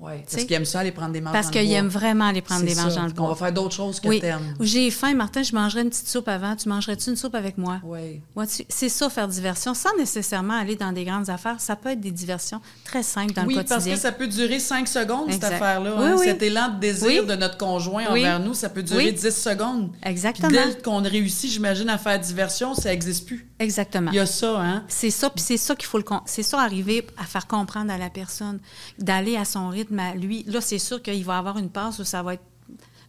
Ouais, 0.00 0.24
parce 0.30 0.44
qu'il 0.44 0.52
aime 0.54 0.64
ça 0.64 0.80
aller 0.80 0.92
prendre 0.92 1.12
des 1.12 1.20
marches 1.20 1.34
Parce 1.34 1.50
qu'il 1.50 1.72
aime 1.72 1.88
vraiment 1.88 2.26
aller 2.26 2.40
prendre 2.40 2.64
des 2.64 2.74
marches 2.74 2.94
dans 2.94 3.06
le 3.06 3.12
bois. 3.12 3.28
va 3.30 3.34
faire 3.34 3.52
d'autres 3.52 3.74
choses 3.74 3.98
que 3.98 4.08
oui. 4.08 4.20
t'aimes. 4.20 4.54
J'ai 4.60 4.90
faim, 4.90 5.14
Martin, 5.14 5.42
je 5.42 5.54
mangerais 5.54 5.82
une 5.82 5.90
petite 5.90 6.08
soupe 6.08 6.28
avant. 6.28 6.54
Tu 6.54 6.68
mangerais-tu 6.68 7.10
une 7.10 7.16
soupe 7.16 7.34
avec 7.34 7.58
moi? 7.58 7.80
Oui. 7.82 8.20
C'est 8.68 8.88
ça, 8.88 9.10
faire 9.10 9.26
diversion, 9.26 9.74
sans 9.74 9.96
nécessairement 9.98 10.54
aller 10.54 10.76
dans 10.76 10.92
des 10.92 11.04
grandes 11.04 11.28
affaires. 11.30 11.60
Ça 11.60 11.74
peut 11.74 11.90
être 11.90 12.00
des 12.00 12.12
diversions 12.12 12.60
très 12.84 13.02
simples 13.02 13.32
dans 13.32 13.44
oui, 13.44 13.54
le 13.54 13.60
parce 13.60 13.70
quotidien. 13.70 13.94
que 13.94 14.00
ça 14.00 14.12
peut 14.12 14.28
durer 14.28 14.60
5 14.60 14.86
secondes, 14.86 15.32
cette 15.32 15.44
affaire-là. 15.44 15.94
Oui, 15.96 16.04
hein. 16.06 16.16
oui. 16.18 16.26
Cet 16.26 16.42
élan 16.42 16.68
de 16.68 16.78
désir 16.80 17.22
Oui. 17.22 17.26
de 17.26 17.34
notre 17.34 17.58
conjoint 17.58 18.04
Oui. 18.12 18.20
envers 18.20 18.40
nous, 18.40 18.54
ça 18.54 18.68
peut 18.68 18.82
durer 18.82 19.06
Oui. 19.06 19.12
10 19.12 19.30
secondes. 19.30 19.90
Exactement. 20.04 20.48
Puis 20.48 20.58
dès 20.58 20.80
qu'on 20.82 21.02
réussit, 21.02 21.50
j'imagine, 21.50 21.88
à 21.88 21.98
faire 21.98 22.18
diversion, 22.20 22.74
ça 22.74 22.90
n'existe 22.90 23.26
plus. 23.26 23.48
Exactement. 23.58 24.12
Il 24.12 24.16
y 24.16 24.20
a 24.20 24.26
ça, 24.26 24.60
hein? 24.60 24.84
C'est 24.86 25.10
ça, 25.10 25.30
puis 25.30 25.42
c'est 25.42 25.56
ça 25.56 25.74
qu'il 25.74 25.86
faut 25.88 25.98
le 25.98 26.04
c'est 26.26 26.42
ça 26.42 26.60
arriver 26.60 27.04
à 27.16 27.24
faire 27.24 27.46
comprendre 27.46 27.92
à 27.92 27.98
la 27.98 28.08
personne, 28.10 28.60
d'aller 28.98 29.36
à 29.36 29.44
son 29.44 29.68
rythme 29.68 29.87
à 29.96 30.14
lui. 30.14 30.44
Là, 30.46 30.60
c'est 30.60 30.78
sûr 30.78 31.02
qu'il 31.02 31.24
va 31.24 31.38
avoir 31.38 31.58
une 31.58 31.70
passe 31.70 31.98
où 31.98 32.04
ça 32.04 32.22
va 32.22 32.34
être 32.34 32.44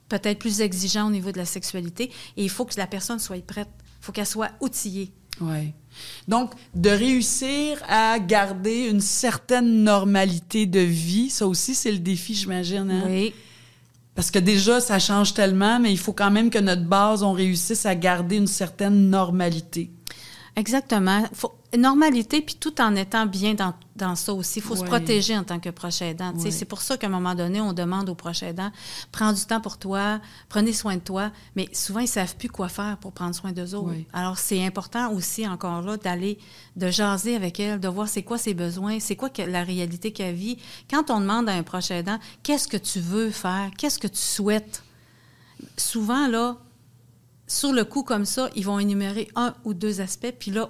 peut-être 0.07 0.39
plus 0.39 0.61
exigeant 0.61 1.07
au 1.07 1.11
niveau 1.11 1.31
de 1.31 1.37
la 1.37 1.45
sexualité, 1.45 2.11
et 2.35 2.43
il 2.43 2.49
faut 2.49 2.65
que 2.65 2.73
la 2.77 2.87
personne 2.87 3.19
soit 3.19 3.43
prête. 3.45 3.69
Il 4.01 4.05
faut 4.05 4.11
qu'elle 4.11 4.25
soit 4.25 4.51
outillée. 4.59 5.11
Oui. 5.41 5.73
Donc, 6.27 6.53
de 6.75 6.89
réussir 6.89 7.77
à 7.87 8.19
garder 8.19 8.87
une 8.87 9.01
certaine 9.01 9.83
normalité 9.83 10.65
de 10.65 10.79
vie, 10.79 11.29
ça 11.29 11.47
aussi, 11.47 11.75
c'est 11.75 11.91
le 11.91 11.99
défi, 11.99 12.33
j'imagine. 12.33 12.89
Hein? 12.89 13.03
Oui. 13.07 13.33
Parce 14.15 14.31
que 14.31 14.39
déjà, 14.39 14.81
ça 14.81 14.99
change 14.99 15.33
tellement, 15.33 15.79
mais 15.79 15.91
il 15.91 15.97
faut 15.97 16.13
quand 16.13 16.31
même 16.31 16.49
que 16.49 16.59
notre 16.59 16.83
base, 16.83 17.23
on 17.23 17.31
réussisse 17.31 17.85
à 17.85 17.95
garder 17.95 18.37
une 18.37 18.47
certaine 18.47 19.09
normalité. 19.09 19.91
Exactement. 20.55 21.23
Faut, 21.33 21.53
normalité, 21.77 22.41
puis 22.41 22.55
tout 22.55 22.81
en 22.81 22.95
étant 22.95 23.25
bien 23.27 23.53
dans, 23.53 23.73
dans 23.95 24.15
ça 24.15 24.33
aussi. 24.33 24.59
Il 24.59 24.61
faut 24.63 24.75
se 24.75 24.81
protéger 24.83 25.37
en 25.37 25.43
tant 25.43 25.59
que 25.59 25.69
proche 25.69 26.01
aidant. 26.01 26.33
Ouais. 26.33 26.49
C'est 26.51 26.65
pour 26.65 26.81
ça 26.81 26.97
qu'à 26.97 27.07
un 27.07 27.11
moment 27.11 27.35
donné, 27.35 27.61
on 27.61 27.73
demande 27.73 28.09
aux 28.09 28.15
proches 28.15 28.41
aidants, 28.43 28.71
prends 29.11 29.31
du 29.33 29.45
temps 29.45 29.61
pour 29.61 29.77
toi, 29.77 30.19
prenez 30.49 30.73
soin 30.73 30.95
de 30.95 31.01
toi. 31.01 31.31
Mais 31.55 31.69
souvent, 31.73 31.99
ils 31.99 32.07
savent 32.07 32.35
plus 32.35 32.49
quoi 32.49 32.69
faire 32.69 32.97
pour 32.97 33.11
prendre 33.11 33.35
soin 33.35 33.51
d'eux 33.51 33.75
autres. 33.75 33.89
Ouais. 33.91 34.07
Alors, 34.13 34.39
c'est 34.39 34.65
important 34.65 35.11
aussi, 35.13 35.47
encore 35.47 35.81
là, 35.83 35.97
d'aller, 35.97 36.39
de 36.75 36.89
jaser 36.89 37.35
avec 37.35 37.59
elle, 37.59 37.79
de 37.79 37.87
voir 37.87 38.07
c'est 38.07 38.23
quoi 38.23 38.37
ses 38.39 38.55
besoins, 38.55 38.99
c'est 38.99 39.15
quoi 39.15 39.29
que- 39.29 39.43
la 39.43 39.63
réalité 39.63 40.11
qu'elle 40.11 40.35
vit. 40.35 40.57
Quand 40.89 41.11
on 41.11 41.19
demande 41.21 41.47
à 41.49 41.53
un 41.53 41.63
proche 41.63 41.91
aidant, 41.91 42.17
qu'est-ce 42.41 42.67
que 42.67 42.77
tu 42.77 42.99
veux 42.99 43.29
faire, 43.29 43.69
qu'est-ce 43.77 43.99
que 43.99 44.07
tu 44.07 44.17
souhaites, 44.17 44.83
souvent, 45.77 46.27
là, 46.27 46.57
sur 47.49 47.73
le 47.73 47.83
coup 47.83 48.03
comme 48.03 48.23
ça, 48.25 48.49
ils 48.55 48.63
vont 48.63 48.79
énumérer 48.79 49.27
un 49.35 49.53
ou 49.65 49.73
deux 49.73 49.99
aspects, 50.01 50.33
puis 50.39 50.51
là, 50.51 50.69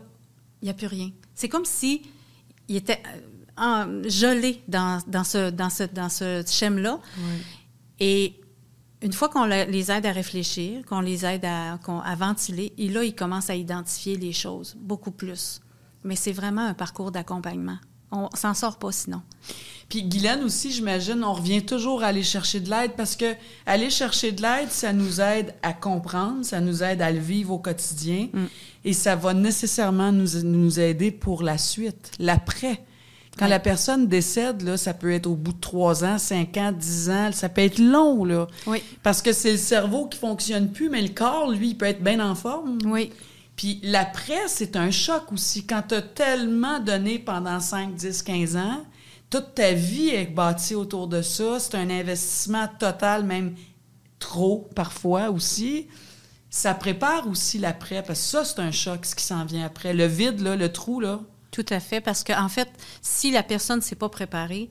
il 0.62 0.66
n'y 0.66 0.72
a 0.72 0.74
plus 0.74 0.88
rien. 0.88 1.12
C'est 1.36 1.50
comme 1.50 1.66
si 1.66 2.02
il 2.68 2.76
était 2.78 3.02
euh, 3.06 3.20
en- 3.58 4.04
gelé 4.10 4.64
dans, 4.68 5.02
dans 5.08 5.24
ce, 5.24 5.50
dans 5.52 5.70
ce, 5.70 5.84
dans 5.84 6.10
ce 6.10 6.44
schème-là. 6.48 7.00
Et 8.00 8.36
une 9.02 9.14
fois 9.14 9.30
qu'on 9.30 9.46
les 9.46 9.92
aide 9.92 10.06
à 10.06 10.12
réfléchir, 10.12 10.86
qu'on 10.86 11.02
les 11.02 11.26
aide 11.26 11.46
à, 11.46 11.74
à 11.74 12.16
ventiler, 12.16 12.74
et 12.78 12.90
là, 12.90 13.04
ils 13.04 13.16
commencent 13.16 13.50
à 13.50 13.56
identifier 13.56 14.16
les 14.18 14.34
choses 14.34 14.76
beaucoup 14.80 15.12
plus. 15.12 15.62
Mais 16.04 16.16
c'est 16.16 16.32
vraiment 16.32 16.66
un 16.66 16.74
parcours 16.74 17.12
d'accompagnement. 17.12 17.78
On 18.12 18.30
s'en 18.36 18.54
sort 18.54 18.78
pas 18.78 18.92
sinon. 18.92 19.22
Puis 19.88 20.04
Guylaine 20.04 20.44
aussi, 20.44 20.72
j'imagine, 20.72 21.24
on 21.24 21.34
revient 21.34 21.64
toujours 21.64 22.04
à 22.04 22.08
aller 22.08 22.22
chercher 22.24 22.60
de 22.60 22.70
l'aide 22.70 22.92
parce 22.96 23.16
que 23.16 23.34
aller 23.66 23.90
chercher 23.90 24.32
de 24.32 24.42
l'aide, 24.42 24.70
ça 24.70 24.94
nous 24.94 25.20
aide 25.20 25.54
à 25.64 25.74
comprendre, 25.74 26.44
ça 26.46 26.60
nous 26.62 26.84
aide 26.84 27.02
à 27.02 27.12
le 27.12 27.20
vivre 27.20 27.54
au 27.54 27.58
quotidien 27.60 28.28
Mm. 28.32 28.46
et 28.86 28.94
ça 28.94 29.16
va 29.16 29.34
nécessairement 29.34 30.12
nous, 30.12 30.42
nous 30.44 30.80
aider 30.80 31.10
pour 31.12 31.42
la 31.44 31.58
suite, 31.58 32.12
l'après. 32.20 32.84
Quand 33.38 33.46
Ouais. 33.46 33.50
la 33.52 33.60
personne 33.60 34.08
décède, 34.08 34.64
là, 34.64 34.76
ça 34.76 34.94
peut 34.94 35.12
être 35.14 35.26
au 35.28 35.36
bout 35.36 35.54
de 35.54 35.60
trois 35.62 36.04
ans, 36.04 36.18
cinq 36.18 36.58
ans, 36.58 36.72
dix 36.74 37.10
ans, 37.10 37.32
ça 37.32 37.48
peut 37.48 37.62
être 37.62 37.80
long, 37.80 38.26
là. 38.26 38.48
Oui. 38.68 38.84
Parce 39.02 39.22
que 39.22 39.32
c'est 39.32 39.52
le 39.54 39.58
cerveau 39.58 40.08
qui 40.08 40.18
fonctionne 40.20 40.72
plus, 40.72 40.90
mais 40.90 41.02
le 41.02 41.10
corps, 41.10 41.50
lui, 41.50 41.70
il 41.70 41.78
peut 41.78 41.86
être 41.86 42.04
bien 42.04 42.20
en 42.20 42.36
forme. 42.36 42.80
Oui. 42.86 43.12
Puis 43.60 43.82
l'après, 43.84 44.48
c'est 44.48 44.78
un 44.78 44.90
choc 44.90 45.34
aussi. 45.34 45.66
Quand 45.66 45.84
tu 45.90 45.96
as 45.96 46.02
tellement 46.02 46.80
donné 46.80 47.20
pendant 47.20 47.60
5, 47.60 47.94
10, 47.94 48.24
15 48.24 48.56
ans, 48.56 48.86
toute 49.30 49.54
ta 49.54 49.74
vie 49.74 50.08
est 50.08 50.28
bâtie 50.28 50.76
autour 50.76 51.10
de 51.10 51.22
ça. 51.22 51.60
C'est 51.60 51.76
un 51.76 51.90
investissement 51.90 52.70
total, 52.80 53.26
même 53.26 53.56
trop 54.18 54.70
parfois 54.78 55.30
aussi. 55.30 55.90
Ça 56.50 56.74
prépare 56.74 57.28
aussi 57.28 57.58
l'après, 57.58 58.02
parce 58.02 58.22
que 58.22 58.26
ça, 58.28 58.46
c'est 58.46 58.60
un 58.60 58.72
choc, 58.72 59.06
ce 59.06 59.14
qui 59.14 59.26
s'en 59.26 59.44
vient 59.44 59.66
après. 59.66 59.94
Le 59.94 60.06
vide, 60.06 60.40
là, 60.40 60.56
le 60.56 60.72
trou, 60.72 61.02
là. 61.02 61.20
Tout 61.52 61.66
à 61.70 61.82
fait, 61.82 62.00
parce 62.00 62.24
qu'en 62.24 62.46
en 62.46 62.48
fait, 62.48 62.70
si 63.02 63.30
la 63.30 63.44
personne 63.44 63.80
ne 63.80 63.84
s'est 63.84 63.96
pas 63.96 64.08
préparée, 64.08 64.70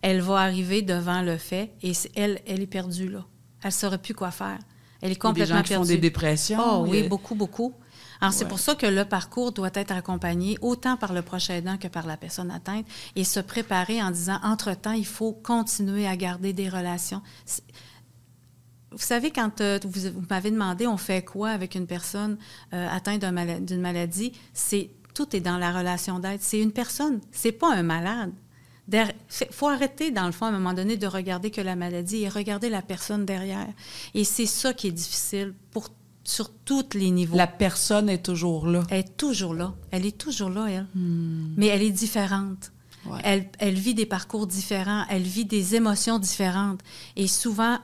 elle 0.00 0.20
va 0.20 0.36
arriver 0.36 0.82
devant 0.82 1.22
le 1.22 1.38
fait 1.38 1.72
et 1.82 1.90
elle, 2.14 2.40
elle 2.46 2.62
est 2.62 2.68
perdue 2.68 3.08
là. 3.08 3.24
Elle 3.64 3.70
ne 3.70 3.72
saurait 3.72 3.98
plus 3.98 4.14
quoi 4.14 4.30
faire. 4.30 4.60
Elle 5.00 5.10
est 5.10 5.16
complètement 5.16 5.44
Il 5.44 5.48
y 5.48 5.58
a 5.58 5.62
des 5.62 5.68
gens 5.68 5.80
qui 5.80 5.88
font 5.88 5.92
des 5.92 6.00
dépressions. 6.00 6.60
Oh 6.64 6.86
oui, 6.86 7.08
beaucoup, 7.08 7.34
beaucoup. 7.34 7.74
Alors, 8.20 8.32
c'est 8.32 8.48
pour 8.48 8.58
ça 8.58 8.74
que 8.74 8.86
le 8.86 9.04
parcours 9.04 9.52
doit 9.52 9.70
être 9.74 9.92
accompagné 9.92 10.58
autant 10.60 10.96
par 10.96 11.12
le 11.12 11.22
prochain 11.22 11.54
aidant 11.54 11.76
que 11.76 11.88
par 11.88 12.06
la 12.06 12.16
personne 12.16 12.50
atteinte 12.50 12.86
et 13.14 13.24
se 13.24 13.38
préparer 13.40 14.02
en 14.02 14.10
disant, 14.10 14.40
entre-temps, 14.42 14.92
il 14.92 15.06
faut 15.06 15.32
continuer 15.32 16.06
à 16.06 16.16
garder 16.16 16.52
des 16.52 16.68
relations. 16.68 17.22
Vous 18.90 18.98
savez, 18.98 19.30
quand 19.30 19.60
euh, 19.60 19.78
vous, 19.84 20.22
m'avez 20.30 20.50
demandé, 20.50 20.86
on 20.86 20.96
fait 20.96 21.24
quoi 21.24 21.50
avec 21.50 21.74
une 21.74 21.86
personne 21.86 22.38
euh, 22.72 22.88
atteinte 22.90 23.24
d'une 23.64 23.80
maladie, 23.80 24.32
c'est 24.52 24.90
tout 25.14 25.36
est 25.36 25.40
dans 25.40 25.58
la 25.58 25.72
relation 25.72 26.18
d'aide. 26.18 26.40
C'est 26.40 26.60
une 26.60 26.72
personne, 26.72 27.20
c'est 27.30 27.52
pas 27.52 27.72
un 27.72 27.82
malade. 27.82 28.32
Il 28.90 29.06
faut 29.50 29.68
arrêter, 29.68 30.10
dans 30.10 30.26
le 30.26 30.32
fond, 30.32 30.46
à 30.46 30.48
un 30.48 30.52
moment 30.52 30.72
donné, 30.72 30.96
de 30.96 31.06
regarder 31.06 31.50
que 31.50 31.60
la 31.60 31.76
maladie 31.76 32.22
et 32.22 32.28
regarder 32.28 32.70
la 32.70 32.80
personne 32.80 33.26
derrière. 33.26 33.66
Et 34.14 34.24
c'est 34.24 34.46
ça 34.46 34.72
qui 34.72 34.88
est 34.88 34.92
difficile 34.92 35.54
pour 35.70 35.90
sur 36.28 36.50
tous 36.50 36.90
les 36.94 37.10
niveaux. 37.10 37.36
La 37.36 37.46
personne 37.46 38.10
est 38.10 38.22
toujours 38.22 38.66
là. 38.66 38.82
Elle 38.90 39.00
est 39.00 39.16
toujours 39.16 39.54
là. 39.54 39.72
Elle 39.90 40.04
est 40.04 40.18
toujours 40.18 40.50
là, 40.50 40.66
elle. 40.68 40.86
Hmm. 40.94 41.54
Mais 41.56 41.68
elle 41.68 41.82
est 41.82 41.90
différente. 41.90 42.70
Elle, 43.24 43.48
elle, 43.58 43.74
vit 43.74 43.94
des 43.94 44.04
parcours 44.04 44.46
différents. 44.46 45.04
Elle 45.08 45.22
vit 45.22 45.46
des 45.46 45.74
émotions 45.74 46.18
différentes. 46.18 46.80
Et 47.16 47.26
souvent, 47.26 47.78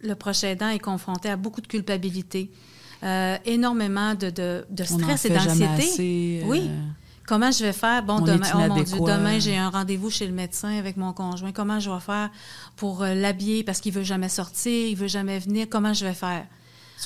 le 0.00 0.14
prochain 0.14 0.50
aidant 0.50 0.68
est 0.68 0.78
confronté 0.78 1.28
à 1.28 1.36
beaucoup 1.36 1.60
de 1.60 1.66
culpabilité, 1.66 2.52
euh, 3.02 3.36
énormément 3.44 4.14
de, 4.14 4.30
de, 4.30 4.64
de 4.70 4.84
stress 4.84 5.24
et 5.24 5.30
d'anxiété. 5.30 6.44
Oui. 6.46 6.68
Euh, 6.68 6.78
Comment 7.26 7.50
je 7.50 7.64
vais 7.64 7.72
faire? 7.72 8.04
Bon, 8.04 8.20
demain, 8.20 8.46
oh 8.54 8.58
mon 8.58 8.82
Dieu, 8.82 8.98
demain, 8.98 9.40
j'ai 9.40 9.56
un 9.56 9.70
rendez-vous 9.70 10.10
chez 10.10 10.26
le 10.28 10.32
médecin 10.32 10.78
avec 10.78 10.96
mon 10.96 11.12
conjoint. 11.12 11.50
Comment 11.50 11.80
je 11.80 11.90
vais 11.90 12.00
faire 12.00 12.30
pour 12.76 13.02
euh, 13.02 13.14
l'habiller? 13.14 13.64
Parce 13.64 13.80
qu'il 13.80 13.92
veut 13.92 14.02
jamais 14.04 14.28
sortir, 14.28 14.88
il 14.88 14.96
veut 14.96 15.08
jamais 15.08 15.40
venir? 15.40 15.66
Comment 15.68 15.94
je 15.94 16.04
vais 16.04 16.14
faire? 16.14 16.46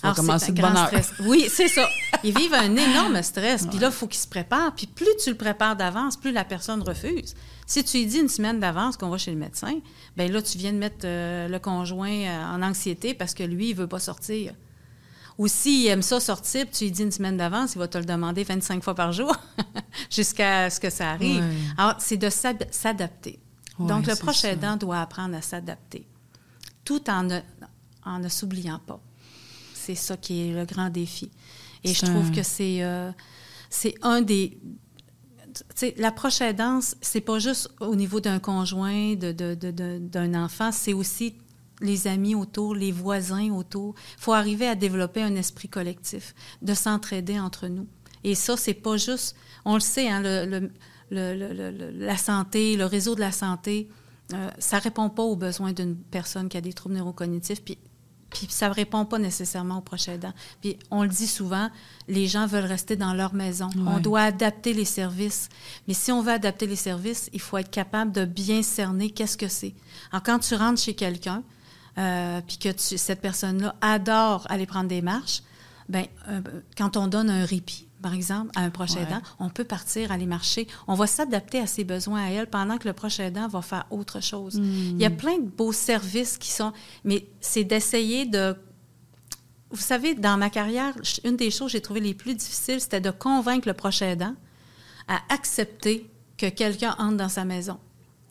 Commencer 0.00 0.52
de 0.52 0.60
bonne 0.60 0.76
stress. 0.76 1.12
Oui, 1.20 1.46
c'est 1.48 1.68
ça. 1.68 1.88
Ils 2.22 2.36
vivent 2.36 2.54
un 2.54 2.76
énorme 2.76 3.22
stress. 3.22 3.66
Puis 3.66 3.78
là, 3.78 3.88
il 3.88 3.92
faut 3.92 4.06
qu'ils 4.06 4.20
se 4.20 4.28
préparent. 4.28 4.74
Puis 4.74 4.86
plus 4.86 5.08
tu 5.22 5.30
le 5.30 5.36
prépares 5.36 5.76
d'avance, 5.76 6.16
plus 6.16 6.32
la 6.32 6.44
personne 6.44 6.82
refuse. 6.82 7.34
Si 7.66 7.82
tu 7.82 7.98
lui 7.98 8.06
dis 8.06 8.18
une 8.18 8.28
semaine 8.28 8.60
d'avance 8.60 8.96
qu'on 8.96 9.08
va 9.08 9.18
chez 9.18 9.32
le 9.32 9.38
médecin, 9.38 9.80
ben 10.16 10.30
là, 10.30 10.40
tu 10.40 10.56
viens 10.56 10.72
de 10.72 10.78
mettre 10.78 11.04
euh, 11.04 11.48
le 11.48 11.58
conjoint 11.58 12.10
euh, 12.10 12.54
en 12.54 12.62
anxiété 12.62 13.14
parce 13.14 13.34
que 13.34 13.42
lui, 13.42 13.70
il 13.70 13.74
veut 13.74 13.88
pas 13.88 13.98
sortir. 13.98 14.52
Ou 15.38 15.48
s'il 15.48 15.86
aime 15.88 16.02
ça 16.02 16.18
sortir, 16.20 16.64
puis 16.66 16.74
tu 16.74 16.84
lui 16.84 16.90
dis 16.92 17.02
une 17.02 17.12
semaine 17.12 17.36
d'avance, 17.36 17.74
il 17.74 17.78
va 17.78 17.88
te 17.88 17.98
le 17.98 18.04
demander 18.04 18.44
25 18.44 18.82
fois 18.82 18.94
par 18.94 19.12
jour 19.12 19.36
jusqu'à 20.10 20.70
ce 20.70 20.80
que 20.80 20.88
ça 20.88 21.10
arrive. 21.10 21.44
Alors, 21.76 21.96
c'est 21.98 22.16
de 22.16 22.30
s'adapter. 22.30 23.38
Donc, 23.78 24.06
le 24.06 24.16
prochain 24.16 24.50
aidant 24.50 24.76
doit 24.76 25.00
apprendre 25.00 25.36
à 25.36 25.42
s'adapter, 25.42 26.06
tout 26.84 27.10
en 27.10 27.24
ne, 27.24 27.40
en 28.04 28.18
ne 28.20 28.28
s'oubliant 28.28 28.78
pas. 28.78 29.00
C'est 29.86 29.94
ça 29.94 30.16
qui 30.16 30.48
est 30.48 30.52
le 30.52 30.64
grand 30.64 30.90
défi. 30.90 31.30
Et 31.84 31.94
je 31.94 32.04
trouve 32.04 32.32
que 32.32 32.42
c'est 32.42 32.82
euh, 32.82 33.12
c'est 33.70 33.94
un 34.02 34.20
des... 34.20 34.58
la 35.96 36.10
prochaine 36.10 36.56
danse, 36.56 36.96
c'est 37.00 37.20
pas 37.20 37.38
juste 37.38 37.70
au 37.80 37.94
niveau 37.94 38.18
d'un 38.18 38.40
conjoint, 38.40 39.14
d'un 39.14 39.32
de, 39.32 39.54
de, 39.54 40.36
enfant, 40.36 40.72
c'est 40.72 40.92
aussi 40.92 41.36
les 41.80 42.08
amis 42.08 42.34
autour, 42.34 42.74
les 42.74 42.90
voisins 42.90 43.52
autour. 43.52 43.94
Il 44.18 44.22
faut 44.22 44.32
arriver 44.32 44.66
à 44.66 44.74
développer 44.74 45.22
un 45.22 45.36
esprit 45.36 45.68
collectif, 45.68 46.34
de 46.62 46.74
s'entraider 46.74 47.38
entre 47.38 47.68
nous. 47.68 47.86
Et 48.24 48.34
ça, 48.34 48.56
c'est 48.56 48.74
pas 48.74 48.96
juste, 48.96 49.36
on 49.64 49.74
le 49.74 49.80
sait, 49.80 50.08
hein, 50.08 50.20
le, 50.20 50.68
le, 51.12 51.90
la 51.92 52.16
santé, 52.16 52.76
le 52.76 52.86
réseau 52.86 53.14
de 53.14 53.20
la 53.20 53.30
santé, 53.30 53.88
euh, 54.32 54.50
ça 54.58 54.80
répond 54.80 55.10
pas 55.10 55.22
aux 55.22 55.36
besoins 55.36 55.72
d'une 55.72 55.94
personne 55.96 56.48
qui 56.48 56.56
a 56.56 56.60
des 56.60 56.72
troubles 56.72 56.96
neurocognitifs. 56.96 57.62
Puis 57.62 57.78
puis 58.44 58.52
ça 58.52 58.68
ne 58.68 58.74
répond 58.74 59.04
pas 59.04 59.18
nécessairement 59.18 59.78
au 59.78 59.80
prochain 59.80 60.12
aidant. 60.12 60.32
Puis 60.60 60.78
on 60.90 61.02
le 61.02 61.08
dit 61.08 61.26
souvent, 61.26 61.70
les 62.08 62.26
gens 62.26 62.46
veulent 62.46 62.64
rester 62.64 62.96
dans 62.96 63.14
leur 63.14 63.34
maison. 63.34 63.70
On 63.86 63.98
doit 64.00 64.22
adapter 64.22 64.72
les 64.72 64.84
services. 64.84 65.48
Mais 65.88 65.94
si 65.94 66.12
on 66.12 66.22
veut 66.22 66.32
adapter 66.32 66.66
les 66.66 66.76
services, 66.76 67.30
il 67.32 67.40
faut 67.40 67.58
être 67.58 67.70
capable 67.70 68.12
de 68.12 68.24
bien 68.24 68.62
cerner 68.62 69.10
qu'est-ce 69.10 69.36
que 69.36 69.48
c'est. 69.48 69.74
Alors 70.12 70.22
quand 70.22 70.38
tu 70.40 70.54
rentres 70.54 70.80
chez 70.80 70.94
quelqu'un, 70.94 71.42
euh, 71.98 72.40
puis 72.46 72.58
que 72.58 72.68
cette 72.76 73.20
personne-là 73.20 73.74
adore 73.80 74.46
aller 74.50 74.66
prendre 74.66 74.88
des 74.88 75.00
marches, 75.00 75.42
ben 75.88 76.04
euh, 76.28 76.40
quand 76.76 76.96
on 76.96 77.06
donne 77.06 77.30
un 77.30 77.44
répit, 77.44 77.86
par 78.02 78.14
exemple, 78.14 78.50
à 78.54 78.60
un 78.60 78.70
prochain 78.70 79.00
aidant, 79.00 79.20
on 79.38 79.48
peut 79.48 79.64
partir, 79.64 80.12
aller 80.12 80.26
marcher. 80.26 80.66
On 80.86 80.94
va 80.94 81.06
s'adapter 81.06 81.58
à 81.58 81.66
ses 81.66 81.84
besoins 81.84 82.24
à 82.24 82.30
elle 82.30 82.48
pendant 82.48 82.78
que 82.78 82.86
le 82.86 82.92
prochain 82.92 83.26
aidant 83.26 83.48
va 83.48 83.62
faire 83.62 83.86
autre 83.90 84.22
chose. 84.22 84.54
Il 84.56 85.00
y 85.00 85.04
a 85.04 85.10
hmm. 85.10 85.16
plein 85.16 85.38
de 85.38 85.48
beaux 85.48 85.72
services 85.72 86.38
qui 86.38 86.50
sont... 86.50 86.72
Mais 87.04 87.26
c'est 87.40 87.64
d'essayer 87.64 88.26
de... 88.26 88.56
Vous 89.70 89.82
savez, 89.82 90.14
dans 90.14 90.36
ma 90.36 90.50
carrière, 90.50 90.94
une 91.24 91.36
des 91.36 91.50
choses 91.50 91.68
que 91.68 91.72
j'ai 91.72 91.80
trouvées 91.80 92.00
les 92.00 92.14
plus 92.14 92.34
difficiles, 92.34 92.80
c'était 92.80 93.00
de 93.00 93.10
convaincre 93.10 93.66
le 93.66 93.74
prochain 93.74 94.10
aidant 94.10 94.34
à 95.08 95.20
accepter 95.28 96.08
que 96.36 96.46
quelqu'un 96.46 96.94
entre 96.98 97.16
dans 97.16 97.28
sa 97.28 97.44
maison. 97.44 97.78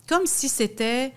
Comme 0.07 0.25
si 0.25 0.47
c'était 0.47 1.13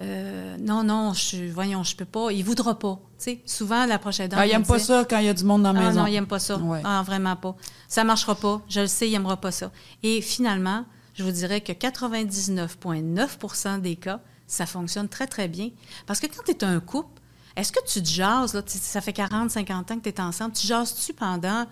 euh, 0.00 0.56
non, 0.58 0.84
non, 0.84 1.12
je, 1.12 1.50
voyons, 1.50 1.82
je 1.82 1.96
peux 1.96 2.04
pas. 2.04 2.30
Il 2.30 2.44
voudra 2.44 2.78
pas. 2.78 3.00
souvent, 3.46 3.84
la 3.86 3.98
prochaine 3.98 4.28
dame. 4.28 4.38
Ah, 4.40 4.46
il 4.46 4.52
n'aime 4.52 4.66
pas 4.66 4.78
ça 4.78 5.04
quand 5.08 5.18
il 5.18 5.26
y 5.26 5.28
a 5.28 5.34
du 5.34 5.44
monde 5.44 5.64
dans 5.64 5.72
la 5.72 5.80
ah, 5.80 5.88
maison. 5.88 6.00
Non, 6.00 6.06
il 6.06 6.12
n'aime 6.12 6.26
pas 6.26 6.38
ça. 6.38 6.60
Ah, 6.84 7.02
vraiment 7.04 7.36
pas. 7.36 7.56
Ça 7.88 8.04
marchera 8.04 8.34
pas. 8.34 8.62
Je 8.68 8.80
le 8.80 8.86
sais, 8.86 9.08
il 9.08 9.12
n'aimera 9.12 9.38
pas 9.38 9.50
ça. 9.50 9.72
Et 10.02 10.20
finalement, 10.20 10.84
je 11.14 11.24
vous 11.24 11.32
dirais 11.32 11.60
que 11.60 11.72
99,9% 11.72 13.80
des 13.80 13.96
cas, 13.96 14.20
ça 14.46 14.66
fonctionne 14.66 15.08
très, 15.08 15.26
très 15.26 15.48
bien. 15.48 15.70
Parce 16.06 16.20
que 16.20 16.26
quand 16.26 16.42
tu 16.44 16.52
es 16.52 16.64
un 16.64 16.80
couple, 16.80 17.20
est-ce 17.56 17.72
que 17.72 17.84
tu 17.84 18.00
te 18.00 18.08
jases, 18.08 18.54
là, 18.54 18.62
ça 18.66 19.00
fait 19.00 19.12
40, 19.12 19.50
50 19.50 19.90
ans 19.90 19.98
que 19.98 20.08
tu 20.08 20.10
es 20.10 20.20
ensemble, 20.20 20.52
tu 20.52 20.64
jases-tu 20.66 21.12
pendant 21.12 21.66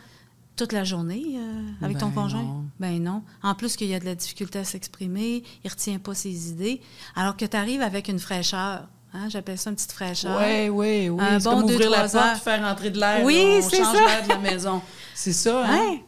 toute 0.56 0.72
la 0.72 0.84
journée 0.84 1.36
euh, 1.36 1.84
avec 1.84 1.98
ton 1.98 2.06
ben 2.06 2.22
conjoint? 2.22 2.64
Ben 2.80 3.02
non. 3.02 3.22
En 3.42 3.54
plus 3.54 3.76
qu'il 3.76 3.88
y 3.88 3.94
a 3.94 4.00
de 4.00 4.04
la 4.04 4.14
difficulté 4.14 4.58
à 4.58 4.64
s'exprimer, 4.64 5.44
il 5.64 5.70
retient 5.70 5.98
pas 5.98 6.14
ses 6.14 6.50
idées. 6.50 6.80
Alors 7.14 7.36
que 7.36 7.44
tu 7.44 7.56
arrives 7.56 7.82
avec 7.82 8.08
une 8.08 8.18
fraîcheur. 8.18 8.88
Hein, 9.14 9.28
j'appelle 9.28 9.56
ça 9.56 9.70
une 9.70 9.76
petite 9.76 9.92
fraîcheur. 9.92 10.38
Oui, 10.38 10.68
oui, 10.68 11.08
oui. 11.08 11.24
Un 11.24 11.38
bon 11.38 11.62
comme 11.62 11.64
ouvrir 11.64 11.90
la 11.90 12.08
porte, 12.08 12.42
faire 12.42 12.62
entrer 12.64 12.90
de 12.90 12.98
l'air. 12.98 13.24
Oui, 13.24 13.60
c'est 13.62 13.82
ça. 13.82 13.92
l'air 13.92 14.22
de 14.24 14.28
la 14.28 14.38
maison. 14.38 14.82
C'est 15.14 15.32
ça, 15.32 15.64
hein? 15.64 15.98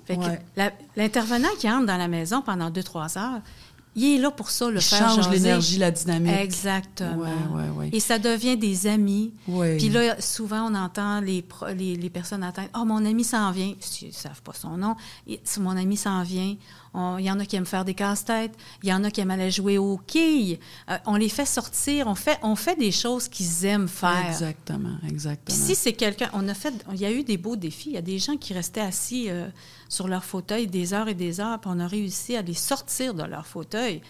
L'intervenant 0.97 1.49
qui 1.59 1.71
entre 1.71 1.87
dans 1.87 1.97
la 1.97 2.09
maison 2.09 2.43
pendant 2.43 2.69
deux, 2.69 2.83
trois 2.83 3.17
heures, 3.17 3.41
il 3.99 4.17
est 4.17 4.23
là 4.23 4.31
pour 4.31 4.51
ça, 4.51 4.71
le 4.71 4.77
il 4.77 4.83
faire 4.83 5.11
change 5.11 5.29
l'énergie, 5.31 5.79
la 5.79 5.91
dynamique. 5.91 6.35
Exactement. 6.41 7.27
Et 7.93 8.01
ça 8.01 8.19
devient 8.19 8.57
des 8.57 8.87
amis. 8.87 9.35
Puis 9.47 9.89
là, 9.89 10.21
souvent, 10.21 10.71
on 10.71 10.75
entend 10.75 11.21
les, 11.21 11.45
les, 11.77 11.97
les 11.97 12.11
personnes 12.11 12.43
atteintes. 12.43 12.71
Oh, 12.77 12.85
mon 12.85 13.05
ami 13.05 13.25
s'en 13.25 13.51
vient. 13.51 13.75
Ils 14.03 14.09
ne 14.09 14.13
savent 14.13 14.43
pas 14.43 14.53
son 14.53 14.77
nom. 14.77 14.97
Mon 15.59 15.77
ami 15.77 15.97
s'en 15.97 16.23
vient. 16.23 16.57
Il 17.19 17.25
y 17.25 17.31
en 17.31 17.39
a 17.39 17.45
qui 17.45 17.57
aiment 17.57 17.67
faire 17.67 17.85
des 17.85 17.95
casse-têtes. 17.95 18.55
Il 18.83 18.89
y 18.89 18.93
en 18.93 19.05
a 19.05 19.11
qui 19.11 19.21
aiment 19.21 19.31
aller 19.31 19.51
jouer 19.51 19.79
au 19.79 19.99
quilles. 19.99 20.59
Euh, 20.91 20.99
on 21.07 21.17
les 21.17 21.29
fait 21.29 21.47
sortir. 21.47 22.07
On 22.07 22.15
fait, 22.15 22.39
on 22.43 22.57
fait 22.57 22.77
des 22.77 22.93
choses 22.93 23.29
qu'ils 23.29 23.65
aiment 23.65 23.89
faire. 23.89 24.27
Exactement, 24.29 24.97
exactement. 25.09 25.57
si 25.57 25.75
c'est 25.75 25.93
quelqu'un... 25.93 26.31
On 26.33 26.49
a 26.49 26.55
fait... 26.55 26.75
Il 26.93 27.01
y 27.01 27.07
a 27.07 27.13
eu 27.13 27.23
des 27.23 27.37
beaux 27.37 27.57
défis. 27.57 27.91
Il 27.91 27.95
y 27.95 27.99
a 27.99 28.03
des 28.03 28.19
gens 28.19 28.37
qui 28.37 28.53
restaient 28.55 28.81
assis 28.81 29.27
euh, 29.29 29.49
sur 29.89 30.09
leur 30.09 30.25
fauteuil 30.25 30.67
des 30.67 30.95
heures 30.95 31.09
et 31.09 31.15
des 31.15 31.41
heures, 31.41 31.61
puis 31.61 31.71
on 31.73 31.81
a 31.81 31.87
réussi 31.87 32.37
à 32.37 32.43
les 32.43 32.55
sortir 32.55 33.15
de 33.15 33.23
leur 33.23 33.47
fauteuil 33.47 34.03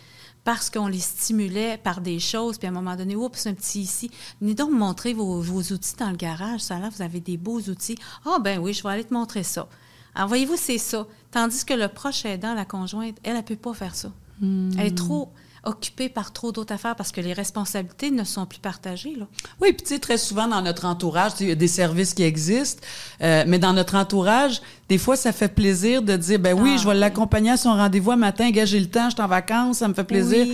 parce 0.44 0.70
qu'on 0.70 0.86
les 0.86 1.00
stimulait 1.00 1.76
par 1.76 2.00
des 2.00 2.18
choses, 2.18 2.56
puis 2.56 2.66
à 2.66 2.70
un 2.70 2.72
moment 2.72 2.96
donné, 2.96 3.14
oups, 3.14 3.46
un 3.46 3.52
petit 3.52 3.80
ici. 3.80 4.10
Venez 4.40 4.54
donc 4.54 4.70
me 4.70 4.78
montrer 4.78 5.12
vos, 5.12 5.42
vos, 5.42 5.60
outils 5.60 5.94
dans 5.98 6.10
le 6.10 6.16
garage. 6.16 6.60
Ça 6.60 6.78
là, 6.78 6.88
vous 6.88 7.02
avez 7.02 7.20
des 7.20 7.36
beaux 7.36 7.60
outils. 7.60 7.98
Ah, 8.24 8.36
oh, 8.36 8.40
ben 8.40 8.58
oui, 8.58 8.72
je 8.72 8.82
vais 8.82 8.88
aller 8.88 9.04
te 9.04 9.12
montrer 9.12 9.42
ça. 9.42 9.68
Alors, 10.14 10.28
voyez-vous, 10.28 10.56
c'est 10.56 10.78
ça. 10.78 11.06
Tandis 11.30 11.64
que 11.64 11.74
le 11.74 11.88
proche 11.88 12.24
aidant, 12.24 12.54
la 12.54 12.64
conjointe, 12.64 13.16
elle, 13.22 13.32
elle 13.32 13.36
ne 13.36 13.42
peut 13.42 13.56
pas 13.56 13.74
faire 13.74 13.94
ça. 13.94 14.10
Elle 14.40 14.86
est 14.86 14.96
trop 14.96 15.32
occupée 15.64 16.08
par 16.08 16.32
trop 16.32 16.52
d'autres 16.52 16.72
affaires 16.72 16.96
parce 16.96 17.12
que 17.12 17.20
les 17.20 17.32
responsabilités 17.32 18.10
ne 18.10 18.24
sont 18.24 18.46
plus 18.46 18.58
partagées. 18.58 19.14
Là. 19.16 19.26
Oui, 19.60 19.72
puis 19.72 19.82
tu 19.82 19.94
sais, 19.94 19.98
très 19.98 20.18
souvent 20.18 20.46
dans 20.46 20.62
notre 20.62 20.84
entourage, 20.84 21.32
il 21.40 21.48
y 21.48 21.52
a 21.52 21.54
des 21.54 21.68
services 21.68 22.14
qui 22.14 22.22
existent, 22.22 22.82
euh, 23.22 23.44
mais 23.46 23.58
dans 23.58 23.72
notre 23.72 23.94
entourage, 23.96 24.62
des 24.88 24.98
fois, 24.98 25.16
ça 25.16 25.32
fait 25.32 25.48
plaisir 25.48 26.02
de 26.02 26.16
dire, 26.16 26.38
ben 26.38 26.58
oui, 26.58 26.72
ah, 26.74 26.76
je 26.78 26.88
vais 26.88 26.94
l'accompagner 26.94 27.50
à 27.50 27.56
son 27.56 27.70
rendez-vous 27.70 28.16
matin, 28.16 28.50
gars, 28.50 28.64
j'ai 28.64 28.80
le 28.80 28.86
temps, 28.86 29.10
je 29.10 29.16
suis 29.16 29.22
en 29.22 29.28
vacances, 29.28 29.78
ça 29.78 29.88
me 29.88 29.94
fait 29.94 30.04
plaisir. 30.04 30.46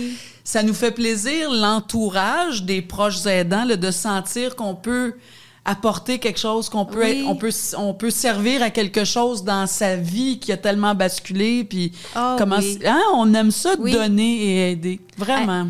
Ça 0.43 0.61
nous 0.61 0.75
fait 0.75 0.91
plaisir, 0.91 1.49
l'entourage 1.51 2.63
des 2.63 2.81
proches 2.81 3.25
aidants, 3.25 3.65
de 3.65 3.91
sentir 3.91 4.55
qu'on 4.55 4.75
peut 4.75 5.15
apporter 5.65 6.19
quelque 6.19 6.39
chose 6.39 6.69
qu'on 6.69 6.85
peut 6.85 7.03
on 7.27 7.35
peut 7.35 7.51
on 7.77 7.93
peut 7.93 8.11
servir 8.11 8.61
à 8.61 8.69
quelque 8.69 9.03
chose 9.03 9.43
dans 9.43 9.65
sa 9.65 9.95
vie 9.95 10.39
qui 10.39 10.51
a 10.51 10.57
tellement 10.57 10.93
basculé 10.93 11.63
puis 11.63 11.91
oh, 12.15 12.35
comment 12.37 12.59
hein, 12.85 13.01
on 13.15 13.33
aime 13.33 13.51
ça 13.51 13.75
donner 13.75 14.43
et 14.43 14.71
aider 14.71 15.01
vraiment 15.17 15.67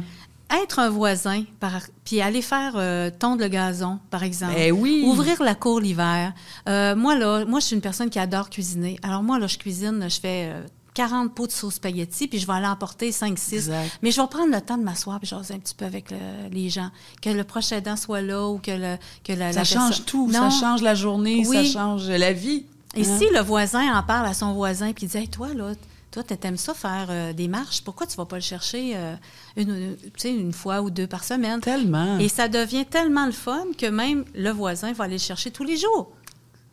être 0.61 0.79
un 0.79 0.89
voisin, 0.89 1.43
par, 1.59 1.81
puis 2.03 2.21
aller 2.21 2.41
faire 2.41 2.73
euh, 2.75 3.09
tondre 3.09 3.41
le 3.41 3.47
gazon, 3.47 3.99
par 4.09 4.23
exemple. 4.23 4.55
Ben 4.55 4.71
oui. 4.71 5.03
Ouvrir 5.05 5.41
la 5.41 5.55
cour 5.55 5.79
l'hiver. 5.79 6.33
Euh, 6.69 6.95
moi, 6.95 7.15
là, 7.15 7.45
moi, 7.45 7.59
je 7.59 7.65
suis 7.65 7.75
une 7.75 7.81
personne 7.81 8.09
qui 8.09 8.19
adore 8.19 8.49
cuisiner. 8.49 8.99
Alors, 9.03 9.23
moi, 9.23 9.39
là, 9.39 9.47
je 9.47 9.57
cuisine, 9.57 10.05
je 10.07 10.19
fais 10.19 10.51
euh, 10.51 10.61
40 10.95 11.35
pots 11.35 11.45
de 11.45 11.51
sauce 11.51 11.75
spaghetti, 11.75 12.27
puis 12.27 12.39
je 12.39 12.47
vais 12.47 12.53
aller 12.53 12.65
emporter 12.65 13.11
5-6. 13.11 13.53
Exact. 13.55 13.99
Mais 14.01 14.09
je 14.11 14.19
vais 14.19 14.27
prendre 14.27 14.51
le 14.51 14.61
temps 14.61 14.77
de 14.77 14.83
m'asseoir 14.83 15.19
puis 15.19 15.27
jaser 15.29 15.53
un 15.53 15.59
petit 15.59 15.75
peu 15.75 15.85
avec 15.85 16.09
le- 16.09 16.17
les 16.51 16.69
gens. 16.69 16.89
Que 17.21 17.29
le 17.29 17.43
prochain 17.43 17.77
aidant 17.77 17.95
soit 17.97 18.21
là 18.21 18.47
ou 18.47 18.57
que, 18.57 18.71
le, 18.71 18.97
que 19.23 19.33
la, 19.33 19.53
Ça 19.53 19.59
la 19.59 19.63
change 19.65 19.87
personne- 19.89 20.05
tout. 20.05 20.27
Non. 20.31 20.49
Ça 20.49 20.59
change 20.59 20.81
la 20.81 20.95
journée, 20.95 21.43
Oui. 21.47 21.67
ça 21.71 21.79
change 21.79 22.09
la 22.09 22.33
vie. 22.33 22.65
Et 22.95 23.01
Hein? 23.05 23.17
si 23.19 23.29
le 23.29 23.41
voisin 23.41 23.95
en 23.95 24.01
parle 24.01 24.25
à 24.25 24.33
son 24.33 24.53
voisin 24.53 24.91
puis 24.93 25.05
il 25.05 25.09
dit 25.09 25.17
hey, 25.17 25.27
toi 25.27 25.53
là 25.53 25.73
toi 26.11 26.23
t'aimes 26.23 26.55
ça 26.55 26.73
faire 26.73 27.07
euh, 27.09 27.33
des 27.33 27.49
marches 27.49 27.81
pourquoi 27.83 28.07
tu 28.07 28.15
vas 28.15 28.23
pas 28.23 28.37
le 28.37 28.41
chercher 28.41 28.93
euh, 28.95 29.15
une 29.57 30.53
fois 30.53 30.81
ou 30.81 30.89
deux 30.89 31.07
par 31.07 31.25
semaine? 31.25 31.59
Tellement. 31.59 32.17
et 32.19 32.29
ça 32.29 32.47
devient 32.47 32.85
tellement 32.85 33.25
le 33.25 33.33
fun 33.33 33.65
que 33.77 33.85
même 33.87 34.23
le 34.33 34.49
voisin 34.51 34.93
va 34.93 35.03
aller 35.05 35.15
le 35.15 35.19
chercher 35.19 35.51
tous 35.51 35.63
les 35.65 35.75
jours 35.77 36.09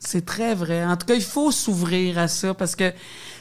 C'est 0.04 0.24
très 0.26 0.54
vrai. 0.54 0.84
En 0.84 0.96
tout 0.96 1.06
cas, 1.06 1.14
il 1.14 1.22
faut 1.22 1.50
s'ouvrir 1.52 2.18
à 2.18 2.26
ça 2.28 2.54
parce 2.54 2.74
que 2.74 2.92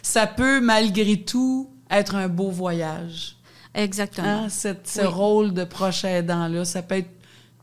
ça 0.04 0.28
peut, 0.28 0.62
malgré 0.62 1.18
tout, 1.18 1.70
être 1.90 2.16
un 2.16 2.28
beau 2.28 2.50
voyage. 2.52 3.36
exactement 3.74 4.44
Hein, 4.44 4.50
cette- 4.50 4.88
ce 4.88 5.02
Oui. 5.02 5.08
rôle 5.08 5.54
de 5.54 5.64
proche 5.64 6.04
aidant-là, 6.06 6.66
ça 6.66 6.82
peut 6.82 6.96
être 6.96 7.10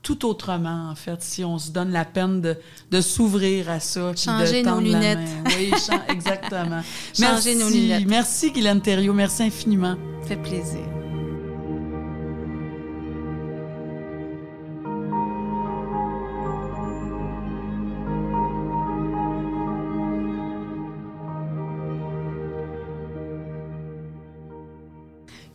tout 0.03 0.25
autrement, 0.27 0.89
en 0.91 0.95
fait, 0.95 1.21
si 1.23 1.45
on 1.45 1.59
se 1.59 1.71
donne 1.71 1.91
la 1.93 2.05
peine 2.07 2.41
de, 2.41 2.57
de 2.91 3.01
s'ouvrir 3.01 3.69
à 3.71 3.79
ça. 3.81 4.13
Changer 4.17 4.63
de 4.63 4.69
nos 4.69 4.77
la 4.81 4.81
lunettes. 4.81 5.19
main. 5.19 5.51
Oui, 5.59 5.71
exactement. 6.09 6.83
Changer 7.19 7.55
nos 7.57 7.65
Merci. 7.67 7.81
lunettes. 7.83 8.07
Merci, 8.09 8.51
Guylaine 8.53 8.81
Thériault. 8.81 9.13
Merci 9.15 9.43
infiniment. 9.43 9.97
ça 10.23 10.29
fait 10.29 10.37
plaisir 10.37 10.81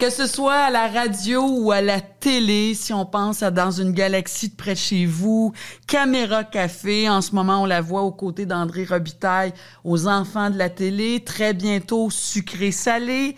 Que 0.03 0.09
ce 0.09 0.27
soit 0.27 0.65
à 0.65 0.69
la 0.69 0.89
radio 0.89 1.47
ou 1.47 1.71
à 1.71 1.79
la 1.79 2.01
télé, 2.01 2.73
si 2.73 2.91
on 2.91 3.05
pense 3.05 3.41
à 3.41 3.51
dans 3.51 3.71
une 3.71 3.93
galaxie 3.93 4.49
de 4.49 4.55
près 4.55 4.73
de 4.73 4.77
chez 4.77 5.05
vous, 5.05 5.53
Caméra 5.87 6.43
Café, 6.43 7.07
en 7.07 7.21
ce 7.21 7.33
moment 7.33 7.61
on 7.61 7.65
la 7.65 7.79
voit 7.79 8.01
aux 8.01 8.11
côtés 8.11 8.45
d'André 8.45 8.83
Robitaille, 8.83 9.53
aux 9.85 10.09
enfants 10.09 10.49
de 10.49 10.57
la 10.57 10.69
télé, 10.69 11.23
très 11.23 11.53
bientôt 11.53 12.09
Sucré 12.09 12.73
Salé. 12.73 13.37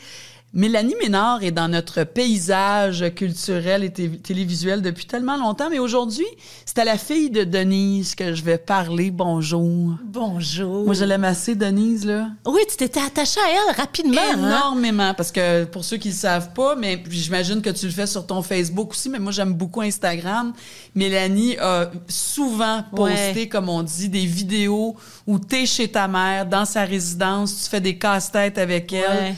Mélanie 0.58 0.96
Ménard 1.02 1.44
est 1.44 1.52
dans 1.52 1.68
notre 1.68 2.06
paysage 2.06 3.04
culturel 3.14 3.84
et 3.84 3.90
té- 3.92 4.10
télévisuel 4.10 4.82
depuis 4.82 5.06
tellement 5.06 5.36
longtemps, 5.36 5.70
mais 5.70 5.80
aujourd'hui, 5.80 6.26
c'est 6.66 6.80
à 6.80 6.86
la 6.86 6.98
fille 6.98 7.30
de 7.30 7.44
Denise 7.44 8.16
que 8.16 8.34
je 8.34 8.42
vais 8.42 8.58
parler. 8.58 9.12
Bonjour. 9.12 9.96
Bonjour. 10.06 10.86
Moi, 10.86 10.94
je 10.94 11.04
l'aime 11.04 11.26
assez, 11.26 11.56
Denise, 11.56 12.06
là. 12.06 12.30
Oui, 12.46 12.62
tu 12.70 12.78
t'étais 12.78 13.02
attachée 13.02 13.42
à 13.42 13.50
elle 13.50 13.76
rapidement. 13.76 14.22
hein? 14.34 14.38
Énormément, 14.38 15.14
parce 15.14 15.34
que 15.34 15.66
pour 15.66 15.84
ceux 15.84 15.98
qui 15.98 16.08
ne 16.08 16.14
le 16.14 16.20
savent 16.20 16.54
pas, 16.54 16.78
mais 16.78 17.04
j'imagine 17.10 17.62
que 17.62 17.72
tu 17.72 17.88
le 17.88 17.92
fais 17.92 18.08
sur 18.08 18.26
ton 18.26 18.42
Facebook 18.42 18.92
aussi, 18.92 19.10
mais 19.10 19.20
moi 19.20 19.34
j'aime 19.34 19.54
beaucoup 19.54 19.82
Instagram. 19.82 20.54
Mélanie 20.96 21.58
a 21.58 21.92
souvent 22.08 22.82
posté, 22.96 23.42
Ouais. 23.42 23.48
comme 23.50 23.68
on 23.68 23.84
dit, 23.84 24.08
des 24.08 24.26
vidéos 24.26 24.96
où 25.28 25.38
tu 25.38 25.58
es 25.58 25.66
chez 25.66 25.90
ta 25.90 26.08
mère, 26.08 26.46
dans 26.46 26.64
sa 26.64 26.86
résidence, 26.86 27.64
tu 27.66 27.70
fais 27.70 27.82
des 27.82 27.98
casse-têtes 27.98 28.58
avec 28.58 28.94
elle, 28.94 29.20
Ouais. 29.20 29.36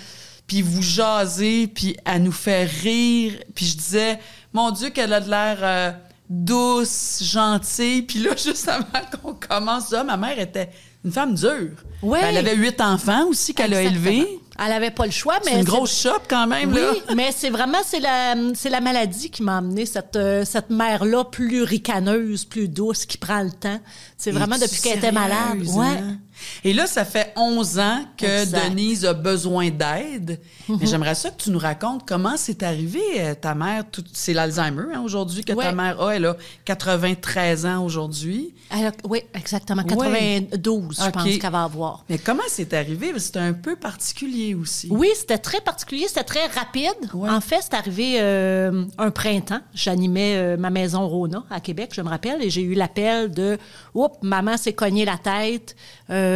Puis 0.48 0.62
vous 0.62 0.82
jasez, 0.82 1.68
puis 1.68 1.98
elle 2.06 2.24
nous 2.24 2.32
fait 2.32 2.64
rire. 2.64 3.34
Puis 3.54 3.66
je 3.66 3.78
disais, 3.78 4.20
mon 4.54 4.72
Dieu, 4.72 4.89
qu'elle 4.89 5.14
a 5.14 5.20
de 5.20 5.30
l'air 5.30 5.58
euh, 5.62 5.91
douce, 6.30 7.20
gentille. 7.24 8.02
Puis 8.04 8.20
là, 8.20 8.32
juste 8.38 8.68
avant 8.68 8.86
qu'on 9.22 9.34
commence, 9.34 9.88
ça, 9.89 10.04
ma 10.04 10.18
mère 10.18 10.39
était 10.39 10.70
une 11.04 11.12
femme 11.12 11.36
dure. 11.36 11.76
Ouais. 12.02 12.20
Elle 12.24 12.38
avait 12.38 12.56
huit 12.56 12.80
enfants 12.82 13.28
aussi 13.28 13.54
qu'elle 13.54 13.74
a 13.74 13.82
élevés. 13.82 14.28
Elle 14.60 14.72
avait 14.72 14.91
pas 14.91 15.06
le 15.06 15.12
choix, 15.12 15.36
mais 15.45 15.52
C'est 15.52 15.60
une 15.60 15.66
grosse 15.66 16.02
shop 16.02 16.22
quand 16.28 16.48
même, 16.48 16.74
Oui, 16.74 16.82
là. 16.82 17.14
mais 17.16 17.30
c'est 17.32 17.52
vraiment 17.52 17.78
c'est 17.86 18.00
la 18.00 18.34
c'est 18.56 18.72
la 18.72 18.82
maladie 18.82 19.30
qui 19.30 19.43
m'a 19.43 19.58
amené 19.58 19.86
cette 19.86 20.16
euh, 20.16 20.43
cette 20.45 20.72
mère 20.72 21.06
là 21.06 21.24
plus 21.24 21.62
ricaneuse, 21.62 22.43
plus 22.43 22.68
douce, 22.68 23.06
qui 23.06 23.20
prend 23.20 23.43
le 23.43 23.52
temps. 23.52 23.80
C'est 24.18 24.32
vraiment 24.32 24.58
depuis 24.58 24.82
qu'elle 24.82 24.98
était 24.98 25.12
malade. 25.12 25.62
Ouais. 25.68 26.02
Et 26.64 26.74
là, 26.74 26.88
ça 26.88 27.06
fait 27.06 27.34
11 27.36 27.80
ans 27.80 28.06
que 28.18 28.44
Exact. 28.44 28.70
Denise 28.70 29.06
a 29.06 29.14
besoin 29.14 29.70
d'aide. 29.70 30.40
Mais 30.70 30.86
j'aimerais 30.86 31.16
ça 31.16 31.30
que 31.30 31.42
tu 31.42 31.52
nous 31.52 31.60
racontes 31.60 32.08
comment 32.08 32.36
c'est 32.38 32.64
arrivé, 32.64 33.02
euh, 33.20 33.36
ta 33.36 33.56
mère. 33.56 33.84
C'est 34.14 34.34
l'Alzheimer 34.34 34.94
hein, 34.94 35.02
aujourd'hui 35.04 35.44
que 35.44 35.54
ta 35.54 35.72
mère 35.72 36.02
a. 36.02 36.16
Elle 36.16 36.26
a 36.26 36.38
93 36.66 37.66
ans 37.66 37.84
aujourd'hui. 37.84 38.54
Oui, 39.08 39.22
exactement. 39.34 39.84
Ouais. 39.84 40.46
92, 40.52 41.00
je 41.06 41.10
pense 41.10 41.24
qu'elle 41.24 41.52
va 41.52 41.64
avoir. 41.64 42.04
Mais 42.10 42.18
comment 42.18 42.44
c'est 42.48 42.74
arrivé? 42.74 43.14
C'est 43.18 43.38
un 43.38 43.54
peu 43.54 43.76
particulier 43.76 44.56
aussi. 44.56 44.88
Oui, 44.90 45.10
c'était 45.16 45.38
très 45.38 45.62
particulier, 45.62 46.06
c'était 46.08 46.24
très 46.24 46.48
rapide. 46.48 46.96
Ouais. 47.14 47.30
En 47.30 47.42
fait, 47.42 47.60
c'est 47.62 47.74
arrivé 47.74 48.18
euh, 48.20 48.86
un 48.98 49.12
printemps. 49.12 49.62
J'animais 49.74 50.36
euh, 50.36 50.58
ma 50.58 50.70
maison 50.70 51.08
Rona 51.08 51.44
à 51.50 51.60
Québec, 51.60 51.92
je 51.94 52.02
me 52.02 52.10
rappelle, 52.10 52.42
et 52.42 52.50
j'ai 52.50 52.62
eu 52.62 52.74
l'appel 52.74 53.32
de 53.32 53.58
Oups, 53.94 54.18
maman 54.22 54.58
s'est 54.58 54.74
cognée 54.74 55.06
la 55.06 55.18
tête, 55.18 55.76
euh, 56.10 56.26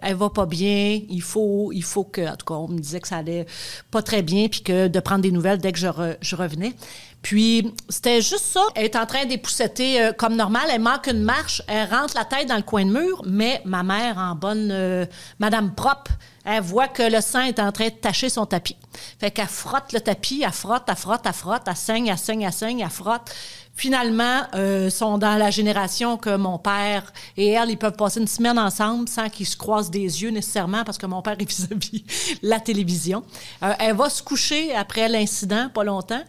elle 0.00 0.14
va 0.14 0.30
pas 0.30 0.46
bien, 0.46 1.00
il 1.08 1.22
faut, 1.22 1.70
il 1.72 1.84
faut 1.84 2.04
que. 2.04 2.22
En 2.22 2.36
tout 2.36 2.46
cas, 2.46 2.54
on 2.54 2.68
me 2.68 2.78
disait 2.78 3.00
que 3.00 3.08
ça 3.08 3.18
allait 3.18 3.46
pas 3.90 4.02
très 4.02 4.22
bien, 4.22 4.48
puis 4.48 4.62
que 4.62 4.88
de 4.88 5.00
prendre 5.00 5.22
des 5.22 5.32
nouvelles 5.32 5.58
dès 5.58 5.72
que 5.72 5.78
je 5.78 6.36
revenais. 6.36 6.74
Puis, 7.22 7.72
c'était 7.88 8.20
juste 8.20 8.44
ça. 8.44 8.62
Elle 8.74 8.84
est 8.84 8.96
en 8.96 9.06
train 9.06 9.24
d'épousseter 9.24 10.02
euh, 10.02 10.12
comme 10.12 10.34
normal. 10.34 10.64
Elle 10.72 10.80
manque 10.80 11.06
une 11.06 11.22
marche. 11.22 11.62
Elle 11.68 11.88
rentre 11.88 12.14
la 12.16 12.24
tête 12.24 12.48
dans 12.48 12.56
le 12.56 12.62
coin 12.62 12.84
de 12.84 12.90
mur, 12.90 13.22
mais 13.24 13.62
ma 13.64 13.84
mère, 13.84 14.18
en 14.18 14.34
bonne 14.34 14.70
euh, 14.72 15.06
madame 15.38 15.72
propre, 15.72 16.10
elle 16.44 16.62
voit 16.62 16.88
que 16.88 17.04
le 17.04 17.20
sang 17.20 17.42
est 17.42 17.60
en 17.60 17.70
train 17.70 17.86
de 17.86 17.94
tacher 17.94 18.28
son 18.28 18.44
tapis. 18.44 18.76
Fait 19.20 19.30
qu'elle 19.30 19.46
frotte 19.46 19.92
le 19.92 20.00
tapis, 20.00 20.42
elle 20.44 20.52
frotte, 20.52 20.82
elle 20.88 20.96
frotte, 20.96 21.22
elle 21.24 21.32
frotte, 21.32 21.62
elle 21.68 21.76
saigne, 21.76 22.08
elle 22.08 22.18
saigne, 22.18 22.42
elle 22.42 22.52
saigne, 22.52 22.80
elle 22.80 22.90
frotte. 22.90 23.32
Finalement, 23.74 24.42
euh, 24.54 24.90
sont 24.90 25.16
dans 25.16 25.36
la 25.36 25.50
génération 25.50 26.18
que 26.18 26.36
mon 26.36 26.58
père 26.58 27.12
et 27.36 27.48
elle, 27.48 27.70
ils 27.70 27.78
peuvent 27.78 27.96
passer 27.96 28.20
une 28.20 28.26
semaine 28.26 28.58
ensemble 28.58 29.08
sans 29.08 29.30
qu'ils 29.30 29.46
se 29.46 29.56
croisent 29.56 29.90
des 29.90 30.22
yeux 30.22 30.30
nécessairement 30.30 30.84
parce 30.84 30.98
que 30.98 31.06
mon 31.06 31.22
père 31.22 31.36
est 31.38 31.48
vis-à-vis 31.48 32.04
la 32.42 32.60
télévision. 32.60 33.24
Euh, 33.62 33.72
elle 33.78 33.96
va 33.96 34.10
se 34.10 34.22
coucher 34.22 34.74
après 34.74 35.08
l'incident, 35.08 35.68
pas 35.72 35.84
longtemps. 35.84 36.22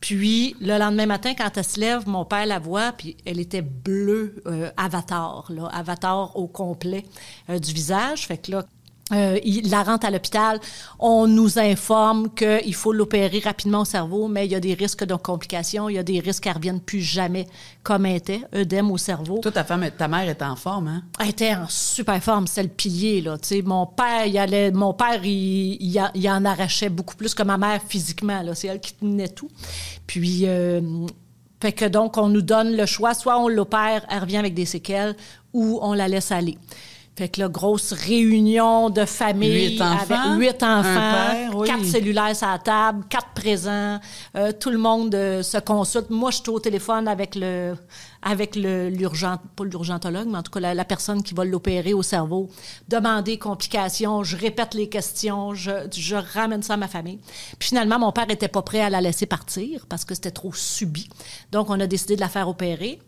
Puis, 0.00 0.56
le 0.60 0.78
lendemain 0.78 1.06
matin, 1.06 1.34
quand 1.36 1.50
elle 1.56 1.64
se 1.64 1.78
lève, 1.78 2.08
mon 2.08 2.24
père 2.24 2.46
la 2.46 2.58
voit, 2.58 2.92
puis 2.92 3.16
elle 3.26 3.38
était 3.38 3.62
bleue, 3.62 4.42
euh, 4.46 4.70
avatar, 4.76 5.44
là, 5.50 5.66
avatar 5.66 6.34
au 6.36 6.48
complet 6.48 7.04
euh, 7.50 7.58
du 7.58 7.72
visage. 7.72 8.26
Fait 8.26 8.38
que 8.38 8.50
là, 8.50 8.64
euh, 9.12 9.38
il 9.44 9.70
la 9.70 9.82
rentre 9.82 10.06
à 10.06 10.10
l'hôpital. 10.10 10.60
On 10.98 11.26
nous 11.26 11.58
informe 11.58 12.30
qu'il 12.34 12.74
faut 12.74 12.92
l'opérer 12.92 13.40
rapidement 13.40 13.80
au 13.80 13.84
cerveau, 13.84 14.28
mais 14.28 14.46
il 14.46 14.52
y 14.52 14.54
a 14.54 14.60
des 14.60 14.74
risques 14.74 15.04
de 15.04 15.14
complications, 15.14 15.88
il 15.88 15.94
y 15.94 15.98
a 15.98 16.02
des 16.02 16.20
risques 16.20 16.44
qu'elle 16.44 16.52
ne 16.52 16.58
revienne 16.58 16.80
plus 16.80 17.00
jamais 17.00 17.46
comme 17.82 18.06
elle 18.06 18.16
était, 18.16 18.42
œdème 18.54 18.90
au 18.90 18.98
cerveau. 18.98 19.38
Toi, 19.38 19.52
ta 19.52 19.64
femme, 19.64 19.88
ta 19.96 20.08
mère 20.08 20.28
est 20.28 20.42
en 20.42 20.56
forme, 20.56 20.88
hein? 20.88 21.02
Elle 21.18 21.30
était 21.30 21.54
en 21.54 21.66
super 21.68 22.22
forme, 22.22 22.46
c'est 22.46 22.62
le 22.62 22.68
pilier 22.68 23.20
là. 23.20 23.38
Tu 23.38 23.48
sais, 23.48 23.62
mon 23.62 23.86
père, 23.86 24.26
il 24.26 24.36
allait, 24.38 24.70
mon 24.70 24.92
père, 24.94 25.24
il, 25.24 25.76
il, 25.80 26.00
en- 26.00 26.10
il 26.14 26.28
en 26.28 26.44
arrachait 26.44 26.88
beaucoup 26.90 27.16
plus 27.16 27.34
que 27.34 27.42
ma 27.42 27.58
mère 27.58 27.80
physiquement 27.86 28.42
là. 28.42 28.54
C'est 28.54 28.68
elle 28.68 28.80
qui 28.80 28.94
tenait 28.94 29.28
tout. 29.28 29.48
Puis, 30.06 30.42
euh, 30.44 30.80
fait 31.62 31.72
que 31.72 31.84
donc 31.84 32.16
on 32.16 32.28
nous 32.28 32.42
donne 32.42 32.76
le 32.76 32.86
choix, 32.86 33.12
soit 33.14 33.38
on 33.38 33.48
l'opère, 33.48 34.04
elle 34.10 34.20
revient 34.20 34.38
avec 34.38 34.54
des 34.54 34.64
séquelles, 34.66 35.14
ou 35.52 35.78
on 35.82 35.92
la 35.94 36.08
laisse 36.08 36.32
aller. 36.32 36.56
Fait 37.20 37.28
que 37.28 37.38
là, 37.38 37.50
grosse 37.50 37.92
réunion 37.92 38.88
de 38.88 39.04
famille 39.04 39.74
Huit 39.74 39.82
enfants, 39.82 40.14
avec 40.14 40.38
huit 40.38 40.62
enfants, 40.62 40.88
un 40.88 41.34
père, 41.34 41.50
oui. 41.54 41.68
quatre 41.68 41.84
cellulaires 41.84 42.32
à 42.42 42.52
la 42.52 42.58
table, 42.58 43.04
quatre 43.10 43.34
présents, 43.34 44.00
euh, 44.36 44.52
tout 44.58 44.70
le 44.70 44.78
monde 44.78 45.14
euh, 45.14 45.42
se 45.42 45.58
consulte. 45.58 46.08
Moi, 46.08 46.30
je 46.30 46.36
suis 46.36 46.48
au 46.48 46.58
téléphone 46.60 47.06
avec 47.08 47.34
le 47.34 47.74
avec 48.22 48.56
le 48.56 48.88
l'urgent 48.88 49.36
pas 49.54 49.64
l'urgentologue, 49.64 50.28
mais 50.28 50.38
en 50.38 50.42
tout 50.42 50.50
cas 50.50 50.60
la, 50.60 50.72
la 50.72 50.84
personne 50.86 51.22
qui 51.22 51.34
va 51.34 51.44
l'opérer 51.44 51.92
au 51.92 52.02
cerveau, 52.02 52.48
demander 52.88 53.36
complications, 53.36 54.24
je 54.24 54.38
répète 54.38 54.72
les 54.72 54.88
questions, 54.88 55.52
je, 55.52 55.72
je 55.94 56.16
ramène 56.16 56.62
ça 56.62 56.72
à 56.74 56.76
ma 56.78 56.88
famille. 56.88 57.18
Puis 57.58 57.68
finalement, 57.68 57.98
mon 57.98 58.12
père 58.12 58.30
était 58.30 58.48
pas 58.48 58.62
prêt 58.62 58.80
à 58.80 58.88
la 58.88 59.02
laisser 59.02 59.26
partir 59.26 59.84
parce 59.90 60.06
que 60.06 60.14
c'était 60.14 60.30
trop 60.30 60.54
subi. 60.54 61.06
Donc 61.52 61.68
on 61.68 61.78
a 61.80 61.86
décidé 61.86 62.16
de 62.16 62.20
la 62.20 62.30
faire 62.30 62.48
opérer. 62.48 62.98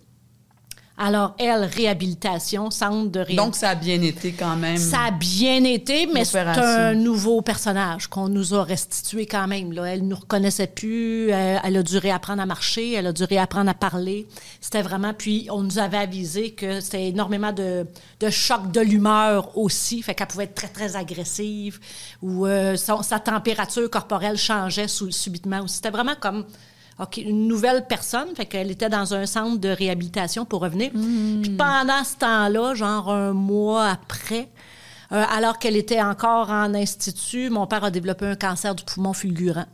Alors, 0.98 1.34
elle, 1.38 1.64
réhabilitation, 1.64 2.70
centre 2.70 3.10
de 3.10 3.20
réhabilitation. 3.20 3.44
Donc, 3.44 3.56
ça 3.56 3.70
a 3.70 3.74
bien 3.74 4.00
été 4.02 4.32
quand 4.32 4.56
même. 4.56 4.76
Ça 4.76 5.04
a 5.06 5.10
bien 5.10 5.64
été, 5.64 6.06
mais 6.06 6.24
c'est 6.24 6.38
un 6.40 6.94
nouveau 6.94 7.40
personnage 7.40 8.08
qu'on 8.08 8.28
nous 8.28 8.54
a 8.54 8.62
restitué 8.62 9.26
quand 9.26 9.48
même. 9.48 9.72
Là. 9.72 9.84
Elle 9.84 10.02
ne 10.02 10.10
nous 10.10 10.16
reconnaissait 10.16 10.66
plus, 10.66 11.30
elle, 11.30 11.60
elle 11.64 11.76
a 11.78 11.82
dû 11.82 11.96
réapprendre 11.96 12.42
à 12.42 12.46
marcher, 12.46 12.92
elle 12.92 13.06
a 13.06 13.12
dû 13.12 13.24
réapprendre 13.24 13.70
à 13.70 13.74
parler. 13.74 14.26
C'était 14.60 14.82
vraiment... 14.82 15.14
Puis 15.14 15.48
on 15.50 15.62
nous 15.62 15.78
avait 15.78 15.96
avisé 15.96 16.52
que 16.52 16.80
c'était 16.80 17.08
énormément 17.08 17.52
de, 17.52 17.86
de 18.20 18.30
choc 18.30 18.70
de 18.70 18.80
l'humeur 18.80 19.56
aussi, 19.56 20.02
fait 20.02 20.14
qu'elle 20.14 20.26
pouvait 20.26 20.44
être 20.44 20.54
très, 20.54 20.68
très 20.68 20.96
agressive, 20.96 21.80
ou 22.20 22.46
euh, 22.46 22.76
sa 22.76 23.18
température 23.18 23.88
corporelle 23.88 24.36
changeait 24.36 24.88
subitement 24.88 25.62
aussi. 25.62 25.76
C'était 25.76 25.90
vraiment 25.90 26.14
comme 26.20 26.44
OK, 26.98 27.16
une 27.16 27.48
nouvelle 27.48 27.86
personne, 27.86 28.28
fait 28.36 28.46
qu'elle 28.46 28.70
était 28.70 28.90
dans 28.90 29.14
un 29.14 29.26
centre 29.26 29.58
de 29.58 29.68
réhabilitation 29.68 30.44
pour 30.44 30.60
revenir. 30.60 30.90
Puis 31.42 31.50
pendant 31.56 32.04
ce 32.04 32.16
temps-là, 32.18 32.74
genre 32.74 33.10
un 33.10 33.32
mois 33.32 33.88
après, 33.88 34.50
euh, 35.12 35.24
alors 35.30 35.58
qu'elle 35.58 35.76
était 35.76 36.02
encore 36.02 36.50
en 36.50 36.74
institut, 36.74 37.50
mon 37.50 37.66
père 37.66 37.84
a 37.84 37.90
développé 37.90 38.26
un 38.26 38.36
cancer 38.36 38.74
du 38.74 38.84
poumon 38.84 39.12
fulgurant. 39.12 39.66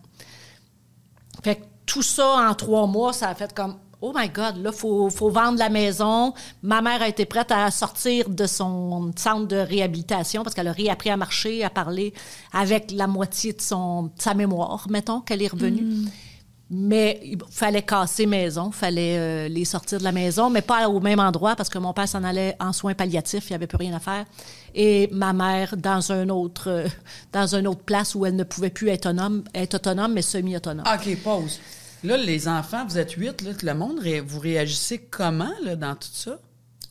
Fait 1.42 1.56
que 1.56 1.64
tout 1.86 2.02
ça 2.02 2.48
en 2.48 2.54
trois 2.54 2.86
mois, 2.86 3.12
ça 3.12 3.28
a 3.28 3.34
fait 3.34 3.52
comme 3.52 3.76
Oh 4.00 4.12
my 4.14 4.28
God, 4.28 4.58
là, 4.58 4.70
il 4.72 4.78
faut, 4.78 5.10
faut 5.10 5.28
vendre 5.28 5.58
la 5.58 5.70
maison. 5.70 6.32
Ma 6.62 6.80
mère 6.82 7.02
a 7.02 7.08
été 7.08 7.26
prête 7.26 7.50
à 7.50 7.68
sortir 7.72 8.28
de 8.28 8.46
son 8.46 9.10
centre 9.16 9.48
de 9.48 9.56
réhabilitation 9.56 10.44
parce 10.44 10.54
qu'elle 10.54 10.68
a 10.68 10.72
réappris 10.72 11.10
à 11.10 11.16
marcher, 11.16 11.64
à 11.64 11.70
parler 11.70 12.14
avec 12.52 12.92
la 12.92 13.08
moitié 13.08 13.54
de, 13.54 13.60
son, 13.60 14.04
de 14.04 14.10
sa 14.18 14.34
mémoire, 14.34 14.86
mettons, 14.88 15.20
qu'elle 15.20 15.42
est 15.42 15.48
revenue. 15.52 16.06
Mais 16.70 17.20
il 17.24 17.38
fallait 17.50 17.82
casser 17.82 18.26
maison, 18.26 18.70
fallait 18.70 19.16
euh, 19.18 19.48
les 19.48 19.64
sortir 19.64 19.98
de 19.98 20.04
la 20.04 20.12
maison, 20.12 20.50
mais 20.50 20.60
pas 20.60 20.88
au 20.88 21.00
même 21.00 21.18
endroit 21.18 21.56
parce 21.56 21.70
que 21.70 21.78
mon 21.78 21.94
père 21.94 22.06
s'en 22.06 22.22
allait 22.24 22.56
en 22.60 22.74
soins 22.74 22.92
palliatifs, 22.92 23.48
il 23.48 23.52
n'y 23.52 23.56
avait 23.56 23.66
plus 23.66 23.78
rien 23.78 23.94
à 23.94 24.00
faire. 24.00 24.26
Et 24.74 25.08
ma 25.10 25.32
mère 25.32 25.76
dans 25.78 26.12
un 26.12 26.28
autre, 26.28 26.68
euh, 26.68 26.88
dans 27.32 27.54
autre 27.64 27.82
place 27.82 28.14
où 28.14 28.26
elle 28.26 28.36
ne 28.36 28.44
pouvait 28.44 28.68
plus 28.68 28.88
être 28.88 29.06
autonome, 29.06 29.44
être 29.54 29.74
mais 30.12 30.22
semi-autonome. 30.22 30.84
OK, 30.86 31.16
pause. 31.22 31.58
Là, 32.04 32.16
les 32.16 32.48
enfants, 32.48 32.84
vous 32.86 32.98
êtes 32.98 33.12
huit, 33.12 33.42
là, 33.42 33.52
le 33.62 33.74
monde, 33.74 34.00
vous 34.26 34.38
réagissez 34.38 34.98
comment 34.98 35.50
là, 35.64 35.74
dans 35.74 35.94
tout 35.94 36.08
ça? 36.12 36.38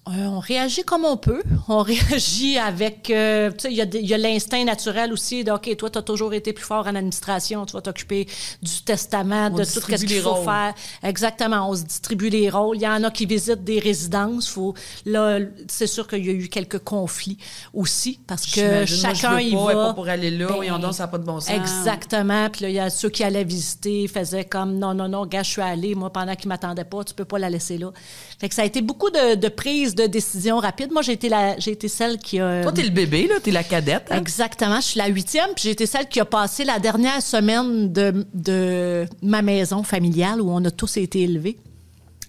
Euh, 0.10 0.26
on 0.28 0.40
réagit 0.40 0.84
comme 0.84 1.06
on 1.06 1.18
peut. 1.18 1.44
On 1.68 1.80
réagit 1.84 2.58
avec... 2.58 3.10
euh, 3.10 3.52
tu 3.52 3.70
sais, 3.70 3.74
il 3.74 4.06
y 4.08 4.14
a 4.14 4.18
l'instinct 4.18 4.64
naturel 4.64 5.12
aussi 5.12 5.44
de, 5.44 5.52
OK, 5.52 5.76
toi, 5.78 5.90
tu 5.90 5.98
as 5.98 6.02
toujours 6.02 6.34
été 6.34 6.54
plus 6.54 6.66
fort 6.66 6.88
en 6.88 6.96
administration, 6.96 7.66
tu 7.66 7.74
vas 7.74 7.82
t'occuper 7.82 8.28
du 8.62 8.82
testament, 8.84 9.50
On 9.52 9.56
de 9.58 9.64
tout 9.64 9.82
ce 9.82 10.06
qu'il 10.06 10.22
faut 10.22 10.34
rôles. 10.36 10.46
faire. 10.46 10.74
Exactement, 11.04 11.70
on 11.70 11.76
se 11.76 11.84
distribue 11.84 12.30
les 12.30 12.50
rôles. 12.50 12.78
Il 12.78 12.84
y 12.84 12.88
en 12.88 13.04
a 13.04 13.12
qui 13.12 13.26
visitent 13.26 13.64
des 13.64 13.80
résidences. 13.80 14.48
Faut, 14.50 14.74
là, 15.06 15.40
c'est 15.68 15.88
sûr 15.88 16.08
qu'il 16.08 16.26
y 16.26 16.30
a 16.30 16.34
eu 16.34 16.48
quelques 16.48 16.80
conflits 16.80 17.38
aussi, 17.74 18.20
parce 18.28 18.46
que 18.46 18.86
J'imagine, 18.86 19.02
moi, 19.02 19.14
je 19.14 19.20
chacun 19.22 19.36
veux 19.36 19.42
y 19.42 19.52
pas, 19.52 19.66
va. 19.66 19.74
pas 19.88 19.94
pour 19.94 20.08
aller 20.08 20.32
là, 20.32 20.48
Ben, 20.48 20.80
donc, 20.80 20.94
ça 20.94 21.04
n'a 21.04 21.08
pas 21.08 21.18
de 21.18 21.26
bon 21.26 21.40
sens. 21.40 21.50
Exactement. 21.56 22.50
Puis 22.50 22.64
là, 22.64 22.70
il 22.70 22.76
y 22.76 22.80
a 22.80 22.90
ceux 22.90 23.10
qui 23.10 23.24
allaient 23.24 23.44
visiter, 23.44 24.08
faisaient 24.08 24.46
comme 24.46 24.78
non, 24.78 24.94
non, 24.94 25.08
non, 25.10 25.26
gars, 25.26 25.44
je 25.44 25.52
suis 25.52 25.62
allée, 25.62 25.96
moi, 25.96 26.12
pendant 26.12 26.36
qu'ils 26.36 26.50
m'attendaient 26.50 26.86
pas, 26.86 27.04
tu 27.04 27.14
peux 27.14 27.26
pas 27.26 27.40
la 27.40 27.50
laisser 27.50 27.78
là. 27.78 27.92
Fait 28.40 28.50
que 28.50 28.54
ça 28.56 28.62
a 28.62 28.66
été 28.66 28.82
beaucoup 28.82 29.10
de, 29.10 29.34
de 29.36 29.48
prises 29.48 29.96
de 29.96 30.06
décisions 30.06 30.58
rapides. 30.60 30.92
Moi, 30.92 31.02
j'ai 31.02 31.14
été, 31.14 31.28
la, 31.28 31.58
j'ai 31.58 31.72
été 31.72 31.88
celle 31.88 32.20
qui 32.20 32.40
a. 32.40 32.62
Toi, 32.62 32.72
t'es 32.72 32.84
le 32.84 32.92
bébé, 32.92 33.28
là, 33.28 33.36
t'es 33.42 33.50
la 33.50 33.64
cadette. 33.64 34.06
hein? 34.12 34.18
Exactement, 34.20 34.76
je 34.80 34.86
suis 34.88 35.00
la 35.00 35.08
huitième, 35.08 35.48
puis 35.56 35.64
j'ai 35.64 35.72
été 35.72 35.86
celle 35.88 36.08
qui 36.08 36.20
a 36.20 36.26
passé 36.26 36.64
la 36.64 36.78
dernière 36.78 37.22
semaine 37.24 37.92
de, 37.92 38.28
de 38.36 39.06
ma 39.24 39.42
maison 39.42 39.82
familiale 39.82 40.40
où 40.40 40.52
on 40.52 40.64
a 40.66 40.70
tous 40.72 40.98
été 40.98 41.22
élevés 41.24 41.58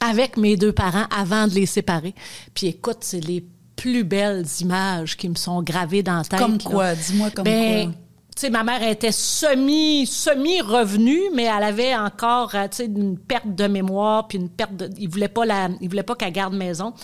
avec 0.00 0.36
mes 0.38 0.56
deux 0.56 0.72
parents 0.72 1.06
avant 1.14 1.46
de 1.46 1.52
les 1.54 1.66
séparer. 1.66 2.14
Puis 2.54 2.68
écoute, 2.68 2.98
c'est 3.00 3.20
les 3.20 3.44
plus 3.76 4.02
belles 4.02 4.46
images 4.60 5.16
qui 5.16 5.28
me 5.28 5.34
sont 5.34 5.62
gravées 5.62 6.02
dans 6.02 6.16
la 6.18 6.24
tête. 6.24 6.38
Comme 6.40 6.52
là. 6.52 6.64
quoi? 6.64 6.94
Dis-moi 6.94 7.30
comme 7.30 7.44
Ben, 7.44 7.92
quoi. 7.92 7.94
Sais, 8.38 8.50
ma 8.50 8.62
mère 8.62 8.84
était 8.84 9.10
semi, 9.10 10.06
semi 10.06 10.60
revenue, 10.60 11.22
mais 11.34 11.42
elle 11.42 11.64
avait 11.64 11.96
encore, 11.96 12.54
euh, 12.54 12.68
tu 12.68 12.84
une 12.84 13.18
perte 13.18 13.52
de 13.52 13.66
mémoire, 13.66 14.28
puis 14.28 14.38
une 14.38 14.48
perte 14.48 14.76
de, 14.76 14.88
il 14.96 15.08
voulait 15.08 15.26
pas 15.26 15.44
la, 15.44 15.68
il 15.80 15.88
voulait 15.88 16.04
pas 16.04 16.14
qu'elle 16.14 16.30
garde 16.30 16.54
maison. 16.54 16.94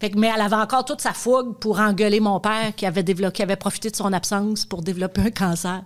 Fait 0.00 0.10
que, 0.10 0.18
mais 0.18 0.30
elle 0.34 0.42
avait 0.42 0.56
encore 0.56 0.84
toute 0.84 1.00
sa 1.00 1.14
fougue 1.14 1.58
pour 1.60 1.80
engueuler 1.80 2.20
mon 2.20 2.40
père 2.40 2.74
qui 2.76 2.84
avait 2.84 3.02
développé, 3.02 3.36
qui 3.36 3.42
avait 3.42 3.56
profité 3.56 3.88
de 3.88 3.96
son 3.96 4.12
absence 4.12 4.66
pour 4.66 4.82
développer 4.82 5.22
un 5.22 5.30
cancer. 5.30 5.82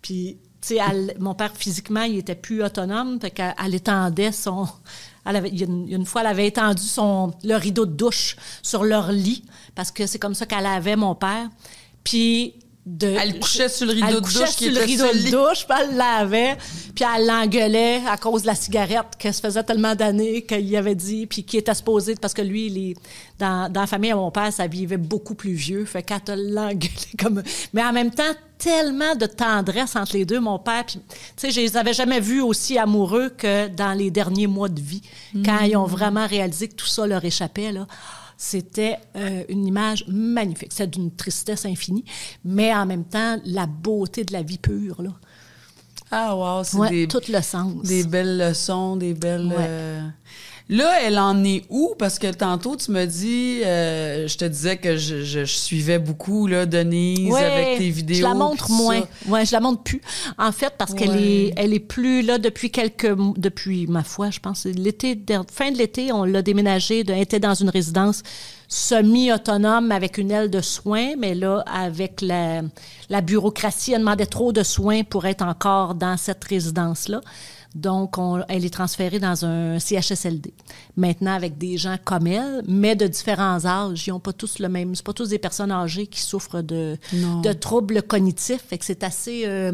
Puis, 0.00 0.38
tu 0.64 0.76
mon 1.18 1.34
père 1.34 1.50
physiquement, 1.56 2.02
il 2.02 2.18
était 2.18 2.36
plus 2.36 2.62
autonome, 2.62 3.18
fait 3.20 3.32
qu'elle 3.32 3.56
elle 3.60 3.74
étendait 3.74 4.30
son, 4.30 4.68
elle 5.26 5.34
avait, 5.34 5.48
une 5.48 6.06
fois, 6.06 6.20
elle 6.20 6.28
avait 6.28 6.46
étendu 6.46 6.84
son, 6.84 7.32
le 7.42 7.56
rideau 7.56 7.86
de 7.86 7.92
douche 7.96 8.36
sur 8.62 8.84
leur 8.84 9.10
lit, 9.10 9.44
parce 9.74 9.90
que 9.90 10.06
c'est 10.06 10.20
comme 10.20 10.34
ça 10.34 10.46
qu'elle 10.46 10.66
avait 10.66 10.94
mon 10.94 11.16
père. 11.16 11.48
Puis, 12.04 12.54
de, 12.86 13.06
Elle 13.06 13.40
couchait 13.40 13.68
sur 13.70 13.86
le 13.86 13.92
rideau 13.94 14.06
elle 14.08 14.14
de 14.16 14.20
couchait 14.20 14.38
douche 14.40 14.48
sur 14.50 14.70
le 14.72 14.80
rideau 14.80 15.04
de 15.06 15.30
douche, 15.30 15.66
puis 15.66 15.78
elle 15.80 15.96
l'avait, 15.96 16.56
puis 16.94 17.04
elle 17.16 17.26
l'engueulait 17.26 18.02
à 18.06 18.18
cause 18.18 18.42
de 18.42 18.46
la 18.48 18.54
cigarette 18.54 19.06
que 19.18 19.32
ça 19.32 19.40
faisait 19.40 19.62
tellement 19.62 19.94
d'années 19.94 20.42
qu'il 20.42 20.76
avait 20.76 20.94
dit, 20.94 21.26
puis 21.26 21.44
qui 21.44 21.56
était 21.56 21.74
supposé, 21.74 22.14
parce 22.16 22.34
que 22.34 22.42
lui, 22.42 22.66
il 22.66 22.90
est- 22.90 22.96
dans, 23.38 23.72
dans 23.72 23.80
la 23.80 23.86
famille 23.86 24.10
à 24.10 24.16
mon 24.16 24.30
père, 24.30 24.52
ça 24.52 24.66
vivait 24.66 24.98
beaucoup 24.98 25.34
plus 25.34 25.54
vieux, 25.54 25.84
fait 25.86 26.02
quand 26.02 26.28
elle 26.28 26.52
l'engueulait 26.52 26.90
comme... 27.18 27.42
Mais 27.72 27.82
en 27.82 27.92
même 27.92 28.10
temps, 28.10 28.22
tellement 28.58 29.14
de 29.16 29.26
tendresse 29.26 29.96
entre 29.96 30.16
les 30.16 30.24
deux, 30.26 30.38
mon 30.40 30.58
père, 30.58 30.84
puis, 30.86 31.00
tu 31.00 31.16
sais, 31.36 31.50
je 31.50 31.60
les 31.60 31.76
avais 31.78 31.92
jamais 31.94 32.20
vus 32.20 32.40
aussi 32.42 32.78
amoureux 32.78 33.30
que 33.30 33.68
dans 33.68 33.92
les 33.92 34.10
derniers 34.10 34.46
mois 34.46 34.68
de 34.68 34.80
vie, 34.80 35.02
quand 35.44 35.60
ils 35.60 35.76
ont 35.76 35.86
vraiment 35.86 36.26
réalisé 36.26 36.68
que 36.68 36.74
tout 36.74 36.86
ça 36.86 37.06
leur 37.06 37.24
échappait, 37.24 37.72
là. 37.72 37.86
C'était 38.46 38.98
euh, 39.16 39.42
une 39.48 39.66
image 39.66 40.04
magnifique. 40.06 40.70
C'est 40.70 40.90
d'une 40.90 41.10
tristesse 41.10 41.64
infinie, 41.64 42.04
mais 42.44 42.74
en 42.74 42.84
même 42.84 43.04
temps, 43.04 43.38
la 43.46 43.64
beauté 43.66 44.22
de 44.22 44.34
la 44.34 44.42
vie 44.42 44.58
pure, 44.58 45.00
là. 45.00 45.10
Ah, 46.10 46.36
wow, 46.36 46.62
c'est 46.62 46.76
Ouais, 46.76 46.90
des, 46.90 47.08
tout 47.08 47.22
le 47.32 47.40
sens. 47.40 47.82
des 47.84 48.04
belles 48.04 48.36
leçons, 48.36 48.96
des 48.96 49.14
belles. 49.14 49.46
Ouais. 49.46 49.54
euh, 49.58 50.06
Là, 50.70 51.02
elle 51.02 51.18
en 51.18 51.44
est 51.44 51.64
où? 51.68 51.94
Parce 51.98 52.18
que 52.18 52.32
tantôt, 52.32 52.74
tu 52.74 52.90
me 52.90 53.04
dis, 53.04 53.60
euh, 53.64 54.26
je 54.26 54.38
te 54.38 54.46
disais 54.46 54.78
que 54.78 54.96
je, 54.96 55.22
je- 55.22 55.40
je 55.44 55.54
suivais 55.56 55.98
beaucoup, 55.98 56.46
là, 56.46 56.64
Denise, 56.64 57.30
Ouais, 57.30 57.44
avec 57.44 57.78
tes 57.78 57.90
vidéos. 57.90 58.16
Je 58.16 58.22
la 58.22 58.32
montre 58.32 58.70
moins. 58.70 59.00
ça. 59.02 59.30
Ouais, 59.30 59.44
je 59.44 59.52
la 59.52 59.60
montre 59.60 59.82
plus. 59.82 60.00
En 60.38 60.52
fait, 60.52 60.72
parce 60.78 60.94
qu'elle 60.94 61.16
est, 61.22 61.52
elle 61.56 61.74
est 61.74 61.80
plus 61.80 62.22
là 62.22 62.38
depuis 62.38 62.70
quelques, 62.70 63.14
depuis 63.36 63.86
ma 63.88 64.02
foi, 64.02 64.30
je 64.30 64.40
pense, 64.40 64.64
l'été, 64.64 65.20
fin 65.52 65.70
de 65.70 65.76
l'été, 65.76 66.12
on 66.12 66.24
l'a 66.24 66.40
déménagée. 66.40 67.04
Elle 67.06 67.18
était 67.20 67.40
dans 67.40 67.52
une 67.54 67.68
résidence 67.68 68.22
semi-autonome 68.66 69.92
avec 69.92 70.18
une 70.18 70.30
aile 70.30 70.50
de 70.50 70.60
soins, 70.60 71.14
mais 71.18 71.34
là, 71.34 71.62
avec 71.66 72.20
la, 72.22 72.62
la 73.10 73.20
bureaucratie, 73.20 73.92
elle 73.92 74.00
demandait 74.00 74.24
trop 74.26 74.52
de 74.52 74.62
soins 74.62 75.02
pour 75.04 75.26
être 75.26 75.42
encore 75.42 75.94
dans 75.94 76.16
cette 76.16 76.42
résidence-là. 76.44 77.20
Donc, 77.74 78.18
on- 78.18 78.44
elle 78.48 78.64
est 78.64 78.72
transférée 78.72 79.18
dans 79.18 79.44
un 79.44 79.78
CHSLD. 79.80 80.54
Maintenant, 80.96 81.34
avec 81.34 81.58
des 81.58 81.76
gens 81.76 81.96
comme 82.04 82.28
elle, 82.28 82.62
mais 82.68 82.94
de 82.94 83.06
différents 83.06 83.64
âges. 83.66 84.06
Ils 84.06 84.10
n'ont 84.10 84.20
pas 84.20 84.32
tous 84.32 84.60
le 84.60 84.68
même. 84.68 84.94
C'est 84.94 85.04
pas 85.04 85.12
tous 85.12 85.28
des 85.30 85.38
personnes 85.38 85.72
âgées 85.72 86.06
qui 86.06 86.20
souffrent 86.20 86.62
de, 86.62 86.96
troubles 87.60 88.02
cognitifs. 88.02 88.62
Fait 88.68 88.78
que 88.78 88.84
c'est 88.84 89.02
assez. 89.02 89.42
euh, 89.46 89.72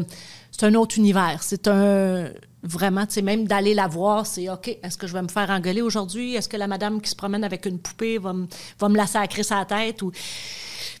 c'est 0.51 0.65
un 0.65 0.73
autre 0.75 0.97
univers. 0.97 1.43
C'est 1.43 1.67
un. 1.67 2.29
Vraiment, 2.63 3.07
tu 3.07 3.13
sais, 3.13 3.21
même 3.23 3.47
d'aller 3.47 3.73
la 3.73 3.87
voir, 3.87 4.27
c'est 4.27 4.47
OK, 4.49 4.67
est-ce 4.83 4.95
que 4.95 5.07
je 5.07 5.13
vais 5.13 5.21
me 5.23 5.27
faire 5.27 5.49
engueuler 5.49 5.81
aujourd'hui? 5.81 6.35
Est-ce 6.35 6.47
que 6.47 6.57
la 6.57 6.67
madame 6.67 7.01
qui 7.01 7.09
se 7.09 7.15
promène 7.15 7.43
avec 7.43 7.65
une 7.65 7.79
poupée 7.79 8.19
va 8.19 8.33
me, 8.33 8.45
va 8.79 8.87
me 8.89 8.97
la 8.97 9.07
sacrer 9.07 9.41
sa 9.41 9.65
tête? 9.65 10.03
Ou... 10.03 10.11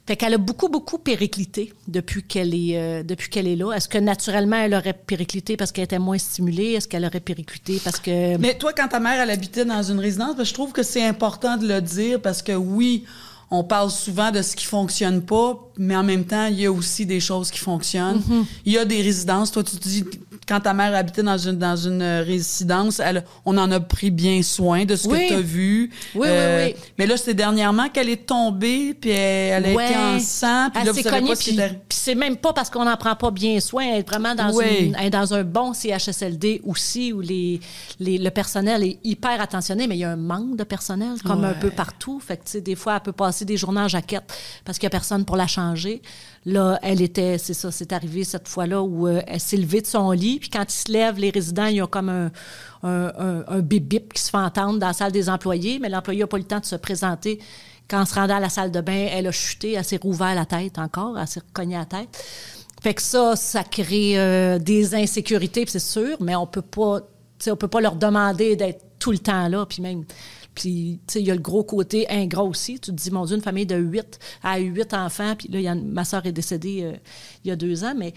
Fait 0.07 0.15
qu'elle 0.15 0.33
a 0.33 0.37
beaucoup, 0.37 0.69
beaucoup 0.69 0.97
périclité 0.97 1.73
depuis 1.87 2.23
qu'elle 2.23 2.53
est, 2.53 2.77
euh, 2.77 3.03
depuis 3.03 3.29
qu'elle 3.29 3.47
est 3.47 3.55
là. 3.55 3.73
Est-ce 3.73 3.87
que 3.87 3.97
naturellement, 3.97 4.57
elle 4.57 4.73
aurait 4.73 4.93
périclité 4.93 5.57
parce 5.57 5.71
qu'elle 5.71 5.85
était 5.85 5.99
moins 5.99 6.17
stimulée? 6.17 6.73
Est-ce 6.73 6.87
qu'elle 6.87 7.05
aurait 7.05 7.19
périclité 7.19 7.79
parce 7.83 7.99
que. 7.99 8.37
Mais 8.37 8.57
toi, 8.57 8.73
quand 8.73 8.87
ta 8.87 8.99
mère, 8.99 9.19
elle 9.19 9.31
habitait 9.31 9.65
dans 9.65 9.83
une 9.83 9.99
résidence, 9.99 10.35
ben, 10.35 10.43
je 10.43 10.53
trouve 10.53 10.71
que 10.71 10.83
c'est 10.83 11.05
important 11.05 11.57
de 11.57 11.67
le 11.67 11.81
dire 11.81 12.21
parce 12.21 12.41
que 12.41 12.53
oui, 12.53 13.05
on 13.49 13.63
parle 13.63 13.91
souvent 13.91 14.31
de 14.31 14.41
ce 14.41 14.55
qui 14.55 14.65
fonctionne 14.65 15.21
pas, 15.21 15.59
mais 15.77 15.95
en 15.95 16.03
même 16.03 16.23
temps, 16.23 16.45
il 16.45 16.61
y 16.61 16.65
a 16.65 16.71
aussi 16.71 17.05
des 17.05 17.19
choses 17.19 17.51
qui 17.51 17.59
fonctionnent. 17.59 18.19
Mm-hmm. 18.19 18.45
Il 18.65 18.73
y 18.73 18.77
a 18.77 18.85
des 18.85 19.01
résidences. 19.01 19.51
Toi, 19.51 19.63
tu 19.63 19.75
te 19.75 19.83
dis, 19.87 20.05
quand 20.47 20.59
ta 20.59 20.73
mère 20.73 20.93
habitait 20.95 21.23
dans 21.23 21.37
une, 21.37 21.57
dans 21.57 21.75
une 21.75 22.03
résidence, 22.03 22.99
elle, 22.99 23.23
on 23.45 23.57
en 23.57 23.71
a 23.71 23.79
pris 23.79 24.11
bien 24.11 24.41
soin 24.41 24.85
de 24.85 24.95
ce 24.95 25.07
Oui. 25.07 25.23
que 25.23 25.27
tu 25.29 25.33
as 25.35 25.41
vu. 25.41 25.91
Euh, 26.15 26.19
Oui, 26.19 26.27
oui, 26.27 26.73
oui. 26.75 26.91
Mais 26.97 27.05
là, 27.05 27.15
c'est 27.17 27.33
dernièrement 27.33 27.87
qu'elle 27.89 28.09
est 28.09 28.25
tombée, 28.25 28.93
puis 28.99 29.11
elle, 29.11 29.65
elle 29.65 29.77
a 29.77 29.85
été 29.85 29.95
en 29.97 30.19
sang, 30.19 30.69
puis 30.71 30.81
Elle 30.81 30.87
là, 30.87 30.91
vous 30.91 31.01
savez 31.01 31.09
cognée, 31.19 31.29
pas 31.29 31.35
puis, 31.37 31.55
puis 31.55 31.97
c'est 31.97 32.15
même 32.15 32.35
pas 32.37 32.53
parce 32.53 32.69
qu'on 32.69 32.83
n'en 32.85 32.97
prend 32.97 33.15
pas 33.15 33.31
bien 33.31 33.59
soin. 33.59 33.83
Elle 33.85 33.99
est 33.99 34.07
vraiment 34.07 34.35
dans, 34.35 34.51
Oui. 34.53 34.65
une- 34.87 34.95
elle 34.99 35.05
est 35.07 35.09
dans 35.11 35.33
un 35.33 35.43
bon 35.43 35.73
CHSLD 35.73 36.61
aussi, 36.65 37.13
où 37.13 37.21
les, 37.21 37.59
les- 37.99 38.17
le 38.17 38.29
personnel 38.31 38.83
est 38.83 38.99
hyper 39.03 39.39
attentionné, 39.39 39.87
mais 39.87 39.95
il 39.95 39.99
y 39.99 40.03
a 40.03 40.11
un 40.11 40.15
manque 40.17 40.57
de 40.57 40.63
personnel, 40.63 41.21
comme 41.23 41.43
un 41.45 41.49
Ouais. 41.51 41.59
peu 41.59 41.69
partout. 41.69 42.19
Fait 42.19 42.37
que, 42.37 42.43
tu 42.45 42.51
sais, 42.51 42.61
des 42.61 42.75
fois, 42.75 42.95
elle 42.95 43.01
peut 43.01 43.11
passer 43.11 43.45
des 43.45 43.57
journées 43.57 43.81
en 43.81 43.87
jaquette 43.87 44.23
parce 44.65 44.77
qu'il 44.77 44.85
y 44.85 44.87
a 44.87 44.91
personne 44.91 45.23
pour 45.23 45.37
la 45.37 45.47
changer. 45.47 46.01
Là, 46.45 46.79
elle 46.81 47.01
était, 47.01 47.37
c'est 47.37 47.53
ça, 47.53 47.71
c'est 47.71 47.93
arrivé 47.93 48.23
cette 48.23 48.47
fois-là 48.47 48.81
où 48.81 49.07
euh, 49.07 49.21
elle 49.27 49.39
s'est 49.39 49.57
levée 49.57 49.81
de 49.81 49.85
son 49.85 50.09
lit, 50.11 50.39
puis 50.39 50.49
quand 50.49 50.63
ils 50.63 50.71
se 50.87 50.91
lèvent, 50.91 51.19
les 51.19 51.29
résidents, 51.29 51.67
ils 51.67 51.83
ont 51.83 51.87
comme 51.87 52.09
un, 52.09 52.31
un, 52.83 53.59
bip-bip 53.59 54.13
qui 54.13 54.21
se 54.21 54.31
fait 54.31 54.37
entendre 54.37 54.79
dans 54.79 54.87
la 54.87 54.93
salle 54.93 55.11
des 55.11 55.29
employés, 55.29 55.77
mais 55.79 55.87
l'employé 55.87 56.21
n'a 56.21 56.27
pas 56.27 56.37
eu 56.37 56.41
le 56.41 56.47
temps 56.47 56.59
de 56.59 56.65
se 56.65 56.75
présenter. 56.75 57.39
Quand 57.87 58.01
on 58.01 58.05
se 58.05 58.15
rendait 58.15 58.33
à 58.33 58.39
la 58.39 58.49
salle 58.49 58.71
de 58.71 58.81
bain, 58.81 59.07
elle 59.11 59.27
a 59.27 59.31
chuté, 59.31 59.73
elle 59.73 59.85
s'est 59.85 59.99
rouvert 60.01 60.33
la 60.33 60.45
tête 60.45 60.79
encore, 60.79 61.19
elle 61.19 61.27
s'est 61.27 61.41
cognée 61.53 61.77
la 61.77 61.85
tête. 61.85 62.09
Fait 62.81 62.95
que 62.95 63.01
ça, 63.03 63.35
ça 63.35 63.63
crée 63.63 64.17
euh, 64.17 64.57
des 64.57 64.95
insécurités, 64.95 65.65
c'est 65.67 65.77
sûr, 65.77 66.17
mais 66.19 66.35
on 66.35 66.47
peut 66.47 66.63
peut 66.63 67.67
pas 67.67 67.81
leur 67.81 67.95
demander 67.95 68.55
d'être 68.55 68.83
tout 68.97 69.11
le 69.11 69.19
temps 69.19 69.47
là, 69.47 69.65
puis 69.67 69.81
même. 69.83 70.05
Puis, 70.55 70.99
tu 71.07 71.13
sais, 71.13 71.21
il 71.21 71.27
y 71.27 71.31
a 71.31 71.35
le 71.35 71.41
gros 71.41 71.63
côté 71.63 72.05
ingrat 72.09 72.43
aussi. 72.43 72.73
Tu 72.79 72.91
te 72.91 72.91
dis, 72.91 73.11
mon 73.11 73.25
Dieu, 73.25 73.35
une 73.37 73.41
famille 73.41 73.65
de 73.65 73.75
huit 73.77 74.19
a 74.43 74.59
eu 74.59 74.65
huit 74.73 74.93
enfants, 74.93 75.35
puis 75.37 75.47
là, 75.47 75.59
y 75.59 75.67
a 75.67 75.75
ma 75.75 76.03
soeur 76.03 76.25
est 76.25 76.31
décédée 76.31 76.81
euh, 76.83 76.93
il 77.43 77.49
y 77.49 77.51
a 77.51 77.55
deux 77.55 77.83
ans, 77.83 77.93
mais 77.95 78.13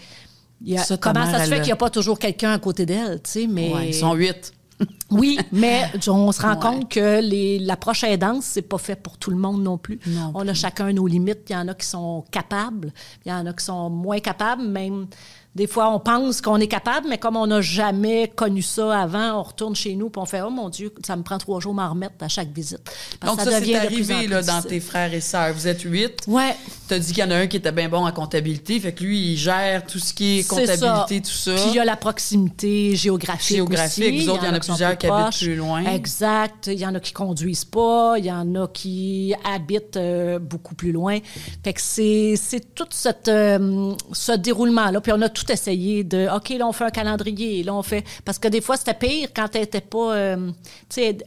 il 0.61 0.73
y 0.73 0.77
a- 0.77 0.83
Ça, 0.83 0.97
ta 0.97 1.11
comment 1.13 1.25
ça 1.29 1.43
se 1.45 1.49
fait 1.49 1.55
qu'il 1.57 1.65
n'y 1.67 1.71
a 1.71 1.75
pas 1.77 1.89
toujours 1.89 2.19
quelqu'un 2.19 2.51
à 2.51 2.59
côté 2.59 2.85
d'elle, 2.85 3.21
tu 3.23 3.29
sais, 3.31 3.47
mais... 3.47 3.73
Ouais, 3.73 3.89
ils 3.89 3.93
sont 3.93 4.13
huit. 4.13 4.53
Oui, 5.11 5.37
mais 5.53 5.83
on 6.09 6.31
se 6.33 6.41
rend 6.41 6.57
compte 6.57 6.89
que 6.91 7.21
les, 7.21 7.59
la 7.59 7.77
prochaine 7.77 8.17
danse, 8.19 8.43
c'est 8.43 8.61
pas 8.61 8.77
fait 8.77 8.97
pour 8.97 9.17
tout 9.17 9.29
le 9.31 9.37
monde 9.37 9.63
non 9.63 9.77
plus. 9.77 9.99
Non 10.07 10.31
on 10.33 10.45
a 10.47 10.53
chacun 10.53 10.91
nos 10.91 11.07
limites. 11.07 11.49
Il 11.49 11.53
y 11.53 11.55
en 11.55 11.67
a 11.69 11.73
qui 11.73 11.85
sont 11.85 12.25
capables, 12.29 12.91
il 13.25 13.29
y 13.29 13.31
en 13.33 13.45
a 13.45 13.53
qui 13.53 13.63
sont 13.63 13.89
moins 13.89 14.19
capables, 14.19 14.63
même 14.67 15.07
des 15.55 15.67
fois, 15.67 15.89
on 15.89 15.99
pense 15.99 16.41
qu'on 16.41 16.57
est 16.57 16.67
capable, 16.67 17.07
mais 17.09 17.17
comme 17.17 17.37
on 17.37 17.47
n'a 17.47 17.61
jamais 17.61 18.27
connu 18.27 18.61
ça 18.61 18.99
avant, 18.99 19.39
on 19.39 19.43
retourne 19.43 19.73
chez 19.73 19.95
nous 19.95 20.07
et 20.07 20.17
on 20.17 20.25
fait 20.25 20.41
Oh 20.41 20.49
mon 20.49 20.67
Dieu, 20.67 20.93
ça 21.05 21.15
me 21.15 21.23
prend 21.23 21.37
trois 21.37 21.61
jours 21.61 21.73
m'en 21.73 21.89
remettre 21.89 22.15
à 22.19 22.27
chaque 22.27 22.49
visite. 22.49 22.81
Donc, 23.25 23.39
ça, 23.39 23.61
c'est 23.61 23.75
arrivé 23.75 24.27
là, 24.27 24.41
dans 24.41 24.61
tes 24.61 24.81
frères 24.81 25.13
et 25.13 25.21
sœurs. 25.21 25.53
Vous 25.53 25.65
êtes 25.65 25.81
huit. 25.83 26.23
Ouais. 26.27 26.57
Tu 26.89 26.93
as 26.93 26.99
dit 26.99 27.13
qu'il 27.13 27.23
y 27.23 27.27
en 27.27 27.31
a 27.31 27.37
un 27.37 27.47
qui 27.47 27.55
était 27.55 27.71
bien 27.71 27.87
bon 27.87 28.05
en 28.05 28.11
comptabilité. 28.11 28.77
Fait 28.81 28.91
que 28.91 29.05
lui, 29.05 29.31
il 29.31 29.37
gère 29.37 29.85
tout 29.85 29.97
ce 29.97 30.13
qui 30.13 30.39
est 30.39 30.47
comptabilité, 30.47 31.21
tout 31.21 31.29
ça. 31.29 31.55
Puis 31.55 31.63
il 31.69 31.75
y 31.75 31.79
a 31.79 31.85
la 31.85 31.95
proximité 31.95 32.97
géographique. 32.97 33.55
Géographique. 33.55 34.23
Vous 34.23 34.29
autres, 34.29 34.43
il 34.43 34.47
y 34.47 34.51
en 34.51 34.55
a, 34.55 34.59
plusieurs 34.59 34.97
qui 34.97 35.07
habitent 35.07 35.37
plus 35.37 35.55
loin. 35.55 35.85
Exact. 35.85 36.67
Il 36.67 36.79
y 36.79 36.85
en 36.85 36.95
a 36.95 36.99
qui 36.99 37.13
conduisent 37.13 37.63
pas. 37.63 38.15
Il 38.17 38.25
y 38.25 38.31
en 38.31 38.55
a 38.55 38.67
qui 38.67 39.33
habitent 39.45 39.95
euh, 39.95 40.37
beaucoup 40.37 40.75
plus 40.75 40.91
loin. 40.91 41.19
Fait 41.63 41.71
que 41.71 41.81
c'est 41.81 42.35
tout 42.75 42.87
cette, 42.89 43.29
euh, 43.29 43.93
ce 44.11 44.33
déroulement-là. 44.33 44.99
Puis 44.99 45.13
on 45.13 45.21
a 45.21 45.29
tout 45.29 45.44
essayer 45.49 46.03
de 46.03 46.27
OK, 46.35 46.49
là, 46.49 46.67
on 46.67 46.71
fait 46.71 46.85
un 46.85 46.89
calendrier, 46.89 47.63
là, 47.63 47.73
on 47.73 47.81
fait. 47.83 48.03
Parce 48.23 48.39
que 48.39 48.47
des 48.47 48.61
fois, 48.61 48.77
c'était 48.77 48.93
pire 48.93 49.29
quand 49.35 49.55
elle 49.55 49.63
était 49.63 49.81
pas. 49.81 50.15
Euh, 50.15 50.51
tu 50.89 51.01
sais, 51.01 51.17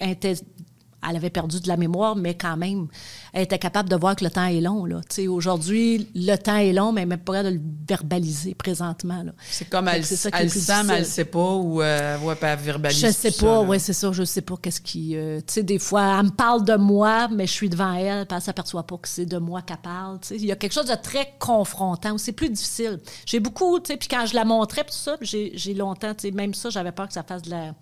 elle 1.09 1.17
avait 1.17 1.31
perdu 1.31 1.61
de 1.61 1.69
la 1.69 1.77
mémoire, 1.77 2.17
mais 2.17 2.35
quand 2.35 2.57
même, 2.57 2.89
elle 3.33 3.43
était 3.43 3.59
capable 3.59 3.89
de 3.89 3.97
voir 3.97 4.17
que 4.17 4.25
le 4.25 4.31
temps 4.31 4.47
est 4.47 4.61
long. 4.61 4.85
Là. 4.85 5.01
Aujourd'hui, 5.29 6.09
le 6.15 6.37
temps 6.37 6.57
est 6.57 6.73
long, 6.73 6.93
mais 6.93 7.03
elle 7.03 7.09
n'est 7.09 7.17
pas 7.17 7.43
de 7.43 7.51
le 7.51 7.61
verbaliser 7.89 8.55
présentement. 8.55 9.25
C'est 9.49 9.69
comme 9.69 9.89
elle, 9.89 10.05
ça 10.05 10.29
elle 10.33 10.51
sent, 10.51 10.73
mais 10.85 10.95
elle 10.95 11.01
ne 11.01 11.05
sait 11.05 11.25
pas 11.25 11.55
ou 11.55 11.81
euh, 11.83 12.19
ouais, 12.19 12.35
pas 12.35 12.57
verbaliser. 12.57 13.09
Je 13.09 13.13
sais 13.13 13.31
pas, 13.31 13.61
oui, 13.61 13.79
c'est 13.79 13.93
ça. 13.93 14.11
Je 14.13 14.25
sais 14.25 14.43
pas 14.43 14.57
qu'est-ce 14.61 14.81
qui. 14.81 15.17
Euh, 15.17 15.39
tu 15.39 15.55
sais, 15.55 15.63
des 15.63 15.79
fois, 15.79 16.19
elle 16.19 16.27
me 16.27 16.31
parle 16.31 16.65
de 16.65 16.75
moi, 16.75 17.29
mais 17.29 17.47
je 17.47 17.53
suis 17.53 17.69
devant 17.69 17.95
elle, 17.95 18.27
puis 18.27 18.37
elle 18.37 18.43
s'aperçoit 18.43 18.83
pas 18.83 18.97
que 18.97 19.09
c'est 19.09 19.27
de 19.27 19.39
moi 19.39 19.63
qu'elle 19.63 19.77
parle. 19.79 20.19
Il 20.31 20.47
y 20.47 20.53
a 20.53 20.57
quelque 20.57 20.73
chose 20.73 20.87
de 20.87 20.97
très 20.97 21.35
confrontant, 21.39 22.19
c'est 22.19 22.33
plus 22.33 22.51
difficile. 22.51 22.99
J'ai 23.25 23.41
beaucoup, 23.41 23.79
tu 23.79 23.93
sais, 23.93 23.97
puis 23.97 24.09
quand 24.09 24.27
je 24.27 24.35
la 24.35 24.45
montrais, 24.45 24.83
tout 24.83 24.93
ça, 24.93 25.17
j'ai 25.21 25.75
longtemps, 25.75 26.15
tu 26.15 26.29
sais, 26.29 26.31
même 26.33 26.55
ça, 26.55 26.71
j'avais 26.71 26.93
peur 26.93 27.07
que 27.07 27.15
ça 27.15 27.23
fasse 27.23 27.43
de 27.43 27.51
la 27.51 27.75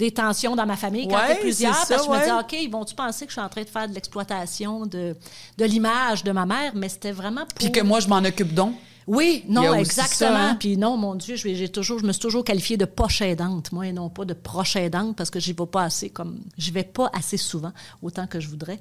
des 0.00 0.10
tensions 0.10 0.56
dans 0.56 0.66
ma 0.66 0.76
famille 0.76 1.06
quand 1.06 1.16
ouais, 1.16 1.38
plusieurs. 1.38 1.72
parce 1.72 1.88
que 1.88 1.94
je 2.06 2.10
me 2.10 2.18
disais, 2.18 2.32
OK, 2.32 2.52
ils 2.54 2.70
vont-tu 2.70 2.94
penser 2.94 3.26
que 3.26 3.30
je 3.30 3.34
suis 3.34 3.40
en 3.40 3.48
train 3.48 3.62
de 3.62 3.68
faire 3.68 3.86
de 3.88 3.94
l'exploitation 3.94 4.86
de, 4.86 5.14
de 5.58 5.64
l'image 5.64 6.24
de 6.24 6.32
ma 6.32 6.46
mère? 6.46 6.72
Mais 6.74 6.88
c'était 6.88 7.12
vraiment 7.12 7.42
pour... 7.42 7.58
Puis 7.58 7.70
que 7.70 7.80
moi, 7.80 8.00
je 8.00 8.08
m'en 8.08 8.18
occupe 8.18 8.54
donc. 8.54 8.74
Oui, 9.06 9.44
non, 9.48 9.74
exactement. 9.74 10.36
Hein? 10.36 10.56
Puis 10.58 10.76
non, 10.76 10.96
mon 10.96 11.14
Dieu, 11.16 11.36
j'ai 11.36 11.68
toujours, 11.68 11.98
je 11.98 12.06
me 12.06 12.12
suis 12.12 12.20
toujours 12.20 12.44
qualifiée 12.44 12.76
de 12.76 12.84
poche 12.84 13.20
aidante, 13.22 13.72
moi, 13.72 13.86
et 13.86 13.92
non 13.92 14.08
pas 14.08 14.24
de 14.24 14.34
proche 14.34 14.76
aidante, 14.76 15.16
parce 15.16 15.30
que 15.30 15.40
j'y 15.40 15.52
vais 15.52 15.66
pas 15.66 15.82
assez 15.82 16.10
comme, 16.10 16.38
je 16.56 16.70
vais 16.70 16.84
pas 16.84 17.10
assez 17.12 17.36
souvent, 17.36 17.72
autant 18.02 18.26
que 18.26 18.40
je 18.40 18.48
voudrais. 18.48 18.78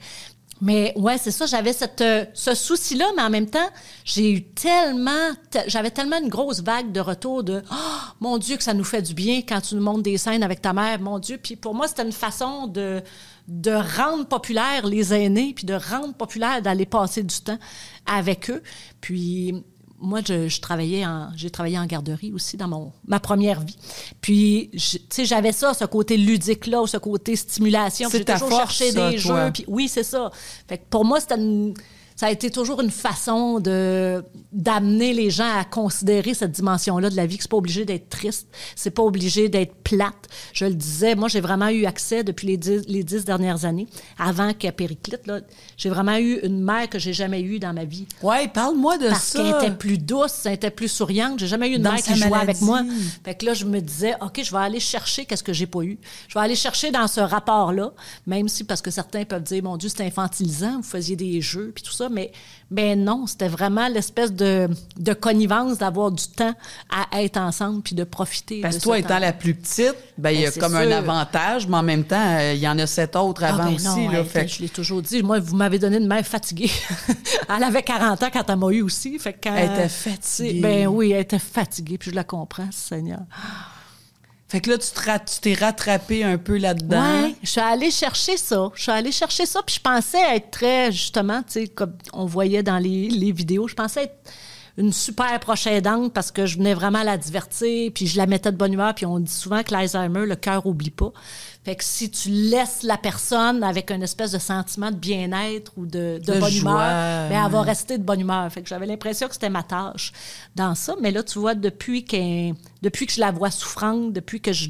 Mais 0.61 0.93
ouais, 0.97 1.17
c'est 1.17 1.31
ça, 1.31 1.45
j'avais 1.45 1.71
cette, 1.71 2.01
euh, 2.01 2.25
ce 2.33 2.53
souci-là, 2.53 3.05
mais 3.15 3.23
en 3.23 3.29
même 3.29 3.49
temps, 3.49 3.69
j'ai 4.03 4.31
eu 4.31 4.43
tellement, 4.43 5.31
j'avais 5.67 5.91
tellement 5.91 6.19
une 6.21 6.27
grosse 6.27 6.61
vague 6.61 6.91
de 6.91 6.99
retour 6.99 7.43
de 7.43 7.61
oh, 7.71 7.75
mon 8.19 8.37
Dieu, 8.37 8.57
que 8.57 8.63
ça 8.63 8.73
nous 8.73 8.83
fait 8.83 9.01
du 9.01 9.13
bien 9.13 9.41
quand 9.47 9.61
tu 9.61 9.75
nous 9.75 9.81
montres 9.81 10.03
des 10.03 10.17
scènes 10.17 10.43
avec 10.43 10.61
ta 10.61 10.73
mère, 10.73 10.99
mon 10.99 11.19
Dieu. 11.19 11.39
Puis 11.41 11.55
pour 11.55 11.75
moi, 11.75 11.87
c'était 11.87 12.03
une 12.03 12.11
façon 12.11 12.67
de, 12.67 13.01
de 13.47 13.71
rendre 13.71 14.25
populaire 14.25 14.85
les 14.85 15.13
aînés, 15.13 15.53
puis 15.55 15.65
de 15.65 15.75
rendre 15.75 16.13
populaire 16.13 16.61
d'aller 16.61 16.85
passer 16.85 17.23
du 17.23 17.39
temps 17.39 17.59
avec 18.05 18.49
eux. 18.49 18.61
Puis 18.99 19.63
moi, 20.01 20.21
je, 20.25 20.59
travaillais 20.59 21.05
en, 21.05 21.29
j'ai 21.35 21.49
travaillé 21.49 21.77
en 21.77 21.85
garderie 21.85 22.31
aussi 22.33 22.57
dans 22.57 22.67
mon, 22.67 22.91
ma 23.05 23.19
première 23.19 23.61
vie. 23.61 23.77
Puis, 24.21 24.69
tu 24.73 24.99
sais, 25.09 25.25
j'avais 25.25 25.51
ça, 25.51 25.73
ce 25.73 25.85
côté 25.85 26.17
ludique-là, 26.17 26.85
ce 26.87 26.97
côté 26.97 27.35
stimulation. 27.35 28.09
C'est 28.09 28.25
ta 28.25 28.37
force, 28.37 28.55
cherché 28.55 28.91
des 28.91 29.17
jeux. 29.17 29.51
Puis, 29.53 29.65
oui, 29.67 29.87
c'est 29.87 30.03
ça. 30.03 30.31
Fait 30.67 30.77
que 30.77 30.83
pour 30.89 31.05
moi, 31.05 31.19
c'était 31.19 31.35
une, 31.35 31.73
ça 32.19 32.25
a 32.25 32.31
été 32.31 32.51
toujours 32.51 32.81
une 32.81 32.91
façon 32.91 33.61
de 33.61 34.25
d'amener 34.51 35.13
les 35.13 35.29
gens 35.29 35.57
à 35.57 35.63
considérer 35.63 36.33
cette 36.33 36.51
dimension-là 36.51 37.09
de 37.09 37.15
la 37.15 37.25
vie, 37.25 37.37
que 37.37 37.43
c'est 37.43 37.49
pas 37.49 37.55
obligé 37.55 37.85
d'être 37.85 38.09
triste, 38.09 38.49
c'est 38.75 38.91
pas 38.91 39.03
obligé 39.03 39.47
d'être 39.47 39.73
plate. 39.75 40.27
Je 40.51 40.65
le 40.65 40.73
disais, 40.73 41.15
moi, 41.15 41.29
j'ai 41.29 41.39
vraiment 41.39 41.69
eu 41.69 41.85
accès 41.85 42.25
depuis 42.25 42.47
les 42.47 42.57
dix, 42.57 42.81
les 42.89 43.05
dix 43.05 43.23
dernières 43.23 43.63
années, 43.63 43.87
avant 44.17 44.53
qu'à 44.53 44.73
Périclite, 44.73 45.27
là, 45.27 45.39
j'ai 45.77 45.87
vraiment 45.87 46.17
eu 46.17 46.39
une 46.43 46.61
mère 46.61 46.89
que 46.89 46.99
j'ai 46.99 47.13
jamais 47.13 47.41
eue 47.41 47.57
dans 47.57 47.71
ma 47.71 47.85
vie. 47.85 48.05
Ouais, 48.21 48.49
parle-moi 48.49 48.97
de 48.97 49.07
Parce 49.07 49.23
ça. 49.23 49.39
Parce 49.41 49.53
qu'elle 49.53 49.69
était 49.69 49.77
plus 49.77 49.97
douce, 49.97 50.45
elle 50.45 50.55
était 50.55 50.71
plus 50.71 50.89
souriante. 50.89 51.39
J'ai 51.39 51.47
jamais 51.47 51.69
eu 51.69 51.75
une 51.75 51.83
mère 51.83 52.03
qui 52.03 52.15
jouait 52.15 52.37
avec 52.37 52.59
moi. 52.59 52.81
Fait 53.23 53.35
que 53.35 53.45
là, 53.45 53.53
je 53.53 53.63
me 53.63 53.79
disais, 53.79 54.15
OK, 54.19 54.41
je 54.43 54.51
vais 54.51 54.57
aller 54.57 54.81
chercher 54.81 55.23
qu'est-ce 55.23 55.43
que 55.43 55.53
j'ai 55.53 55.67
pas 55.67 55.83
eu. 55.83 55.97
Je 56.27 56.33
vais 56.33 56.43
aller 56.43 56.55
chercher 56.55 56.91
dans 56.91 57.07
ce 57.07 57.21
rapport-là, 57.21 57.93
même 58.27 58.49
si, 58.49 58.65
parce 58.65 58.81
que 58.81 58.91
certains 58.91 59.23
peuvent 59.23 59.43
dire, 59.43 59.63
mon 59.63 59.77
Dieu, 59.77 59.87
c'est 59.87 60.03
infantilisant, 60.03 60.77
vous 60.77 60.83
faisiez 60.83 61.15
des 61.15 61.39
jeux, 61.39 61.71
puis 61.73 61.81
tout 61.81 61.93
ça, 61.93 62.08
mais, 62.11 62.31
mais 62.71 62.95
non, 62.95 63.25
c'était 63.27 63.47
vraiment 63.47 63.87
l'espèce 63.87 64.33
de, 64.33 64.69
de 64.97 65.13
connivence 65.13 65.77
d'avoir 65.77 66.11
du 66.11 66.27
temps 66.27 66.53
à 66.89 67.21
être 67.21 67.37
ensemble 67.37 67.81
puis 67.81 67.95
de 67.95 68.03
profiter. 68.03 68.61
Parce 68.61 68.77
que 68.77 68.83
toi, 68.83 68.99
étant 68.99 69.19
la 69.19 69.33
plus 69.33 69.53
petite, 69.55 69.95
ben, 70.17 70.31
il 70.31 70.41
y 70.41 70.45
a 70.45 70.51
ben, 70.51 70.59
comme 70.59 70.75
un 70.75 70.91
avantage, 70.91 71.67
mais 71.67 71.77
en 71.77 71.83
même 71.83 72.03
temps, 72.03 72.37
euh, 72.37 72.53
il 72.53 72.59
y 72.59 72.67
en 72.67 72.77
a 72.77 72.87
sept 72.87 73.15
autres 73.15 73.43
ah, 73.43 73.53
avant 73.53 73.65
ben 73.65 73.75
aussi. 73.75 74.07
là, 74.07 74.23
fait... 74.23 74.47
Je 74.47 74.61
l'ai 74.61 74.69
toujours 74.69 75.01
dit. 75.01 75.23
Moi, 75.23 75.39
vous 75.39 75.55
m'avez 75.55 75.79
donné 75.79 75.97
une 75.97 76.07
mère 76.07 76.25
fatiguée. 76.25 76.71
elle 77.49 77.63
avait 77.63 77.83
40 77.83 78.23
ans 78.23 78.29
quand 78.31 78.49
elle 78.49 78.55
m'a 78.57 78.71
eu 78.71 78.81
aussi. 78.81 79.17
Fait 79.19 79.37
elle 79.45 79.71
était 79.71 79.89
fatiguée. 79.89 80.61
Ben 80.61 80.87
oui, 80.87 81.11
elle 81.11 81.21
était 81.21 81.39
fatiguée, 81.39 81.97
puis 81.97 82.11
je 82.11 82.15
la 82.15 82.23
comprends, 82.23 82.69
Seigneur. 82.71 83.21
Fait 84.49 84.61
que 84.61 84.71
là, 84.71 84.77
tu 84.79 85.39
t'es 85.41 85.53
rattrapé 85.53 86.23
un 86.23 86.39
peu 86.39 86.57
là-dedans. 86.57 87.21
Oui, 87.23 87.35
je 87.43 87.49
suis 87.49 87.61
allée 87.61 87.91
chercher 87.91 88.35
ça. 88.35 88.71
Je 88.73 88.81
suis 88.81 88.91
allée 88.91 89.11
chercher 89.11 89.45
ça, 89.45 89.61
puis 89.63 89.75
je 89.75 89.79
pensais 89.79 90.35
être 90.35 90.49
très, 90.49 90.91
justement, 90.91 91.43
tu 91.43 91.53
sais, 91.53 91.67
comme 91.67 91.93
on 92.13 92.25
voyait 92.25 92.63
dans 92.63 92.79
les, 92.79 93.09
les 93.09 93.31
vidéos, 93.31 93.67
je 93.67 93.75
pensais 93.75 94.05
être 94.05 94.33
une 94.79 94.93
super 94.93 95.39
prochaine 95.39 95.81
dente 95.81 96.13
parce 96.13 96.31
que 96.31 96.45
je 96.45 96.57
venais 96.57 96.73
vraiment 96.73 97.03
la 97.03 97.17
divertir, 97.17 97.91
puis 97.93 98.07
je 98.07 98.17
la 98.17 98.25
mettais 98.25 98.51
de 98.51 98.57
bonne 98.57 98.73
humeur. 98.73 98.95
Puis 98.95 99.05
on 99.05 99.19
dit 99.19 99.31
souvent 99.31 99.61
que 99.61 99.71
l'Alzheimer, 99.71 100.25
le 100.25 100.35
cœur 100.35 100.65
oublie 100.65 100.89
pas. 100.89 101.11
Fait 101.63 101.75
que 101.75 101.83
si 101.83 102.09
tu 102.09 102.29
laisses 102.29 102.83
la 102.83 102.97
personne 102.97 103.63
avec 103.63 103.91
une 103.91 104.01
espèce 104.01 104.31
de 104.31 104.39
sentiment 104.39 104.91
de 104.91 104.95
bien-être 104.95 105.73
ou 105.77 105.85
de, 105.85 106.19
de, 106.25 106.39
bonne 106.39 106.53
humeur, 106.53 107.29
ben, 107.29 107.45
elle 107.45 107.51
va 107.51 107.61
rester 107.61 107.97
de 107.97 108.03
bonne 108.03 108.21
humeur. 108.21 108.49
Fait 108.51 108.61
que 108.61 108.69
j'avais 108.69 108.85
l'impression 108.85 109.27
que 109.27 109.33
c'était 109.33 109.49
ma 109.49 109.63
tâche 109.63 110.13
dans 110.55 110.73
ça. 110.73 110.95
Mais 111.01 111.11
là, 111.11 111.21
tu 111.21 111.37
vois, 111.37 111.55
depuis, 111.55 112.05
depuis 112.81 113.05
que 113.05 113.11
je 113.11 113.19
la 113.19 113.31
vois 113.31 113.51
souffrante, 113.51 114.13
depuis 114.13 114.39
que 114.39 114.53
je, 114.53 114.69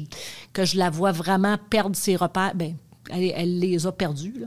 que 0.52 0.64
je 0.64 0.78
la 0.78 0.90
vois 0.90 1.12
vraiment 1.12 1.56
perdre 1.70 1.94
ses 1.94 2.16
repères, 2.16 2.54
ben, 2.56 2.74
elle, 3.08 3.32
elle 3.36 3.58
les 3.60 3.86
a 3.86 3.92
perdus. 3.92 4.34
Là 4.40 4.46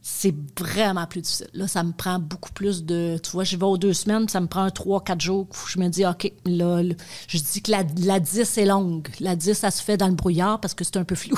c'est 0.00 0.34
vraiment 0.58 1.06
plus 1.06 1.20
difficile. 1.20 1.48
Là, 1.52 1.66
ça 1.68 1.82
me 1.82 1.92
prend 1.92 2.18
beaucoup 2.18 2.52
plus 2.52 2.84
de. 2.84 3.18
Tu 3.22 3.30
vois, 3.32 3.44
je 3.44 3.56
vais 3.56 3.64
aux 3.64 3.76
deux 3.76 3.92
semaines, 3.92 4.28
ça 4.28 4.40
me 4.40 4.46
prend 4.46 4.70
trois, 4.70 5.02
quatre 5.02 5.20
jours. 5.20 5.46
Je 5.68 5.78
me 5.78 5.88
dis, 5.88 6.06
OK, 6.06 6.32
là, 6.46 6.82
je 7.26 7.38
dis 7.38 7.62
que 7.62 7.70
la, 7.70 7.82
la 8.04 8.20
10 8.20 8.58
est 8.58 8.64
longue. 8.64 9.08
La 9.20 9.36
10, 9.36 9.54
ça 9.54 9.70
se 9.70 9.82
fait 9.82 9.96
dans 9.96 10.06
le 10.08 10.14
brouillard 10.14 10.60
parce 10.60 10.74
que 10.74 10.84
c'est 10.84 10.96
un 10.96 11.04
peu 11.04 11.14
flou. 11.16 11.36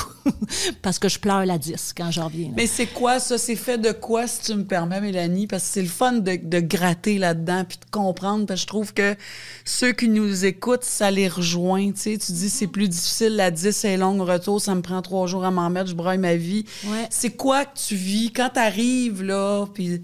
parce 0.83 0.99
que 0.99 1.09
je 1.09 1.19
pleure 1.19 1.45
la 1.47 1.59
10 1.59 1.95
quand 1.97 2.11
j'en 2.11 2.27
reviens. 2.27 2.53
Mais 2.55 2.67
c'est 2.67 2.87
quoi 2.87 3.19
ça? 3.19 3.39
C'est 3.39 3.57
fait 3.57 3.79
de 3.79 3.93
quoi, 3.93 4.27
si 4.27 4.43
tu 4.43 4.55
me 4.55 4.65
permets, 4.65 5.01
Mélanie? 5.01 5.47
Parce 5.47 5.65
que 5.65 5.69
c'est 5.71 5.83
le 5.83 5.89
fun 5.89 6.13
de, 6.13 6.39
de 6.41 6.61
gratter 6.61 7.19
là-dedans 7.19 7.65
puis 7.67 7.79
de 7.79 7.91
comprendre. 7.91 8.47
Parce 8.47 8.61
que 8.61 8.63
je 8.63 8.67
trouve 8.69 8.93
que 8.95 9.17
ceux 9.65 9.93
qui 9.93 10.09
nous 10.09 10.45
écoutent, 10.45 10.85
ça 10.85 11.11
les 11.11 11.29
rejoint. 11.29 11.91
Tu 11.93 12.01
sais, 12.01 12.19
tu 12.19 12.33
dis, 12.33 12.51
c'est 12.51 12.67
plus 12.67 12.89
difficile, 12.89 13.37
la 13.37 13.51
10 13.51 13.85
est 13.85 13.97
longue, 13.97 14.21
retour, 14.21 14.61
ça 14.61 14.75
me 14.75 14.83
prend 14.83 15.01
trois 15.03 15.27
jours 15.27 15.45
à 15.45 15.51
m'en 15.51 15.71
mettre, 15.71 15.89
je 15.89 15.95
broye 15.95 16.19
ma 16.19 16.37
vie. 16.37 16.67
C'est 17.09 17.31
quoi 17.31 17.65
que 17.65 17.77
tu 17.79 17.97
vis? 17.97 18.33
Quand 18.33 18.50
t'arrives, 18.51 19.23
là, 19.23 19.67
puis 19.73 20.03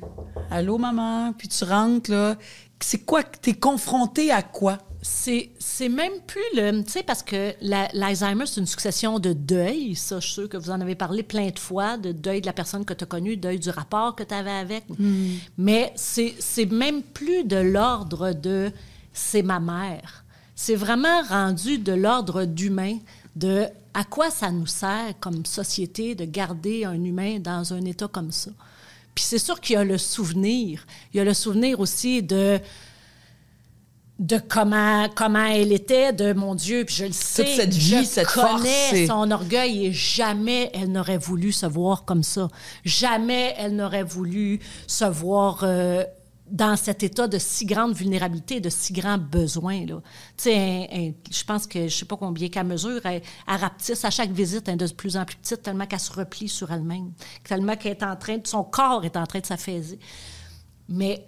allô, 0.51 0.79
maman, 0.79 1.33
puis 1.33 1.49
tu 1.49 1.65
rentres, 1.65 2.11
là, 2.11 2.37
c'est 2.81 3.05
quoi 3.05 3.23
que 3.23 3.39
t'es 3.39 3.55
confronté 3.55 4.31
à 4.31 4.43
quoi? 4.43 4.79
C'est, 5.03 5.51
c'est 5.59 5.89
même 5.89 6.21
plus 6.27 6.43
le. 6.57 6.83
Tu 6.83 6.93
sais, 6.93 7.03
parce 7.05 7.23
que 7.23 7.53
l'Alzheimer, 7.61 8.45
c'est 8.47 8.61
une 8.61 8.67
succession 8.67 9.21
de 9.21 9.33
deuils. 9.33 9.95
Ça, 9.95 10.19
je 10.19 10.25
suis 10.25 10.35
sûre 10.35 10.49
que 10.49 10.57
vous 10.57 10.71
en 10.71 10.81
avez 10.81 10.97
parlé 10.97 11.23
plein 11.23 11.49
de 11.51 11.59
fois, 11.59 11.97
de 11.97 12.11
deuil 12.11 12.41
de 12.41 12.47
la 12.47 12.53
personne 12.53 12.85
que 12.85 12.93
tu 12.93 13.05
as 13.05 13.07
connue, 13.07 13.37
deuil 13.37 13.61
du 13.61 13.71
rapport 13.71 14.17
que 14.17 14.25
tu 14.25 14.35
avais 14.35 14.51
avec. 14.51 14.85
Hmm. 14.99 15.35
Mais 15.59 15.93
c'est, 15.95 16.35
c'est 16.41 16.67
même 16.67 17.03
plus 17.03 17.45
de 17.45 17.57
l'ordre 17.57 18.33
de 18.33 18.73
c'est 19.13 19.43
ma 19.43 19.61
mère. 19.61 20.25
C'est 20.57 20.75
vraiment 20.75 21.23
rendu 21.23 21.79
de 21.79 21.93
l'ordre 21.93 22.45
d'humain, 22.45 22.99
de 23.37 23.67
à 23.97 24.05
quoi 24.05 24.31
ça 24.31 24.51
nous 24.51 24.67
sert 24.67 25.15
comme 25.21 25.47
société 25.47 26.15
de 26.15 26.27
garder 26.27 26.85
un 26.85 27.03
humain 27.03 27.39
dans 27.39 27.73
un 27.73 27.83
état 27.87 28.09
comme 28.09 28.31
ça? 28.31 28.51
Puis 29.15 29.25
c'est 29.25 29.39
sûr 29.39 29.59
qu'il 29.59 29.73
y 29.73 29.77
a 29.79 29.85
le 29.85 29.97
souvenir. 29.97 30.87
Il 31.13 31.17
y 31.17 31.21
a 31.21 31.25
le 31.25 31.33
souvenir 31.33 31.81
aussi 31.81 32.23
de 32.23 32.61
de 34.19 34.39
comment 34.39 35.09
comment 35.15 35.47
elle 35.47 35.73
était, 35.73 36.13
de 36.13 36.35
mon 36.35 36.55
Dieu, 36.55 36.85
puis 36.85 36.95
je 36.95 37.05
le 37.07 37.13
sais, 37.13 37.45
Toute 37.45 37.55
cette 37.55 37.75
vie, 37.75 38.03
je 38.03 38.05
cette 38.05 38.29
connais 38.29 39.07
son 39.07 39.31
orgueil 39.31 39.87
et 39.87 39.93
jamais 39.95 40.71
elle 40.75 40.93
n'aurait 40.93 41.19
voulu 41.19 41.51
se 41.53 41.65
voir 41.65 42.05
comme 42.05 42.23
ça. 42.23 42.49
Jamais 42.85 43.55
elle 43.57 43.77
n'aurait 43.77 44.05
voulu 44.05 44.61
se 44.87 45.07
voir 45.07 45.61
euh, 45.63 46.05
dans 46.49 46.77
cet 46.77 47.03
état 47.03 47.27
de 47.27 47.39
si 47.39 47.67
grande 47.67 47.95
vulnérabilité, 47.95 48.61
de 48.61 48.69
si 48.71 48.93
grand 48.93 49.19
besoin. 49.19 49.85
Là. 49.85 50.01
Je 50.45 51.45
pense 51.45 51.67
que, 51.67 51.89
je 51.89 51.95
sais 51.95 52.05
pas 52.05 52.17
combien 52.17 52.49
qu'à 52.49 52.65
mesure, 52.65 53.05
elle, 53.05 53.23
elle 53.49 53.57
rapetisse 53.57 54.05
à 54.05 54.11
chaque 54.11 54.31
visite, 54.31 54.69
elle 54.69 54.77
de 54.77 54.87
plus 54.93 55.17
en 55.17 55.25
plus 55.25 55.37
petite, 55.37 55.63
tellement 55.63 55.87
qu'elle 55.87 56.01
se 56.01 56.13
replie 56.13 56.49
sur 56.49 56.71
elle-même, 56.71 57.13
tellement 57.45 57.77
qu'elle 57.77 57.93
est 57.93 58.03
en 58.03 58.17
train, 58.17 58.39
son 58.45 58.65
corps 58.65 59.05
est 59.05 59.17
en 59.17 59.27
train 59.27 59.41
de 59.41 59.47
s'affaiser. 59.47 59.99
Mais 60.89 61.27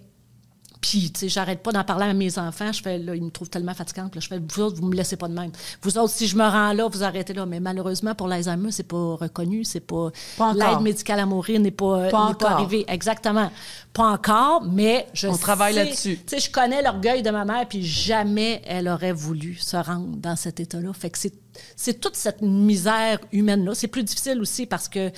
puis, 0.81 1.11
tu 1.11 1.19
sais, 1.19 1.29
j'arrête 1.29 1.61
pas 1.61 1.73
d'en 1.73 1.83
parler 1.83 2.05
à 2.05 2.13
mes 2.13 2.39
enfants. 2.39 2.71
Je 2.71 2.81
fais, 2.81 2.97
là, 2.99 3.13
ils 3.13 3.23
me 3.23 3.31
trouvent 3.31 3.49
tellement 3.49 3.73
fatigante. 3.73 4.15
Là, 4.15 4.21
je 4.21 4.27
fais, 4.29 4.39
vous 4.39 4.61
autres, 4.61 4.77
vous 4.77 4.87
me 4.87 4.95
laissez 4.95 5.17
pas 5.17 5.27
de 5.27 5.33
même. 5.33 5.51
Vous 5.81 5.97
autres, 5.97 6.13
si 6.13 6.25
je 6.25 6.37
me 6.37 6.43
rends 6.43 6.71
là, 6.71 6.87
vous 6.87 7.03
arrêtez 7.03 7.33
là. 7.33 7.45
Mais 7.45 7.59
malheureusement, 7.59 8.15
pour 8.15 8.27
l'Alzheimer, 8.27 8.71
c'est 8.71 8.87
pas 8.87 9.15
reconnu. 9.15 9.65
C'est 9.65 9.81
pas. 9.81 10.09
Pas. 10.37 10.53
L'aide 10.53 10.81
médicale 10.81 11.19
à 11.19 11.25
mourir 11.25 11.59
n'est 11.59 11.71
pas, 11.71 12.05
Pas 12.05 12.09
pas 12.09 12.19
encore. 12.19 12.49
arrivée. 12.51 12.85
Exactement. 12.87 13.51
Pas 13.91 14.05
encore, 14.07 14.63
mais 14.63 15.07
je 15.13 15.27
On 15.27 15.35
travaille 15.35 15.75
là-dessus. 15.75 16.17
Tu 16.25 16.37
sais, 16.37 16.39
je 16.39 16.49
connais 16.49 16.81
l'orgueil 16.81 17.23
de 17.23 17.29
ma 17.29 17.43
mère, 17.43 17.67
puis 17.67 17.83
jamais 17.83 18.61
elle 18.65 18.87
aurait 18.87 19.11
voulu 19.11 19.55
se 19.55 19.75
rendre 19.75 20.15
dans 20.15 20.37
cet 20.37 20.61
état-là. 20.61 20.93
Fait 20.93 21.09
que 21.09 21.17
c'est, 21.17 21.33
c'est 21.75 21.99
toute 21.99 22.15
cette 22.15 22.41
misère 22.41 23.19
humaine-là. 23.33 23.75
C'est 23.75 23.87
plus 23.87 24.03
difficile 24.03 24.39
aussi 24.39 24.65
parce 24.65 24.87
que 24.87 25.11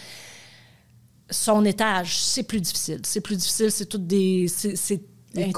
son 1.29 1.63
étage, 1.65 2.17
c'est 2.17 2.43
plus 2.43 2.61
difficile. 2.61 3.01
C'est 3.03 3.21
plus 3.21 3.35
difficile, 3.37 3.71
c'est 3.71 3.85
tout 3.85 3.97
des. 3.99 4.47
C'est, 4.47 4.75
c'est 4.75 5.01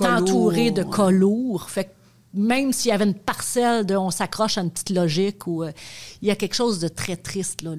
Entouré 0.01 0.71
de 0.71 0.84
cas 0.84 1.09
lourds. 1.09 1.69
Fait 1.69 1.86
que 1.86 1.89
même 2.34 2.74
s'il 2.74 2.89
y 2.89 2.91
avait 2.91 3.05
une 3.05 3.13
parcelle 3.13 3.86
de 3.86 3.95
on 3.95 4.09
s'accroche 4.11 4.57
à 4.57 4.61
une 4.61 4.71
petite 4.71 4.89
logique 4.89 5.45
ou 5.47 5.63
euh, 5.63 5.71
il 6.21 6.28
y 6.28 6.32
a 6.32 6.36
quelque 6.36 6.55
chose 6.55 6.80
de 6.80 6.88
très 6.88 7.15
triste 7.15 7.61
là. 7.61 7.71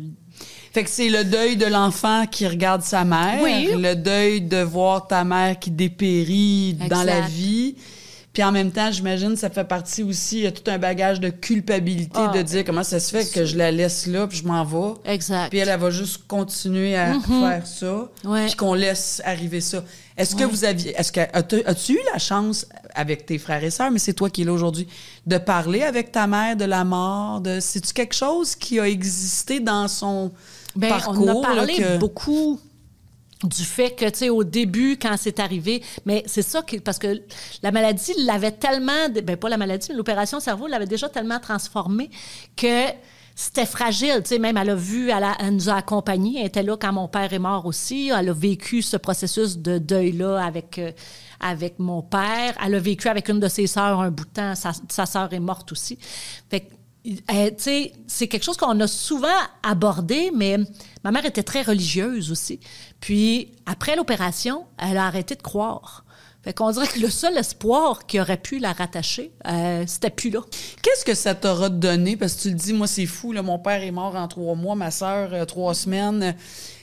Fait 0.72 0.84
que 0.84 0.90
c'est 0.90 1.09
le 1.09 1.24
deuil 1.24 1.57
de 1.57 1.66
l'enfant 1.66 2.26
qui 2.26 2.47
regarde 2.47 2.82
sa 2.82 3.05
mère, 3.05 3.40
Oui. 3.42 3.68
le 3.72 3.95
deuil 3.95 4.40
de 4.40 4.62
voir 4.62 5.07
ta 5.07 5.24
mère 5.24 5.59
qui 5.59 5.70
dépérit 5.70 6.74
dans 6.88 7.05
la 7.05 7.22
vie. 7.22 7.76
Puis 8.35 8.43
en 8.43 8.53
même 8.53 8.70
temps, 8.72 8.91
j'imagine, 8.93 9.37
ça 9.37 9.49
fait 9.49 9.64
partie 9.64 10.03
aussi, 10.03 10.39
il 10.39 10.43
y 10.43 10.47
a 10.47 10.53
tout 10.53 10.68
un 10.70 10.76
bagage 10.76 11.20
de 11.20 11.28
culpabilité 11.30 12.11
Ah, 12.20 12.32
de 12.37 12.43
dire 12.43 12.64
comment 12.64 12.82
ça 12.82 12.99
se 13.01 13.16
fait 13.16 13.24
que 13.32 13.45
je 13.47 13.57
la 13.57 13.70
laisse 13.70 14.07
là, 14.09 14.26
puis 14.26 14.39
je 14.39 14.45
m'en 14.47 14.64
vais. 14.64 14.95
Exact. 15.07 15.49
Puis 15.51 15.59
elle, 15.61 15.68
elle 15.68 15.78
va 15.80 15.91
juste 15.91 16.26
continuer 16.26 16.97
à 16.97 17.14
faire 17.20 17.66
ça. 17.66 18.11
Ouais. 18.24 18.47
puis 18.47 18.57
qu'on 18.57 18.74
laisse 18.74 19.22
arriver 19.24 19.61
ça. 19.61 19.85
Est-ce 20.16 20.35
que 20.37 20.45
vous 20.45 20.64
aviez, 20.64 20.95
est-ce 20.99 21.11
que 21.12 21.20
as-tu 21.32 21.62
as-tu 21.64 21.93
eu 21.95 22.01
la 22.12 22.18
chance 22.18 22.66
avec 22.95 23.24
tes 23.26 23.39
frères 23.39 23.62
et 23.64 23.70
sœurs, 23.70 23.91
mais 23.91 23.99
c'est 23.99 24.12
toi 24.12 24.30
qui 24.30 24.43
es 24.43 24.45
là 24.45 24.53
aujourd'hui, 24.53 24.87
de 25.26 25.39
parler 25.39 25.82
avec 25.82 26.11
ta 26.12 26.26
mère 26.26 26.57
de 26.57 26.64
la 26.64 26.85
mort, 26.85 27.41
de 27.41 27.59
c'est-tu 27.61 27.93
quelque 27.93 28.14
chose 28.14 28.55
qui 28.57 28.78
a 28.80 28.87
existé 28.89 29.59
dans 29.61 29.89
son 29.89 30.30
Ben, 30.76 30.89
parcours 30.89 31.24
on 31.28 31.39
a 31.41 31.43
parlé 31.43 31.78
là, 31.78 31.95
que- 31.95 31.99
beaucoup 31.99 32.61
du 33.43 33.64
fait 33.64 33.91
que, 33.91 34.07
tu 34.09 34.18
sais, 34.18 34.28
au 34.30 34.45
début, 34.45 34.97
quand 35.01 35.16
c'est 35.18 35.41
arrivé, 35.41 35.82
mais 36.07 36.22
c'est 36.26 36.43
ça 36.43 36.62
qui, 36.62 36.78
parce 36.80 36.99
que 36.99 37.20
la 37.62 37.72
maladie 37.72 38.12
l'avait 38.24 38.53
tellement, 38.53 39.09
ben 39.11 39.37
pas 39.37 39.49
la 39.49 39.57
maladie, 39.57 39.89
mais 39.91 39.97
l'opération 39.97 40.41
cerveau 40.41 40.66
l'avait 40.66 40.87
déjà 40.87 41.09
tellement 41.09 41.41
transformé 41.41 42.09
que 42.57 42.87
c'était 43.37 43.66
fragile, 43.66 44.20
tu 44.22 44.28
sais, 44.28 44.39
même 44.39 44.57
elle 44.57 44.70
a 44.70 44.74
vu, 44.76 45.11
elle, 45.11 45.24
a- 45.24 45.51
nous 45.51 45.68
a 45.68 45.74
accompagnés, 45.74 46.39
elle 46.39 46.47
était 46.47 46.62
là 46.62 46.76
quand 46.80 46.93
mon 46.93 47.09
père 47.09 47.32
est 47.32 47.39
mort 47.41 47.66
aussi, 47.66 48.12
elle 48.16 48.28
a 48.28 48.32
vécu 48.32 48.80
ce 48.80 48.97
processus 48.97 49.59
de 49.59 49.78
deuil-là 49.78 50.39
avec, 50.45 50.78
euh, 50.78 50.93
avec 51.41 51.80
mon 51.80 52.01
père, 52.01 52.55
elle 52.64 52.76
a 52.76 52.78
vécu 52.78 53.09
avec 53.09 53.28
une 53.28 53.41
de 53.41 53.49
ses 53.49 53.66
sœurs 53.66 54.01
un 54.01 54.11
bout 54.12 54.24
de 54.24 54.30
temps, 54.30 54.55
sa, 54.55 54.70
sa 54.89 55.05
sœur 55.05 55.32
est 55.32 55.41
morte 55.41 55.72
aussi. 55.72 55.99
Fait 56.49 56.61
que 56.61 56.72
euh, 57.07 57.48
tu 57.50 57.55
sais, 57.59 57.92
c'est 58.07 58.28
quelque 58.28 58.44
chose 58.44 58.57
qu'on 58.57 58.78
a 58.80 58.86
souvent 58.86 59.28
abordé, 59.62 60.30
mais 60.34 60.59
ma 61.02 61.11
mère 61.11 61.24
était 61.26 61.42
très 61.42 61.62
religieuse 61.62 62.30
aussi. 62.30 62.61
Puis, 63.00 63.52
après 63.66 63.96
l'opération, 63.96 64.64
elle 64.78 64.96
a 64.96 65.07
arrêté 65.07 65.34
de 65.34 65.42
croire. 65.42 66.05
Fait 66.42 66.52
qu'on 66.52 66.70
dirait 66.70 66.86
que 66.86 66.98
le 67.00 67.09
seul 67.09 67.36
espoir 67.38 68.07
qui 68.07 68.20
aurait 68.20 68.36
pu 68.36 68.59
la 68.59 68.72
rattacher, 68.72 69.32
euh, 69.46 69.84
c'était 69.86 70.11
plus 70.11 70.28
là. 70.30 70.40
Qu'est-ce 70.82 71.05
que 71.05 71.14
ça 71.14 71.34
t'aura 71.34 71.70
donné? 71.70 72.16
Parce 72.18 72.34
que 72.34 72.42
tu 72.42 72.48
le 72.50 72.55
dis, 72.55 72.72
moi, 72.74 72.86
c'est 72.86 73.07
fou. 73.07 73.32
Là, 73.32 73.42
mon 73.42 73.59
père 73.59 73.82
est 73.82 73.90
mort 73.90 74.14
en 74.14 74.28
trois 74.28 74.55
mois, 74.55 74.74
ma 74.74 74.90
sœur, 74.90 75.32
euh, 75.32 75.46
trois 75.46 75.72
semaines. 75.74 76.34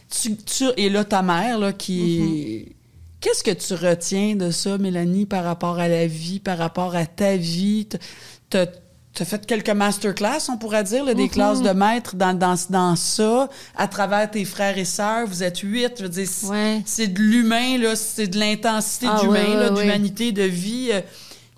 Tu, 0.09 0.35
tu- 0.35 0.65
et 0.77 0.89
là, 0.89 1.03
ta 1.05 1.21
mère, 1.21 1.59
là, 1.59 1.73
qui... 1.73 2.75
Qu'est-ce 3.19 3.43
que 3.43 3.51
tu 3.51 3.75
retiens 3.75 4.35
de 4.35 4.49
ça, 4.49 4.79
Mélanie, 4.79 5.27
par 5.27 5.43
rapport 5.43 5.77
à 5.77 5.87
la 5.87 6.07
vie, 6.07 6.39
par 6.39 6.57
rapport 6.57 6.95
à 6.95 7.05
ta 7.05 7.37
vie? 7.37 7.87
As 8.55 8.65
fait 9.13 9.45
quelques 9.45 9.69
masterclass, 9.69 10.49
on 10.49 10.57
pourrait 10.57 10.83
dire, 10.83 11.03
là, 11.03 11.13
des 11.13 11.27
classes 11.29 11.61
de 11.61 11.69
maître 11.71 12.15
dans, 12.15 12.33
dans, 12.37 12.55
dans 12.69 12.95
ça, 12.95 13.49
à 13.75 13.87
travers 13.87 14.29
tes 14.31 14.45
frères 14.45 14.77
et 14.77 14.85
sœurs. 14.85 15.27
Vous 15.27 15.43
êtes 15.43 15.59
huit, 15.59 15.93
je 15.97 16.03
veux 16.03 16.09
dire, 16.09 16.27
c'est- 16.27 16.47
Ouais. 16.47 16.81
c'est 16.85 17.07
de 17.07 17.19
l'humain, 17.19 17.77
là, 17.77 17.95
c'est 17.95 18.27
de 18.27 18.39
l'intensité 18.39 19.07
Ah, 19.09 19.19
d'humain, 19.21 19.55
là, 19.55 19.69
ouais, 19.71 19.77
ouais. 19.77 19.81
d'humanité, 19.83 20.31
de 20.31 20.43
vie. 20.43 20.89
Euh, 20.91 21.01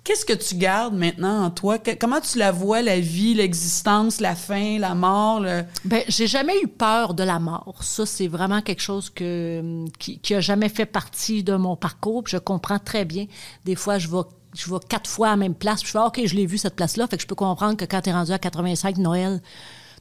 Qu'est-ce 0.02 0.26
que 0.26 0.34
tu 0.34 0.56
gardes 0.56 0.94
maintenant 0.94 1.44
en 1.46 1.50
toi? 1.50 1.78
Que- 1.78 1.92
comment 1.98 2.20
tu 2.20 2.36
la 2.36 2.52
vois, 2.52 2.82
la 2.82 3.00
vie, 3.00 3.32
l'existence, 3.32 4.20
la 4.20 4.34
fin, 4.34 4.78
la 4.78 4.94
mort? 4.94 5.40
le- 5.40 5.62
Ben, 5.86 6.02
j'ai 6.08 6.26
jamais 6.26 6.52
eu 6.62 6.66
peur 6.68 7.14
de 7.14 7.22
la 7.24 7.38
mort. 7.38 7.76
Ça, 7.80 8.04
c'est 8.04 8.28
vraiment 8.28 8.60
quelque 8.60 8.82
chose 8.82 9.08
que, 9.08 9.62
qui, 9.98 10.18
qui 10.18 10.34
a 10.34 10.42
jamais 10.42 10.68
fait 10.68 10.84
partie 10.84 11.42
de 11.42 11.54
mon 11.56 11.74
parcours. 11.74 12.22
Puis 12.24 12.32
je 12.32 12.36
comprends 12.36 12.78
très 12.78 13.06
bien. 13.06 13.24
Des 13.64 13.76
fois, 13.76 13.96
je 13.98 14.08
vais, 14.08 14.18
je 14.54 14.70
vais 14.70 14.78
quatre 14.88 15.08
fois 15.10 15.28
à 15.28 15.30
la 15.32 15.36
même 15.36 15.54
place. 15.54 15.80
Puis 15.80 15.88
je 15.88 15.92
fais, 15.98 16.04
OK, 16.04 16.20
je 16.24 16.34
l'ai 16.34 16.46
vu, 16.46 16.58
cette 16.58 16.76
place-là. 16.76 17.06
Fait 17.06 17.16
que 17.16 17.22
je 17.22 17.26
peux 17.26 17.34
comprendre 17.34 17.76
que 17.76 17.84
quand 17.84 18.00
tu 18.02 18.10
es 18.10 18.12
rendu 18.12 18.32
à 18.32 18.38
85 18.38 18.98
Noël, 18.98 19.42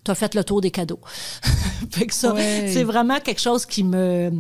tu 0.04 0.12
as 0.12 0.16
fait 0.16 0.36
le 0.36 0.43
tour 0.43 0.62
des 0.62 0.72
cadeaux. 0.72 0.99
fait 1.91 2.08
que 2.08 2.14
ça, 2.14 2.34
Ouais. 2.34 2.70
c'est 2.72 2.84
vraiment 2.84 3.20
quelque 3.20 3.41
chose 3.41 3.66
qui 3.66 3.84
me, 3.84 4.32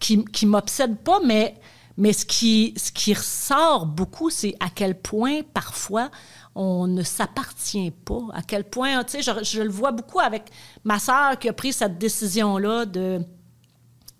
qui, 0.00 0.24
qui 0.26 0.46
m'obsède 0.46 0.96
pas, 0.98 1.20
mais, 1.24 1.54
mais 1.96 2.12
ce 2.12 2.24
qui, 2.24 2.74
ce 2.76 2.90
qui 2.92 3.14
ressort 3.14 3.86
beaucoup, 3.86 4.30
c'est 4.30 4.54
à 4.60 4.68
quel 4.74 4.94
point, 4.98 5.40
parfois, 5.54 6.10
on 6.54 6.86
ne 6.86 7.02
s'appartient 7.02 7.90
pas. 8.04 8.22
À 8.32 8.42
quel 8.42 8.64
point, 8.64 9.02
tu 9.04 9.20
sais, 9.20 9.22
je, 9.22 9.44
je 9.44 9.62
le 9.62 9.70
vois 9.70 9.92
beaucoup 9.92 10.20
avec 10.20 10.44
ma 10.84 10.98
sœur 10.98 11.38
qui 11.38 11.48
a 11.48 11.52
pris 11.52 11.72
cette 11.72 11.98
décision-là 11.98 12.84
de, 12.86 13.20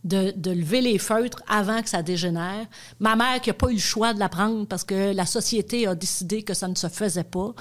de, 0.04 0.32
de 0.36 0.50
lever 0.50 0.80
les 0.80 0.98
feutres 0.98 1.42
avant 1.48 1.82
que 1.82 1.88
ça 1.88 2.02
dégénère. 2.02 2.66
Ma 3.00 3.16
mère 3.16 3.40
qui 3.40 3.50
n'a 3.50 3.54
pas 3.54 3.70
eu 3.70 3.74
le 3.74 3.80
choix 3.80 4.14
de 4.14 4.18
la 4.18 4.28
prendre 4.28 4.66
parce 4.66 4.84
que 4.84 5.12
la 5.12 5.26
société 5.26 5.86
a 5.86 5.94
décidé 5.94 6.42
que 6.42 6.54
ça 6.54 6.68
ne 6.68 6.74
se 6.74 6.88
faisait 6.88 7.24
pas. 7.24 7.54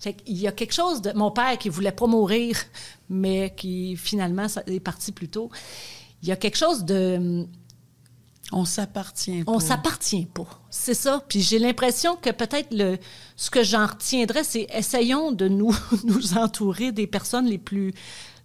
Fait 0.00 0.14
qu'il 0.14 0.38
y 0.38 0.46
a 0.46 0.52
quelque 0.52 0.72
chose 0.72 1.02
de... 1.02 1.12
Mon 1.12 1.30
père 1.30 1.58
qui 1.58 1.68
voulait 1.68 1.92
pas 1.92 2.06
mourir, 2.06 2.56
mais 3.10 3.52
qui 3.56 3.96
finalement 3.96 4.46
est 4.66 4.80
parti 4.80 5.12
plus 5.12 5.28
tôt. 5.28 5.50
Il 6.22 6.28
y 6.28 6.32
a 6.32 6.36
quelque 6.36 6.56
chose 6.56 6.84
de... 6.84 7.46
On 8.52 8.64
s'appartient 8.64 9.44
pas. 9.44 9.52
On 9.52 9.60
s'appartient 9.60 10.26
pas. 10.26 10.48
C'est 10.70 10.94
ça. 10.94 11.22
Puis 11.28 11.40
j'ai 11.40 11.60
l'impression 11.60 12.16
que 12.16 12.30
peut-être 12.30 12.74
le 12.74 12.98
ce 13.36 13.48
que 13.48 13.62
j'en 13.62 13.86
retiendrai, 13.86 14.42
c'est 14.42 14.66
essayons 14.74 15.30
de 15.30 15.46
nous, 15.46 15.74
nous 16.04 16.36
entourer 16.36 16.90
des 16.90 17.06
personnes 17.06 17.46
les 17.46 17.58
plus 17.58 17.94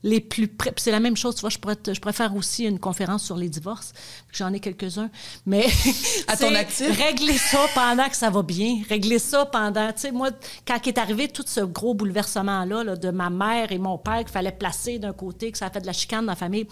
les 0.07 0.19
plus 0.21 0.47
près. 0.47 0.71
C'est 0.77 0.91
la 0.91 0.99
même 0.99 1.17
chose, 1.17 1.33
tu 1.33 1.41
vois, 1.41 1.49
je 1.49 1.57
pourrais, 1.57 1.75
te- 1.75 1.91
je 1.91 1.99
pourrais 1.99 2.13
faire 2.13 2.35
aussi 2.35 2.63
une 2.65 2.77
conférence 2.79 3.23
sur 3.23 3.35
les 3.35 3.49
divorces. 3.49 3.91
J'en 4.31 4.53
ai 4.53 4.59
quelques-uns. 4.59 5.09
Mais. 5.47 5.65
À 6.27 6.37
ton 6.37 6.53
actif? 6.53 6.95
Régler 6.95 7.37
ça 7.39 7.65
pendant 7.73 8.07
que 8.07 8.15
ça 8.15 8.29
va 8.29 8.43
bien. 8.43 8.81
Régler 8.87 9.17
ça 9.19 9.45
pendant. 9.47 9.91
Tu 9.93 10.01
sais, 10.01 10.11
moi, 10.11 10.29
quand 10.67 10.85
est 10.85 10.97
arrivé 10.99 11.27
tout 11.27 11.43
ce 11.47 11.61
gros 11.61 11.95
bouleversement-là 11.95 12.83
là, 12.83 12.95
de 12.95 13.09
ma 13.09 13.31
mère 13.31 13.71
et 13.71 13.79
mon 13.79 13.97
père 13.97 14.19
qu'il 14.19 14.29
fallait 14.29 14.51
placer 14.51 14.99
d'un 14.99 15.13
côté, 15.13 15.51
que 15.51 15.57
ça 15.57 15.65
a 15.65 15.69
fait 15.71 15.81
de 15.81 15.87
la 15.87 15.93
chicane 15.93 16.25
dans 16.25 16.33
la 16.33 16.35
famille, 16.35 16.67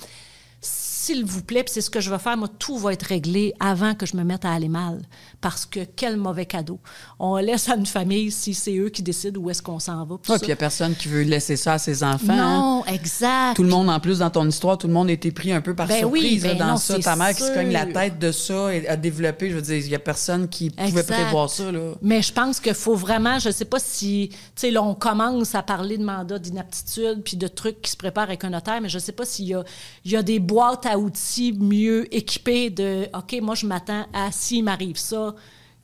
s'il 0.61 1.25
vous 1.25 1.41
plaît, 1.43 1.63
puis 1.63 1.73
c'est 1.73 1.81
ce 1.81 1.89
que 1.89 1.99
je 1.99 2.09
vais 2.09 2.19
faire, 2.19 2.38
moi, 2.38 2.47
tout 2.59 2.77
va 2.77 2.93
être 2.93 3.03
réglé 3.03 3.53
avant 3.59 3.95
que 3.95 4.05
je 4.05 4.15
me 4.15 4.23
mette 4.23 4.45
à 4.45 4.51
aller 4.53 4.69
mal. 4.69 5.01
Parce 5.43 5.65
que 5.65 5.81
quel 5.95 6.15
mauvais 6.15 6.45
cadeau. 6.45 6.79
On 7.19 7.35
laisse 7.35 7.67
à 7.67 7.75
une 7.75 7.85
famille 7.85 8.31
si 8.31 8.53
c'est 8.53 8.77
eux 8.77 8.87
qui 8.87 9.03
décident 9.03 9.41
où 9.41 9.49
est-ce 9.49 9.61
qu'on 9.61 9.77
s'en 9.77 10.05
va. 10.05 10.17
puis 10.17 10.33
il 10.41 10.45
n'y 10.45 10.53
a 10.53 10.55
personne 10.55 10.95
qui 10.95 11.09
veut 11.09 11.23
laisser 11.23 11.57
ça 11.57 11.73
à 11.73 11.77
ses 11.77 12.01
enfants. 12.01 12.31
hein. 12.31 12.59
Non, 12.59 12.85
exact. 12.85 13.55
Tout 13.57 13.63
le 13.63 13.69
monde, 13.69 13.89
en 13.89 13.99
plus, 13.99 14.19
dans 14.19 14.29
ton 14.29 14.47
histoire, 14.47 14.77
tout 14.77 14.87
le 14.87 14.93
monde 14.93 15.09
a 15.09 15.11
été 15.11 15.31
pris 15.33 15.51
un 15.51 15.59
peu 15.59 15.75
par 15.75 15.87
Ben 15.87 16.05
oui, 16.05 16.21
surprise 16.21 16.45
là, 16.45 16.53
ben 16.53 16.59
dans 16.59 16.67
non, 16.71 16.77
ça. 16.77 16.97
Ta 16.97 17.17
mère 17.17 17.35
qui 17.35 17.43
se 17.43 17.53
cogne 17.53 17.71
la 17.73 17.85
tête 17.85 18.17
de 18.19 18.31
ça 18.31 18.73
et 18.73 18.87
a 18.87 18.95
développé, 18.95 19.49
je 19.49 19.55
veux 19.55 19.61
dire, 19.61 19.75
il 19.75 19.89
n'y 19.89 19.95
a 19.95 19.99
personne 19.99 20.47
qui 20.47 20.69
pouvait 20.69 21.03
prévoir 21.03 21.49
ça. 21.49 21.71
Là. 21.71 21.95
Mais 22.01 22.21
je 22.21 22.31
pense 22.31 22.61
qu'il 22.61 22.73
faut 22.73 22.95
vraiment, 22.95 23.37
je 23.37 23.49
sais 23.49 23.65
pas 23.65 23.79
si, 23.79 24.29
tu 24.31 24.37
sais, 24.55 24.71
là, 24.71 24.81
on 24.81 24.95
commence 24.95 25.55
à 25.55 25.61
parler 25.61 25.97
de 25.97 26.05
mandat 26.05 26.39
d'inaptitude 26.39 27.21
puis 27.23 27.35
de 27.35 27.49
trucs 27.49 27.81
qui 27.81 27.91
se 27.91 27.97
préparent 27.97 28.23
avec 28.23 28.45
un 28.45 28.51
notaire, 28.51 28.79
mais 28.81 28.87
je 28.89 28.99
sais 28.99 29.11
pas 29.11 29.25
s'il 29.25 29.45
y 29.49 29.53
a, 29.53 29.63
y 30.05 30.15
a 30.15 30.23
des 30.23 30.39
boîtes 30.39 30.85
à 30.85 30.97
outils 30.97 31.51
mieux 31.51 32.13
équipées 32.15 32.69
de, 32.69 33.07
OK, 33.13 33.37
moi, 33.41 33.55
je 33.55 33.65
m'attends 33.65 34.05
à, 34.13 34.31
s'il 34.31 34.63
m'arrive 34.63 34.97
ça, 34.97 35.32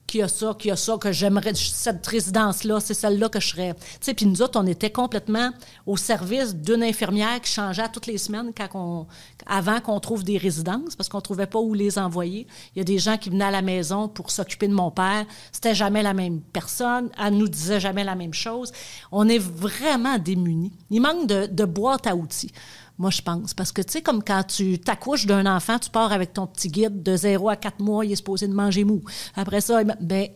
qu'il 0.10 0.22
y 0.22 0.24
a 0.24 0.28
ça, 0.28 0.56
qu'il 0.58 0.70
y 0.70 0.72
a 0.72 0.76
ça, 0.76 0.98
que 0.98 1.12
j'aimerais, 1.12 1.54
cette 1.54 2.06
résidence-là, 2.06 2.80
c'est 2.80 2.94
celle-là 2.94 3.30
que 3.30 3.40
je 3.40 3.50
serais. 3.50 3.76
Tu 3.76 3.82
sais, 4.02 4.14
puis 4.14 4.26
nous 4.26 4.42
autres, 4.42 4.60
on 4.60 4.66
était 4.66 4.90
complètement 4.90 5.52
au 5.86 5.98
service 5.98 6.56
d'une 6.56 6.84
infirmière 6.84 7.40
qui 7.42 7.52
changeait 7.52 7.88
toutes 7.90 8.08
les 8.08 8.18
semaines 8.18 8.52
avant 9.46 9.80
qu'on 9.80 10.00
trouve 10.00 10.24
des 10.24 10.38
résidences, 10.38 10.96
parce 10.96 11.10
qu'on 11.10 11.22
trouvait 11.22 11.46
pas 11.46 11.60
où 11.60 11.74
les 11.74 12.00
envoyer. 12.00 12.48
Il 12.76 12.80
y 12.80 12.82
a 12.82 12.86
des 12.86 12.98
gens 12.98 13.18
qui 13.18 13.30
venaient 13.30 13.46
à 13.46 13.52
la 13.52 13.62
maison 13.62 14.08
pour 14.08 14.32
s'occuper 14.32 14.68
de 14.68 14.74
mon 14.74 14.90
père. 14.90 15.26
C'était 15.52 15.76
jamais 15.76 16.02
la 16.02 16.14
même 16.14 16.42
personne. 16.42 17.10
Elle 17.24 17.36
nous 17.36 17.48
disait 17.48 17.80
jamais 17.80 18.04
la 18.04 18.16
même 18.16 18.34
chose. 18.34 18.72
On 19.12 19.30
est 19.30 19.40
vraiment 19.40 20.18
démunis. 20.18 20.74
Il 20.90 21.02
manque 21.02 21.28
de, 21.28 21.46
de 21.46 21.66
boîte 21.66 22.08
à 22.08 22.16
outils. 22.16 22.52
Moi, 23.00 23.10
je 23.10 23.22
pense. 23.22 23.54
Parce 23.54 23.72
que, 23.72 23.82
tu 23.82 23.94
sais, 23.94 24.02
comme 24.02 24.22
quand 24.24 24.44
tu 24.44 24.78
t'accouches 24.78 25.26
d'un 25.26 25.46
enfant, 25.46 25.80
tu 25.80 25.90
pars 25.90 26.12
avec 26.12 26.34
ton 26.34 26.46
petit 26.46 26.68
guide 26.68 27.02
de 27.02 27.16
0 27.16 27.50
à 27.50 27.56
4 27.56 27.80
mois, 27.80 28.06
il 28.06 28.12
est 28.12 28.18
supposé 28.18 28.48
de 28.48 28.54
manger 28.54 28.84
mou. 28.84 29.02
Après 29.36 29.62
ça, 29.62 29.84
ben, 29.84 30.28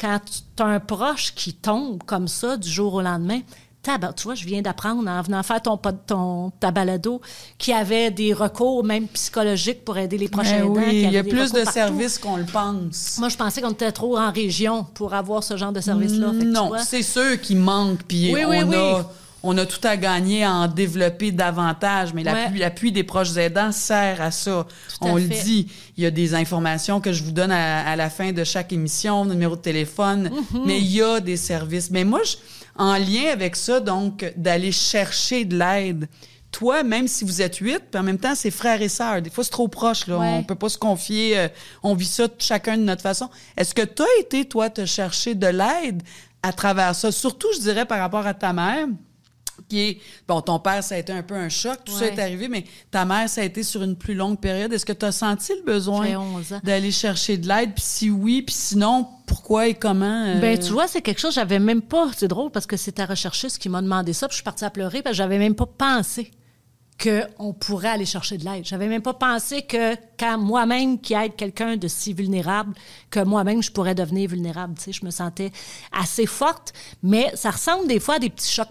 quand 0.00 0.20
tu 0.56 0.62
as 0.62 0.66
un 0.66 0.80
proche 0.80 1.34
qui 1.34 1.52
tombe 1.52 2.02
comme 2.04 2.28
ça 2.28 2.56
du 2.56 2.70
jour 2.70 2.94
au 2.94 3.02
lendemain, 3.02 3.40
tu 3.82 4.22
vois, 4.22 4.36
je 4.36 4.44
viens 4.46 4.62
d'apprendre 4.62 5.08
en 5.10 5.22
venant 5.22 5.42
faire 5.42 5.60
ton, 5.60 5.76
ton 5.76 6.52
ta 6.60 6.70
balado 6.70 7.20
qu'il 7.58 7.74
y 7.74 7.76
avait 7.76 8.12
des 8.12 8.32
recours, 8.32 8.84
même 8.84 9.08
psychologiques, 9.08 9.84
pour 9.84 9.98
aider 9.98 10.18
les 10.18 10.28
prochains 10.28 10.60
ben 10.60 10.68
oui, 10.68 11.02
il 11.02 11.12
y 11.12 11.18
a 11.18 11.24
plus 11.24 11.50
de 11.52 11.64
services 11.64 12.18
qu'on 12.18 12.36
le 12.36 12.44
pense. 12.44 13.18
Moi, 13.18 13.28
je 13.28 13.36
pensais 13.36 13.60
qu'on 13.60 13.72
était 13.72 13.90
trop 13.90 14.16
en 14.16 14.30
région 14.30 14.86
pour 14.94 15.14
avoir 15.14 15.42
ce 15.42 15.56
genre 15.56 15.72
de 15.72 15.80
service-là. 15.80 16.32
Non, 16.32 16.72
c'est 16.78 17.02
sûr 17.02 17.40
qu'il 17.40 17.58
manque, 17.58 18.04
puis 18.04 18.32
on 18.32 18.72
a 18.72 19.10
on 19.42 19.58
a 19.58 19.66
tout 19.66 19.86
à 19.86 19.96
gagner 19.96 20.44
à 20.44 20.52
en 20.52 20.68
développer 20.68 21.32
davantage, 21.32 22.14
mais 22.14 22.22
l'appui, 22.22 22.92
des 22.92 23.02
proches 23.02 23.36
aidants 23.36 23.72
sert 23.72 24.20
à 24.20 24.30
ça. 24.30 24.66
on 25.00 25.16
le 25.16 25.22
dit. 25.22 25.68
Il 25.96 26.04
y 26.04 26.06
a 26.06 26.10
des 26.10 26.34
informations 26.34 27.00
que 27.00 27.12
je 27.12 27.22
vous 27.22 27.32
donne 27.32 27.52
à, 27.52 27.96
la 27.96 28.10
fin 28.10 28.32
de 28.32 28.44
chaque 28.44 28.72
émission, 28.72 29.24
numéro 29.24 29.56
de 29.56 29.60
téléphone, 29.60 30.28
mm-hmm. 30.28 30.62
mais 30.66 30.78
il 30.78 30.92
y 30.92 31.02
a 31.02 31.20
des 31.20 31.36
services. 31.36 31.90
Mais 31.90 32.04
moi, 32.04 32.20
en 32.76 32.96
lien 32.96 33.30
avec 33.32 33.56
ça, 33.56 33.80
donc, 33.80 34.32
d'aller 34.36 34.72
chercher 34.72 35.44
de 35.44 35.58
l'aide. 35.58 36.08
Toi, 36.50 36.82
même 36.82 37.08
si 37.08 37.24
vous 37.24 37.40
êtes 37.40 37.56
huit, 37.56 37.80
puis 37.90 37.98
en 37.98 38.02
même 38.02 38.18
temps, 38.18 38.34
c'est 38.34 38.50
frères 38.50 38.82
et 38.82 38.90
sœurs. 38.90 39.22
Des 39.22 39.30
fois, 39.30 39.42
c'est 39.42 39.50
trop 39.50 39.68
proche, 39.68 40.06
là. 40.06 40.18
On 40.18 40.44
peut 40.44 40.54
pas 40.54 40.68
se 40.68 40.76
confier. 40.76 41.38
Euh, 41.38 41.48
on 41.82 41.94
vit 41.94 42.04
ça 42.04 42.28
chacun 42.38 42.76
de 42.76 42.82
notre 42.82 43.00
façon. 43.00 43.30
Est-ce 43.56 43.74
que 43.74 43.82
tu 43.82 44.02
as 44.02 44.20
été, 44.20 44.44
toi, 44.44 44.68
te 44.68 44.84
chercher 44.84 45.34
de 45.34 45.46
l'aide 45.46 46.02
à 46.42 46.52
travers 46.52 46.94
ça? 46.94 47.10
Surtout, 47.10 47.48
je 47.54 47.60
dirais, 47.60 47.86
par 47.86 47.98
rapport 47.98 48.26
à 48.26 48.34
ta 48.34 48.52
mère 48.52 48.86
qui 49.72 49.80
est 49.80 49.98
bon 50.28 50.42
ton 50.42 50.58
père 50.58 50.84
ça 50.84 50.96
a 50.96 50.98
été 50.98 51.14
un 51.14 51.22
peu 51.22 51.34
un 51.34 51.48
choc 51.48 51.78
tout 51.84 51.92
ça 51.92 52.06
est 52.06 52.18
arrivé 52.18 52.48
mais 52.48 52.64
ta 52.90 53.06
mère 53.06 53.26
ça 53.28 53.40
a 53.40 53.44
été 53.44 53.62
sur 53.62 53.82
une 53.82 53.96
plus 53.96 54.14
longue 54.14 54.38
période. 54.38 54.70
Est-ce 54.70 54.84
que 54.84 54.92
tu 54.92 55.06
as 55.06 55.12
senti 55.12 55.52
le 55.54 55.62
besoin 55.64 56.08
d'aller 56.62 56.90
chercher 56.90 57.38
de 57.38 57.48
l'aide? 57.48 57.72
Puis 57.74 57.84
si 57.84 58.10
oui 58.10 58.42
puis 58.42 58.54
sinon 58.54 59.08
pourquoi 59.26 59.68
et 59.68 59.74
comment 59.74 60.26
euh? 60.26 60.40
Ben 60.40 60.58
tu 60.58 60.72
vois 60.72 60.88
c'est 60.88 61.00
quelque 61.00 61.20
chose 61.20 61.34
j'avais 61.34 61.58
même 61.58 61.80
pas 61.80 62.10
c'est 62.14 62.28
drôle 62.28 62.50
parce 62.50 62.66
que 62.66 62.76
c'est 62.76 62.92
ta 62.92 63.06
recherchiste 63.06 63.58
qui 63.58 63.70
m'a 63.70 63.80
demandé 63.80 64.12
ça 64.12 64.28
puis 64.28 64.34
je 64.34 64.36
suis 64.36 64.44
partie 64.44 64.64
à 64.64 64.70
pleurer 64.70 65.00
parce 65.00 65.14
que 65.14 65.18
j'avais 65.18 65.38
même 65.38 65.54
pas 65.54 65.66
pensé 65.66 66.30
qu'on 67.00 67.52
pourrait 67.52 67.88
aller 67.88 68.04
chercher 68.04 68.38
de 68.38 68.44
l'aide. 68.44 68.64
J'avais 68.64 68.86
même 68.86 69.02
pas 69.02 69.14
pensé 69.14 69.62
que 69.62 69.94
quand 70.18 70.38
moi-même 70.38 71.00
qui 71.00 71.14
aide 71.14 71.34
quelqu'un 71.36 71.76
de 71.76 71.88
si 71.88 72.12
vulnérable, 72.12 72.74
que 73.10 73.20
moi-même 73.20 73.62
je 73.62 73.70
pourrais 73.70 73.94
devenir 73.94 74.30
vulnérable. 74.30 74.74
Tu 74.76 74.84
sais, 74.84 74.92
je 74.92 75.04
me 75.04 75.10
sentais 75.10 75.50
assez 75.92 76.26
forte, 76.26 76.72
mais 77.02 77.30
ça 77.34 77.50
ressemble 77.50 77.88
des 77.88 77.98
fois 77.98 78.16
à 78.16 78.18
des 78.18 78.30
petits 78.30 78.52
chocs 78.52 78.68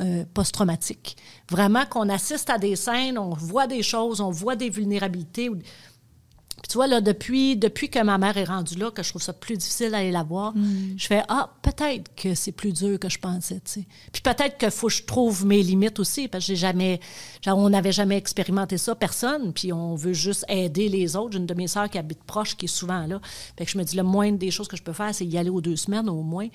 euh, 0.00 0.24
post-traumatiques. 0.32 1.16
Vraiment 1.50 1.84
qu'on 1.86 2.08
assiste 2.08 2.48
à 2.50 2.58
des 2.58 2.76
scènes, 2.76 3.18
on 3.18 3.34
voit 3.34 3.66
des 3.66 3.82
choses, 3.82 4.20
on 4.20 4.30
voit 4.30 4.56
des 4.56 4.70
vulnérabilités 4.70 5.50
tu 6.68 6.74
vois, 6.74 6.86
là, 6.86 7.00
depuis, 7.00 7.56
depuis 7.56 7.90
que 7.90 8.02
ma 8.02 8.18
mère 8.18 8.36
est 8.36 8.44
rendue 8.44 8.76
là, 8.76 8.90
que 8.90 9.02
je 9.02 9.10
trouve 9.10 9.22
ça 9.22 9.32
plus 9.32 9.56
difficile 9.56 9.90
d'aller 9.90 10.10
la 10.10 10.22
voir, 10.22 10.56
mm. 10.56 10.94
je 10.96 11.06
fais 11.06 11.22
Ah, 11.28 11.50
peut-être 11.62 12.14
que 12.14 12.34
c'est 12.34 12.52
plus 12.52 12.72
dur 12.72 12.98
que 12.98 13.08
je 13.08 13.18
pensais, 13.18 13.60
tu 13.64 13.72
sais. 13.72 13.86
Puis 14.12 14.22
peut-être 14.22 14.58
qu'il 14.58 14.70
faut 14.70 14.88
que 14.88 14.92
je 14.94 15.04
trouve 15.04 15.46
mes 15.46 15.62
limites 15.62 15.98
aussi, 15.98 16.28
parce 16.28 16.44
que 16.44 16.48
j'ai 16.48 16.56
jamais. 16.56 17.00
on 17.46 17.68
n'avait 17.70 17.92
jamais 17.92 18.16
expérimenté 18.16 18.78
ça, 18.78 18.94
personne, 18.94 19.52
puis 19.52 19.72
on 19.72 19.94
veut 19.94 20.12
juste 20.12 20.44
aider 20.48 20.88
les 20.88 21.16
autres. 21.16 21.32
J'ai 21.32 21.38
une 21.38 21.46
de 21.46 21.54
mes 21.54 21.68
sœurs 21.68 21.90
qui 21.90 21.98
habite 21.98 22.22
proche, 22.24 22.56
qui 22.56 22.66
est 22.66 22.68
souvent 22.68 23.06
là. 23.06 23.20
Fait 23.56 23.64
que 23.64 23.70
je 23.70 23.78
me 23.78 23.84
dis, 23.84 23.96
le 23.96 24.02
moindre 24.02 24.38
des 24.38 24.50
choses 24.50 24.68
que 24.68 24.76
je 24.76 24.82
peux 24.82 24.92
faire, 24.92 25.14
c'est 25.14 25.26
y 25.26 25.38
aller 25.38 25.50
aux 25.50 25.60
deux 25.60 25.76
semaines 25.76 26.08
au 26.08 26.22
moins. 26.22 26.48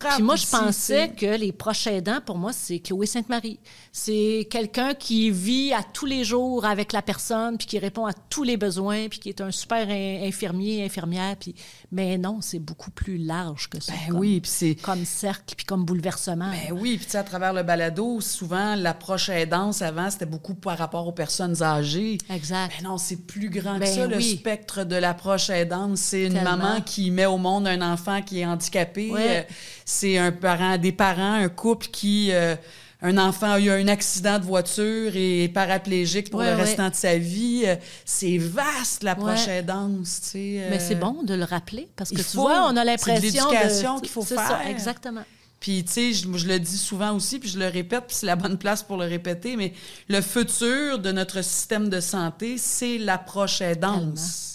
Puis 0.00 0.22
moi, 0.22 0.36
je 0.36 0.46
pensais 0.46 1.12
que 1.16 1.26
les 1.26 1.52
proches 1.52 1.86
aidants, 1.86 2.20
pour 2.24 2.38
moi, 2.38 2.52
c'est 2.52 2.78
Chloé 2.80 3.06
Sainte-Marie. 3.06 3.60
C'est 3.92 4.48
quelqu'un 4.50 4.94
qui 4.94 5.30
vit 5.30 5.72
à 5.72 5.82
tous 5.82 6.06
les 6.06 6.24
jours 6.24 6.64
avec 6.64 6.92
la 6.92 7.02
personne, 7.02 7.58
puis 7.58 7.66
qui 7.66 7.78
répond 7.78 8.06
à 8.06 8.12
tous 8.12 8.42
les 8.42 8.56
besoins, 8.56 9.08
puis 9.08 9.18
qui 9.18 9.28
est 9.28 9.40
un 9.40 9.50
super 9.50 9.88
infirmier, 9.88 10.84
infirmière. 10.84 11.36
Puis... 11.36 11.54
Mais 11.92 12.18
non, 12.18 12.40
c'est 12.40 12.60
beaucoup 12.60 12.92
plus 12.92 13.18
large 13.18 13.68
que 13.68 13.80
ça. 13.80 13.92
Ben 13.92 14.14
oui, 14.14 14.40
puis 14.40 14.50
c'est... 14.50 14.74
Comme 14.76 15.04
cercle, 15.04 15.54
puis 15.56 15.66
comme 15.66 15.84
bouleversement. 15.84 16.50
Ben 16.50 16.72
oui, 16.72 16.96
puis 16.96 17.06
tu 17.06 17.12
sais, 17.12 17.18
à 17.18 17.24
travers 17.24 17.52
le 17.52 17.64
balado, 17.64 18.20
souvent, 18.20 18.76
l'approche 18.76 19.28
aidance 19.28 19.82
avant, 19.82 20.08
c'était 20.08 20.26
beaucoup 20.26 20.54
par 20.54 20.78
rapport 20.78 21.08
aux 21.08 21.12
personnes 21.12 21.62
âgées. 21.62 22.18
Exact. 22.30 22.74
Ben 22.78 22.88
non, 22.88 22.96
c'est 22.96 23.16
plus 23.16 23.50
grand 23.50 23.74
que 23.74 23.80
ben 23.80 23.94
ça, 23.94 24.06
le 24.06 24.20
spectre 24.20 24.84
de 24.84 24.94
l'approche 24.94 25.50
aidance. 25.50 25.98
C'est 25.98 26.26
une 26.26 26.42
maman 26.42 26.80
qui 26.80 27.10
met 27.10 27.26
au 27.26 27.38
monde 27.38 27.66
un 27.66 27.82
enfant 27.92 28.22
qui 28.22 28.40
est 28.40 28.46
handicapé. 28.46 29.10
Euh, 29.16 29.42
c'est 29.84 30.16
un 30.16 30.30
parent, 30.30 30.78
des 30.78 30.92
parents, 30.92 31.34
un 31.34 31.48
couple 31.48 31.88
qui... 31.88 32.30
Euh, 32.32 32.54
un 33.02 33.18
enfant 33.18 33.52
a 33.52 33.60
eu 33.60 33.70
un 33.70 33.88
accident 33.88 34.38
de 34.38 34.44
voiture 34.44 35.16
et 35.16 35.44
est 35.44 35.48
paraplégique 35.48 36.30
pour 36.30 36.42
le 36.42 36.54
restant 36.54 36.90
de 36.90 36.94
sa 36.94 37.16
vie. 37.16 37.62
Euh, 37.66 37.76
c'est 38.04 38.38
vaste, 38.38 39.02
la 39.02 39.14
prochaine 39.14 39.64
danse, 39.64 40.20
tu 40.22 40.28
sais. 40.28 40.66
Mais 40.70 40.78
c'est 40.78 40.94
bon 40.94 41.22
de 41.22 41.34
le 41.34 41.44
rappeler 41.44 41.88
parce 41.96 42.10
que 42.10 42.22
tu 42.22 42.36
vois, 42.36 42.66
on 42.70 42.76
a 42.76 42.84
l'impression. 42.84 43.16
C'est 43.16 43.54
l'éducation 43.54 44.00
qu'il 44.00 44.10
faut 44.10 44.22
faire. 44.22 44.46
Ça, 44.46 44.68
exactement. 44.68 45.24
Puis, 45.60 45.84
tu 45.84 45.92
sais, 45.92 46.12
je, 46.14 46.48
le 46.48 46.58
dis 46.58 46.78
souvent 46.78 47.14
aussi, 47.14 47.38
puis 47.38 47.50
je 47.50 47.58
le 47.58 47.66
répète, 47.66 48.04
puis 48.08 48.16
c'est 48.16 48.26
la 48.26 48.36
bonne 48.36 48.56
place 48.56 48.82
pour 48.82 48.96
le 48.96 49.04
répéter, 49.04 49.56
mais 49.56 49.74
le 50.08 50.22
futur 50.22 50.98
de 50.98 51.12
notre 51.12 51.42
système 51.42 51.90
de 51.90 52.00
santé, 52.00 52.56
c'est 52.56 52.96
l'approche 52.96 53.60
aidance. 53.60 54.49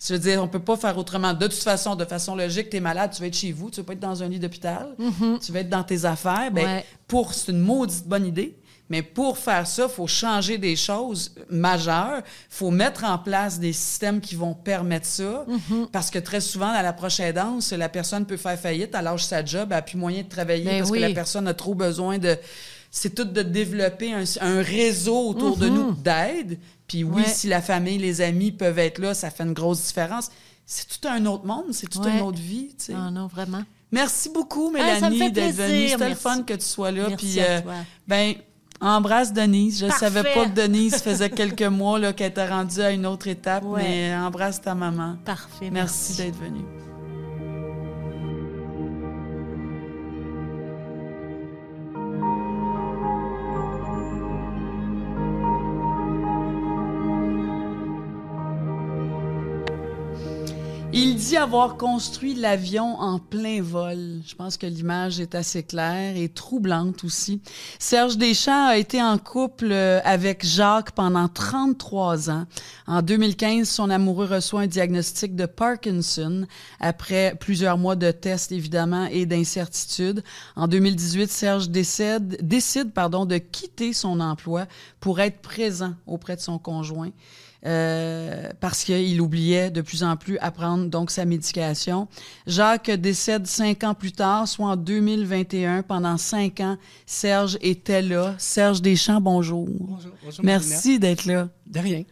Je 0.00 0.12
veux 0.14 0.20
dire, 0.20 0.42
on 0.42 0.48
peut 0.48 0.60
pas 0.60 0.76
faire 0.76 0.96
autrement. 0.96 1.34
De 1.34 1.46
toute 1.46 1.62
façon, 1.62 1.96
de 1.96 2.04
façon 2.04 2.36
logique, 2.36 2.70
tu 2.70 2.76
es 2.76 2.80
malade, 2.80 3.12
tu 3.12 3.20
vas 3.20 3.26
être 3.26 3.36
chez 3.36 3.52
vous, 3.52 3.70
tu 3.70 3.80
vas 3.80 3.86
pas 3.86 3.92
être 3.94 4.00
dans 4.00 4.22
un 4.22 4.28
lit 4.28 4.38
d'hôpital, 4.38 4.94
mm-hmm. 4.98 5.44
tu 5.44 5.52
vas 5.52 5.60
être 5.60 5.68
dans 5.68 5.82
tes 5.82 6.04
affaires. 6.04 6.50
Ben, 6.52 6.82
pour, 7.08 7.34
c'est 7.34 7.50
une 7.50 7.60
maudite 7.60 8.06
bonne 8.06 8.26
idée. 8.26 8.56
Mais 8.90 9.02
pour 9.02 9.36
faire 9.36 9.66
ça, 9.66 9.84
il 9.84 9.94
faut 9.94 10.06
changer 10.06 10.56
des 10.56 10.74
choses 10.74 11.34
majeures. 11.50 12.22
Il 12.24 12.54
faut 12.54 12.70
mettre 12.70 13.04
en 13.04 13.18
place 13.18 13.58
des 13.58 13.74
systèmes 13.74 14.20
qui 14.20 14.34
vont 14.34 14.54
permettre 14.54 15.06
ça. 15.06 15.44
Mm-hmm. 15.46 15.90
Parce 15.92 16.10
que 16.10 16.18
très 16.18 16.40
souvent, 16.40 16.70
à 16.70 16.82
la 16.82 16.92
prochaine 16.92 17.34
danse, 17.34 17.72
la 17.72 17.88
personne 17.88 18.24
peut 18.24 18.38
faire 18.38 18.58
faillite, 18.58 18.94
elle 18.94 19.04
lâche 19.04 19.24
sa 19.24 19.44
job, 19.44 19.68
elle 19.70 19.76
n'a 19.76 19.82
plus 19.82 19.98
moyen 19.98 20.22
de 20.22 20.28
travailler 20.28 20.64
ben 20.64 20.78
parce 20.78 20.90
que 20.90 20.98
la 20.98 21.10
personne 21.10 21.46
a 21.48 21.54
trop 21.54 21.74
besoin 21.74 22.18
de 22.18 22.36
c'est 22.90 23.14
tout 23.14 23.24
de 23.24 23.42
développer 23.42 24.12
un, 24.12 24.62
réseau 24.62 25.28
autour 25.28 25.56
de 25.56 25.68
nous 25.68 25.92
mm-hmm. 25.92 26.02
d'aide. 26.02 26.58
Puis 26.86 27.04
oui, 27.04 27.22
si 27.26 27.46
la 27.48 27.60
famille, 27.60 27.98
les 27.98 28.20
amis 28.20 28.50
peuvent 28.50 28.78
être 28.78 28.98
là, 28.98 29.14
ça 29.14 29.30
fait 29.30 29.44
une 29.44 29.52
grosse 29.52 29.86
différence. 29.86 30.30
C'est 30.64 30.86
tout 30.88 31.08
un 31.08 31.24
autre 31.26 31.46
monde, 31.46 31.66
c'est 31.72 31.88
toute 31.88 32.06
une 32.06 32.20
autre 32.20 32.38
vie. 32.38 32.68
Tu 32.78 32.86
sais. 32.86 32.92
Non, 32.94 33.10
non, 33.10 33.26
vraiment. 33.26 33.62
Merci 33.90 34.30
beaucoup, 34.30 34.70
Mélanie, 34.70 35.30
d'être 35.32 35.54
venue. 35.54 35.88
C'était 35.88 36.08
le 36.08 36.14
fun 36.14 36.42
que 36.42 36.54
tu 36.54 36.64
sois 36.64 36.90
là. 36.90 37.08
Merci 37.08 37.16
puis, 37.16 37.40
euh, 37.40 37.60
ben, 38.06 38.34
embrasse 38.80 39.32
Denise. 39.32 39.80
Je 39.80 39.86
ne 39.86 39.90
savais 39.92 40.22
pas 40.22 40.46
que 40.46 40.54
Denise 40.54 40.96
faisait 40.96 41.30
quelques 41.30 41.62
mois 41.62 42.12
qu'elle 42.12 42.30
était 42.30 42.48
rendue 42.48 42.80
à 42.80 42.90
une 42.90 43.06
autre 43.06 43.28
étape, 43.28 43.64
mais 43.76 44.14
embrasse 44.14 44.60
ta 44.60 44.74
maman. 44.74 45.16
Parfait. 45.24 45.70
Merci, 45.70 45.72
merci. 45.72 46.16
d'être 46.16 46.38
venue. 46.38 46.64
Dit 61.18 61.36
avoir 61.36 61.76
construit 61.76 62.34
l'avion 62.34 62.96
en 63.00 63.18
plein 63.18 63.60
vol. 63.60 64.20
Je 64.24 64.36
pense 64.36 64.56
que 64.56 64.66
l'image 64.66 65.18
est 65.18 65.34
assez 65.34 65.64
claire 65.64 66.16
et 66.16 66.28
troublante 66.28 67.02
aussi. 67.02 67.40
Serge 67.80 68.16
Deschamps 68.16 68.68
a 68.68 68.76
été 68.76 69.02
en 69.02 69.18
couple 69.18 69.72
euh, 69.72 70.00
avec 70.04 70.46
Jacques 70.46 70.92
pendant 70.92 71.26
33 71.26 72.30
ans. 72.30 72.46
En 72.86 73.02
2015, 73.02 73.68
son 73.68 73.90
amoureux 73.90 74.26
reçoit 74.26 74.60
un 74.60 74.66
diagnostic 74.68 75.34
de 75.34 75.46
Parkinson 75.46 76.46
après 76.78 77.34
plusieurs 77.40 77.78
mois 77.78 77.96
de 77.96 78.12
tests 78.12 78.52
évidemment 78.52 79.06
et 79.06 79.26
d'incertitudes. 79.26 80.22
En 80.54 80.68
2018, 80.68 81.30
Serge 81.30 81.68
décide 81.68 82.92
pardon, 82.94 83.26
de 83.26 83.38
quitter 83.38 83.92
son 83.92 84.20
emploi 84.20 84.66
pour 85.00 85.18
être 85.18 85.40
présent 85.40 85.94
auprès 86.06 86.36
de 86.36 86.40
son 86.40 86.60
conjoint. 86.60 87.10
Euh, 87.66 88.50
parce 88.60 88.84
qu'il 88.84 89.20
oubliait 89.20 89.70
de 89.70 89.80
plus 89.80 90.04
en 90.04 90.16
plus 90.16 90.38
à 90.38 90.52
prendre 90.52 90.86
donc 90.86 91.10
sa 91.10 91.24
médication. 91.24 92.06
Jacques 92.46 92.90
décède 92.90 93.48
cinq 93.48 93.82
ans 93.82 93.94
plus 93.94 94.12
tard, 94.12 94.46
soit 94.46 94.66
en 94.66 94.76
2021. 94.76 95.82
Pendant 95.82 96.16
cinq 96.18 96.60
ans, 96.60 96.76
Serge 97.04 97.58
était 97.60 98.02
là. 98.02 98.36
Serge 98.38 98.80
Deschamps, 98.80 99.20
bonjour. 99.20 99.66
Bonjour. 99.68 100.12
bonjour 100.22 100.44
Merci 100.44 101.00
d'être 101.00 101.24
là. 101.24 101.48
De 101.66 101.80
rien. 101.80 102.04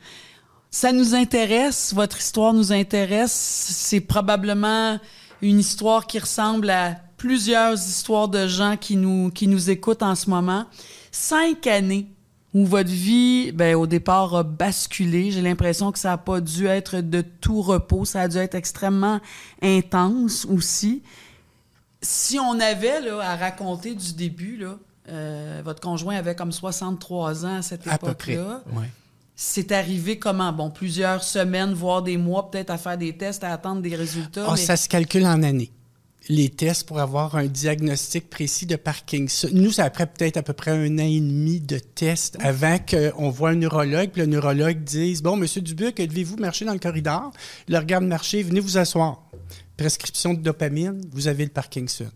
Ça 0.73 0.93
nous 0.93 1.15
intéresse, 1.15 1.95
votre 1.95 2.19
histoire 2.19 2.53
nous 2.53 2.73
intéresse. 2.73 3.33
C'est 3.33 4.01
probablement 4.01 4.99
une 5.43 5.61
histoire 5.61 6.09
qui 6.09 6.19
ressemble 6.19 6.71
à 6.71 6.97
plusieurs 7.17 7.75
histoires 7.75 8.29
de 8.29 8.49
gens 8.49 8.77
qui 8.77 8.97
nous, 8.97 9.31
qui 9.31 9.47
nous 9.47 9.71
écoutent 9.71 10.03
en 10.03 10.17
ce 10.17 10.29
moment. 10.29 10.67
Cinq 11.13 11.69
années 11.69 12.09
où 12.57 12.65
votre 12.65 12.89
vie, 12.91 13.53
ben, 13.53 13.75
au 13.77 13.87
départ, 13.87 14.35
a 14.35 14.43
basculé. 14.43 15.31
J'ai 15.31 15.43
l'impression 15.43 15.93
que 15.93 15.99
ça 15.99 16.09
n'a 16.11 16.17
pas 16.17 16.41
dû 16.41 16.67
être 16.67 17.03
de 17.03 17.21
tout 17.21 17.61
repos. 17.61 18.07
Ça 18.07 18.23
a 18.23 18.29
dû 18.29 18.39
être 18.39 18.55
extrêmement 18.55 19.21
intense 19.61 20.47
aussi. 20.47 21.03
Si 22.01 22.39
on 22.39 22.59
avait 22.59 23.01
là, 23.03 23.21
à 23.21 23.37
raconter 23.37 23.95
du 23.95 24.15
début, 24.15 24.57
là, 24.57 24.79
euh, 25.11 25.61
votre 25.65 25.81
conjoint 25.81 26.17
avait 26.17 26.35
comme 26.35 26.51
63 26.53 27.45
ans 27.45 27.57
à 27.57 27.63
cette 27.63 27.87
À 27.89 27.99
peu 27.99 28.15
près. 28.15 28.33
époque-là. 28.35 28.63
ouais. 28.73 28.91
C'est 29.35 29.71
arrivé 29.73 30.19
comment? 30.19 30.51
Bon, 30.51 30.71
plusieurs 30.71 31.23
semaines, 31.23 31.75
voire 31.75 32.01
des 32.03 32.17
mois, 32.17 32.51
peut-être 32.51 32.71
à 32.71 32.79
faire 32.79 32.97
des 32.97 33.15
tests, 33.19 33.45
à 33.45 33.53
attendre 33.53 33.83
des 33.83 33.95
résultats. 33.95 34.47
Mais- 34.51 34.57
Ça 34.57 34.79
se 34.79 34.89
calcule 34.89 35.27
en 35.27 35.43
années. 35.43 35.71
Les 36.29 36.49
tests 36.49 36.89
pour 36.89 36.99
avoir 36.99 37.37
un 37.37 37.47
diagnostic 37.47 38.29
précis 38.29 38.67
de 38.67 38.75
Parkinson. 38.75 39.49
Nous, 39.53 39.71
ça 39.71 39.85
après 39.85 40.07
peut-être 40.07 40.37
à 40.37 40.43
peu 40.43 40.53
près 40.53 40.73
un 40.73 40.99
an 40.99 41.05
et 41.05 41.21
demi 41.21 41.61
de 41.61 41.79
tests 41.79 42.37
avant 42.41 42.79
qu'on 42.79 43.31
voit 43.31 43.51
un 43.51 43.55
neurologue, 43.55 44.11
le 44.17 44.27
neurologue 44.27 44.83
dise 44.83 45.23
Bon, 45.23 45.37
Monsieur 45.37 45.61
Dubuc, 45.61 45.97
devez-vous 45.99 46.37
marcher 46.37 46.65
dans 46.65 46.73
le 46.73 46.81
corridor? 46.81 47.31
Il 47.69 47.75
le 47.75 47.79
regarde 47.79 48.05
marcher, 48.05 48.43
venez 48.43 48.61
vous 48.61 48.77
asseoir. 48.77 49.23
Prescription 49.77 50.35
de 50.35 50.41
dopamine, 50.41 51.01
vous 51.13 51.29
avez 51.29 51.45
le 51.45 51.51
Parkinson. 51.51 52.07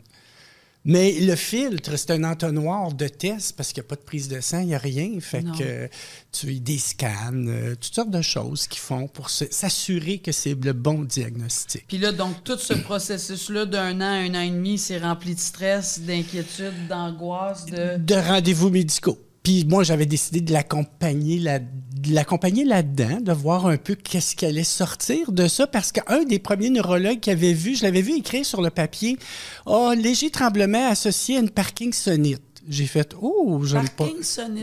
Mais 0.84 1.12
le 1.20 1.36
filtre, 1.36 1.96
c'est 1.96 2.10
un 2.12 2.24
entonnoir 2.24 2.92
de 2.94 3.06
tests 3.06 3.54
parce 3.54 3.72
qu'il 3.72 3.82
n'y 3.82 3.86
a 3.86 3.88
pas 3.90 3.96
de 3.96 4.00
prise 4.00 4.28
de 4.28 4.40
sang, 4.40 4.60
il 4.60 4.68
n'y 4.68 4.74
a 4.74 4.78
rien. 4.78 5.10
Fait 5.20 5.42
Non. 5.42 5.52
que 5.52 5.88
tu 6.32 6.58
des 6.60 6.78
scans, 6.78 7.08
euh, 7.34 7.74
toutes 7.74 7.94
sortes 7.94 8.10
de 8.10 8.22
choses 8.22 8.66
qu'ils 8.66 8.80
font 8.80 9.06
pour 9.06 9.28
s'assurer 9.28 10.18
que 10.18 10.32
c'est 10.32 10.54
le 10.54 10.72
bon 10.72 11.02
diagnostic. 11.04 11.84
Puis 11.86 11.98
là, 11.98 12.12
donc, 12.12 12.42
tout 12.44 12.56
ce 12.56 12.72
processus-là 12.74 13.66
d'un 13.66 14.00
an, 14.00 14.04
un 14.04 14.34
an 14.34 14.40
et 14.40 14.50
demi, 14.50 14.78
c'est 14.78 14.98
rempli 14.98 15.34
de 15.34 15.40
stress, 15.40 16.00
d'inquiétude, 16.00 16.88
d'angoisse, 16.88 17.66
de... 17.66 17.98
de 17.98 18.14
rendez-vous 18.14 18.70
médicaux. 18.70 19.18
Puis 19.42 19.64
moi, 19.64 19.82
j'avais 19.82 20.06
décidé 20.06 20.40
de 20.40 20.52
l'accompagner 20.52 21.38
de 21.38 22.14
l'accompagner 22.14 22.64
là-dedans, 22.64 23.20
de 23.20 23.32
voir 23.32 23.66
un 23.66 23.76
peu 23.76 23.94
qu'est-ce 23.94 24.34
qui 24.34 24.46
allait 24.46 24.64
sortir 24.64 25.32
de 25.32 25.46
ça, 25.48 25.66
parce 25.66 25.92
qu'un 25.92 26.24
des 26.24 26.38
premiers 26.38 26.70
neurologues 26.70 27.20
qui 27.20 27.30
avait 27.30 27.52
vu, 27.52 27.74
je 27.74 27.82
l'avais 27.82 28.00
vu 28.00 28.16
écrire 28.16 28.44
sur 28.46 28.62
le 28.62 28.70
papier, 28.70 29.18
«Oh, 29.66 29.92
léger 29.94 30.30
tremblement 30.30 30.88
associé 30.88 31.36
à 31.36 31.40
une 31.40 31.50
parkinsonite». 31.50 32.42
J'ai 32.68 32.86
fait 32.86 33.14
«Oh, 33.20 33.60
j'aime 33.64 33.88
pas». 33.90 34.08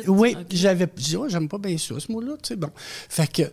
Oui, 0.07 0.35
j'avais 0.51 0.87
j'ai 0.97 1.03
dit, 1.03 1.15
oh, 1.15 1.27
j'aime 1.29 1.47
pas 1.47 1.59
bien 1.59 1.77
ça, 1.77 1.99
ce 1.99 2.11
mot-là, 2.11 2.33
tu 2.41 2.49
sais, 2.49 2.55
bon. 2.55 2.69
Fait 2.75 3.31
que 3.31 3.43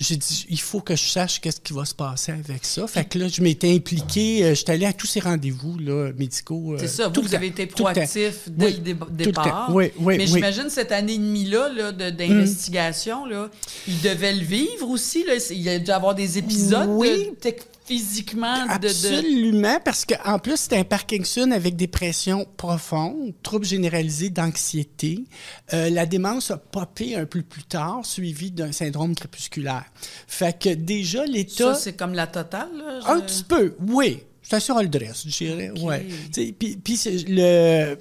j'ai 0.00 0.16
dit, 0.16 0.46
il 0.48 0.58
faut 0.60 0.80
que 0.80 0.96
je 0.96 1.04
sache 1.08 1.40
qu'est-ce 1.42 1.60
qui 1.60 1.74
va 1.74 1.84
se 1.84 1.94
passer 1.94 2.32
avec 2.32 2.64
ça. 2.64 2.86
Fait 2.86 3.04
que 3.04 3.18
là, 3.18 3.28
je 3.28 3.42
m'étais 3.42 3.74
impliqué, 3.74 4.42
euh, 4.44 4.54
j'étais 4.54 4.72
allé 4.72 4.86
à 4.86 4.94
tous 4.94 5.06
ces 5.06 5.20
rendez-vous 5.20 5.78
là, 5.78 6.10
médicaux. 6.18 6.72
euh, 6.72 6.78
C'est 6.80 6.88
ça, 6.88 7.10
tout 7.10 7.20
vous, 7.20 7.20
le 7.20 7.28
vous 7.28 7.34
avez 7.34 7.48
été 7.48 7.66
le 7.66 7.70
proactif 7.70 8.48
dès 8.48 8.64
Oui, 8.66 8.72
le 8.72 8.78
dé- 8.78 8.94
le 8.94 9.24
départ. 9.26 9.66
temps. 9.66 9.74
Oui, 9.74 9.92
oui, 9.98 10.16
Mais 10.16 10.26
j'imagine 10.26 10.70
cette 10.70 10.90
année 10.90 11.12
et 11.14 11.18
demie-là 11.18 11.68
là, 11.76 11.92
de- 11.92 12.08
d'investigation, 12.10 13.26
là, 13.26 13.50
il 13.86 14.00
devait 14.00 14.32
le 14.34 14.42
vivre 14.44 14.88
aussi. 14.88 15.22
Là. 15.24 15.34
Il 15.50 15.68
a 15.68 15.78
dû 15.78 15.90
avoir 15.90 16.14
des 16.14 16.38
épisodes 16.38 16.88
Oui. 16.88 17.30
de- 17.44 17.50
physiquement 17.90 18.66
de... 18.66 18.78
de... 18.82 18.86
Absolument, 18.86 19.78
parce 19.84 20.04
qu'en 20.04 20.38
plus, 20.38 20.56
c'est 20.56 20.76
un 20.76 20.84
Parkinson 20.84 21.50
avec 21.50 21.74
dépression 21.76 22.46
profonde, 22.56 23.32
trouble 23.42 23.64
généralisé 23.66 24.30
d'anxiété. 24.30 25.24
Euh, 25.74 25.90
la 25.90 26.06
démence 26.06 26.50
a 26.52 26.56
popé 26.56 27.16
un 27.16 27.26
peu 27.26 27.42
plus 27.42 27.64
tard, 27.64 28.00
suivi 28.04 28.52
d'un 28.52 28.70
syndrome 28.70 29.14
crépusculaire. 29.14 29.84
Fait 30.28 30.56
que 30.56 30.68
déjà, 30.70 31.24
l'état... 31.26 31.74
Ça, 31.74 31.80
c'est 31.80 31.94
comme 31.94 32.14
la 32.14 32.28
totale. 32.28 32.68
Là, 32.76 33.00
Un 33.06 33.16
je- 33.18 33.24
petit 33.24 33.44
peu, 33.44 33.74
oui. 33.88 34.20
C'est 34.42 34.56
assez 34.56 34.72
all 34.72 34.88
dress, 34.88 35.24
je 35.26 35.44
dirais. 35.44 35.72
Ouais. 35.80 36.06
Tu 36.32 36.46
sais, 36.46 36.52
Puis, 36.52 36.78
le, 37.28 37.40
euh, 37.42 37.96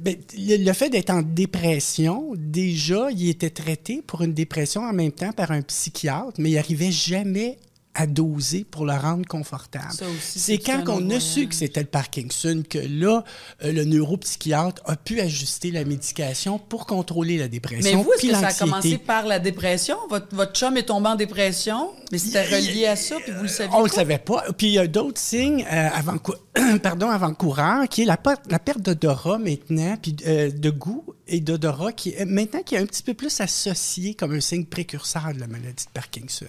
ben, 0.00 0.16
le, 0.36 0.56
le 0.64 0.72
fait 0.72 0.90
d'être 0.90 1.10
en 1.10 1.22
dépression, 1.22 2.32
déjà, 2.36 3.08
il 3.10 3.28
était 3.28 3.50
traité 3.50 4.02
pour 4.06 4.22
une 4.22 4.32
dépression 4.34 4.82
en 4.82 4.92
même 4.92 5.12
temps 5.12 5.32
par 5.32 5.50
un 5.50 5.62
psychiatre, 5.62 6.32
mais 6.38 6.50
il 6.50 6.54
n'arrivait 6.54 6.92
jamais 6.92 7.58
à 7.94 8.06
doser 8.06 8.64
pour 8.64 8.84
le 8.84 8.92
rendre 8.92 9.26
confortable. 9.26 9.92
C'est 10.20 10.58
quand 10.58 10.84
on 10.88 11.10
a 11.10 11.18
su 11.18 11.48
que 11.48 11.54
c'était 11.54 11.80
le 11.80 11.86
Parkinson 11.86 12.62
que 12.68 12.78
là, 12.78 13.24
euh, 13.64 13.72
le 13.72 13.84
neuropsychiatre 13.84 14.82
a 14.84 14.96
pu 14.96 15.20
ajuster 15.20 15.70
la 15.70 15.84
médication 15.84 16.58
pour 16.58 16.86
contrôler 16.86 17.38
la 17.38 17.48
dépression. 17.48 17.98
Mais 17.98 18.02
vous, 18.04 18.12
est-ce 18.12 18.26
que 18.28 18.34
ça 18.34 18.46
a 18.48 18.52
commencé 18.52 18.98
par 18.98 19.26
la 19.26 19.38
dépression? 19.38 19.96
Votre, 20.10 20.34
votre 20.34 20.52
chum 20.52 20.76
est 20.76 20.84
tombé 20.84 21.08
en 21.08 21.16
dépression, 21.16 21.90
mais 22.12 22.18
c'était 22.18 22.44
relié 22.44 22.86
à 22.86 22.94
ça, 22.96 23.16
puis 23.22 23.32
vous 23.32 23.42
le 23.42 23.48
saviez 23.48 23.74
On 23.74 23.82
le 23.82 23.88
pas? 23.88 23.94
savait 23.96 24.18
pas. 24.18 24.44
Puis 24.56 24.68
il 24.68 24.72
y 24.74 24.78
a 24.78 24.86
d'autres 24.86 25.20
signes 25.20 25.64
euh, 25.70 25.88
avant 25.92 26.18
pardon 26.82 27.08
avant-coureurs 27.10 27.88
qui 27.88 28.02
est 28.02 28.04
la, 28.04 28.16
per- 28.16 28.34
la 28.50 28.58
perte 28.58 28.80
d'odorat 28.80 29.38
maintenant, 29.38 29.96
puis 30.00 30.16
euh, 30.26 30.50
de 30.50 30.70
goût 30.70 31.04
et 31.30 31.40
d'odorat 31.40 31.92
qui 31.92 32.10
est 32.14 32.24
maintenant 32.24 32.62
qui 32.62 32.74
est 32.74 32.78
un 32.78 32.86
petit 32.86 33.02
peu 33.02 33.12
plus 33.14 33.40
associé 33.40 34.14
comme 34.14 34.32
un 34.34 34.40
signe 34.40 34.64
précurseur 34.64 35.34
de 35.34 35.40
la 35.40 35.46
maladie 35.46 35.84
de 35.84 35.90
Parkinson. 35.92 36.46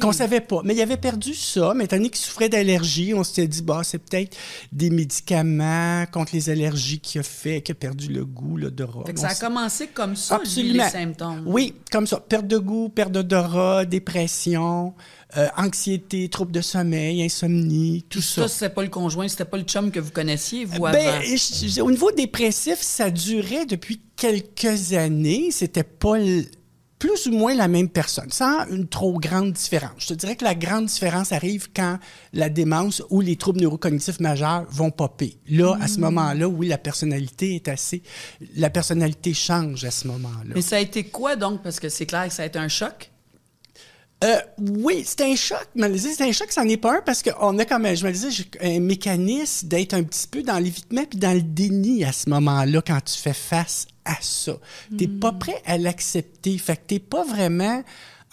Qu'on 0.00 0.12
savait 0.12 0.40
pas. 0.42 0.60
Mais 0.64 0.74
il 0.74 0.80
avait 0.82 0.98
perdu 0.98 1.32
ça, 1.34 1.72
mais 1.74 1.84
étant 1.84 1.96
donné 1.96 2.10
qu'il 2.10 2.20
souffrait 2.20 2.48
d'allergies, 2.50 3.14
on 3.14 3.24
s'était 3.24 3.48
dit 3.48 3.62
bah 3.62 3.80
c'est 3.84 3.98
peut-être 3.98 4.36
des 4.70 4.90
médicaments 4.90 6.04
contre 6.12 6.34
les 6.34 6.50
allergies 6.50 7.00
qui 7.00 7.18
a 7.18 7.22
fait 7.22 7.62
qu'il 7.62 7.72
a 7.72 7.76
perdu 7.76 8.08
le 8.08 8.24
goût, 8.24 8.56
l'odorat. 8.58 9.04
Ça 9.16 9.28
a 9.28 9.34
commencé 9.34 9.86
comme 9.88 10.14
ça, 10.16 10.36
Absolument. 10.36 10.84
les 10.84 10.90
symptômes. 10.90 11.42
Oui, 11.46 11.74
comme 11.90 12.06
ça. 12.06 12.20
Perte 12.20 12.46
de 12.46 12.58
goût, 12.58 12.90
perte 12.90 13.12
d'odorat, 13.12 13.84
dépression, 13.86 14.94
euh, 15.36 15.48
anxiété, 15.56 16.28
troubles 16.28 16.52
de 16.52 16.60
sommeil, 16.60 17.22
insomnie, 17.22 18.04
tout 18.08 18.20
Ça, 18.22 18.42
ça. 18.42 18.48
c'était 18.48 18.74
pas 18.74 18.82
le 18.82 18.88
conjoint, 18.90 19.28
c'était 19.28 19.44
pas 19.44 19.56
le 19.56 19.64
chum 19.64 19.90
que 19.90 20.00
vous 20.00 20.10
connaissiez, 20.10 20.64
vous, 20.64 20.80
Ben, 20.82 20.94
avant. 20.94 21.20
je- 21.22 21.68
je- 21.68 21.80
au 21.80 21.90
niveau 21.90 22.10
dépressif, 22.12 22.78
ça 22.80 23.10
durait 23.10 23.66
depuis 23.66 24.00
quelques 24.16 24.92
années. 24.92 25.48
C'était 25.50 25.82
pas 25.84 26.16
plus 26.98 27.26
ou 27.26 27.32
moins 27.32 27.52
la 27.54 27.66
même 27.66 27.88
personne, 27.88 28.30
sans 28.30 28.64
une 28.70 28.86
trop 28.86 29.18
grande 29.18 29.54
différence. 29.54 29.90
Je 29.98 30.06
te 30.08 30.14
dirais 30.14 30.36
que 30.36 30.44
la 30.44 30.54
grande 30.54 30.86
différence 30.86 31.32
arrive 31.32 31.68
quand 31.74 31.98
la 32.32 32.48
démence 32.48 33.02
ou 33.10 33.20
les 33.20 33.34
troubles 33.34 33.60
neurocognitifs 33.60 34.20
majeurs 34.20 34.66
vont 34.70 34.92
popper. 34.92 35.36
Là, 35.48 35.76
à 35.80 35.88
ce 35.88 35.96
Hmm. 35.98 36.02
moment-là, 36.02 36.46
oui, 36.48 36.68
la 36.68 36.78
personnalité 36.78 37.56
est 37.56 37.66
assez... 37.66 38.02
La 38.54 38.70
personnalité 38.70 39.34
change 39.34 39.84
à 39.84 39.90
ce 39.90 40.06
moment-là. 40.06 40.52
Mais 40.54 40.62
ça 40.62 40.76
a 40.76 40.78
été 40.80 41.02
quoi, 41.04 41.34
donc? 41.34 41.62
Parce 41.64 41.80
que 41.80 41.88
c'est 41.88 42.06
clair 42.06 42.28
que 42.28 42.34
ça 42.34 42.44
a 42.44 42.46
été 42.46 42.58
un 42.60 42.68
choc. 42.68 43.10
Euh, 44.22 44.40
oui, 44.58 45.02
c'est 45.04 45.20
un 45.22 45.34
choc. 45.34 45.66
Mais 45.74 45.96
c'est 45.98 46.22
un 46.22 46.32
choc, 46.32 46.52
c'en 46.52 46.68
est 46.68 46.76
pas 46.76 46.98
un 46.98 47.02
parce 47.02 47.22
qu'on 47.22 47.58
a 47.58 47.64
comme, 47.64 47.94
je 47.94 48.06
me 48.06 48.12
disais, 48.12 48.28
un 48.60 48.80
mécanisme 48.80 49.68
d'être 49.68 49.94
un 49.94 50.02
petit 50.02 50.28
peu 50.28 50.42
dans 50.42 50.58
l'évitement 50.58 51.04
puis 51.04 51.18
dans 51.18 51.32
le 51.32 51.42
déni 51.42 52.04
à 52.04 52.12
ce 52.12 52.30
moment-là 52.30 52.82
quand 52.86 53.00
tu 53.04 53.18
fais 53.18 53.32
face 53.32 53.86
à 54.04 54.16
ça. 54.20 54.56
T'es 54.96 55.08
pas 55.08 55.32
prêt 55.32 55.60
à 55.66 55.78
l'accepter. 55.78 56.56
Fait 56.58 56.76
que 56.76 56.82
t'es 56.86 56.98
pas 56.98 57.24
vraiment 57.24 57.82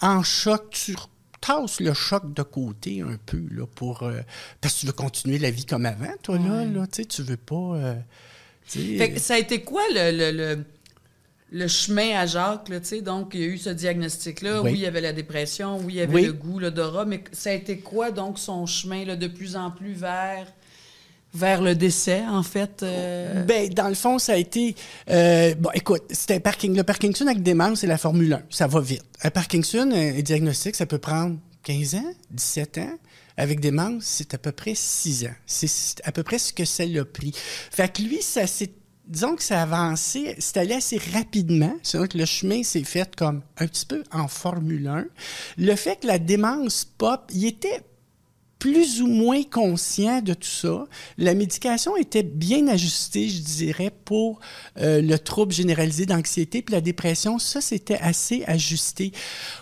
en 0.00 0.22
choc. 0.22 0.70
Tu 0.70 0.96
tasses 1.40 1.80
le 1.80 1.94
choc 1.94 2.34
de 2.34 2.42
côté 2.42 3.00
un 3.00 3.16
peu, 3.26 3.42
là, 3.50 3.66
pour, 3.66 4.02
euh, 4.02 4.20
parce 4.60 4.74
que 4.74 4.80
tu 4.80 4.86
veux 4.86 4.92
continuer 4.92 5.38
la 5.38 5.50
vie 5.50 5.64
comme 5.64 5.86
avant, 5.86 6.12
toi, 6.22 6.38
là, 6.38 6.64
là, 6.64 6.86
tu 6.86 7.02
sais, 7.02 7.04
tu 7.06 7.22
veux 7.22 7.36
pas, 7.38 7.54
euh, 7.54 7.94
Fait 8.66 9.12
que 9.12 9.20
ça 9.20 9.34
a 9.34 9.38
été 9.38 9.62
quoi 9.62 9.82
le, 9.90 10.10
le, 10.10 10.32
le, 10.32 10.64
le 11.52 11.66
chemin 11.68 12.16
à 12.18 12.26
Jacques, 12.26 12.68
là, 12.68 12.78
tu 12.80 12.86
sais? 12.86 13.00
Donc, 13.00 13.32
il 13.34 13.40
y 13.40 13.44
a 13.44 13.46
eu 13.46 13.58
ce 13.58 13.70
diagnostic-là. 13.70 14.62
Oui. 14.62 14.70
Oui. 14.70 14.78
il 14.78 14.82
y 14.82 14.86
avait 14.86 15.00
la 15.00 15.12
dépression. 15.12 15.78
Oui, 15.78 15.94
il 15.94 15.96
y 15.96 16.00
avait 16.00 16.14
Oui. 16.14 16.24
le 16.26 16.32
goût, 16.32 16.58
l'odorat. 16.60 17.04
Mais 17.04 17.24
ça 17.32 17.50
a 17.50 17.54
été 17.54 17.78
quoi, 17.78 18.10
donc, 18.12 18.38
son 18.38 18.66
chemin, 18.66 19.04
là, 19.04 19.16
de 19.16 19.26
plus 19.26 19.56
en 19.56 19.70
plus 19.72 19.92
vers, 19.94 20.46
vers 21.34 21.60
le 21.60 21.74
décès, 21.74 22.22
en 22.28 22.42
fait? 22.44 22.82
euh? 22.82 23.42
Ben, 23.44 23.68
dans 23.70 23.88
le 23.88 23.94
fond, 23.94 24.18
ça 24.18 24.32
a 24.34 24.36
été. 24.36 24.74
euh, 25.10 25.54
bon, 25.56 25.70
écoute, 25.74 26.02
c'était 26.10 26.34
un 26.34 26.40
parking. 26.40 26.76
Le 26.76 26.84
Parkinson 26.84 27.26
avec 27.26 27.42
démence, 27.42 27.80
c'est 27.80 27.86
la 27.86 27.98
Formule 27.98 28.32
1. 28.32 28.42
Ça 28.50 28.66
va 28.66 28.80
vite. 28.80 29.04
Un 29.22 29.30
Parkinson, 29.30 29.90
un, 29.92 30.18
un 30.18 30.22
diagnostic, 30.22 30.76
ça 30.76 30.86
peut 30.86 30.98
prendre 30.98 31.36
15 31.64 31.96
ans, 31.96 32.12
17 32.30 32.78
ans. 32.78 32.98
Avec 33.36 33.60
démence, 33.60 34.04
c'est 34.04 34.34
à 34.34 34.38
peu 34.38 34.52
près 34.52 34.74
6 34.74 35.24
ans. 35.24 35.34
C'est 35.46 36.00
à 36.04 36.12
peu 36.12 36.22
près 36.22 36.38
ce 36.38 36.52
que 36.52 36.64
ça 36.66 36.84
l'a 36.84 37.04
pris. 37.06 37.32
Fait 37.70 37.90
que 37.90 38.02
lui, 38.02 38.20
ça 38.22 38.46
s'est. 38.46 38.70
Disons 39.10 39.34
que 39.34 39.42
ça 39.42 39.58
a 39.58 39.62
avancé, 39.62 40.36
c'est 40.38 40.56
allé 40.56 40.74
assez 40.74 40.98
rapidement. 41.12 41.74
C'est 41.82 41.98
vrai 41.98 42.06
que 42.06 42.16
le 42.16 42.26
chemin 42.26 42.62
s'est 42.62 42.84
fait 42.84 43.16
comme 43.16 43.42
un 43.58 43.66
petit 43.66 43.84
peu 43.84 44.04
en 44.12 44.28
Formule 44.28 44.86
1. 44.86 45.06
Le 45.58 45.74
fait 45.74 45.96
que 45.96 46.06
la 46.06 46.20
démence 46.20 46.84
pop, 46.84 47.22
il 47.34 47.44
était 47.44 47.82
plus 48.60 49.00
ou 49.00 49.08
moins 49.08 49.42
conscient 49.42 50.20
de 50.20 50.34
tout 50.34 50.46
ça. 50.48 50.86
La 51.18 51.34
médication 51.34 51.96
était 51.96 52.22
bien 52.22 52.68
ajustée, 52.68 53.28
je 53.28 53.40
dirais, 53.40 53.90
pour 54.04 54.38
euh, 54.78 55.00
le 55.00 55.18
trouble 55.18 55.52
généralisé 55.52 56.06
d'anxiété 56.06 56.62
puis 56.62 56.74
la 56.74 56.82
dépression. 56.82 57.38
Ça, 57.38 57.60
c'était 57.60 57.98
assez 57.98 58.44
ajusté. 58.46 59.12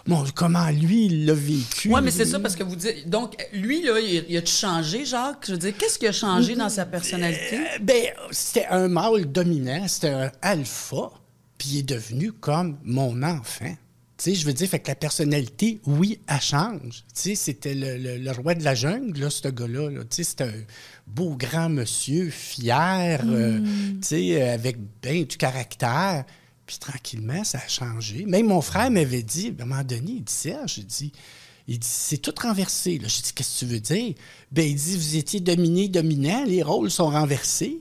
Bon, 0.07 0.25
comment 0.35 0.69
lui, 0.71 1.07
il 1.07 1.27
l'a 1.27 1.35
vécu? 1.35 1.89
Oui, 1.91 2.01
mais 2.03 2.11
c'est 2.11 2.27
ça, 2.27 2.41
parce 2.41 2.57
que 2.57 2.65
vous 2.65 2.77
dites. 2.77 3.09
Donc, 3.09 3.37
lui, 3.53 3.83
là, 3.83 4.01
il, 4.01 4.25
il 4.29 4.37
a-tu 4.37 4.53
changé, 4.53 5.05
Jacques? 5.05 5.45
Je 5.47 5.53
veux 5.53 5.59
dire, 5.59 5.77
qu'est-ce 5.79 5.99
qui 5.99 6.09
a 6.09 6.13
changé 6.13 6.57
dans 6.57 6.69
sa 6.69 6.85
personnalité? 6.85 7.57
Euh, 7.57 7.79
ben, 7.81 8.05
c'était 8.33 8.67
un 8.67 8.89
mâle 8.89 9.31
dominant, 9.31 9.87
c'était 9.87 10.09
un 10.09 10.33
alpha, 10.43 11.13
puis 11.57 11.69
il 11.71 11.79
est 11.79 11.83
devenu 11.85 12.33
comme 12.33 12.79
mon 12.83 13.23
enfant. 13.23 13.77
Tu 14.19 14.25
sais, 14.25 14.35
je 14.35 14.45
veux 14.45 14.53
dire, 14.53 14.69
fait 14.69 14.81
que 14.81 14.89
la 14.89 14.97
personnalité, 14.97 15.81
oui, 15.87 16.19
elle 16.27 16.41
change. 16.41 17.05
Tu 17.15 17.21
sais, 17.23 17.35
c'était 17.37 17.75
le, 17.75 17.97
le- 17.99 18.19
le 18.19 18.31
roi 18.33 18.55
de 18.57 18.65
la 18.65 18.75
jungle, 18.75 19.21
là, 19.21 19.31
ce 19.31 19.47
gars-là. 19.49 19.91
là. 19.91 20.01
Tu 20.01 20.09
sais, 20.17 20.25
c'était 20.25 20.45
un 20.45 20.53
beau 21.07 21.37
grand 21.37 21.69
monsieur, 21.69 22.29
fier, 22.29 23.21
euh, 23.25 23.61
tu 23.61 23.99
sais, 24.03 24.43
euh, 24.43 24.55
avec 24.55 24.77
bien 25.03 25.23
du 25.23 25.37
caractère. 25.37 26.25
Puis 26.67 26.79
tranquillement, 26.79 27.45
ça 27.45 27.59
a 27.65 27.69
changé. 27.69 28.27
Même 28.27 28.49
mon 28.49 28.61
frère 28.61 28.91
m'avait 28.91 29.23
dit, 29.23 29.55
à 29.59 29.63
un 29.63 29.67
moment 29.67 29.85
donné, 29.85 30.11
il 30.17 30.25
dit, 30.25 30.33
Serge, 30.33 30.75
j'ai 30.75 30.83
dit, 30.83 31.13
il 31.69 31.79
dit, 31.79 31.87
c'est 31.89 32.19
tout 32.19 32.35
renversé. 32.43 32.99
Là. 32.99 33.07
J'ai 33.07 33.23
dit, 33.23 33.33
qu'est-ce 33.33 33.61
que 33.61 33.67
tu 33.67 33.71
veux 33.73 33.81
dire? 33.81 34.15
Ben, 34.51 34.67
il 34.69 34.75
dit, 34.75 34.97
vous 34.97 35.17
étiez 35.17 35.39
dominé, 35.41 35.89
dominant, 35.89 36.45
les 36.45 36.63
rôles 36.65 36.91
sont 36.91 37.09
renversés. 37.11 37.81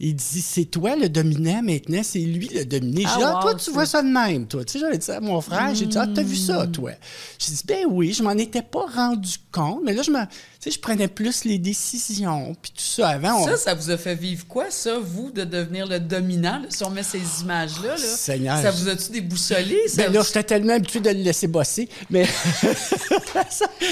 Il 0.00 0.14
dit, 0.14 0.40
c'est 0.40 0.66
toi 0.66 0.94
le 0.94 1.08
dominant 1.08 1.60
maintenant, 1.60 2.02
c'est 2.04 2.20
lui 2.20 2.48
le 2.54 2.64
dominé. 2.64 3.02
Ah, 3.04 3.10
J'ai 3.14 3.18
dit, 3.18 3.24
ah, 3.26 3.34
wow, 3.34 3.42
toi, 3.42 3.54
tu 3.56 3.70
vois 3.72 3.84
ça 3.84 4.00
de 4.00 4.06
même, 4.06 4.46
toi. 4.46 4.64
Tu 4.64 4.74
sais, 4.74 4.78
j'avais 4.78 4.96
dit 4.96 5.04
ça 5.04 5.16
à 5.16 5.20
mon 5.20 5.40
frère. 5.40 5.74
J'ai 5.74 5.86
dit, 5.86 5.98
ah, 5.98 6.06
t'as 6.06 6.22
vu 6.22 6.36
ça, 6.36 6.66
Hmm. 6.66 6.70
toi? 6.70 6.92
J'ai 7.38 7.52
dit, 7.52 7.62
ben 7.66 7.84
oui, 7.90 8.12
je 8.12 8.22
m'en 8.22 8.30
étais 8.30 8.62
pas 8.62 8.86
rendu 8.94 9.34
compte, 9.50 9.80
mais 9.84 9.92
là, 9.94 10.02
je 10.02 10.12
me, 10.12 10.20
tu 10.22 10.28
sais, 10.60 10.70
je 10.70 10.78
prenais 10.78 11.08
plus 11.08 11.42
les 11.44 11.58
décisions, 11.58 12.54
puis 12.62 12.70
tout 12.70 12.80
ça. 12.82 13.08
Avant, 13.08 13.42
on- 13.42 13.46
Ça, 13.46 13.56
ça 13.56 13.74
vous 13.74 13.90
a 13.90 13.96
fait 13.98 14.14
vivre 14.14 14.46
quoi, 14.46 14.66
ça, 14.70 14.98
vous, 15.00 15.32
de 15.32 15.42
devenir 15.42 15.84
le 15.88 15.98
dominant? 15.98 16.60
là, 16.60 16.66
si 16.68 16.84
on 16.84 16.90
met 16.90 17.02
ces 17.02 17.20
images-là, 17.42 17.90
là, 17.90 17.96
Seigneur. 17.98 18.62
ça 18.62 18.70
vous 18.70 18.88
a-tu 18.88 19.10
déboussolé? 19.10 19.88
Ça 19.88 20.04
Ben 20.04 20.12
là, 20.12 20.22
j'étais 20.24 20.44
tellement 20.44 20.74
habitué 20.74 21.00
de 21.00 21.10
le 21.10 21.22
laisser 21.22 21.48
bosser, 21.48 21.88
mais... 22.08 22.24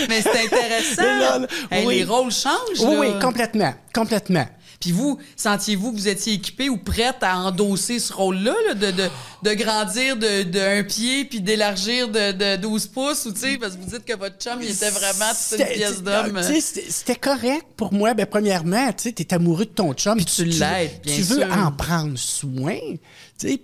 Mais 0.09 0.23
c'est 0.23 0.45
intéressant. 0.45 0.95
Mais 1.03 1.19
là, 1.21 1.39
là, 1.41 1.47
Hey, 1.71 1.87
oui. 1.87 1.97
Les 1.97 2.05
rôles 2.05 2.31
changent. 2.31 2.81
oui, 2.81 2.95
là. 2.95 3.01
oui, 3.01 3.09
complètement, 3.21 3.75
complètement. 3.95 4.47
Puis 4.81 4.93
vous, 4.93 5.19
sentiez-vous 5.37 5.93
que 5.93 5.97
vous 5.97 6.09
étiez 6.09 6.35
équipé 6.35 6.69
ou 6.69 6.77
prête 6.77 7.23
à 7.23 7.39
endosser 7.39 7.99
ce 7.99 8.13
rôle-là, 8.13 8.55
là, 8.69 8.75
de, 8.75 8.91
de, 8.91 9.09
de 9.47 9.55
grandir 9.55 10.17
de, 10.17 10.43
de 10.43 10.83
pied 10.83 11.25
puis 11.25 11.41
d'élargir 11.41 12.09
de, 12.09 12.33
de 12.33 12.57
12 12.57 12.87
pouces, 12.89 13.27
ou 13.27 13.33
tu 13.33 13.41
sais, 13.41 13.59
parce 13.59 13.77
que 13.77 13.81
vous 13.81 13.91
dites 13.91 14.05
que 14.05 14.17
votre 14.17 14.39
chum, 14.39 14.59
il 14.61 14.71
était 14.71 14.91
vraiment 14.91 15.31
toute 15.33 15.61
une 15.61 15.67
pièce 15.67 16.03
d'homme. 16.03 16.41
C'était 16.89 17.15
correct 17.15 17.67
pour 17.77 17.93
moi. 17.93 18.15
Ben, 18.15 18.27
premièrement, 18.27 18.89
tu 18.93 19.05
sais, 19.05 19.13
t'es 19.13 19.33
amoureux 19.35 19.67
de 19.67 19.71
ton 19.71 19.93
chum. 19.95 20.17
Puis 20.17 20.25
tu 20.25 20.45
l'aides, 20.45 21.01
bien 21.05 21.15
Tu 21.15 21.23
veux 21.23 21.41
sûr. 21.43 21.57
en 21.57 21.71
prendre 21.71 22.19
soin. 22.19 22.77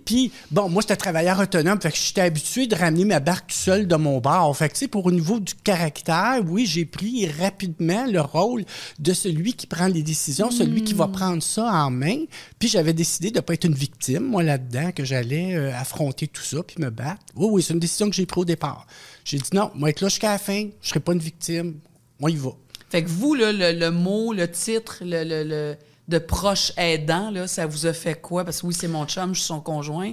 Puis, 0.05 0.31
bon, 0.51 0.69
moi, 0.69 0.81
j'étais 0.83 0.95
travailleur 0.95 1.39
autonome, 1.39 1.81
fait 1.81 1.91
que 1.91 1.97
j'étais 1.97 2.21
habitué 2.21 2.67
de 2.67 2.75
ramener 2.75 3.05
ma 3.05 3.19
barque 3.19 3.47
tout 3.47 3.57
seul 3.57 3.87
de 3.87 3.95
mon 3.95 4.19
bar. 4.19 4.55
Fait 4.55 4.69
que, 4.69 4.73
tu 4.73 4.79
sais, 4.81 4.87
pour 4.87 5.05
au 5.07 5.11
niveau 5.11 5.39
du 5.39 5.53
caractère, 5.55 6.41
oui, 6.47 6.67
j'ai 6.67 6.85
pris 6.85 7.27
rapidement 7.27 8.05
le 8.05 8.21
rôle 8.21 8.65
de 8.99 9.13
celui 9.13 9.53
qui 9.53 9.65
prend 9.65 9.87
les 9.87 10.03
décisions, 10.03 10.51
celui 10.51 10.83
qui 10.83 10.93
va 10.93 11.07
prendre 11.07 11.41
ça 11.41 11.65
en 11.65 11.89
main. 11.89 12.17
Puis 12.59 12.67
j'avais 12.69 12.93
décidé 12.93 13.31
de 13.31 13.39
pas 13.39 13.55
être 13.55 13.65
une 13.65 13.73
victime, 13.73 14.23
moi, 14.23 14.43
là-dedans, 14.43 14.91
que 14.91 15.03
j'allais 15.03 15.55
euh, 15.55 15.71
affronter 15.79 16.27
tout 16.27 16.41
ça 16.43 16.63
puis 16.63 16.75
me 16.79 16.89
battre. 16.89 17.21
Oui, 17.35 17.47
oui, 17.51 17.63
c'est 17.63 17.73
une 17.73 17.79
décision 17.79 18.09
que 18.09 18.15
j'ai 18.15 18.25
prise 18.25 18.41
au 18.41 18.45
départ. 18.45 18.85
J'ai 19.25 19.37
dit 19.37 19.49
non, 19.53 19.71
moi, 19.75 19.89
être 19.89 20.01
là 20.01 20.07
jusqu'à 20.09 20.31
la 20.31 20.37
fin, 20.37 20.69
je 20.81 20.89
serai 20.89 20.99
pas 20.99 21.13
une 21.13 21.19
victime. 21.19 21.79
Moi, 22.19 22.31
il 22.31 22.37
va. 22.39 22.51
Fait 22.89 23.03
que 23.03 23.09
vous, 23.09 23.33
là, 23.33 23.51
le, 23.51 23.71
le 23.77 23.89
mot, 23.91 24.33
le 24.33 24.49
titre, 24.49 24.99
le, 25.01 25.23
le- 25.23 25.43
le- 25.43 25.75
de 26.09 26.17
proche 26.17 26.73
aidant, 26.77 27.31
là, 27.31 27.47
ça 27.47 27.65
vous 27.65 27.85
a 27.85 27.93
fait 27.93 28.19
quoi? 28.19 28.43
Parce 28.43 28.61
que 28.61 28.67
oui, 28.67 28.73
c'est 28.77 28.89
mon 28.89 29.05
chum, 29.05 29.33
je 29.33 29.39
suis 29.39 29.47
son 29.47 29.61
conjoint. 29.61 30.11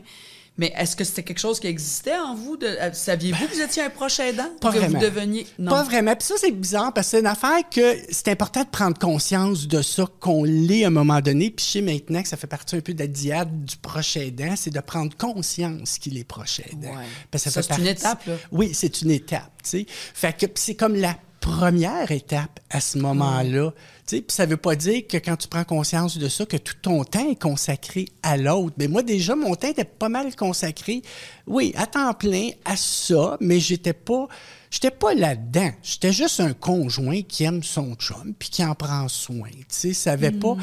Mais 0.60 0.74
est-ce 0.76 0.94
que 0.94 1.04
c'était 1.04 1.22
quelque 1.22 1.38
chose 1.38 1.58
qui 1.58 1.68
existait 1.68 2.18
en 2.18 2.34
vous? 2.34 2.58
De, 2.58 2.66
euh, 2.66 2.90
Saviez-vous 2.92 3.46
que 3.46 3.54
vous 3.54 3.62
étiez 3.62 3.82
un 3.82 3.88
proche 3.88 4.20
aidant? 4.20 4.50
Pas 4.60 4.70
que 4.70 4.76
vraiment. 4.76 4.98
vous 4.98 5.04
deveniez. 5.06 5.46
Non. 5.58 5.70
Pas 5.70 5.84
vraiment. 5.84 6.14
Puis 6.14 6.26
ça, 6.26 6.34
c'est 6.36 6.50
bizarre 6.50 6.92
parce 6.92 7.06
que 7.06 7.10
c'est 7.12 7.20
une 7.20 7.26
affaire 7.26 7.60
que 7.70 7.96
c'est 8.10 8.28
important 8.28 8.62
de 8.64 8.68
prendre 8.68 8.98
conscience 8.98 9.66
de 9.66 9.80
ça, 9.80 10.04
qu'on 10.20 10.44
l'est 10.44 10.84
à 10.84 10.88
un 10.88 10.90
moment 10.90 11.22
donné. 11.22 11.50
Puis 11.50 11.64
je 11.64 11.70
sais 11.70 11.80
maintenant 11.80 12.20
que 12.22 12.28
ça 12.28 12.36
fait 12.36 12.46
partie 12.46 12.76
un 12.76 12.80
peu 12.80 12.92
de 12.92 12.98
la 12.98 13.06
diade 13.06 13.64
du 13.64 13.78
proche 13.78 14.18
aidant, 14.18 14.52
c'est 14.54 14.70
de 14.70 14.80
prendre 14.80 15.16
conscience 15.16 15.96
qu'il 15.96 16.18
est 16.18 16.24
proche 16.24 16.60
aidant. 16.60 16.90
Ouais. 16.90 17.06
Parce 17.30 17.44
que 17.44 17.50
Ça, 17.50 17.62
c'est 17.62 17.78
une 17.78 17.86
étape, 17.86 18.26
là. 18.26 18.34
Oui, 18.52 18.72
c'est 18.74 19.00
une 19.00 19.12
étape, 19.12 19.50
tu 19.64 19.70
sais. 19.70 19.86
Fait 19.88 20.36
que 20.36 20.44
c'est 20.56 20.74
comme 20.74 20.94
la 20.94 21.16
première 21.40 22.10
étape 22.10 22.60
à 22.68 22.80
ce 22.80 22.98
moment-là. 22.98 23.72
Puis 24.18 24.34
ça 24.34 24.46
veut 24.46 24.56
pas 24.56 24.76
dire 24.76 25.06
que 25.08 25.16
quand 25.16 25.36
tu 25.36 25.48
prends 25.48 25.64
conscience 25.64 26.18
de 26.18 26.28
ça, 26.28 26.46
que 26.46 26.56
tout 26.56 26.74
ton 26.80 27.04
temps 27.04 27.28
est 27.28 27.40
consacré 27.40 28.06
à 28.22 28.36
l'autre. 28.36 28.74
Mais 28.78 28.88
moi, 28.88 29.02
déjà, 29.02 29.36
mon 29.36 29.54
temps 29.54 29.68
était 29.68 29.84
pas 29.84 30.08
mal 30.08 30.34
consacré, 30.34 31.02
oui, 31.46 31.72
à 31.76 31.86
temps 31.86 32.14
plein 32.14 32.50
à 32.64 32.76
ça, 32.76 33.36
mais 33.40 33.60
j'étais 33.60 33.92
pas, 33.92 34.28
j'étais 34.70 34.90
pas 34.90 35.14
là-dedans. 35.14 35.70
J'étais 35.82 36.12
juste 36.12 36.40
un 36.40 36.52
conjoint 36.52 37.22
qui 37.22 37.44
aime 37.44 37.62
son 37.62 37.94
chum 37.94 38.34
puis 38.38 38.50
qui 38.50 38.64
en 38.64 38.74
prend 38.74 39.08
soin. 39.08 39.50
Tu 39.50 39.64
sais, 39.68 39.92
ça 39.92 40.12
avait 40.12 40.30
pas, 40.30 40.56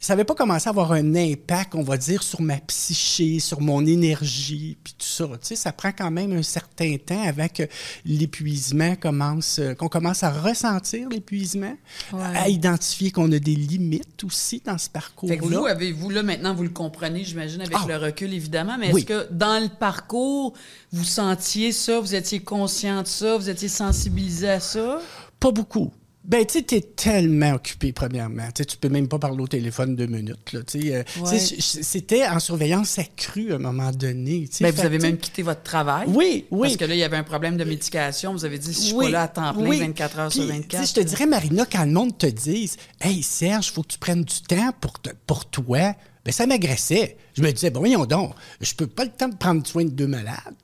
ça 0.00 0.14
avait 0.14 0.24
pas 0.24 0.34
commencé 0.34 0.68
à 0.68 0.70
avoir 0.70 0.92
un 0.92 1.14
impact, 1.14 1.74
on 1.74 1.82
va 1.82 1.96
dire, 1.96 2.22
sur 2.22 2.40
ma 2.40 2.56
psyché, 2.56 3.38
sur 3.38 3.60
mon 3.60 3.86
énergie 3.86 4.76
puis 4.82 4.94
tout 4.98 5.06
ça. 5.06 5.26
Tu 5.40 5.48
sais, 5.48 5.56
ça 5.56 5.72
prend 5.72 5.92
quand 5.96 6.10
même 6.10 6.32
un 6.32 6.42
certain 6.42 6.96
temps 6.96 7.22
avant 7.22 7.48
que 7.48 7.62
l'épuisement 8.04 8.96
commence, 8.96 9.58
euh, 9.60 9.74
qu'on 9.74 9.88
commence 9.88 10.22
à 10.22 10.30
ressentir 10.30 11.08
l'épuisement, 11.08 11.76
à 12.12 12.48
identifier 12.48 12.91
qu'on 13.12 13.30
a 13.32 13.38
des 13.38 13.54
limites 13.54 14.24
aussi 14.24 14.62
dans 14.64 14.78
ce 14.78 14.84
Fait 14.84 15.00
que 15.16 15.20
vous, 15.20 15.28
parcours-là. 15.50 15.70
avez-vous, 15.72 16.10
là, 16.10 16.22
maintenant, 16.22 16.54
vous 16.54 16.62
le 16.62 16.68
comprenez, 16.70 17.24
j'imagine, 17.24 17.60
avec 17.60 17.74
Ah. 17.74 17.84
le 17.88 17.96
recul, 17.96 18.32
évidemment, 18.32 18.76
mais 18.78 18.92
Oui. 18.92 19.00
est-ce 19.00 19.06
que 19.06 19.32
dans 19.32 19.62
le 19.62 19.68
parcours, 19.68 20.52
vous 20.92 21.04
sentiez 21.04 21.72
ça, 21.72 22.00
vous 22.00 22.14
étiez 22.14 22.40
conscient 22.40 23.02
de 23.02 23.06
ça, 23.08 23.36
vous 23.36 23.48
étiez 23.48 23.68
sensibilisé 23.68 24.48
à 24.48 24.60
ça? 24.60 25.00
Pas 25.40 25.50
beaucoup. 25.50 25.90
Ben, 26.24 26.46
tu 26.46 26.52
sais, 26.58 26.62
t'es 26.62 26.80
tellement 26.80 27.54
occupé, 27.54 27.92
premièrement. 27.92 28.44
Tu 28.54 28.64
tu 28.64 28.76
peux 28.76 28.88
même 28.88 29.08
pas 29.08 29.18
parler 29.18 29.42
au 29.42 29.48
téléphone 29.48 29.96
deux 29.96 30.06
minutes, 30.06 30.52
là. 30.52 30.60
Euh, 30.76 31.02
Ouais. 31.20 31.38
c'était 31.38 32.26
en 32.28 32.38
surveillance 32.38 32.96
accrue 33.00 33.52
à 33.52 33.56
un 33.56 33.58
moment 33.58 33.90
donné. 33.90 34.48
Ben, 34.60 34.72
vous 34.72 34.80
avez 34.82 34.98
même 34.98 35.18
quitté 35.18 35.42
votre 35.42 35.62
travail. 35.64 36.06
Oui, 36.08 36.44
oui. 36.52 36.68
Parce 36.68 36.76
que 36.76 36.84
là, 36.84 36.94
il 36.94 36.98
y 37.00 37.02
avait 37.02 37.16
un 37.16 37.24
problème 37.24 37.56
de 37.56 37.64
médication. 37.64 38.32
Vous 38.32 38.44
avez 38.44 38.58
dit, 38.60 38.72
si 38.72 38.80
je 38.82 38.86
suis 38.88 38.94
Oui, 38.96 39.06
pas 39.06 39.10
là 39.10 39.22
à 39.22 39.28
temps 39.28 39.52
plein, 39.52 39.66
oui. 39.68 39.80
24 39.80 40.18
heures 40.20 40.32
sur 40.32 40.42
Puis, 40.44 40.52
24. 40.52 40.68
tu 40.82 40.86
sais, 40.86 40.94
Je 40.94 41.00
te 41.02 41.08
dirais, 41.08 41.26
Marina, 41.26 41.66
quand 41.66 41.84
le 41.84 41.90
monde 41.90 42.16
te 42.16 42.26
dise 42.26 42.76
Hey 43.00 43.22
Serge, 43.24 43.72
faut 43.72 43.82
que 43.82 43.88
tu 43.88 43.98
prennes 43.98 44.22
du 44.22 44.42
temps 44.42 44.70
pour, 44.80 45.00
te- 45.00 45.10
pour 45.26 45.46
toi, 45.46 45.94
ben 46.24 46.30
ça 46.30 46.46
m'agressait. 46.46 47.16
Je 47.34 47.42
me 47.42 47.50
disais, 47.50 47.70
bon, 47.70 47.80
voyons 47.80 48.06
donc, 48.06 48.32
je 48.60 48.72
peux 48.74 48.86
pas 48.86 49.02
le 49.04 49.10
temps 49.10 49.28
de 49.28 49.34
prendre 49.36 49.66
soin 49.66 49.84
de 49.84 49.90
deux 49.90 50.06
malades. 50.06 50.54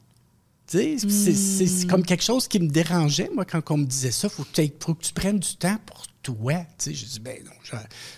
C'est- 0.71 0.99
c'est 0.99 1.33
c'est 1.35 1.85
Hmm. 1.87 1.89
comme 1.89 2.05
quelque 2.05 2.23
chose 2.25 2.47
qui 2.47 2.61
me 2.61 2.69
dérangeait, 2.69 3.31
moi, 3.35 3.45
quand 3.45 3.63
on 3.71 3.79
me 3.79 3.87
disait 3.87 4.11
ça, 4.11 4.29
faut 4.29 4.43
que, 4.45 4.53
tu 4.53 4.61
aies- 4.61 4.73
faut 4.79 4.95
que 4.95 5.03
tu 5.03 5.13
prennes 5.15 5.39
du 5.39 5.57
temps 5.57 5.79
pour 5.87 6.03
toi. 6.23 6.53
Tu 6.79 6.91
sais, 6.91 6.95
je 6.95 7.07
dis, 7.07 7.21
ben 7.21 7.37
non, 7.43 7.53
je, 7.63 7.71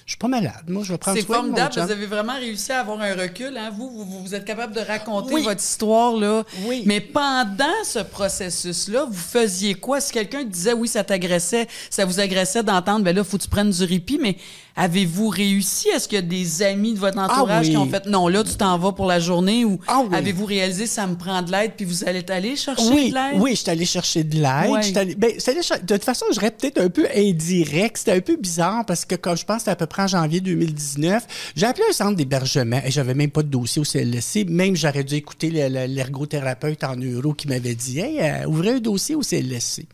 je 0.04 0.10
suis 0.10 0.18
pas 0.18 0.26
malade. 0.26 0.64
Moi, 0.66 0.82
je 0.82 0.90
vais 0.92 0.98
prendre 0.98 1.16
C'est 1.16 1.24
soin 1.24 1.36
de 1.36 1.42
mon 1.42 1.54
formidable. 1.54 1.74
chum. 1.74 1.84
Vous 1.86 1.92
avez 1.92 2.06
vraiment 2.06 2.34
réussi 2.34 2.72
à 2.72 2.80
avoir 2.80 3.00
un 3.00 3.14
recul. 3.14 3.56
Hein? 3.56 3.70
Vous, 3.76 3.88
vous, 3.88 4.22
vous 4.24 4.34
êtes 4.34 4.44
capable 4.44 4.74
de 4.74 4.80
raconter 4.80 5.32
Oui. 5.32 5.44
votre 5.44 5.62
histoire. 5.62 6.16
là. 6.16 6.42
Oui. 6.66 6.82
Mais 6.86 7.00
pendant 7.00 7.66
ce 7.84 8.00
processus-là, 8.00 9.04
vous 9.04 9.12
faisiez 9.14 9.74
quoi? 9.74 10.00
Si 10.00 10.10
quelqu'un 10.12 10.42
disait, 10.42 10.72
oui, 10.72 10.88
ça 10.88 11.04
t'agressait, 11.04 11.68
ça 11.88 12.04
vous 12.04 12.18
agressait 12.18 12.64
d'entendre, 12.64 13.04
ben 13.04 13.14
là, 13.14 13.22
faut 13.22 13.36
que 13.38 13.42
tu 13.44 13.48
prennes 13.48 13.70
du 13.70 13.84
répit, 13.84 14.18
mais 14.20 14.36
avez-vous 14.80 15.28
réussi? 15.28 15.88
Est-ce 15.88 16.08
qu'il 16.08 16.16
y 16.16 16.18
a 16.18 16.22
des 16.22 16.62
amis 16.62 16.94
de 16.94 16.98
votre 16.98 17.18
entourage 17.18 17.66
oui. 17.66 17.72
qui 17.72 17.76
ont 17.76 17.86
fait, 17.86 18.06
non, 18.06 18.28
là, 18.28 18.42
tu 18.44 18.54
t'en 18.54 18.78
vas 18.78 18.92
pour 18.92 19.06
la 19.06 19.20
journée 19.20 19.64
ou 19.64 19.78
Ah 19.86 20.00
oui. 20.08 20.16
avez-vous 20.16 20.44
réalisé, 20.46 20.86
ça 20.86 21.06
me 21.06 21.16
prend 21.16 21.42
de 21.42 21.50
l'aide, 21.52 21.72
puis 21.76 21.84
vous 21.84 22.04
allez 22.08 22.24
aller 22.30 22.56
chercher 22.56 22.88
Oui, 22.92 23.10
de 23.10 23.14
l'aide? 23.14 23.40
oui, 23.40 23.50
je 23.52 23.56
suis 23.56 23.70
allé 23.70 23.84
chercher 23.84 24.24
de 24.24 24.34
l'aide. 24.36 24.96
Allé- 24.96 25.14
ben, 25.14 25.30
de 25.36 25.86
toute 25.94 26.04
façon, 26.04 26.26
je 26.30 26.34
serais 26.34 26.50
peut-être 26.50 26.80
un 26.80 26.88
peu 26.88 27.06
indirect. 27.14 27.98
C'était 27.98 28.12
un 28.12 28.20
peu 28.20 28.36
bizarre 28.36 28.84
parce 28.86 29.04
que, 29.04 29.14
comme 29.14 29.36
je 29.36 29.44
pense, 29.44 29.60
c'était 29.60 29.70
à 29.72 29.76
peu 29.76 29.86
près 29.86 30.02
en 30.02 30.06
janvier 30.08 30.40
2019, 30.40 31.26
j'ai 31.56 31.66
appelé 31.66 31.84
un 31.88 31.92
centre 31.92 32.16
d'hébergement 32.16 32.80
et 32.84 32.90
j'avais 32.90 33.14
même 33.14 33.30
pas 33.30 33.42
de 33.42 33.48
dossier 33.48 33.80
au 33.80 33.84
CLSC. 33.84 34.44
Même, 34.48 34.76
j'aurais 34.76 35.04
dû 35.04 35.14
écouter 35.14 35.50
le- 35.50 35.68
le- 35.68 35.86
l'ergothérapeute 35.86 36.82
en 36.84 36.96
euro 36.96 37.34
qui 37.34 37.48
m'avait 37.48 37.74
dit 37.74 37.98
Hey, 38.00 38.18
euh, 38.20 38.46
ouvrez 38.46 38.70
un 38.70 38.78
dossier 38.80 39.14
au 39.14 39.22
CLSC. 39.22 39.86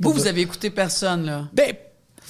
Vous, 0.00 0.12
vous 0.12 0.26
avez 0.26 0.40
écouté 0.42 0.70
personne, 0.70 1.24
là? 1.26 1.48
Ben, 1.52 1.72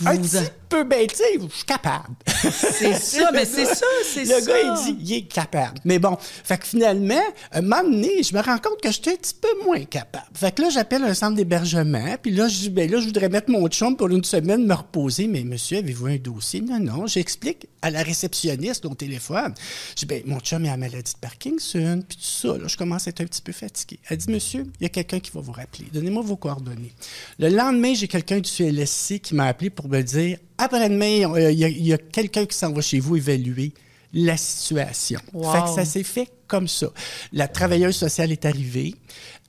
un 0.04 0.14
Vous- 0.14 0.20
petit 0.22 0.36
peu, 0.70 0.84
ben, 0.84 1.06
tu 1.06 1.16
sais, 1.16 1.24
je 1.38 1.54
suis 1.54 1.64
capable. 1.64 2.14
C'est 2.26 2.94
ça, 2.98 3.30
mais 3.32 3.44
c'est 3.44 3.66
ça, 3.66 3.86
c'est 4.04 4.24
Le 4.24 4.40
ça. 4.40 4.40
gars, 4.40 4.56
il 4.62 4.84
dit, 4.84 4.96
il 5.04 5.16
est 5.18 5.22
capable. 5.22 5.78
Mais 5.84 5.98
bon, 5.98 6.16
fait 6.20 6.58
que 6.58 6.66
finalement, 6.66 7.20
un 7.52 7.60
moment 7.60 7.82
donné, 7.82 8.22
je 8.22 8.34
me 8.34 8.40
rends 8.40 8.58
compte 8.58 8.80
que 8.82 8.90
j'étais 8.90 9.12
un 9.12 9.16
petit 9.16 9.34
peu 9.34 9.48
moins 9.64 9.84
capable. 9.84 10.26
Fait 10.34 10.54
que 10.54 10.62
là, 10.62 10.70
j'appelle 10.70 11.02
un 11.04 11.12
centre 11.14 11.36
d'hébergement, 11.36 12.16
puis 12.22 12.30
là, 12.30 12.48
je 12.48 12.56
dis, 12.56 12.70
ben 12.70 12.90
là, 12.90 13.00
je 13.00 13.06
voudrais 13.06 13.28
mettre 13.28 13.50
mon 13.50 13.66
chum 13.68 13.96
pour 13.96 14.08
une 14.08 14.24
semaine, 14.24 14.64
me 14.64 14.74
reposer. 14.74 15.26
Mais 15.26 15.42
monsieur, 15.44 15.78
avez-vous 15.78 16.06
un 16.06 16.16
dossier? 16.16 16.60
Non, 16.60 16.78
non. 16.78 17.06
J'explique 17.06 17.66
à 17.82 17.90
la 17.90 18.02
réceptionniste 18.02 18.84
au 18.86 18.94
téléphone. 18.94 19.52
Je 19.90 19.94
dis, 19.96 20.06
ben, 20.06 20.22
mon 20.26 20.38
chum 20.40 20.64
a 20.64 20.68
la 20.68 20.76
maladie 20.76 21.12
de 21.12 21.18
Parkinson, 21.20 22.02
puis 22.08 22.16
tout 22.16 22.22
ça. 22.24 22.56
Là, 22.56 22.68
je 22.68 22.76
commence 22.76 23.06
à 23.06 23.10
être 23.10 23.20
un 23.20 23.26
petit 23.26 23.42
peu 23.42 23.52
fatigué. 23.52 23.98
Elle 24.08 24.18
dit, 24.18 24.30
monsieur, 24.30 24.64
il 24.78 24.82
y 24.84 24.86
a 24.86 24.88
quelqu'un 24.88 25.18
qui 25.20 25.30
va 25.32 25.40
vous 25.40 25.52
rappeler. 25.52 25.86
Donnez-moi 25.92 26.22
vos 26.22 26.36
coordonnées. 26.36 26.92
Le 27.38 27.48
lendemain, 27.48 27.92
j'ai 27.94 28.06
quelqu'un 28.08 28.38
du 28.38 28.48
CLSC 28.50 29.18
qui 29.20 29.34
m'a 29.34 29.46
appelé 29.46 29.70
pour 29.70 29.88
me 29.88 30.00
dire, 30.02 30.38
après-demain, 30.62 31.32
euh, 31.34 31.50
il 31.52 31.58
y 31.58 31.64
a, 31.64 31.68
il 31.68 31.86
y 31.86 31.92
a 31.92 31.98
quelqu'un 31.98 32.46
qui 32.46 32.56
s'en 32.56 32.72
va 32.72 32.80
chez 32.80 33.00
vous 33.00 33.16
évaluer 33.16 33.72
la 34.12 34.36
situation. 34.36 35.20
Wow. 35.32 35.52
Fait 35.52 35.62
que 35.62 35.68
ça 35.68 35.84
s'est 35.84 36.02
fait 36.02 36.28
comme 36.46 36.66
ça. 36.68 36.88
La 37.32 37.46
travailleuse 37.48 37.96
sociale 37.96 38.32
est 38.32 38.44
arrivée. 38.44 38.94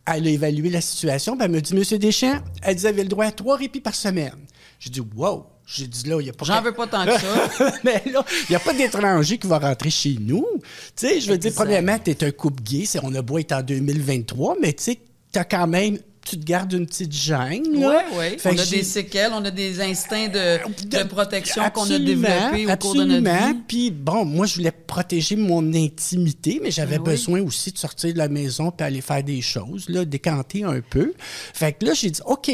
Elle 0.05 0.27
a 0.27 0.29
évalué 0.31 0.69
la 0.69 0.81
situation. 0.81 1.35
puis 1.35 1.45
elle 1.45 1.51
me 1.51 1.61
dit, 1.61 1.73
Monsieur 1.75 1.97
Deschamps, 1.97 2.39
elle 2.63 2.75
dit, 2.75 2.81
vous 2.81 2.87
avez 2.87 3.03
le 3.03 3.09
droit 3.09 3.25
à 3.25 3.31
trois 3.31 3.57
répits 3.57 3.81
par 3.81 3.95
semaine. 3.95 4.33
J'ai 4.79 4.89
dit, 4.89 5.01
wow. 5.15 5.45
J'ai 5.65 5.87
dit, 5.87 6.09
là, 6.09 6.17
il 6.19 6.23
n'y 6.25 6.29
a 6.29 6.33
pas... 6.33 6.43
J'en 6.43 6.61
veux 6.61 6.73
pas 6.73 6.85
tant 6.87 7.05
que 7.05 7.11
ça. 7.13 7.73
Mais 7.83 8.01
là, 8.11 8.25
il 8.49 8.51
n'y 8.51 8.55
a 8.55 8.59
pas 8.59 8.73
d'étranger 8.73 9.37
qui 9.37 9.47
va 9.47 9.57
rentrer 9.59 9.89
chez 9.89 10.17
nous. 10.19 10.45
Tu 10.59 11.07
sais, 11.07 11.21
je 11.21 11.31
veux 11.31 11.37
dire, 11.37 11.53
premièrement, 11.53 11.97
tu 12.03 12.11
es 12.11 12.23
un 12.25 12.31
couple 12.31 12.61
gay. 12.63 12.83
c'est- 12.85 12.99
On 13.03 13.13
a 13.15 13.21
beau 13.21 13.37
être 13.37 13.53
en 13.53 13.61
2023, 13.61 14.57
mais 14.61 14.73
tu 14.73 14.83
sais, 14.83 14.99
tu 15.31 15.39
as 15.39 15.45
quand 15.45 15.67
même... 15.67 15.97
Tu 16.25 16.39
te 16.39 16.45
gardes 16.45 16.71
une 16.73 16.85
petite 16.85 17.11
gêne. 17.11 17.63
Oui, 17.73 17.79
là. 17.79 18.03
oui. 18.13 18.37
On 18.45 18.57
a 18.57 18.65
des 18.65 18.83
séquelles, 18.83 19.31
on 19.33 19.43
a 19.43 19.51
des 19.51 19.81
instincts 19.81 20.27
de, 20.27 20.59
de 20.85 20.97
de- 20.99 21.03
protection 21.03 21.63
qu'on 21.71 21.89
a 21.89 21.97
développés 21.99 22.71
au 22.71 22.77
cours 22.77 22.95
de 22.95 23.03
notre 23.05 23.47
vie. 23.47 23.59
Puis 23.67 23.91
bon, 23.91 24.23
moi, 24.25 24.45
je 24.45 24.55
voulais 24.55 24.71
protéger 24.71 25.35
mon 25.35 25.73
intimité, 25.73 26.59
mais 26.63 26.71
j'avais 26.71 26.97
oui. 26.99 27.03
besoin 27.03 27.41
aussi 27.41 27.71
de 27.71 27.77
sortir 27.77 28.13
de 28.13 28.17
la 28.19 28.29
maison 28.29 28.71
puis 28.71 28.85
aller 28.85 29.01
faire 29.01 29.23
des 29.23 29.41
choses, 29.41 29.89
là, 29.89 30.05
décanter 30.05 30.63
un 30.63 30.81
peu. 30.81 31.13
Fait 31.53 31.73
que 31.73 31.85
là, 31.85 31.93
j'ai 31.93 32.11
dit, 32.11 32.21
OK, 32.25 32.51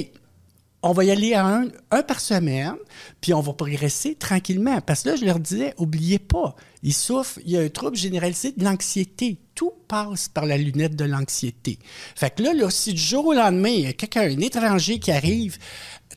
on 0.84 0.92
va 0.94 1.04
y 1.04 1.12
aller 1.12 1.34
à 1.34 1.46
un, 1.46 1.66
un 1.92 2.04
par 2.04 2.20
semaine. 2.20 2.76
Puis 3.28 3.34
on 3.34 3.42
va 3.42 3.52
progresser 3.52 4.16
tranquillement. 4.16 4.80
Parce 4.80 5.04
que 5.04 5.10
là, 5.10 5.16
je 5.18 5.26
leur 5.26 5.38
disais, 5.38 5.74
oubliez 5.76 6.18
pas, 6.18 6.56
ils 6.82 6.94
souffrent, 6.94 7.42
il 7.46 7.52
y 7.52 7.58
a 7.58 7.60
un 7.60 7.68
trouble 7.68 7.98
généralisé 7.98 8.54
de 8.56 8.64
l'anxiété. 8.64 9.38
Tout 9.54 9.74
passe 9.90 10.30
par 10.30 10.46
la 10.46 10.58
lunette 10.58 10.96
de 10.96 11.04
l'anxiété. 11.04 11.78
Fait 12.16 12.34
que 12.34 12.42
là, 12.42 12.54
là, 12.54 12.70
si 12.70 12.94
du 12.94 13.02
jour 13.02 13.26
au 13.26 13.34
lendemain, 13.34 13.68
il 13.68 13.82
y 13.82 13.86
a 13.88 13.92
quelqu'un, 13.92 14.22
un 14.22 14.40
étranger 14.40 15.00
qui 15.00 15.12
arrive 15.12 15.58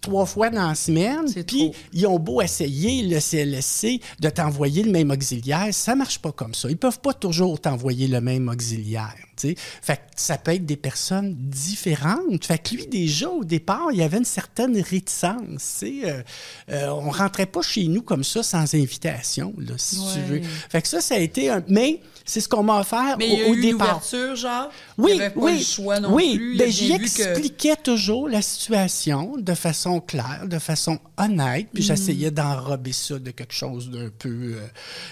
trois 0.00 0.24
fois 0.24 0.50
dans 0.50 0.68
la 0.68 0.76
semaine, 0.76 1.26
puis 1.46 1.72
ils 1.92 2.06
ont 2.06 2.18
beau 2.18 2.40
essayer, 2.40 3.02
le 3.02 3.18
CLSC, 3.18 4.00
de 4.20 4.30
t'envoyer 4.30 4.82
le 4.82 4.92
même 4.92 5.10
auxiliaire, 5.10 5.68
ça 5.72 5.96
marche 5.96 6.20
pas 6.20 6.32
comme 6.32 6.54
ça. 6.54 6.70
Ils 6.70 6.76
peuvent 6.76 7.00
pas 7.00 7.12
toujours 7.12 7.60
t'envoyer 7.60 8.06
le 8.06 8.20
même 8.20 8.48
auxiliaire. 8.48 9.16
Fait 9.82 9.96
que 9.96 10.02
ça 10.16 10.36
peut 10.36 10.52
être 10.52 10.66
des 10.66 10.76
personnes 10.76 11.34
différentes. 11.34 12.44
Fait 12.44 12.58
que 12.58 12.74
lui, 12.74 12.86
déjà, 12.86 13.28
au 13.30 13.44
départ, 13.44 13.88
il 13.92 13.98
y 13.98 14.02
avait 14.02 14.18
une 14.18 14.24
certaine 14.24 14.78
réticence. 14.80 15.82
Euh, 15.82 16.22
euh, 16.70 16.99
on 17.06 17.10
rentrait 17.10 17.46
pas 17.46 17.62
chez 17.62 17.86
nous 17.86 18.02
comme 18.02 18.24
ça 18.24 18.42
sans 18.42 18.74
invitation, 18.74 19.54
là, 19.58 19.74
si 19.76 19.96
tu 19.96 20.20
veux. 20.28 20.40
Fait 20.68 20.82
que 20.82 20.88
ça, 20.88 21.00
ça 21.00 21.14
a 21.14 21.18
été 21.18 21.50
un... 21.50 21.62
Mais 21.68 22.00
c'est 22.30 22.40
ce 22.40 22.48
qu'on 22.48 22.62
m'a 22.62 22.80
offert 22.80 23.16
Mais 23.18 23.26
au, 23.28 23.32
il 23.34 23.38
y 23.38 23.42
a 23.42 23.48
au 23.48 23.54
eu 23.54 23.56
une 23.56 23.62
départ. 23.72 23.88
ouverture, 23.96 24.36
genre? 24.36 24.70
Oui, 24.98 25.10
il 25.12 25.16
n'y 25.16 25.20
avait 25.22 25.34
pas 25.34 25.40
oui, 25.40 25.58
le 25.58 25.64
choix 25.64 26.00
non 26.00 26.14
oui. 26.14 26.36
plus. 26.36 26.56
Ben, 26.58 26.70
j'y 26.70 26.88
que- 26.88 27.82
toujours 27.82 28.28
la 28.28 28.42
situation 28.42 29.36
de 29.36 29.54
façon 29.54 30.00
claire, 30.00 30.44
de 30.46 30.58
façon 30.58 30.98
honnête, 31.18 31.66
Mm. 31.66 31.74
puis 31.74 31.82
j'essayais 31.82 32.30
d'enrober 32.30 32.92
ça 32.92 33.18
de 33.18 33.30
quelque 33.30 33.52
chose 33.54 33.90
d'un 33.90 34.10
peu 34.18 34.54
euh, 34.54 34.66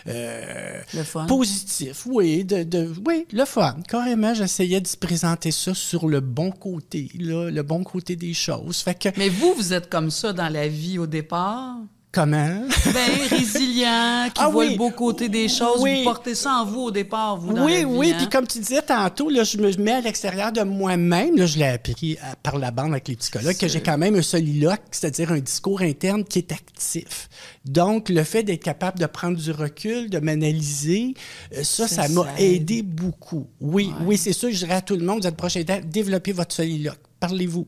euh, 0.09 0.81
Le 0.95 1.03
fun. 1.03 1.27
positif. 1.27 2.07
Oui, 2.07 2.45
de, 2.45 2.63
de- 2.63 2.93
oui, 3.07 3.27
le 3.33 3.45
fun. 3.45 3.77
Carrément, 3.89 4.35
j'essayais 4.35 4.81
de 4.81 4.87
se 4.87 4.97
présenter 4.97 5.51
ça 5.51 5.75
sur 5.75 6.09
le 6.09 6.21
bon 6.21 6.51
côté, 6.51 7.11
là, 7.19 7.51
le 7.51 7.63
bon 7.63 7.83
côté 7.85 8.17
des 8.17 8.35
choses. 8.35 8.79
Fait 8.79 8.95
que, 8.95 9.09
Mais 9.17 9.29
vous, 9.29 9.55
vous 9.55 9.73
êtes 9.73 9.89
comme 9.91 10.11
ça 10.11 10.33
dans 10.33 10.49
la 10.49 10.69
vie 10.69 10.99
au 10.99 11.07
départ? 11.07 11.77
Comment? 12.13 12.63
Ben, 12.93 13.11
résilient, 13.31 14.29
qui 14.35 14.41
Ah 14.43 14.49
voit 14.49 14.65
oui. 14.65 14.73
le 14.73 14.79
beau 14.79 14.91
côté 14.91 15.29
des 15.29 15.49
choses. 15.49 15.81
Oui. 15.81 15.99
Vous 15.99 16.05
portez 16.05 16.35
ça 16.35 16.53
en 16.63 16.65
vous 16.65 16.81
au 16.83 16.91
départ, 16.91 17.37
vous, 17.37 17.53
dans 17.53 17.65
Oui, 17.65 17.73
la 17.73 17.79
vie, 17.81 17.85
oui. 17.87 18.11
hein? 18.13 18.17
Puis 18.19 18.29
comme 18.29 18.47
tu 18.47 18.59
disais 18.59 18.83
tantôt, 18.83 19.29
là, 19.29 19.45
je 19.45 19.59
me 19.59 19.71
mets 19.77 19.93
à 19.93 20.01
l'extérieur 20.01 20.53
de 20.53 20.63
moi-même. 20.63 21.37
Là, 21.37 21.47
je 21.47 21.59
l'ai 21.59 21.67
appris 21.67 22.17
à- 22.23 22.37
par 22.37 22.59
la 22.59 22.71
bande 22.71 22.93
avec 22.93 23.09
les 23.09 23.17
psychologues 23.17 23.57
que 23.57 23.69
j'ai 23.69 23.81
quand 23.83 23.99
même 23.99 24.15
un 24.17 24.23
soliloque, 24.23 24.81
c'est-à-dire 24.91 25.33
un 25.33 25.39
discours 25.41 25.81
interne 25.83 26.25
qui 26.25 26.39
est 26.41 26.53
actif. 26.53 27.29
Donc, 27.65 28.09
le 28.09 28.25
fait 28.25 28.43
d'être 28.43 28.63
capable 28.63 28.99
de 28.99 29.07
prendre 29.07 29.37
du 29.37 29.51
recul, 29.51 30.11
de 30.11 30.19
m'analyser, 30.19 31.15
euh, 31.57 31.63
ça, 31.63 31.87
Ça, 31.89 32.09
m'a 32.09 32.27
aidé 32.39 32.83
beaucoup. 32.83 33.47
Oui, 33.61 33.93
oui, 34.07 34.17
c'est 34.17 34.33
sûr. 34.33 34.51
Je 34.51 34.57
dirais 34.59 34.75
à 34.75 34.81
tout 34.81 34.97
le 34.97 35.05
monde, 35.05 35.21
vous 35.21 35.27
êtes 35.27 35.37
prochain 35.37 35.63
développez 35.85 36.33
votre 36.33 36.55
soliloque. 36.55 36.99
Parlez-vous. 37.21 37.67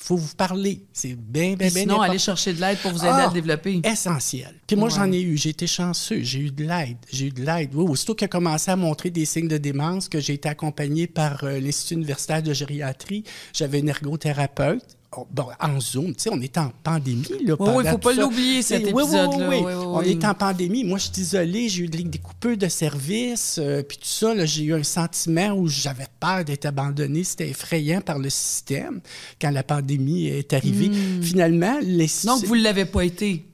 Il 0.00 0.04
faut 0.04 0.16
vous 0.16 0.34
parler. 0.36 0.86
C'est 0.92 1.14
bien, 1.16 1.48
bien, 1.54 1.56
bien 1.56 1.70
sinon, 1.70 2.00
aller 2.00 2.18
chercher 2.18 2.52
de 2.54 2.60
l'aide 2.60 2.78
pour 2.78 2.92
vous 2.92 2.98
aider 3.00 3.08
à 3.08 3.16
Ah, 3.16 3.26
le 3.26 3.32
développer. 3.34 3.80
Essentiel. 3.84 4.54
Puis 4.66 4.76
moi, 4.76 4.88
Ouais. 4.88 4.94
j'en 4.94 5.10
ai 5.12 5.20
eu. 5.20 5.36
J'ai 5.36 5.50
été 5.50 5.66
chanceux. 5.66 6.22
J'ai 6.22 6.38
eu 6.38 6.50
de 6.52 6.64
l'aide. 6.64 6.96
J'ai 7.12 7.26
eu 7.26 7.30
de 7.30 7.42
l'aide. 7.44 7.70
Oui, 7.74 7.84
aussitôt 7.88 8.14
qu'il 8.14 8.24
a 8.26 8.28
commencé 8.28 8.70
à 8.70 8.76
montrer 8.76 9.10
des 9.10 9.24
signes 9.24 9.48
de 9.48 9.58
démence, 9.58 10.08
que 10.08 10.20
j'ai 10.20 10.34
été 10.34 10.48
accompagné 10.48 11.08
par 11.08 11.42
euh, 11.44 11.58
l'Institut 11.58 11.94
universitaire 11.94 12.42
de 12.42 12.52
gériatrie, 12.52 13.24
j'avais 13.52 13.80
une 13.80 13.88
ergothérapeute. 13.88 14.97
Oh, 15.16 15.26
bon, 15.30 15.46
en 15.58 15.80
Zoom, 15.80 16.08
tu 16.08 16.24
sais, 16.24 16.30
on 16.30 16.40
est 16.40 16.58
en 16.58 16.70
pandémie. 16.82 17.24
Là, 17.42 17.54
Oui, 17.54 17.56
pendant 17.56 17.76
oui, 17.78 17.84
faut 17.88 17.98
pas 17.98 18.12
l'oublier, 18.12 18.60
cet 18.60 18.82
épisode-là. 18.82 19.48
oui, 19.48 19.56
oui. 19.58 19.64
Oui, 19.64 19.72
On 19.74 20.02
est 20.02 20.22
en 20.24 20.34
pandémie. 20.34 20.84
Moi, 20.84 20.98
je 20.98 21.04
suis 21.04 21.22
isolée. 21.22 21.68
J'ai 21.70 21.84
eu 21.84 21.88
des, 21.88 22.18
coupures 22.18 22.58
de 22.58 22.68
services. 22.68 23.58
euh, 23.58 23.82
puis 23.82 23.96
tout 23.96 24.04
ça, 24.06 24.44
j'ai 24.44 24.64
eu 24.64 24.74
un 24.74 24.82
sentiment 24.82 25.52
où 25.52 25.66
j'avais 25.66 26.06
peur 26.20 26.44
d'être 26.44 26.66
abandonné. 26.66 27.24
C'était 27.24 27.48
effrayant 27.48 28.02
par 28.02 28.18
le 28.18 28.28
système 28.28 29.00
quand 29.40 29.50
la 29.50 29.62
pandémie 29.62 30.26
est 30.26 30.52
arrivée. 30.52 30.90
Finalement, 31.22 31.78
les... 31.80 32.04
Hmm. 32.06 32.26
Donc, 32.26 32.44
vous 32.44 32.56
ne 32.56 32.62
l'avez 32.62 32.84
pas 32.84 33.02
été 33.02 33.46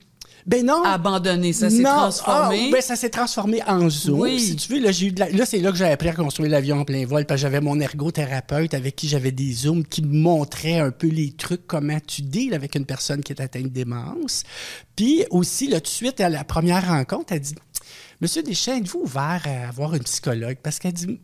Ben 0.46 0.64
non. 0.66 0.82
abandonné. 0.84 1.52
Ça 1.54 1.70
s'est 1.70 1.78
Non. 1.82 1.90
transformé. 1.90 2.64
Ah, 2.66 2.72
ben, 2.72 2.80
ça 2.82 2.96
s'est 2.96 3.08
transformé 3.08 3.62
en 3.66 3.88
Zoom. 3.88 4.20
Oui. 4.20 4.38
Si 4.38 4.56
tu 4.56 4.72
veux, 4.74 4.78
là, 4.80 4.92
j'ai 4.92 5.06
eu 5.06 5.12
de 5.12 5.20
la- 5.20 5.30
là, 5.30 5.46
c'est 5.46 5.58
là 5.60 5.70
que 5.72 5.78
j'ai 5.78 5.86
appris 5.86 6.08
à 6.08 6.12
construire 6.12 6.50
l'avion 6.50 6.80
en 6.80 6.84
plein 6.84 7.06
vol, 7.06 7.24
parce 7.24 7.40
que 7.40 7.42
j'avais 7.42 7.60
mon 7.62 7.80
ergothérapeute 7.80 8.74
avec 8.74 8.94
qui 8.96 9.08
j'avais 9.08 9.32
des 9.32 9.52
Zooms 9.52 9.84
qui 9.84 10.02
me 10.02 10.12
montraient 10.14 10.78
un 10.80 10.90
peu 10.90 11.06
les 11.08 11.32
trucs, 11.32 11.66
comment 11.66 11.98
tu 12.06 12.22
deals 12.22 12.52
avec 12.54 12.74
une 12.74 12.84
personne 12.84 13.22
qui 13.22 13.32
est 13.32 13.40
atteinte 13.40 13.64
de 13.64 13.68
démence. 13.68 14.42
Puis 14.96 15.24
aussi, 15.30 15.66
là, 15.68 15.80
tout 15.80 15.84
de 15.84 15.88
suite, 15.88 16.20
à 16.20 16.28
la 16.28 16.44
première 16.44 16.86
rencontre, 16.88 17.32
elle 17.32 17.40
dit 17.40 17.54
Monsieur 18.20 18.42
Deschamps, 18.42 18.76
êtes-vous 18.76 19.00
ouvert 19.00 19.42
à 19.46 19.68
avoir 19.68 19.94
une 19.94 20.02
psychologue 20.04 20.56
Parce 20.62 20.78
qu'elle 20.78 20.92
dit 20.92 21.18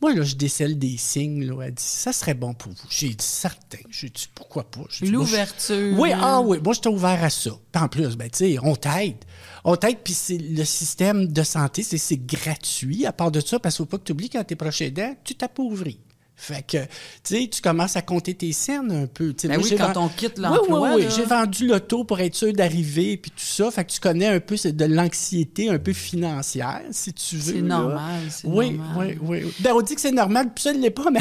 moi, 0.00 0.14
là, 0.14 0.22
je 0.22 0.36
décèle 0.36 0.78
des 0.78 0.96
signes. 0.96 1.44
Là. 1.44 1.64
Elle 1.66 1.74
dit, 1.74 1.82
ça 1.82 2.12
serait 2.12 2.34
bon 2.34 2.54
pour 2.54 2.70
vous. 2.72 2.78
J'ai 2.88 3.08
dit, 3.08 3.16
certain. 3.24 3.78
J'ai 3.90 4.08
dit, 4.10 4.28
pourquoi 4.34 4.70
pas? 4.70 4.82
Je- 4.90 5.06
L'ouverture. 5.06 5.98
oui, 5.98 6.10
ah 6.14 6.40
oui, 6.40 6.58
moi, 6.64 6.72
j'étais 6.74 6.88
ouvert 6.88 7.22
à 7.22 7.30
ça. 7.30 7.50
Puis 7.72 7.82
en 7.82 7.88
plus, 7.88 8.16
ben, 8.16 8.30
tu 8.30 8.38
sais, 8.38 8.58
on 8.62 8.76
t'aide. 8.76 9.16
On 9.64 9.74
t'aide, 9.76 9.98
puis 10.04 10.14
c'est 10.14 10.38
le 10.38 10.64
système 10.64 11.26
de 11.26 11.42
santé, 11.42 11.82
c'est, 11.82 11.98
c'est 11.98 12.16
gratuit. 12.16 13.06
À 13.06 13.12
part 13.12 13.30
de 13.30 13.40
ça, 13.40 13.58
parce 13.58 13.74
qu'il 13.76 13.84
faut 13.84 13.88
pas 13.90 13.98
que 13.98 14.04
tu 14.04 14.12
oublies, 14.12 14.30
quand 14.30 14.44
t'es 14.44 14.56
proche 14.56 14.80
aidant, 14.82 15.14
tu 15.24 15.34
t'appauvris. 15.34 15.98
Fait 16.40 16.62
que, 16.62 16.78
tu 16.78 16.88
sais, 17.24 17.48
tu 17.48 17.60
commences 17.60 17.96
à 17.96 18.02
compter 18.02 18.32
tes 18.32 18.52
scènes 18.52 18.92
un 18.92 19.06
peu. 19.06 19.34
Ben 19.42 19.58
moi, 19.58 19.66
oui, 19.68 19.76
quand 19.76 19.96
on 19.96 20.08
quitte 20.08 20.34
Oui, 20.36 20.42
l'emploi, 20.44 20.80
Oui, 20.80 20.88
oui, 20.96 21.02
là. 21.02 21.08
J'ai 21.10 21.24
vendu 21.24 21.66
l'auto 21.66 22.04
pour 22.04 22.20
être 22.20 22.36
sûr 22.36 22.52
d'arriver, 22.52 23.16
puis 23.16 23.32
tout 23.32 23.38
ça. 23.44 23.70
Fait 23.72 23.84
que 23.84 23.90
tu 23.90 23.98
connais 23.98 24.28
un 24.28 24.38
peu 24.38 24.54
de 24.54 24.84
l'anxiété 24.84 25.68
un 25.68 25.80
peu 25.80 25.92
financière, 25.92 26.82
si 26.92 27.12
tu 27.12 27.36
veux. 27.36 27.54
C'est 27.54 27.60
normal, 27.60 28.20
c'est 28.30 28.46
oui, 28.46 28.70
normal. 28.70 29.18
Oui, 29.20 29.42
oui, 29.44 29.52
Ben, 29.58 29.72
on 29.74 29.82
dit 29.82 29.96
que 29.96 30.00
c'est 30.00 30.12
normal, 30.12 30.50
puis 30.54 30.62
ça 30.62 30.72
ne 30.72 30.78
l'est 30.78 30.90
pas, 30.90 31.10
mais 31.12 31.20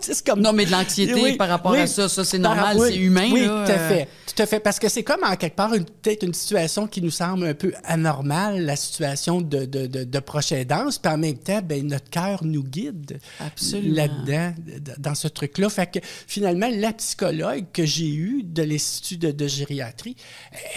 c'est 0.00 0.26
comme... 0.26 0.40
Non, 0.40 0.52
mais 0.52 0.66
de 0.66 0.72
l'anxiété 0.72 1.14
Oui, 1.14 1.36
par 1.36 1.48
rapport 1.48 1.70
oui. 1.72 1.78
à 1.80 1.86
ça, 1.86 2.08
ça, 2.08 2.24
c'est 2.24 2.38
normal, 2.38 2.76
oui, 2.78 2.88
c'est 2.90 2.96
humain. 2.98 3.28
Oui, 3.32 3.42
là, 3.46 3.64
tout 3.66 3.72
à 3.72 3.78
fait. 3.78 4.08
Tout 4.34 4.42
à 4.42 4.46
fait. 4.46 4.60
Parce 4.60 4.80
que 4.80 4.88
c'est 4.88 5.04
comme, 5.04 5.22
en 5.22 5.36
quelque 5.36 5.56
part, 5.56 5.70
peut-être 5.70 6.24
une 6.24 6.34
situation 6.34 6.88
qui 6.88 7.00
nous 7.00 7.10
semble 7.12 7.46
un 7.46 7.54
peu 7.54 7.72
anormale, 7.84 8.64
la 8.64 8.74
situation 8.76 9.40
de, 9.40 9.64
de, 9.64 9.86
de, 9.86 10.02
de 10.04 10.18
proche 10.18 10.50
aidance, 10.52 10.98
puis 10.98 11.12
en 11.12 11.18
même 11.18 11.38
temps, 11.38 11.60
ben, 11.62 11.86
notre 11.86 12.10
cœur 12.10 12.44
nous 12.44 12.64
guide 12.64 13.18
Absolument. 13.40 13.94
là-dedans, 13.94 14.54
dans 14.98 15.14
ce 15.14 15.28
truc-là. 15.28 15.68
Fait 15.68 15.90
que 15.90 15.98
finalement, 16.02 16.68
la 16.72 16.92
psychologue 16.92 17.66
que 17.72 17.84
j'ai 17.84 18.14
eue 18.14 18.42
de 18.42 18.62
l'Institut 18.62 19.16
de, 19.16 19.30
de 19.30 19.46
gériatrie 19.46 20.16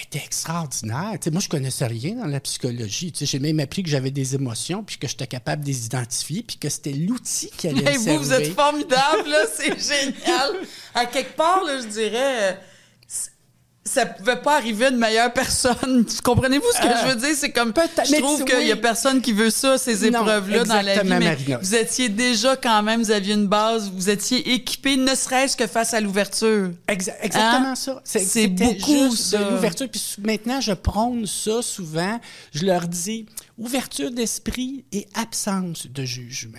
était 0.03 0.19
extraordinaire. 0.19 1.11
Tu 1.13 1.25
sais, 1.25 1.31
moi, 1.31 1.41
je 1.41 1.49
connaissais 1.49 1.87
rien 1.87 2.15
dans 2.15 2.25
la 2.25 2.39
psychologie. 2.39 3.11
Tu 3.11 3.19
sais, 3.19 3.25
j'ai 3.25 3.39
même 3.39 3.59
appris 3.59 3.83
que 3.83 3.89
j'avais 3.89 4.11
des 4.11 4.35
émotions, 4.35 4.83
puis 4.83 4.97
que 4.97 5.07
j'étais 5.07 5.27
capable 5.27 5.63
de 5.63 5.67
les 5.67 5.85
identifier, 5.85 6.43
puis 6.43 6.57
que 6.57 6.69
c'était 6.69 6.91
l'outil 6.91 7.49
qui 7.57 7.67
allait 7.67 7.81
Mais 7.83 7.97
me 7.97 8.17
vous, 8.17 8.23
vous 8.23 8.33
êtes 8.33 8.53
formidable, 8.53 9.29
là, 9.29 9.45
c'est 9.53 9.79
génial. 9.79 10.55
À 10.93 11.05
quelque 11.05 11.35
part, 11.35 11.63
là, 11.63 11.81
je 11.81 11.87
dirais, 11.87 12.59
ça 13.89 14.05
pouvait 14.05 14.35
pas 14.41 14.55
arriver 14.57 14.85
à 14.85 14.89
une 14.89 14.97
meilleure 14.97 15.33
personne. 15.33 16.05
Comprenez-vous 16.23 16.65
ce 16.75 16.79
que 16.81 16.87
Euh, 16.87 17.01
je 17.03 17.07
veux 17.09 17.15
dire? 17.15 17.35
C'est 17.35 17.51
comme, 17.51 17.73
peut-être, 17.73 18.05
je 18.07 18.15
trouve 18.21 18.43
qu'il 18.45 18.67
y 18.67 18.71
a 18.71 18.75
oui. 18.75 18.81
personne 18.81 19.21
qui 19.21 19.33
veut 19.33 19.49
ça, 19.49 19.77
ces 19.77 20.05
épreuves-là 20.05 20.63
dans 20.63 20.81
la 20.81 21.01
vie. 21.03 21.09
Mais 21.09 21.57
vous 21.61 21.75
étiez 21.75 22.09
déjà 22.09 22.55
quand 22.55 22.81
même, 22.83 23.01
vous 23.01 23.11
aviez 23.11 23.33
une 23.33 23.47
base, 23.47 23.89
vous 23.93 24.09
étiez 24.09 24.53
équipé, 24.53 24.95
ne 24.97 25.15
serait-ce 25.15 25.57
que 25.57 25.67
face 25.67 25.93
à 25.93 26.01
l'ouverture. 26.01 26.71
Exa- 26.87 27.13
exactement 27.21 27.69
Hein? 27.69 27.75
ça. 27.75 28.01
C'est 28.03 28.47
beaucoup, 28.47 29.09
juste 29.11 29.23
ça. 29.31 29.49
l'ouverture. 29.49 29.87
Puis 29.89 30.01
maintenant, 30.23 30.61
je 30.61 30.73
prône 30.73 31.25
ça 31.25 31.61
souvent. 31.61 32.19
Je 32.53 32.65
leur 32.65 32.87
dis 32.87 33.25
ouverture 33.57 34.11
d'esprit 34.11 34.85
et 34.91 35.07
absence 35.15 35.87
de 35.87 36.05
jugement. 36.05 36.57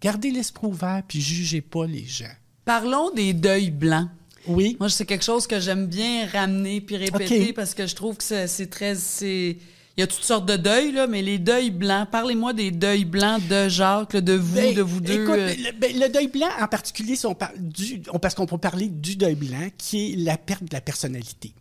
Gardez 0.00 0.30
l'esprit 0.30 0.66
ouvert 0.68 1.02
puis 1.08 1.20
jugez 1.20 1.60
pas 1.60 1.86
les 1.86 2.04
gens. 2.06 2.24
Parlons 2.64 3.10
des 3.10 3.32
deuils 3.32 3.70
blancs. 3.70 4.08
Oui. 4.48 4.76
Moi, 4.80 4.88
c'est 4.88 5.04
quelque 5.06 5.24
chose 5.24 5.46
que 5.46 5.60
j'aime 5.60 5.86
bien 5.86 6.26
ramener 6.26 6.80
puis 6.80 6.96
répéter 6.96 7.52
parce 7.52 7.74
que 7.74 7.86
je 7.86 7.94
trouve 7.94 8.16
que 8.16 8.24
c'est 8.46 8.66
très. 8.70 8.94
c'est- 8.94 9.56
Il 9.96 10.00
y 10.02 10.04
a 10.04 10.06
toutes 10.06 10.22
sortes 10.22 10.46
de 10.46 10.56
deuils, 10.56 10.92
là, 10.92 11.08
mais 11.08 11.22
les 11.22 11.38
deuils 11.40 11.72
blancs, 11.72 12.08
parlez-moi 12.12 12.52
des 12.52 12.70
deuils 12.70 13.04
blancs 13.04 13.44
de 13.48 13.68
Jacques, 13.68 14.14
de 14.16 14.34
vous, 14.34 14.54
Ben, 14.54 14.72
de 14.74 14.80
vous 14.82 15.00
deux. 15.00 15.22
écoute, 15.24 15.34
euh, 15.36 15.54
le, 15.56 15.72
ben, 15.76 15.92
le 15.98 16.08
deuil 16.08 16.28
blanc, 16.28 16.46
en 16.60 16.68
particulier, 16.68 17.16
si 17.16 17.26
on 17.26 17.34
parle 17.34 17.58
du, 17.58 18.00
on- 18.12 18.20
parce 18.20 18.36
qu'on 18.36 18.46
peut 18.46 18.58
parler 18.58 18.88
du 18.88 19.16
deuil 19.16 19.34
blanc, 19.34 19.68
qui 19.76 20.12
est 20.12 20.16
la 20.16 20.36
perte 20.38 20.62
de 20.62 20.72
la 20.72 20.80
personnalité. 20.80 21.52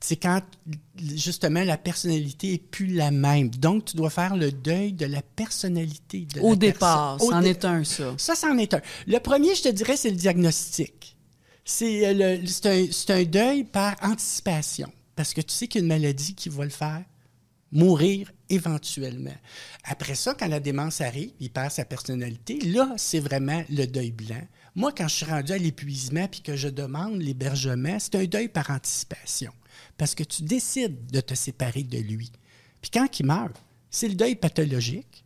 C'est 0.00 0.16
quand, 0.16 0.40
justement, 1.14 1.62
la 1.64 1.76
personnalité 1.76 2.54
est 2.54 2.58
plus 2.66 2.86
la 2.86 3.10
même. 3.10 3.50
Donc, 3.50 3.84
tu 3.84 3.96
dois 3.96 4.10
faire 4.10 4.36
le 4.36 4.50
deuil 4.50 4.94
de 4.94 5.04
la 5.06 5.20
personnalité. 5.22 6.26
De 6.34 6.40
au 6.40 6.50
la 6.50 6.56
départ, 6.56 7.18
c'en 7.20 7.40
dé- 7.40 7.50
est 7.50 7.64
un, 7.64 7.84
ça. 7.84 8.14
Ça, 8.16 8.34
c'en 8.34 8.56
est 8.58 8.74
un. 8.74 8.80
Le 9.06 9.18
premier, 9.18 9.54
je 9.54 9.62
te 9.62 9.68
dirais, 9.68 9.96
c'est 9.96 10.10
le 10.10 10.16
diagnostic. 10.16 11.16
C'est 11.64 12.06
euh, 12.06 12.38
c'est 12.46 13.10
un 13.10 13.22
deuil 13.24 13.64
par 13.64 13.96
anticipation. 14.02 14.92
Parce 15.14 15.34
que 15.34 15.40
tu 15.40 15.54
sais 15.54 15.68
qu'il 15.68 15.80
y 15.80 15.82
a 15.82 15.84
une 15.84 15.88
maladie 15.88 16.34
qui 16.34 16.48
va 16.48 16.64
le 16.64 16.70
faire 16.70 17.04
mourir 17.72 18.30
éventuellement. 18.50 19.34
Après 19.84 20.14
ça, 20.14 20.34
quand 20.34 20.46
la 20.46 20.60
démence 20.60 21.00
arrive, 21.00 21.32
il 21.40 21.50
perd 21.50 21.70
sa 21.70 21.84
personnalité, 21.84 22.60
là, 22.60 22.92
c'est 22.98 23.18
vraiment 23.18 23.64
le 23.70 23.86
deuil 23.86 24.12
blanc. 24.12 24.46
Moi, 24.74 24.92
quand 24.92 25.08
je 25.08 25.16
suis 25.16 25.26
rendu 25.26 25.52
à 25.52 25.58
l'épuisement 25.58 26.28
puis 26.28 26.42
que 26.42 26.54
je 26.54 26.68
demande 26.68 27.20
l'hébergement, 27.20 27.98
c'est 27.98 28.14
un 28.14 28.24
deuil 28.24 28.48
par 28.48 28.70
anticipation. 28.70 29.52
Parce 29.96 30.14
que 30.14 30.22
tu 30.22 30.42
décides 30.42 31.10
de 31.10 31.20
te 31.20 31.34
séparer 31.34 31.82
de 31.82 31.98
lui. 31.98 32.30
Puis 32.80 32.90
quand 32.90 33.08
il 33.18 33.26
meurt, 33.26 33.56
c'est 33.90 34.08
le 34.08 34.14
deuil 34.14 34.36
pathologique. 34.36 35.21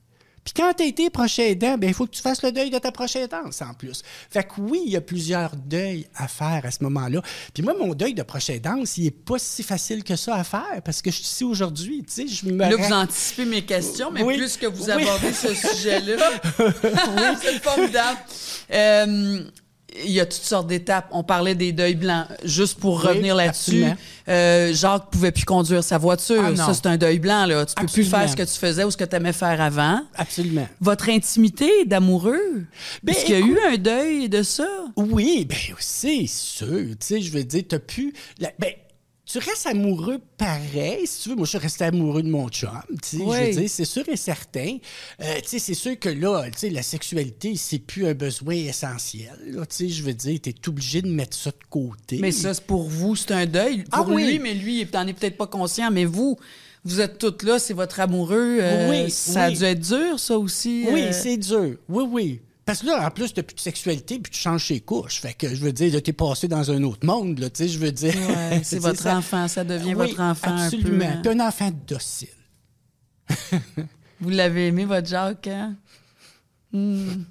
Puis 0.46 0.54
quand 0.56 0.72
tu 0.74 0.84
as 0.84 0.86
été 0.86 1.10
proche 1.10 1.40
aidant, 1.40 1.76
ben 1.76 1.88
il 1.88 1.92
faut 1.94 2.06
que 2.06 2.12
tu 2.14 2.22
fasses 2.22 2.40
le 2.44 2.52
deuil 2.52 2.70
de 2.70 2.78
ta 2.78 2.92
proche 2.92 3.16
aidance 3.16 3.60
en 3.62 3.74
plus. 3.74 4.02
Fait 4.30 4.44
que 4.44 4.60
oui, 4.60 4.80
il 4.86 4.92
y 4.92 4.96
a 4.96 5.00
plusieurs 5.00 5.56
deuils 5.56 6.06
à 6.14 6.28
faire 6.28 6.62
à 6.64 6.70
ce 6.70 6.84
moment-là. 6.84 7.20
Puis 7.52 7.64
moi, 7.64 7.74
mon 7.76 7.94
deuil 7.94 8.14
de 8.14 8.22
proche 8.22 8.48
aidance, 8.50 8.96
il 8.96 9.06
est 9.08 9.10
pas 9.10 9.38
si 9.40 9.64
facile 9.64 10.04
que 10.04 10.14
ça 10.14 10.36
à 10.36 10.44
faire 10.44 10.80
parce 10.84 11.02
que 11.02 11.10
je 11.10 11.16
suis 11.16 11.24
ici 11.24 11.42
aujourd'hui. 11.44 12.04
Tu 12.06 12.12
sais, 12.12 12.28
je 12.28 12.46
me 12.46 12.56
Là, 12.58 12.76
vous 12.76 12.92
anticipez 12.92 13.44
mes 13.44 13.62
questions, 13.64 14.12
mais 14.12 14.22
Oui. 14.22 14.36
plus 14.36 14.56
que 14.56 14.66
vous 14.66 14.84
Oui. 14.84 14.92
abordez 14.92 15.32
ce 15.32 15.52
sujet-là, 15.74 16.30
c'est 17.42 17.60
formidable. 17.62 18.18
Euh, 18.72 19.42
il 20.04 20.12
y 20.12 20.20
a 20.20 20.26
toutes 20.26 20.42
sortes 20.42 20.66
d'étapes. 20.66 21.06
On 21.10 21.22
parlait 21.22 21.54
des 21.54 21.72
deuils 21.72 21.94
blancs. 21.94 22.26
Juste 22.44 22.78
pour 22.78 22.96
Oui, 23.00 23.06
revenir 23.08 23.34
là-dessus, 23.34 23.84
euh, 24.28 24.72
Jacques 24.74 25.10
pouvait 25.10 25.32
plus 25.32 25.44
conduire 25.44 25.82
sa 25.84 25.98
voiture. 25.98 26.42
Ah, 26.44 26.56
ça, 26.56 26.74
c'est 26.74 26.86
un 26.86 26.96
deuil 26.96 27.18
blanc. 27.18 27.46
Là. 27.46 27.64
Tu 27.66 27.74
peux 27.74 27.86
plus 27.86 28.04
faire 28.04 28.28
ce 28.28 28.36
que 28.36 28.42
tu 28.42 28.58
faisais 28.58 28.84
ou 28.84 28.90
ce 28.90 28.96
que 28.96 29.04
tu 29.04 29.16
aimais 29.16 29.32
faire 29.32 29.60
avant. 29.60 30.00
Absolument. 30.16 30.68
Votre 30.80 31.08
intimité 31.08 31.84
d'amoureux, 31.86 32.64
Ben, 33.02 33.12
est-ce 33.12 33.24
qu'il 33.24 33.38
y 33.38 33.42
a 33.42 33.46
eu 33.46 33.58
un 33.72 33.76
deuil 33.76 34.28
de 34.28 34.42
ça? 34.42 34.68
Oui, 34.96 35.46
ben 35.48 35.56
c'est 35.78 36.26
sûr. 36.26 36.68
Tu 36.68 36.96
sais, 37.00 37.20
je 37.20 37.30
veux 37.32 37.44
dire, 37.44 37.62
t'as 37.68 37.78
pu. 37.78 38.12
la- 38.38 38.52
ben, 38.58 38.70
tu 39.26 39.38
restes 39.38 39.66
amoureux 39.66 40.18
pareil, 40.38 41.06
si 41.06 41.22
tu 41.22 41.28
veux. 41.30 41.34
Moi, 41.34 41.44
je 41.46 41.50
suis 41.50 41.58
resté 41.58 41.84
amoureux 41.84 42.22
de 42.22 42.28
mon 42.30 42.48
chum, 42.48 42.70
tu 43.02 43.16
sais. 43.18 43.22
Oui. 43.22 43.36
Je 43.36 43.44
veux 43.46 43.60
dire, 43.62 43.70
c'est 43.70 43.84
sûr 43.84 44.04
et 44.08 44.16
certain. 44.16 44.78
Euh, 45.20 45.34
tu 45.42 45.48
sais, 45.48 45.58
c'est 45.58 45.74
sûr 45.74 45.98
que 45.98 46.08
là, 46.08 46.44
tu 46.52 46.58
sais, 46.58 46.70
la 46.70 46.82
sexualité, 46.82 47.54
c'est 47.56 47.80
plus 47.80 48.06
un 48.06 48.14
besoin 48.14 48.54
essentiel. 48.54 49.36
là. 49.46 49.66
Tu 49.66 49.76
sais, 49.76 49.88
je 49.88 50.02
veux 50.02 50.14
dire, 50.14 50.38
t'es 50.40 50.54
obligé 50.68 51.02
de 51.02 51.08
mettre 51.08 51.36
ça 51.36 51.50
de 51.50 51.56
côté. 51.68 52.18
Mais 52.20 52.30
ça, 52.32 52.54
c'est 52.54 52.64
pour 52.64 52.84
vous, 52.88 53.16
c'est 53.16 53.32
un 53.32 53.46
deuil. 53.46 53.84
Ah 53.90 54.04
Pour 54.04 54.14
oui. 54.14 54.26
lui, 54.26 54.38
mais 54.38 54.54
lui, 54.54 54.80
il 54.82 54.88
n'en 54.94 55.06
est 55.06 55.12
peut-être 55.12 55.36
pas 55.36 55.48
conscient. 55.48 55.90
Mais 55.90 56.04
vous, 56.04 56.36
vous 56.84 57.00
êtes 57.00 57.18
toutes 57.18 57.42
là, 57.42 57.58
c'est 57.58 57.74
votre 57.74 57.98
amoureux. 57.98 58.58
euh, 58.60 58.88
Oui, 58.90 59.10
Ça 59.10 59.44
a 59.44 59.50
dû 59.50 59.64
être 59.64 59.80
dur, 59.80 60.20
ça 60.20 60.38
aussi. 60.38 60.86
Oui, 60.88 61.02
euh. 61.02 61.12
c'est 61.12 61.36
dur. 61.36 61.76
Oui, 61.88 62.04
oui. 62.08 62.40
Parce 62.66 62.80
que 62.80 62.86
là, 62.86 63.06
en 63.06 63.10
plus, 63.10 63.32
t'as 63.32 63.42
plus 63.44 63.54
de 63.54 63.60
sexualité, 63.60 64.18
puis 64.18 64.30
tu 64.32 64.38
changes 64.40 64.66
tes 64.68 64.80
couches. 64.80 65.20
Fait 65.20 65.32
que, 65.32 65.48
je 65.48 65.60
veux 65.62 65.72
dire, 65.72 66.02
t'es 66.02 66.12
passé 66.12 66.48
dans 66.48 66.70
un 66.70 66.82
autre 66.82 67.06
monde, 67.06 67.38
là, 67.38 67.48
tu 67.48 67.62
sais, 67.62 67.68
je 67.68 67.78
veux 67.78 67.92
dire. 67.92 68.12
Ouais, 68.28 68.60
c'est 68.64 68.80
votre 68.80 69.00
ça- 69.00 69.16
enfant, 69.16 69.46
ça 69.48 69.62
devient 69.64 69.94
Oui, 69.94 70.08
votre 70.08 70.20
enfant 70.20 70.50
un 70.50 70.68
peu. 70.70 70.76
absolument. 70.76 71.04
hein. 71.06 71.20
Puis 71.22 71.30
un 71.32 71.40
enfant 71.46 71.70
docile. 71.86 72.28
Vous 74.20 74.30
l'avez 74.30 74.66
aimé, 74.68 74.84
votre 74.84 75.06
Jacques, 75.08 75.46
hein? 75.46 75.76
Hmm. 76.72 77.22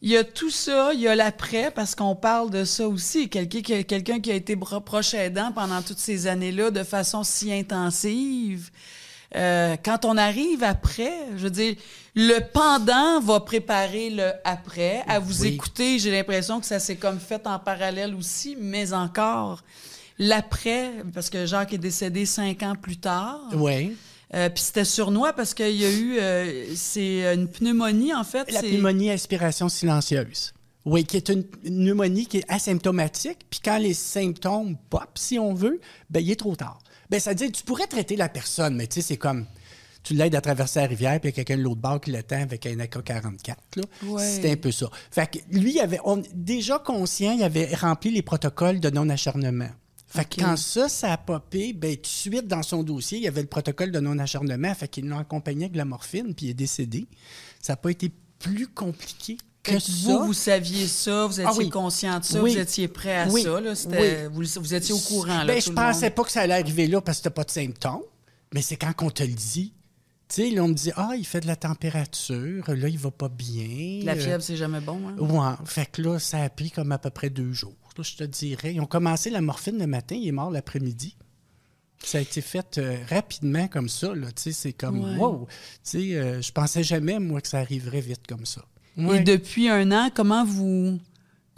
Il 0.00 0.10
y 0.10 0.16
a 0.16 0.22
tout 0.22 0.50
ça, 0.50 0.92
il 0.94 1.00
y 1.00 1.08
a 1.08 1.16
l'après, 1.16 1.72
parce 1.72 1.96
qu'on 1.96 2.14
parle 2.14 2.50
de 2.50 2.64
ça 2.64 2.86
aussi. 2.88 3.28
Quelqu'un 3.28 3.60
qui, 3.62 4.20
qui 4.22 4.30
a 4.30 4.34
été 4.34 4.54
proche 4.56 5.14
aidant 5.14 5.50
pendant 5.50 5.82
toutes 5.82 5.98
ces 5.98 6.28
années-là 6.28 6.70
de 6.70 6.84
façon 6.84 7.24
si 7.24 7.52
intensive. 7.52 8.70
Euh, 9.36 9.76
quand 9.84 10.04
on 10.06 10.16
arrive 10.16 10.62
après, 10.64 11.12
je 11.36 11.42
veux 11.44 11.50
dire, 11.50 11.74
le 12.14 12.38
pendant 12.52 13.20
va 13.20 13.40
préparer 13.40 14.10
le 14.10 14.30
après. 14.44 15.02
À 15.06 15.18
vous 15.18 15.42
Oui. 15.42 15.48
écouter, 15.48 15.98
j'ai 15.98 16.10
l'impression 16.10 16.60
que 16.60 16.66
ça 16.66 16.78
s'est 16.78 16.96
comme 16.96 17.20
fait 17.20 17.46
en 17.46 17.58
parallèle 17.58 18.14
aussi, 18.14 18.56
mais 18.58 18.92
encore 18.92 19.62
l'après, 20.18 20.90
parce 21.14 21.30
que 21.30 21.46
Jacques 21.46 21.74
est 21.74 21.78
décédé 21.78 22.26
cinq 22.26 22.62
ans 22.62 22.74
plus 22.74 22.96
tard. 22.96 23.40
Oui. 23.54 23.96
Euh, 24.34 24.48
Puis 24.50 24.62
c'était 24.64 24.84
sournois 24.84 25.32
parce 25.32 25.54
qu'il 25.54 25.76
y 25.76 25.84
a 25.86 25.90
eu, 25.90 26.18
euh, 26.18 26.64
c'est 26.74 27.34
une 27.34 27.48
pneumonie 27.48 28.12
en 28.14 28.24
fait. 28.24 28.50
La 28.52 28.62
pneumonie 28.62 29.10
à 29.10 29.14
aspiration 29.14 29.68
silencieuse. 29.68 30.52
Oui, 30.84 31.04
qui 31.04 31.16
est 31.18 31.28
une 31.28 31.44
une 31.64 31.84
pneumonie 31.84 32.26
qui 32.26 32.38
est 32.38 32.44
asymptomatique. 32.50 33.38
Puis 33.50 33.60
quand 33.62 33.78
les 33.78 33.94
symptômes 33.94 34.76
pop, 34.90 35.08
si 35.14 35.38
on 35.38 35.54
veut, 35.54 35.80
ben 36.10 36.20
il 36.20 36.30
est 36.30 36.36
trop 36.36 36.56
tard. 36.56 36.78
Ben 37.10 37.20
ça 37.20 37.30
veut 37.30 37.36
dire 37.36 37.52
tu 37.52 37.62
pourrais 37.62 37.86
traiter 37.86 38.16
la 38.16 38.28
personne, 38.28 38.76
mais 38.76 38.86
tu 38.86 38.94
sais, 38.96 39.00
c'est 39.08 39.16
comme 39.16 39.46
tu 40.02 40.14
l'aides 40.14 40.34
à 40.34 40.40
traverser 40.40 40.80
la 40.80 40.86
rivière, 40.86 41.20
puis 41.20 41.28
il 41.30 41.32
y 41.32 41.34
a 41.34 41.44
quelqu'un 41.44 41.56
de 41.58 41.62
l'autre 41.62 41.80
bord 41.80 42.00
qui 42.00 42.10
l'attend 42.12 42.40
avec 42.40 42.64
un 42.66 42.78
AK-44. 42.78 43.54
là. 43.76 43.82
Ouais. 44.04 44.26
C'était 44.26 44.52
un 44.52 44.56
peu 44.56 44.70
ça. 44.72 44.88
Fait 45.10 45.28
que 45.30 45.38
lui, 45.50 45.74
il 45.74 45.80
avait, 45.80 45.98
on- 46.04 46.22
déjà 46.34 46.78
conscient, 46.78 47.32
il 47.32 47.42
avait 47.42 47.74
rempli 47.74 48.10
les 48.10 48.22
protocoles 48.22 48.80
de 48.80 48.90
non-acharnement. 48.90 49.68
Fait 50.06 50.24
que 50.26 50.40
quand 50.40 50.56
ça, 50.56 50.88
ça 50.88 51.12
a 51.12 51.18
popé, 51.18 51.74
ben, 51.74 51.94
tout 51.96 52.02
de 52.02 52.06
suite, 52.06 52.46
dans 52.46 52.62
son 52.62 52.82
dossier, 52.82 53.18
il 53.18 53.24
y 53.24 53.28
avait 53.28 53.42
le 53.42 53.48
protocole 53.48 53.90
de 53.90 54.00
non-acharnement. 54.00 54.74
Fait 54.74 54.88
qu'ils 54.88 55.06
l'ont 55.06 55.18
accompagné 55.18 55.64
avec 55.64 55.72
de 55.72 55.78
la 55.78 55.84
morphine, 55.84 56.34
puis 56.34 56.46
il 56.46 56.50
est 56.50 56.54
décédé. 56.54 57.06
Ça 57.60 57.74
n'a 57.74 57.76
pas 57.76 57.90
été 57.90 58.10
plus 58.38 58.68
compliqué 58.68 59.36
que, 59.74 59.78
Fait 59.80 59.86
que 59.86 59.90
ça. 59.98 60.18
vous, 60.18 60.26
vous 60.26 60.32
saviez 60.32 60.86
ça, 60.88 61.26
vous 61.26 61.40
étiez 61.40 61.44
Ah 61.52 61.56
oui. 61.56 61.70
conscient 61.70 62.18
de 62.20 62.24
ça, 62.24 62.42
Oui. 62.42 62.52
vous 62.54 62.58
étiez 62.60 62.88
prêt 62.88 63.16
à 63.20 63.28
Oui. 63.28 63.42
ça, 63.42 63.60
là, 63.60 63.74
vous, 64.30 64.42
vous 64.60 64.74
étiez 64.74 64.94
au 64.94 64.98
courant. 64.98 65.38
Là, 65.38 65.46
Ben, 65.46 65.60
je 65.60 65.68
le 65.70 65.74
pensais 65.74 66.06
monde. 66.06 66.14
pas 66.14 66.24
que 66.24 66.32
ça 66.32 66.40
allait 66.42 66.54
arriver 66.54 66.86
là 66.86 67.00
parce 67.00 67.18
que 67.18 67.24
t'as 67.24 67.30
pas 67.30 67.44
de 67.44 67.50
symptômes. 67.50 68.02
Mais 68.54 68.62
c'est 68.62 68.76
quand 68.76 68.92
on 69.02 69.10
te 69.10 69.22
le 69.22 69.32
dit. 69.34 69.72
Tu 70.28 70.42
sais, 70.42 70.50
là, 70.50 70.62
on 70.62 70.68
me 70.68 70.74
dit, 70.74 70.90
ah, 70.96 71.12
il 71.16 71.24
fait 71.26 71.40
de 71.40 71.46
la 71.46 71.56
température, 71.56 72.64
là, 72.70 72.88
il 72.88 72.98
va 72.98 73.10
pas 73.10 73.28
bien. 73.30 74.00
La 74.04 74.12
Euh, 74.12 74.16
fièvre, 74.20 74.42
c'est 74.42 74.56
jamais 74.56 74.80
bon. 74.80 75.00
Hein? 75.08 75.16
Ouais, 75.18 75.54
fait 75.64 75.86
que 75.90 76.02
là, 76.02 76.18
ça 76.18 76.42
a 76.42 76.48
pris 76.50 76.70
comme 76.70 76.92
à 76.92 76.98
peu 76.98 77.08
près 77.10 77.30
deux 77.30 77.52
jours. 77.52 77.72
Là, 77.96 78.04
je 78.04 78.14
te 78.14 78.24
dirais. 78.24 78.74
Ils 78.74 78.80
ont 78.80 78.86
commencé 78.86 79.30
la 79.30 79.40
morphine 79.40 79.78
le 79.78 79.86
matin, 79.86 80.14
il 80.16 80.28
est 80.28 80.32
mort 80.32 80.50
l'après-midi. 80.50 81.16
Ça 82.04 82.18
a 82.18 82.20
été 82.20 82.40
fait 82.42 82.78
euh, 82.78 82.96
rapidement 83.08 83.66
comme 83.68 83.88
ça. 83.88 84.14
Là, 84.14 84.28
tu 84.28 84.42
sais, 84.42 84.52
c'est 84.52 84.72
comme, 84.72 85.00
Ouais. 85.00 85.16
wow. 85.16 85.48
Tu 85.82 86.00
sais, 86.10 86.14
euh, 86.14 86.40
je 86.42 86.52
pensais 86.52 86.84
jamais, 86.84 87.18
moi, 87.18 87.40
que 87.40 87.48
ça 87.48 87.58
arriverait 87.58 88.00
vite 88.02 88.26
comme 88.28 88.46
ça. 88.46 88.62
Et 88.98 89.20
depuis 89.20 89.68
un 89.68 89.92
an, 89.92 90.10
comment 90.12 90.44
vous 90.44 90.98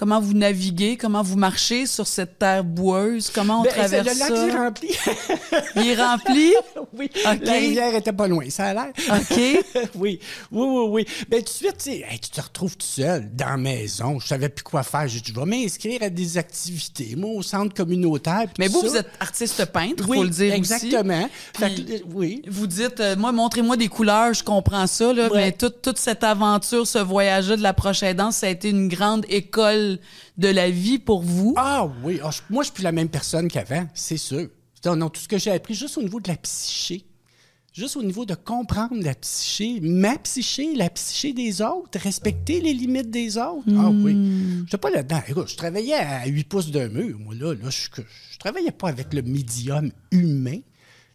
comment 0.01 0.19
vous 0.19 0.33
naviguez, 0.33 0.97
comment 0.97 1.23
vous 1.23 1.37
marchez 1.37 1.85
sur 1.85 2.07
cette 2.07 2.39
terre 2.39 2.65
boueuse, 2.65 3.29
comment 3.29 3.61
on 3.61 3.65
Ben, 3.65 3.71
traverse 3.75 4.15
le 4.15 4.19
lac 4.19 4.29
ça? 4.31 4.47
est 4.47 4.51
rempli. 4.51 4.89
Il 5.77 5.89
est 5.89 6.03
rempli? 6.03 6.53
oui, 6.95 7.11
OK. 7.15 7.41
la 7.45 7.53
rivière 7.53 7.95
était 7.95 8.13
pas 8.15 8.27
loin, 8.27 8.49
ça 8.49 8.69
a 8.69 8.73
l'air. 8.73 8.93
OK. 9.11 9.37
oui, 9.97 10.19
oui, 10.51 10.67
oui, 10.67 10.87
oui. 10.89 11.07
Ben, 11.29 11.41
tout 11.41 11.45
de 11.45 11.49
suite, 11.51 11.77
tu 11.77 11.91
sais, 11.91 12.07
hey, 12.11 12.19
tu 12.19 12.31
te 12.31 12.41
retrouves 12.41 12.79
tout 12.79 12.87
seul 12.87 13.29
dans 13.37 13.51
la 13.51 13.57
maison. 13.59 14.19
Je 14.19 14.27
savais 14.27 14.49
plus 14.49 14.63
quoi 14.63 14.83
faire. 14.85 15.07
J'ai 15.07 15.21
dit, 15.21 15.33
je 15.35 15.39
vais 15.39 15.45
m'inscrire 15.45 16.03
à 16.03 16.09
des 16.09 16.39
activités, 16.39 17.15
moi, 17.15 17.33
au 17.33 17.43
centre 17.43 17.75
communautaire. 17.75 18.47
Mais 18.59 18.69
vous, 18.69 18.81
ça. 18.81 18.89
vous 18.89 18.97
êtes 18.97 19.11
artiste 19.21 19.67
peintre, 19.67 20.07
oui, 20.09 20.17
faut 20.17 20.25
le 20.25 20.31
dire 20.31 20.47
aussi. 20.53 20.57
exactement. 20.57 21.29
Que, 21.59 21.65
euh, 21.65 21.99
oui. 22.15 22.41
Vous 22.49 22.67
dites, 22.67 23.01
euh, 23.01 23.17
moi, 23.17 23.33
montrez-moi 23.33 23.77
des 23.77 23.89
couleurs, 23.89 24.33
je 24.33 24.43
comprends 24.43 24.87
ça, 24.87 25.13
là, 25.13 25.29
Ouais. 25.31 25.37
mais 25.37 25.53
toute, 25.53 25.83
toute 25.83 25.99
cette 25.99 26.25
aventure, 26.25 26.87
ce 26.87 26.97
voyage-là 26.97 27.57
de 27.57 27.63
la 27.63 27.75
prochaine 27.75 28.17
danse, 28.17 28.37
ça 28.37 28.47
a 28.47 28.51
été 28.51 28.71
une 28.71 28.89
grande 28.89 29.27
école 29.29 29.90
de 30.37 30.49
la 30.49 30.71
vie 30.71 30.99
pour 30.99 31.23
vous? 31.23 31.55
Ah 31.57 31.89
oui, 32.05 32.21
Ah, 32.23 32.31
je- 32.31 32.41
moi, 32.51 32.63
je 32.63 32.67
suis 32.67 32.75
plus 32.75 32.83
la 32.85 32.93
même 32.93 33.09
personne 33.09 33.49
qu'avant, 33.49 33.87
c'est 33.95 34.17
sûr. 34.17 34.49
Non, 34.85 34.97
non, 34.97 35.09
tout 35.11 35.21
ce 35.21 35.29
que 35.29 35.39
j'ai 35.39 35.51
appris, 35.51 35.75
juste 35.75 35.99
au 35.99 36.03
niveau 36.03 36.21
de 36.21 36.29
la 36.29 36.37
psyché, 36.37 37.05
juste 37.73 37.97
au 37.97 38.03
niveau 38.03 38.25
de 38.25 38.35
comprendre 38.35 38.97
la 39.03 39.15
psyché, 39.15 39.79
ma 39.81 40.17
psyché, 40.19 40.75
la 40.75 40.89
psyché 40.91 41.33
des 41.33 41.61
autres, 41.63 41.99
respecter 41.99 42.61
les 42.61 42.73
limites 42.73 43.11
des 43.11 43.37
autres. 43.37 43.65
Ah 43.77 43.91
oui. 43.91 44.13
Je 44.13 44.61
n'étais 44.63 44.79
pas 44.79 44.91
là-dedans. 44.91 45.21
Écoute, 45.29 45.49
je 45.51 45.57
travaillais 45.57 45.95
à 45.95 46.27
8 46.27 46.45
pouces 46.45 46.71
d'un 46.71 46.89
mur. 46.89 47.19
Moi, 47.19 47.35
là, 47.35 47.55
là 47.55 47.69
je, 47.71 47.89
je 48.33 48.39
travaillais 48.39 48.73
pas 48.73 48.89
avec 48.89 49.13
le 49.13 49.23
médium 49.23 49.91
humain. 50.11 50.59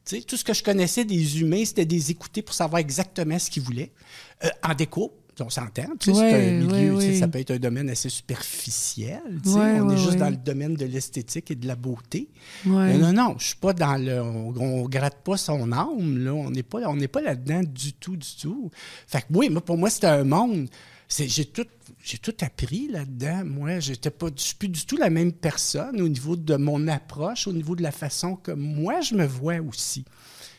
Tu 0.07 0.18
sais, 0.18 0.22
tout 0.22 0.38
ce 0.38 0.43
que 0.43 0.53
je 0.53 0.61
connaissais 0.61 1.03
des 1.03 1.41
humains, 1.41 1.65
c'était 1.65 1.85
des 1.85 2.11
écouter 2.11 2.43
pour 2.43 2.53
savoir 2.53 2.80
exactement 2.80 3.39
ce 3.39 3.49
qu'ils 3.49 3.64
voulaient. 3.64 3.91
Euh, 4.43 4.49
en 4.64 4.76
déco, 4.76 5.11
on 5.41 5.49
s'entend. 5.49 5.86
Tu 5.99 6.12
sais, 6.14 6.18
Ouais, 6.20 6.30
c'est 6.32 6.49
un 6.49 6.52
milieu, 6.52 6.94
ouais, 6.94 6.99
tu 6.99 7.02
sais, 7.02 7.07
ouais. 7.14 7.20
ça 7.20 7.28
peut 7.28 7.40
être 7.40 7.52
un 7.52 7.60
domaine 7.60 7.90
assez 7.90 8.10
superficiel. 8.10 9.22
tu 9.44 9.49
sais. 9.52 9.57
On 9.82 9.90
est 9.90 9.98
juste 9.98 10.18
dans 10.18 10.30
le 10.30 10.38
domaine 10.38 10.76
de 10.76 10.86
l'esthétique 10.86 11.52
et 11.52 11.56
de 11.56 11.68
la 11.68 11.76
beauté. 11.76 12.30
Mais 12.66 12.98
non, 12.98 13.14
non, 13.14 13.36
je 13.38 13.48
suis 13.48 13.56
pas 13.56 13.74
dans 13.74 13.95
le. 13.98 14.22
On, 14.22 14.53
on 14.57 14.84
gratte 14.88 15.24
pas 15.24 15.38
son 15.38 15.72
âme, 15.72 16.18
là. 16.24 16.34
On 16.34 16.49
n'est 16.52 16.64
pas, 16.64 16.80
on 16.88 16.98
pas 17.07 17.22
là-dedans 17.22 17.62
du 17.64 17.94
tout, 17.94 18.16
du 18.18 18.28
tout. 18.41 18.70
Fait 19.07 19.22
que 19.22 19.26
oui, 19.32 19.49
moi, 19.49 19.62
pour 19.64 19.78
moi, 19.78 19.90
c'était 19.90 20.07
un 20.07 20.24
monde. 20.24 20.68
C'est, 21.07 21.28
j'ai 21.28 21.45
tout. 21.45 21.66
J'ai 22.03 22.18
tout 22.20 22.34
appris 22.41 22.88
là-dedans. 22.91 23.44
Moi, 23.45 23.80
j'étais 23.80 24.12
pas, 24.12 24.28
je 24.36 24.41
suis 24.41 24.56
plus 24.56 24.70
du 24.70 24.86
tout 24.86 24.95
la 24.98 25.10
même 25.10 25.34
personne 25.34 25.99
au 26.02 26.07
niveau 26.07 26.36
de 26.36 26.56
mon 26.56 26.88
approche, 26.88 27.48
au 27.48 27.53
niveau 27.53 27.76
de 27.76 27.82
la 27.82 27.91
façon 27.91 28.36
que 28.36 28.52
moi 28.52 29.02
je 29.02 29.16
me 29.16 29.26
vois 29.26 29.56
aussi. 29.60 30.06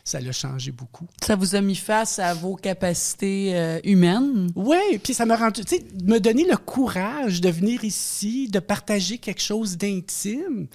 Ça 0.09 0.21
l'a 0.21 0.31
changé 0.31 0.71
beaucoup. 0.71 1.09
Ça 1.21 1.35
vous 1.35 1.57
a 1.57 1.61
mis 1.61 1.75
face 1.75 2.21
à 2.21 2.33
vos 2.33 2.55
capacités 2.55 3.51
euh, 3.57 3.81
humaines? 3.83 4.51
Oui, 4.55 4.99
puis 5.03 5.13
ça 5.15 5.27
m'a 5.27 5.35
rendu, 5.37 5.65
tu 5.65 5.77
sais, 5.79 5.85
me 6.05 6.19
donner 6.21 6.45
le 6.49 6.57
courage 6.57 7.41
de 7.41 7.51
venir 7.51 7.83
ici, 7.85 8.47
de 8.49 8.61
partager 8.61 9.19
quelque 9.19 9.43
chose 9.43 9.77
d'intime. 9.77 10.69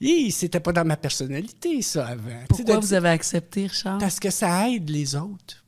Et 0.00 0.30
c'était 0.32 0.58
pas 0.58 0.72
dans 0.72 0.84
ma 0.84 0.96
personnalité, 0.96 1.80
ça, 1.82 2.08
avant. 2.08 2.30
Pourquoi 2.48 2.76
de- 2.76 2.80
vous 2.80 2.92
avez 2.94 3.10
accepté, 3.10 3.68
Richard? 3.68 3.98
Parce 3.98 4.18
que 4.18 4.28
ça 4.30 4.68
aide 4.68 4.90
les 4.90 5.14
autres. 5.14 5.63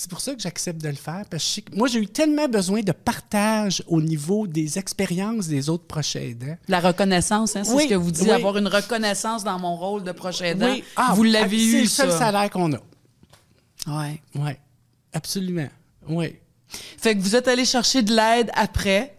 C'est 0.00 0.08
pour 0.08 0.20
ça 0.20 0.32
que 0.32 0.40
j'accepte 0.40 0.80
de 0.80 0.88
le 0.90 0.94
faire. 0.94 1.24
Parce 1.28 1.42
que 1.42 1.48
je 1.48 1.54
sais 1.56 1.62
que- 1.62 1.74
moi, 1.74 1.88
j'ai 1.88 1.98
eu 1.98 2.06
tellement 2.06 2.46
besoin 2.46 2.82
de 2.82 2.92
partage 2.92 3.82
au 3.88 4.00
niveau 4.00 4.46
des 4.46 4.78
expériences 4.78 5.48
des 5.48 5.68
autres 5.68 5.86
proches 5.88 6.14
aidants. 6.14 6.56
La 6.68 6.78
reconnaissance, 6.78 7.56
hein, 7.56 7.64
c'est 7.64 7.72
Oui, 7.72 7.82
ce 7.82 7.88
que 7.88 7.94
vous 7.96 8.12
dites, 8.12 8.22
oui. 8.22 8.30
avoir 8.30 8.56
une 8.58 8.68
reconnaissance 8.68 9.42
dans 9.42 9.58
mon 9.58 9.74
rôle 9.74 10.04
de 10.04 10.12
proche 10.12 10.40
aidant. 10.40 10.70
Oui. 10.70 10.84
Ah, 10.94 11.14
vous 11.16 11.24
l'avez 11.24 11.58
C'est 11.58 11.64
eu, 11.78 11.82
le 11.82 11.88
seul 11.88 12.12
ça. 12.12 12.18
salaire 12.18 12.48
qu'on 12.48 12.72
a. 12.74 12.78
Ouais. 13.88 14.22
Oui, 14.36 14.52
absolument. 15.12 15.66
Oui. 16.08 16.36
Fait 16.68 17.16
que 17.16 17.20
vous 17.20 17.34
êtes 17.34 17.48
allé 17.48 17.64
chercher 17.64 18.02
de 18.02 18.14
l'aide 18.14 18.52
après. 18.54 19.17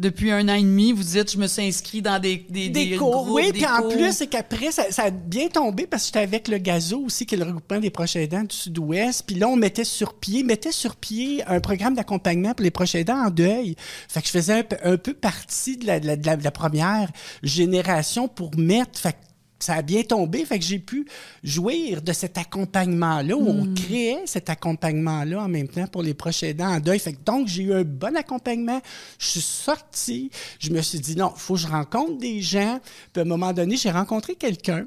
Depuis 0.00 0.30
un 0.32 0.48
an 0.48 0.54
et 0.54 0.62
demi. 0.62 0.92
Vous 0.92 1.02
dites, 1.04 1.30
je 1.30 1.38
me 1.38 1.46
suis 1.46 1.62
inscrit 1.62 2.02
dans 2.02 2.18
des, 2.18 2.44
des, 2.48 2.68
des, 2.70 2.86
des 2.90 2.96
cours. 2.96 3.24
groupes, 3.26 3.28
oui, 3.36 3.52
puis 3.52 3.66
en 3.66 3.82
cours. 3.82 3.90
plus, 3.92 4.12
c'est 4.12 4.26
qu'après, 4.26 4.72
ça, 4.72 4.90
ça 4.90 5.04
a 5.04 5.10
bien 5.10 5.48
tombé 5.48 5.86
parce 5.86 6.02
que 6.02 6.06
j'étais 6.08 6.18
avec 6.20 6.48
le 6.48 6.58
Gazo 6.58 7.00
aussi, 7.04 7.26
qui 7.26 7.34
est 7.34 7.38
le 7.38 7.44
regroupement 7.44 7.78
des 7.78 7.90
proches 7.90 8.16
aidants 8.16 8.42
du 8.42 8.56
Sud-Ouest. 8.56 9.24
Puis 9.26 9.36
là, 9.36 9.46
on 9.48 9.56
mettait 9.56 9.84
sur 9.84 10.14
pied, 10.14 10.42
mettait 10.42 10.72
sur 10.72 10.96
pied 10.96 11.44
un 11.46 11.60
programme 11.60 11.94
d'accompagnement 11.94 12.54
pour 12.54 12.64
les 12.64 12.70
proches 12.70 12.94
aidants 12.94 13.26
en 13.26 13.30
deuil. 13.30 13.76
Fait 14.08 14.20
que 14.20 14.26
je 14.26 14.32
faisais 14.32 14.54
un, 14.60 14.62
peu- 14.62 14.78
un 14.82 14.96
peu 14.96 15.12
partie 15.14 15.76
de 15.76 15.86
la, 15.86 16.00
de 16.00 16.06
la- 16.06 16.16
de 16.16 16.26
la- 16.26 16.36
de 16.36 16.44
la 16.44 16.50
première 16.50 17.10
génération 17.42 18.26
pour 18.28 18.56
mettre. 18.56 18.98
Fait 18.98 19.12
que 19.12 19.16
ça 19.64 19.74
a 19.74 19.82
bien 19.82 20.02
tombé, 20.02 20.44
fait 20.44 20.58
que 20.58 20.64
j'ai 20.64 20.78
pu 20.78 21.06
jouir 21.42 22.02
de 22.02 22.12
cet 22.12 22.38
accompagnement-là, 22.38 23.36
où 23.36 23.48
on 23.48 23.74
créait 23.74 24.22
cet 24.26 24.50
accompagnement-là 24.50 25.42
en 25.42 25.48
même 25.48 25.68
temps 25.68 25.86
pour 25.86 26.02
les 26.02 26.14
proches 26.14 26.42
aidants 26.42 26.74
en 26.74 26.80
deuil. 26.80 26.98
Fait 26.98 27.12
que 27.12 27.22
donc, 27.24 27.46
j'ai 27.48 27.64
eu 27.64 27.74
un 27.74 27.84
bon 27.84 28.16
accompagnement. 28.16 28.80
Je 29.18 29.26
suis 29.26 29.40
sortie, 29.40 30.30
je 30.58 30.70
me 30.70 30.80
suis 30.80 31.00
dit, 31.00 31.16
non, 31.16 31.32
il 31.36 31.40
faut 31.40 31.54
que 31.54 31.60
je 31.60 31.68
rencontre 31.68 32.18
des 32.18 32.40
gens. 32.40 32.80
Puis 33.12 33.20
à 33.20 33.24
un 33.24 33.28
moment 33.28 33.52
donné, 33.52 33.76
j'ai 33.76 33.90
rencontré 33.90 34.34
quelqu'un 34.34 34.86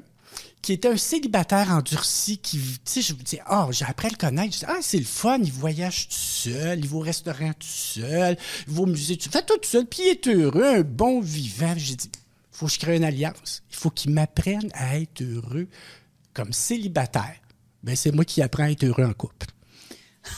qui 0.64 0.72
était 0.72 0.88
un 0.88 0.96
célibataire 0.96 1.70
endurci 1.70 2.38
qui, 2.38 2.58
tu 2.58 2.78
sais, 2.84 3.02
je 3.02 3.12
me 3.12 3.22
dis, 3.22 3.38
ah, 3.44 3.68
j'ai 3.70 3.84
appris 3.84 4.06
à 4.06 4.10
le 4.10 4.16
connaître. 4.16 4.54
Je 4.54 4.58
dis, 4.60 4.64
ah, 4.66 4.78
c'est 4.80 4.98
le 4.98 5.04
fun, 5.04 5.38
il 5.38 5.52
voyage 5.52 6.08
tout 6.08 6.14
seul, 6.14 6.78
il 6.78 6.88
va 6.88 6.96
au 6.96 7.00
restaurant 7.00 7.52
tout 7.52 7.66
seul, 7.66 8.38
il 8.66 8.72
va 8.72 8.80
au 8.80 8.86
musée 8.86 9.18
tout 9.18 9.30
fait 9.30 9.44
tout 9.44 9.58
seul, 9.62 9.84
puis 9.84 10.00
il 10.04 10.10
est 10.12 10.26
heureux, 10.28 10.64
un 10.64 10.80
bon 10.80 11.20
vivant. 11.20 11.74
J'ai 11.76 11.96
dit, 11.96 12.10
faut 12.56 12.66
que 12.66 12.72
je 12.72 12.78
crée 12.78 12.96
une 12.96 13.04
alliance. 13.04 13.62
Il 13.70 13.76
faut 13.76 13.90
qu'il 13.90 14.12
m'apprenne 14.12 14.70
à 14.74 14.98
être 14.98 15.22
heureux 15.22 15.66
comme 16.32 16.52
célibataire. 16.52 17.36
Ben, 17.82 17.96
c'est 17.96 18.12
moi 18.12 18.24
qui 18.24 18.42
apprends 18.42 18.64
à 18.64 18.70
être 18.70 18.84
heureux 18.84 19.04
en 19.04 19.12
couple. 19.12 19.46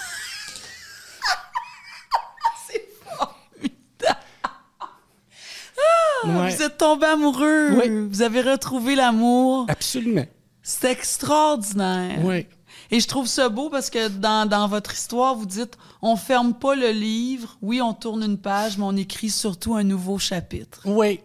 Ouais, 6.25 6.55
Vous 6.57 6.63
êtes 6.63 6.79
tombé 6.79 7.07
amoureux. 7.07 7.71
Oui. 7.79 8.09
Vous 8.11 8.23
avez 8.23 8.41
retrouvé 8.41 8.95
l'amour. 8.97 9.67
absolument. 9.69 10.27
C'est 10.63 10.91
extraordinaire. 10.91 12.19
Oui. 12.25 12.47
Et 12.91 12.99
je 13.01 13.07
trouve 13.07 13.27
ça 13.27 13.49
beau 13.49 13.69
parce 13.71 13.91
que 13.91 14.09
dans, 14.09 14.49
dans 14.49 14.67
votre 14.67 14.93
histoire, 14.93 15.35
vous 15.37 15.47
dites 15.47 15.77
on 16.03 16.17
ferme 16.17 16.55
pas 16.55 16.75
le 16.75 16.91
livre. 16.91 17.57
Oui, 17.63 17.81
on 17.81 17.93
tourne 17.95 18.23
une 18.25 18.39
page, 18.39 18.77
mais 18.79 18.85
on 18.85 18.97
écrit 18.97 19.31
surtout 19.31 19.75
un 19.77 19.85
nouveau 19.85 20.19
chapitre. 20.19 20.81
Oui. 20.85 21.21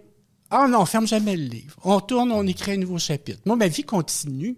Ah 0.51 0.67
non, 0.67 0.81
on 0.81 0.85
ferme 0.85 1.07
jamais 1.07 1.35
le 1.37 1.45
livre. 1.45 1.75
On 1.83 1.99
tourne, 2.01 2.31
on 2.31 2.45
écrit 2.45 2.73
un 2.73 2.77
nouveau 2.77 2.99
chapitre. 2.99 3.39
Moi, 3.45 3.55
ma 3.55 3.67
vie 3.67 3.83
continue. 3.83 4.57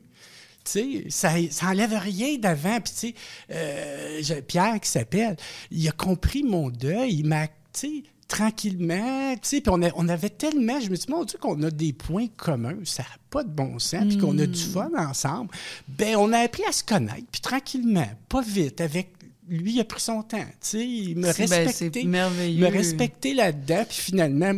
Ça, 0.65 1.29
ça 1.51 1.67
enlève 1.67 1.93
rien 1.93 2.37
d'avant. 2.37 2.79
Puis, 2.81 3.13
euh, 3.51 4.21
Pierre 4.47 4.79
qui 4.81 4.89
s'appelle, 4.89 5.35
il 5.71 5.87
a 5.87 5.91
compris 5.91 6.41
mon 6.43 6.69
deuil. 6.69 7.15
Il 7.19 7.27
m'a, 7.27 7.47
tu 7.47 7.53
sais, 7.73 8.03
tranquillement, 8.29 9.33
tu 9.35 9.39
sais, 9.43 9.61
puis 9.61 9.69
on, 9.71 9.81
a- 9.83 9.91
on 9.95 10.07
avait 10.09 10.29
tellement, 10.29 10.79
je 10.79 10.89
me 10.89 10.95
suis 10.95 11.05
dit, 11.05 11.11
mon 11.11 11.23
Dieu, 11.25 11.37
qu'on 11.39 11.61
a 11.63 11.69
des 11.69 11.93
points 11.93 12.27
communs, 12.35 12.77
ça 12.83 13.03
n'a 13.03 13.09
pas 13.29 13.43
de 13.43 13.49
bon 13.49 13.77
sens, 13.77 14.05
puis 14.07 14.17
qu'on 14.17 14.37
a 14.39 14.45
du 14.45 14.59
fun 14.59 14.89
ensemble. 14.97 15.51
Ben, 15.87 16.15
on 16.15 16.31
a 16.33 16.39
appris 16.39 16.63
à 16.67 16.71
se 16.71 16.83
connaître, 16.83 17.27
puis 17.31 17.41
tranquillement, 17.41 18.07
pas 18.29 18.41
vite, 18.41 18.81
avec 18.81 19.09
lui, 19.47 19.73
il 19.73 19.79
a 19.81 19.83
pris 19.83 19.99
son 20.01 20.23
temps, 20.23 20.37
tu 20.39 20.47
sais, 20.61 20.87
il 20.87 21.17
me 21.17 21.23
ben, 21.23 21.31
respectait. 21.31 21.91
c'est 21.99 22.03
merveilleux. 22.05 22.65
Me 22.65 22.71
respecter 22.71 23.33
là-dedans, 23.33 23.83
puis 23.87 23.97
finalement, 23.99 24.53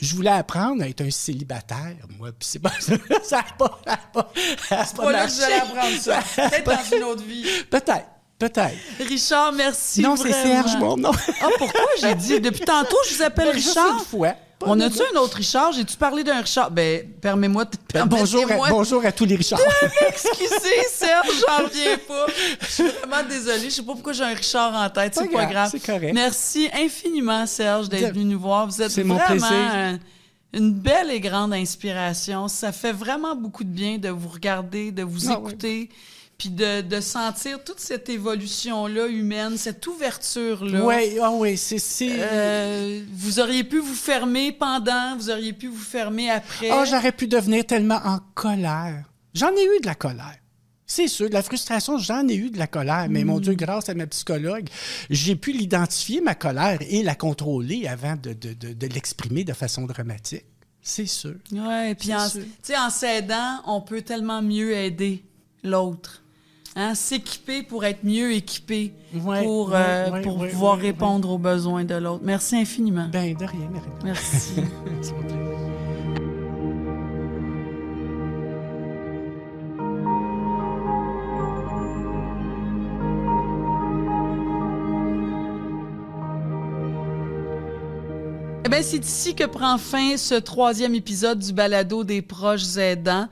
je 0.00 0.14
voulais 0.14 0.30
apprendre 0.30 0.82
à 0.82 0.88
être 0.88 1.00
un 1.02 1.10
célibataire, 1.10 1.96
moi, 2.18 2.28
puis 2.30 2.48
c'est 2.48 2.58
pas 2.58 2.72
ça. 2.80 2.94
Ça 3.22 3.36
n'a 3.36 3.44
pas, 3.58 4.32
C'est 4.84 4.96
pas 4.96 5.12
là 5.12 5.26
que 5.26 5.42
allez 5.44 5.54
apprendre 5.54 5.98
ça. 6.00 6.20
Peut-être 6.48 6.64
dans 6.64 6.96
une 6.96 7.04
autre 7.04 7.22
vie. 7.24 7.44
Peut-être, 7.70 8.06
peut-être. 8.38 8.76
Richard, 9.00 9.52
merci. 9.52 10.00
non, 10.02 10.16
c'est. 10.16 10.32
Serge, 10.32 10.76
mon 10.76 10.96
nom. 10.96 11.12
Ah, 11.40 11.48
pourquoi 11.58 11.80
j'ai 12.00 12.14
dit? 12.14 12.40
Depuis 12.40 12.60
tantôt 12.64 12.96
je 13.08 13.14
vous 13.16 13.22
appelle 13.22 13.52
Juste 13.54 13.68
Richard? 13.68 13.98
une 13.98 14.04
fois. 14.04 14.34
Pas 14.66 14.72
On 14.72 14.80
a-tu 14.80 14.98
un 15.14 15.18
autre 15.20 15.36
Richard? 15.36 15.72
J'ai-tu 15.72 15.96
parlé 15.96 16.24
d'un 16.24 16.40
Richard? 16.40 16.70
Ben, 16.70 17.02
permets-moi 17.20 17.64
de 17.64 17.70
Ben, 17.94 18.04
bonjour, 18.06 18.42
à, 18.42 18.46
permettez-moi 18.46 18.68
de 18.68 18.72
bonjour 18.74 19.04
à 19.06 19.12
tous 19.12 19.24
les 19.24 19.36
Richards. 19.36 19.60
Excusez, 20.08 20.82
Serge, 20.92 21.26
j'en 21.46 21.64
reviens 21.64 21.98
pas. 22.06 22.26
Je 22.60 22.66
suis 22.66 22.82
vraiment 22.84 23.28
désolée. 23.28 23.64
Je 23.64 23.74
sais 23.74 23.82
pas 23.82 23.92
pourquoi 23.92 24.12
j'ai 24.12 24.24
un 24.24 24.34
Richard 24.34 24.74
en 24.74 24.88
tête. 24.90 25.14
Pas 25.14 25.22
C'est 25.22 25.28
pas 25.28 25.38
grave, 25.44 25.50
grave. 25.50 25.68
c'est 25.72 25.80
correct. 25.92 26.12
Merci 26.14 26.68
infiniment, 26.74 27.46
Serge, 27.46 27.88
d'être 27.88 28.12
venu 28.12 28.24
nous 28.24 28.40
voir. 28.40 28.66
Vous 28.66 28.82
êtes 28.82 28.90
C'est 28.90 29.04
mon 29.04 29.14
vraiment 29.16 29.30
plaisir. 29.48 29.52
un- 29.74 29.98
une 30.52 30.72
belle 30.72 31.10
et 31.10 31.20
grande 31.20 31.52
inspiration. 31.52 32.48
Ça 32.48 32.72
fait 32.72 32.92
vraiment 32.92 33.34
beaucoup 33.36 33.64
de 33.64 33.68
bien 33.68 33.98
de 33.98 34.08
vous 34.08 34.28
regarder, 34.28 34.90
de 34.90 35.02
vous 35.02 35.30
Ah 35.30 35.38
oui. 35.40 35.88
Puis 36.38 36.50
de, 36.50 36.82
de 36.82 37.00
sentir 37.00 37.64
toute 37.64 37.80
cette 37.80 38.10
évolution-là 38.10 39.06
humaine, 39.06 39.56
cette 39.56 39.86
ouverture-là. 39.86 40.84
Oui, 40.84 41.18
ah 41.22 41.30
oui, 41.32 41.56
c'est. 41.56 41.78
Euh, 42.02 43.02
vous 43.10 43.40
auriez 43.40 43.64
pu 43.64 43.78
vous 43.78 43.94
fermer 43.94 44.52
pendant, 44.52 45.16
vous 45.16 45.30
auriez 45.30 45.54
pu 45.54 45.68
vous 45.68 45.78
fermer 45.82 46.30
après. 46.30 46.68
Ah, 46.70 46.84
j'aurais 46.84 47.12
pu 47.12 47.26
devenir 47.26 47.64
tellement 47.64 48.00
en 48.04 48.18
colère. 48.34 49.04
J'en 49.32 49.50
ai 49.56 49.64
eu 49.64 49.80
de 49.80 49.86
la 49.86 49.94
colère. 49.94 50.36
C'est 50.88 51.08
sûr, 51.08 51.28
de 51.28 51.34
la 51.34 51.42
frustration, 51.42 51.98
j'en 51.98 52.28
ai 52.28 52.36
eu 52.36 52.50
de 52.50 52.58
la 52.58 52.66
colère. 52.66 53.06
Mais 53.08 53.24
mon 53.24 53.40
Dieu, 53.40 53.54
grâce 53.54 53.88
à 53.88 53.94
ma 53.94 54.06
psychologue, 54.06 54.68
j'ai 55.10 55.34
pu 55.36 55.52
l'identifier, 55.52 56.20
ma 56.20 56.34
colère, 56.34 56.78
et 56.88 57.02
la 57.02 57.14
contrôler 57.14 57.88
avant 57.88 58.14
de, 58.14 58.34
de- 58.34 58.52
de- 58.52 58.72
de 58.74 58.86
l'exprimer 58.88 59.42
de 59.42 59.52
façon 59.54 59.82
dramatique. 59.86 60.44
C'est 60.82 61.06
sûr. 61.06 61.34
Ouais, 61.50 61.94
puis 61.96 62.14
en, 62.14 62.28
en 62.78 62.90
s'aidant, 62.90 63.62
on 63.66 63.80
peut 63.80 64.02
tellement 64.02 64.42
mieux 64.42 64.74
aider 64.74 65.24
l'autre. 65.64 66.22
Hein? 66.76 66.94
S'équiper 66.94 67.62
pour 67.62 67.84
être 67.86 68.04
mieux 68.04 68.32
équipé, 68.34 68.92
Ouais, 69.14 69.42
pour, 69.42 69.70
ouais, 69.70 69.74
euh, 69.76 70.10
ouais, 70.10 70.20
pour 70.20 70.38
ouais, 70.38 70.50
pouvoir 70.50 70.76
répondre 70.76 71.30
aux 71.30 71.38
besoins 71.38 71.84
de 71.84 71.94
l'autre. 71.94 72.22
Merci 72.22 72.56
infiniment. 72.56 73.08
Ben, 73.10 73.34
de 73.34 73.44
rien, 73.46 73.70
Marie. 73.70 73.88
Merci. 74.04 74.52
Plaisir. 74.84 75.14
Eh 88.66 88.68
bien, 88.68 88.82
c'est 88.82 89.04
ici 89.04 89.36
que 89.36 89.44
prend 89.44 89.78
fin 89.78 90.16
ce 90.16 90.34
troisième 90.34 90.96
épisode 90.96 91.38
du 91.38 91.52
balado 91.52 92.02
des 92.02 92.20
proches 92.20 92.76
aidants. 92.76 93.28